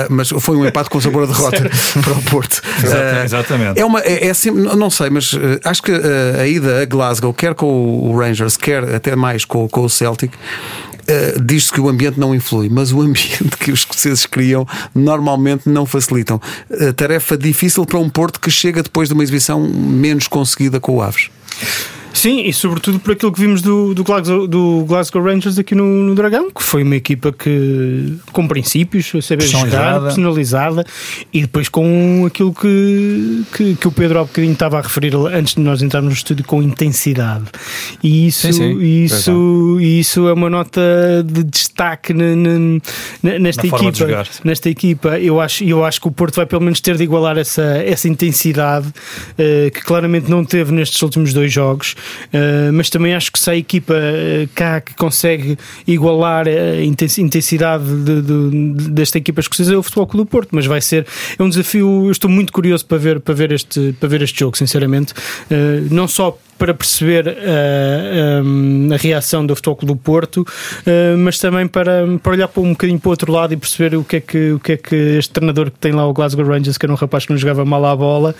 mas 0.09 0.29
foi 0.29 0.57
um 0.57 0.65
empate 0.65 0.89
com 0.89 1.01
sabor 1.01 1.23
a 1.23 1.25
derrota 1.25 1.63
para 2.03 2.13
o 2.13 2.21
Porto. 2.23 2.61
Uh, 2.83 3.23
Exatamente. 3.23 3.79
É 3.79 3.85
uma, 3.85 3.99
é, 4.01 4.27
é 4.27 4.33
sempre, 4.33 4.61
não 4.61 4.89
sei, 4.91 5.09
mas 5.09 5.33
uh, 5.33 5.59
acho 5.63 5.81
que 5.81 5.91
a 5.91 6.45
ida 6.45 6.83
a 6.83 6.85
Glasgow, 6.85 7.33
quer 7.33 7.55
com 7.55 7.65
o 7.65 8.15
Rangers, 8.15 8.57
quer 8.57 8.95
até 8.95 9.15
mais 9.15 9.43
com, 9.43 9.67
com 9.67 9.81
o 9.81 9.89
Celtic, 9.89 10.31
Uh, 11.09 11.41
diz-se 11.41 11.71
que 11.71 11.81
o 11.81 11.89
ambiente 11.89 12.19
não 12.19 12.35
influi, 12.35 12.69
mas 12.69 12.91
o 12.91 13.01
ambiente 13.01 13.57
que 13.59 13.71
os 13.71 13.79
escoceses 13.79 14.25
criam 14.27 14.67
normalmente 14.93 15.67
não 15.67 15.85
facilitam. 15.85 16.39
Uh, 16.69 16.93
tarefa 16.93 17.35
difícil 17.35 17.83
para 17.85 17.97
um 17.97 18.07
Porto 18.07 18.39
que 18.39 18.51
chega 18.51 18.83
depois 18.83 19.09
de 19.09 19.13
uma 19.13 19.23
exibição 19.23 19.59
menos 19.67 20.27
conseguida 20.27 20.79
com 20.79 20.97
o 20.97 21.01
Aves. 21.01 21.29
Sim, 22.19 22.41
e 22.41 22.51
sobretudo 22.51 22.99
por 22.99 23.13
aquilo 23.13 23.31
que 23.31 23.39
vimos 23.39 23.61
do, 23.61 23.93
do, 23.93 24.03
Glasgow, 24.03 24.45
do 24.45 24.83
Glasgow 24.85 25.23
Rangers 25.23 25.57
aqui 25.57 25.73
no, 25.73 25.85
no, 25.85 26.13
Dragão, 26.13 26.51
que 26.51 26.61
foi 26.61 26.83
uma 26.83 26.97
equipa 26.97 27.31
que 27.31 28.13
com 28.33 28.45
princípios, 28.45 29.09
saber 29.25 29.47
jogar, 29.47 30.01
personalizada 30.01 30.85
e 31.31 31.39
depois 31.39 31.69
com 31.69 32.25
aquilo 32.27 32.53
que, 32.53 33.43
que, 33.55 33.75
que, 33.75 33.87
o 33.87 33.91
Pedro 33.93 34.19
há 34.19 34.23
bocadinho 34.23 34.51
estava 34.51 34.79
a 34.79 34.81
referir 34.81 35.15
antes 35.15 35.55
de 35.55 35.61
nós 35.61 35.81
entrarmos 35.81 36.09
no 36.09 36.17
estúdio, 36.17 36.43
com 36.43 36.61
intensidade. 36.61 37.45
E 38.03 38.27
isso, 38.27 38.47
sim, 38.47 38.51
sim. 38.51 38.79
Isso, 38.81 39.77
isso 39.79 40.27
é 40.27 40.33
uma 40.33 40.49
nota 40.49 40.81
de 41.25 41.41
destaque 41.45 42.13
na, 42.13 42.35
na, 42.35 43.39
nesta 43.39 43.65
Na 43.65 43.77
equipa. 43.77 44.23
Nesta 44.43 44.69
equipa, 44.69 45.19
eu 45.19 45.39
acho, 45.39 45.63
eu 45.63 45.85
acho 45.85 46.01
que 46.01 46.09
o 46.09 46.11
Porto 46.11 46.35
vai 46.35 46.45
pelo 46.45 46.63
menos 46.63 46.81
ter 46.81 46.97
de 46.97 47.03
igualar 47.03 47.37
essa, 47.37 47.63
essa 47.63 48.09
intensidade 48.09 48.89
uh, 48.89 49.71
que 49.71 49.81
claramente 49.85 50.29
não 50.29 50.43
teve 50.43 50.73
nestes 50.73 51.01
últimos 51.01 51.31
dois 51.31 51.53
jogos. 51.53 51.95
Uh, 52.33 52.71
mas 52.73 52.89
também 52.89 53.13
acho 53.13 53.31
que 53.31 53.39
se 53.39 53.49
a 53.49 53.55
equipa 53.55 53.93
uh, 53.93 54.49
cá 54.53 54.81
que 54.81 54.93
consegue 54.95 55.57
igualar 55.87 56.47
a 56.47 56.83
intensidade 56.83 57.83
de, 57.83 58.21
de, 58.21 58.89
desta 58.91 59.17
equipa 59.17 59.39
escocesa 59.39 59.73
é 59.73 59.77
o 59.77 59.83
Futebol 59.83 60.07
Clube 60.07 60.27
do 60.27 60.29
Porto, 60.29 60.49
mas 60.51 60.65
vai 60.65 60.81
ser 60.81 61.05
é 61.37 61.43
um 61.43 61.49
desafio. 61.49 62.05
Eu 62.05 62.11
estou 62.11 62.29
muito 62.29 62.51
curioso 62.51 62.85
para 62.85 62.97
ver, 62.97 63.19
para 63.19 63.33
ver, 63.33 63.51
este, 63.51 63.95
para 63.99 64.09
ver 64.09 64.21
este 64.21 64.39
jogo, 64.39 64.57
sinceramente. 64.57 65.13
Não 65.89 66.07
só 66.07 66.37
para 66.59 66.73
perceber 66.73 67.25
eh, 67.25 67.33
eh, 67.39 68.93
a 68.93 68.97
reação 68.97 69.45
do 69.45 69.55
Futebol 69.55 69.77
Clube 69.77 69.93
do 69.93 69.95
Porto, 69.97 70.41
uh, 70.41 71.17
mas 71.17 71.39
também 71.39 71.65
para, 71.65 72.05
para 72.21 72.33
olhar 72.33 72.47
para 72.49 72.61
um 72.61 72.71
bocadinho 72.71 72.99
para 72.99 73.07
o 73.07 73.11
outro 73.11 73.31
lado 73.31 73.53
e 73.53 73.57
perceber 73.57 73.95
o 73.95 74.03
que 74.03 74.17
é 74.17 74.19
que, 74.19 74.51
o 74.51 74.59
que, 74.59 74.73
é 74.73 74.77
que 74.77 74.95
este 74.95 75.31
treinador 75.31 75.71
que 75.71 75.79
tem 75.79 75.93
lá 75.93 76.05
o 76.05 76.11
Glasgow 76.11 76.45
Rangers, 76.45 76.77
que 76.77 76.85
era 76.85 76.91
um 76.91 76.97
rapaz 76.97 77.25
que 77.25 77.31
não 77.31 77.37
jogava 77.37 77.63
mal 77.63 77.83
à 77.85 77.95
bola, 77.95 78.35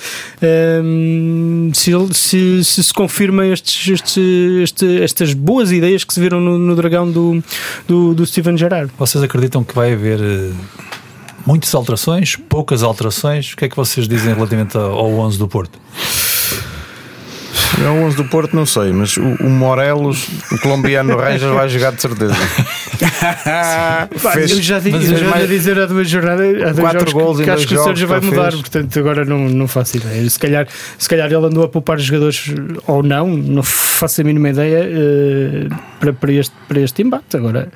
se, 1.74 1.92
se, 2.12 2.64
se, 2.64 2.84
se 2.84 2.94
confirma 2.94 3.48
estes, 3.48 3.90
estes, 3.90 4.18
este, 4.64 5.02
estas 5.02 5.34
boas 5.34 5.72
ideias 5.72 6.04
que 6.04 6.14
se 6.14 6.20
viram 6.20 6.42
no, 6.42 6.58
no 6.58 6.76
dragão 6.76 7.10
do, 7.10 7.42
do, 7.88 8.14
do 8.14 8.26
Steven 8.26 8.58
Gerrard. 8.58 8.92
Vocês 9.00 9.24
acreditam 9.24 9.64
que 9.64 9.74
vai 9.74 9.94
haver 9.94 10.20
muitas 11.46 11.74
alterações, 11.74 12.36
poucas 12.36 12.84
alterações? 12.84 13.54
O 13.54 13.58
que 13.58 13.66
é 13.66 13.70
que 13.70 13.78
vocês 13.78 14.08
dizem 14.08 14.34
relativamente 14.34 14.78
ao 14.78 15.10
11 15.10 15.40
do 15.40 15.48
Porto? 15.48 15.80
É 17.84 17.88
o 17.88 18.06
11 18.06 18.18
do 18.18 18.26
Porto, 18.26 18.56
não 18.56 18.66
sei, 18.66 18.92
mas 18.92 19.16
o, 19.16 19.22
o 19.22 19.50
Morelos, 19.50 20.28
o 20.52 20.60
colombiano 20.60 21.16
Rangers, 21.16 21.54
vai 21.54 21.70
jogar 21.70 21.92
de 21.92 22.02
certeza. 22.02 22.36
fez, 24.34 24.52
eu 24.52 24.62
já, 24.62 24.80
eu 24.80 25.18
já 25.18 25.30
mais... 25.30 25.48
dizer 25.48 25.80
há 25.80 25.86
duas 25.86 26.10
jornadas, 26.10 26.62
há 26.62 26.72
dois 26.74 26.80
quatro 26.80 27.12
gols 27.12 27.38
que, 27.38 27.44
que 27.44 27.50
acho 27.50 27.68
que 27.68 27.76
o 27.76 27.84
Sérgio 27.84 28.08
vai 28.08 28.20
mudar, 28.20 28.52
fez. 28.52 28.62
portanto 28.62 29.00
agora 29.00 29.24
não, 29.24 29.48
não 29.48 29.68
faço 29.68 29.98
ideia. 29.98 30.30
Se 30.30 30.40
calhar, 30.40 30.68
se 30.98 31.08
calhar 31.08 31.28
ele 31.28 31.46
andou 31.46 31.64
a 31.64 31.70
poupar 31.70 32.00
jogadores 32.00 32.54
ou 32.86 33.04
não, 33.04 33.28
não 33.28 33.64
faço 33.64 34.22
a 34.22 34.24
mínima 34.24 34.50
ideia 34.50 34.84
uh, 34.84 35.76
para, 36.00 36.14
para, 36.14 36.34
este, 36.34 36.56
para 36.68 36.80
este 36.82 37.02
embate. 37.02 37.38
Agora. 37.38 37.70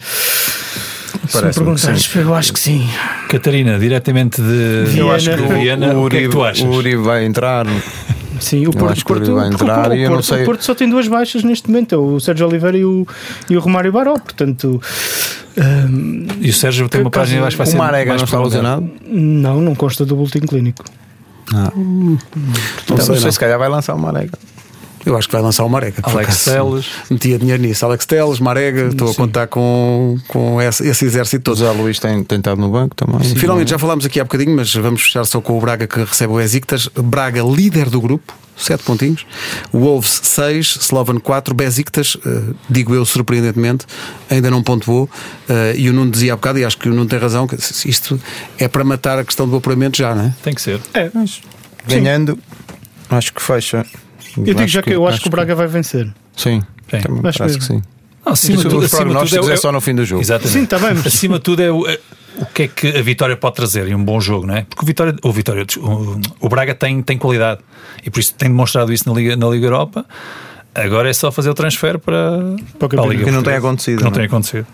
Se 1.28 1.42
me 1.42 1.54
perguntares, 1.54 2.16
eu 2.16 2.36
acho 2.36 2.54
que 2.54 2.60
sim. 2.60 2.86
Catarina, 3.30 3.80
diretamente 3.80 4.42
de 4.42 4.84
Viena, 4.88 5.00
eu 5.00 5.12
acho 5.12 5.30
que 5.30 5.42
o, 5.42 5.48
Viena, 5.48 5.94
o, 5.94 6.02
Uri, 6.02 6.06
o 6.06 6.10
que 6.10 6.18
é 6.18 6.22
que 6.22 6.30
tu 6.30 6.44
achas? 6.44 6.66
O 6.66 6.70
Uri 6.72 6.96
vai 6.96 7.26
entrar. 7.26 7.66
Sim, 8.44 8.68
o 8.68 8.72
Porto, 8.72 9.06
Porto, 9.06 9.36
vai 9.36 9.48
entrar 9.48 9.89
o, 9.89 9.96
e 9.96 10.02
eu 10.02 10.10
Porto, 10.10 10.16
não 10.16 10.22
sei... 10.22 10.44
o 10.44 10.46
Porto 10.46 10.64
só 10.64 10.76
tem 10.76 10.89
duas 10.89 11.08
baixas 11.08 11.44
neste 11.44 11.70
momento, 11.70 11.96
é 11.96 11.98
o 11.98 12.20
Sérgio 12.20 12.46
Oliveira 12.48 12.78
e 12.78 12.84
o, 12.84 13.08
e 13.50 13.56
o 13.56 13.60
Romário 13.60 13.91
Baró, 13.91 14.14
portanto... 14.14 14.82
Um, 15.56 16.28
e 16.41 16.50
o 16.50 16.54
Sérgio 16.54 16.89
tem 16.89 17.02
uma 17.02 17.12
página 17.12 17.41
mais 17.41 17.54
fácil. 17.54 17.76
O 17.76 17.78
Marega 17.78 18.16
não 18.16 18.24
está 18.24 18.41
lesionado? 18.41 18.89
Não, 19.08 19.62
não 19.62 19.76
consta 19.76 20.06
do 20.06 20.16
boletim 20.16 20.39
clínico. 20.39 20.84
Ah. 21.54 21.72
Hum. 21.76 22.18
Então, 22.84 22.98
não 22.98 23.06
sei, 23.06 23.16
não 23.16 23.22
sei 23.22 23.32
se 23.32 23.39
calhar 23.39 23.60
vai 23.60 23.70
lançar 23.70 23.94
o 23.94 24.00
Marega. 24.00 24.38
Eu 25.06 25.18
acho 25.18 25.28
que 25.28 25.34
vai 25.34 25.41
lançar 25.41 25.64
o 25.66 25.70
Marega. 25.70 26.01
Alex. 26.04 26.45
Telles. 26.45 26.86
Metia 27.10 27.38
dinheiro 27.38 27.62
nisso. 27.62 27.86
Alex 27.86 28.06
Teles, 28.06 28.39
Marega, 28.39 28.88
estou 28.88 29.12
a 29.12 29.16
contar 29.16 29.47
com, 29.47 30.18
com 30.28 30.62
esse, 30.62 30.88
esse 30.88 31.06
exército 31.06 31.51
O 31.51 31.56
todo. 31.56 31.58
José 31.58 31.72
Luís 31.72 31.99
tem, 31.99 32.24
tem 32.24 32.38
estado 32.38 32.60
no 32.60 32.70
banco 32.70 32.95
também. 32.95 33.20
Finalmente, 33.36 33.70
já 33.72 33.80
falámos 33.80 34.06
aqui 34.06 34.20
há 34.20 34.24
bocadinho, 34.24 34.56
mas 34.56 34.74
vamos 34.74 35.01
fechar 35.01 35.26
só 35.26 35.41
com 35.41 35.58
o 35.58 35.62
Braga 35.62 35.88
que 35.88 35.99
recebe 35.99 36.34
o 36.34 36.38
Besiktas. 36.38 36.89
Braga, 36.95 37.41
líder 37.41 37.89
do 37.89 37.99
grupo, 37.99 38.34
7 38.56 38.84
pontinhos. 38.84 39.26
Wolves 39.74 40.22
6, 40.24 40.78
Slovan 40.82 41.20
4, 41.20 41.54
Besiktas, 41.54 42.18
eh, 42.26 42.54
digo 42.70 42.93
eu 42.95 43.06
surpreendentemente, 43.06 43.86
ainda 44.30 44.49
não 44.49 44.64
pontuou. 44.64 45.10
Eh, 45.49 45.76
e 45.78 45.89
o 45.89 45.93
Nuno 45.93 46.12
dizia 46.12 46.34
há 46.34 46.36
bocado, 46.36 46.60
e 46.60 46.66
acho 46.66 46.78
que 46.78 46.88
o 46.88 46.93
Nuno 46.93 47.08
tem 47.08 47.20
razão, 47.20 47.47
que 47.47 47.56
isto 47.56 48.20
é 48.58 48.68
para 48.68 48.84
matar 48.84 49.20
a 49.20 49.24
questão 49.24 49.47
do 49.47 49.56
apuramento 49.56 49.97
já, 49.97 50.16
não 50.16 50.26
é? 50.26 50.36
Tem 50.43 50.54
que 50.54 50.62
ser. 50.62 50.80
É. 50.93 51.12
Ganhando, 51.88 52.39
acho 53.10 53.34
que 53.34 53.41
fecha. 53.41 53.86
Eu 54.38 54.44
digo 54.54 54.68
já 54.68 54.82
que 54.82 54.92
eu 54.92 55.08
acho 55.08 55.22
que 55.22 55.28
o 55.28 55.32
Braga 55.32 55.56
vai 55.56 55.68
vencer. 55.68 56.06
Sim, 56.36 56.62
Sim. 56.90 57.00
também 57.02 57.22
Acho 57.26 57.38
parece 57.40 57.56
que- 57.60 57.66
que 57.68 57.74
sim. 57.74 57.82
Não, 58.26 58.34
acima 58.34 58.58
de 58.58 58.64
tudo, 58.64 58.78
acima 58.86 58.90
tudo 58.90 59.02
prognósticos 59.04 59.50
é, 59.50 59.54
é 59.54 59.58
só 59.58 59.72
no 59.72 59.82
fim 59.82 59.94
do 59.96 60.06
jogo. 60.06 60.22
Exatamente. 60.22 60.54
Sim, 60.54 60.66
tá 60.66 60.80
bem, 60.80 60.94
mas- 60.96 61.08
Acima 61.08 61.36
de 61.38 61.42
tudo 61.44 61.62
é 61.62 61.70
o, 61.72 61.86
é 61.88 62.00
o 62.38 62.46
que 62.46 62.64
é 62.64 62.68
que 62.70 62.88
a 62.88 63.02
vitória 63.02 63.36
pode 63.36 63.56
trazer 63.56 63.88
e 63.88 63.94
um 63.94 64.04
bom 64.04 64.20
jogo, 64.22 64.48
não 64.48 64.56
é? 64.56 64.64
Porque 64.64 64.82
o 64.84 64.86
Vitória, 64.88 65.14
o, 65.22 65.32
Vitória, 65.32 65.66
o, 65.78 66.20
o 66.40 66.50
Braga 66.50 66.74
tem, 66.74 67.02
tem 67.02 67.18
qualidade 67.18 67.60
e 68.04 68.10
por 68.10 68.20
isso 68.22 68.34
tem 68.34 68.50
demonstrado 68.50 68.92
isso 68.94 69.08
na 69.10 69.14
Liga, 69.16 69.36
na 69.36 69.48
Liga 69.50 69.66
Europa. 69.68 70.06
Agora 70.74 71.10
é 71.10 71.14
só 71.14 71.32
fazer 71.32 71.50
o 71.50 71.54
transfer 71.54 72.00
para, 72.00 72.40
Para 72.80 72.86
o 72.86 72.90
para 72.90 73.02
a. 73.04 73.08
Liga 73.08 73.26
Que 73.26 73.32
não 73.32 73.44
tem 73.44 73.54
acontecido, 73.56 73.98
Que 73.98 74.04
não 74.06 74.10
não 74.10 74.16
é? 74.16 74.20
tem 74.20 74.26
acontecido. 74.26 74.66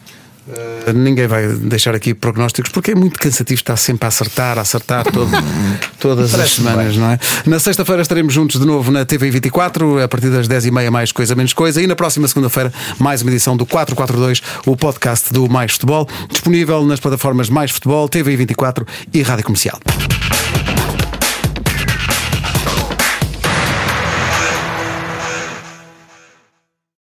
Eh, 0.47 0.93
Ninguém 0.93 1.27
vai 1.27 1.47
deixar 1.47 1.93
aqui 1.93 2.13
prognósticos 2.13 2.71
porque 2.71 2.91
é 2.91 2.95
muito 2.95 3.19
cansativo 3.19 3.59
estar 3.59 3.77
sempre 3.77 4.05
a 4.05 4.07
acertar, 4.07 4.57
a 4.57 4.61
acertar 4.61 5.03
todo- 5.11 5.29
todas 5.99 6.33
as 6.33 6.51
semanas, 6.51 6.95
não 6.95 7.11
é? 7.11 7.19
Na 7.45 7.59
sexta-feira 7.59 8.01
estaremos 8.01 8.33
juntos 8.33 8.59
de 8.59 8.65
novo 8.65 8.91
na 8.91 9.05
TV 9.05 9.29
24, 9.29 10.01
a 10.03 10.07
partir 10.07 10.29
das 10.29 10.47
10h30, 10.47 10.89
mais 10.89 11.11
coisa, 11.11 11.35
menos 11.35 11.53
coisa. 11.53 11.81
E 11.81 11.87
na 11.87 11.95
próxima 11.95 12.27
segunda-feira, 12.27 12.73
mais 12.97 13.21
uma 13.21 13.29
edição 13.31 13.55
do 13.55 13.65
442, 13.65 14.41
o 14.65 14.75
podcast 14.75 15.31
do 15.33 15.47
Mais 15.49 15.73
Futebol, 15.73 16.07
disponível 16.29 16.85
nas 16.85 16.99
plataformas 16.99 17.49
Mais 17.49 17.69
Futebol, 17.71 18.07
TV 18.09 18.35
24 18.35 18.85
e 19.13 19.21
Rádio 19.21 19.45
Comercial. 19.45 19.79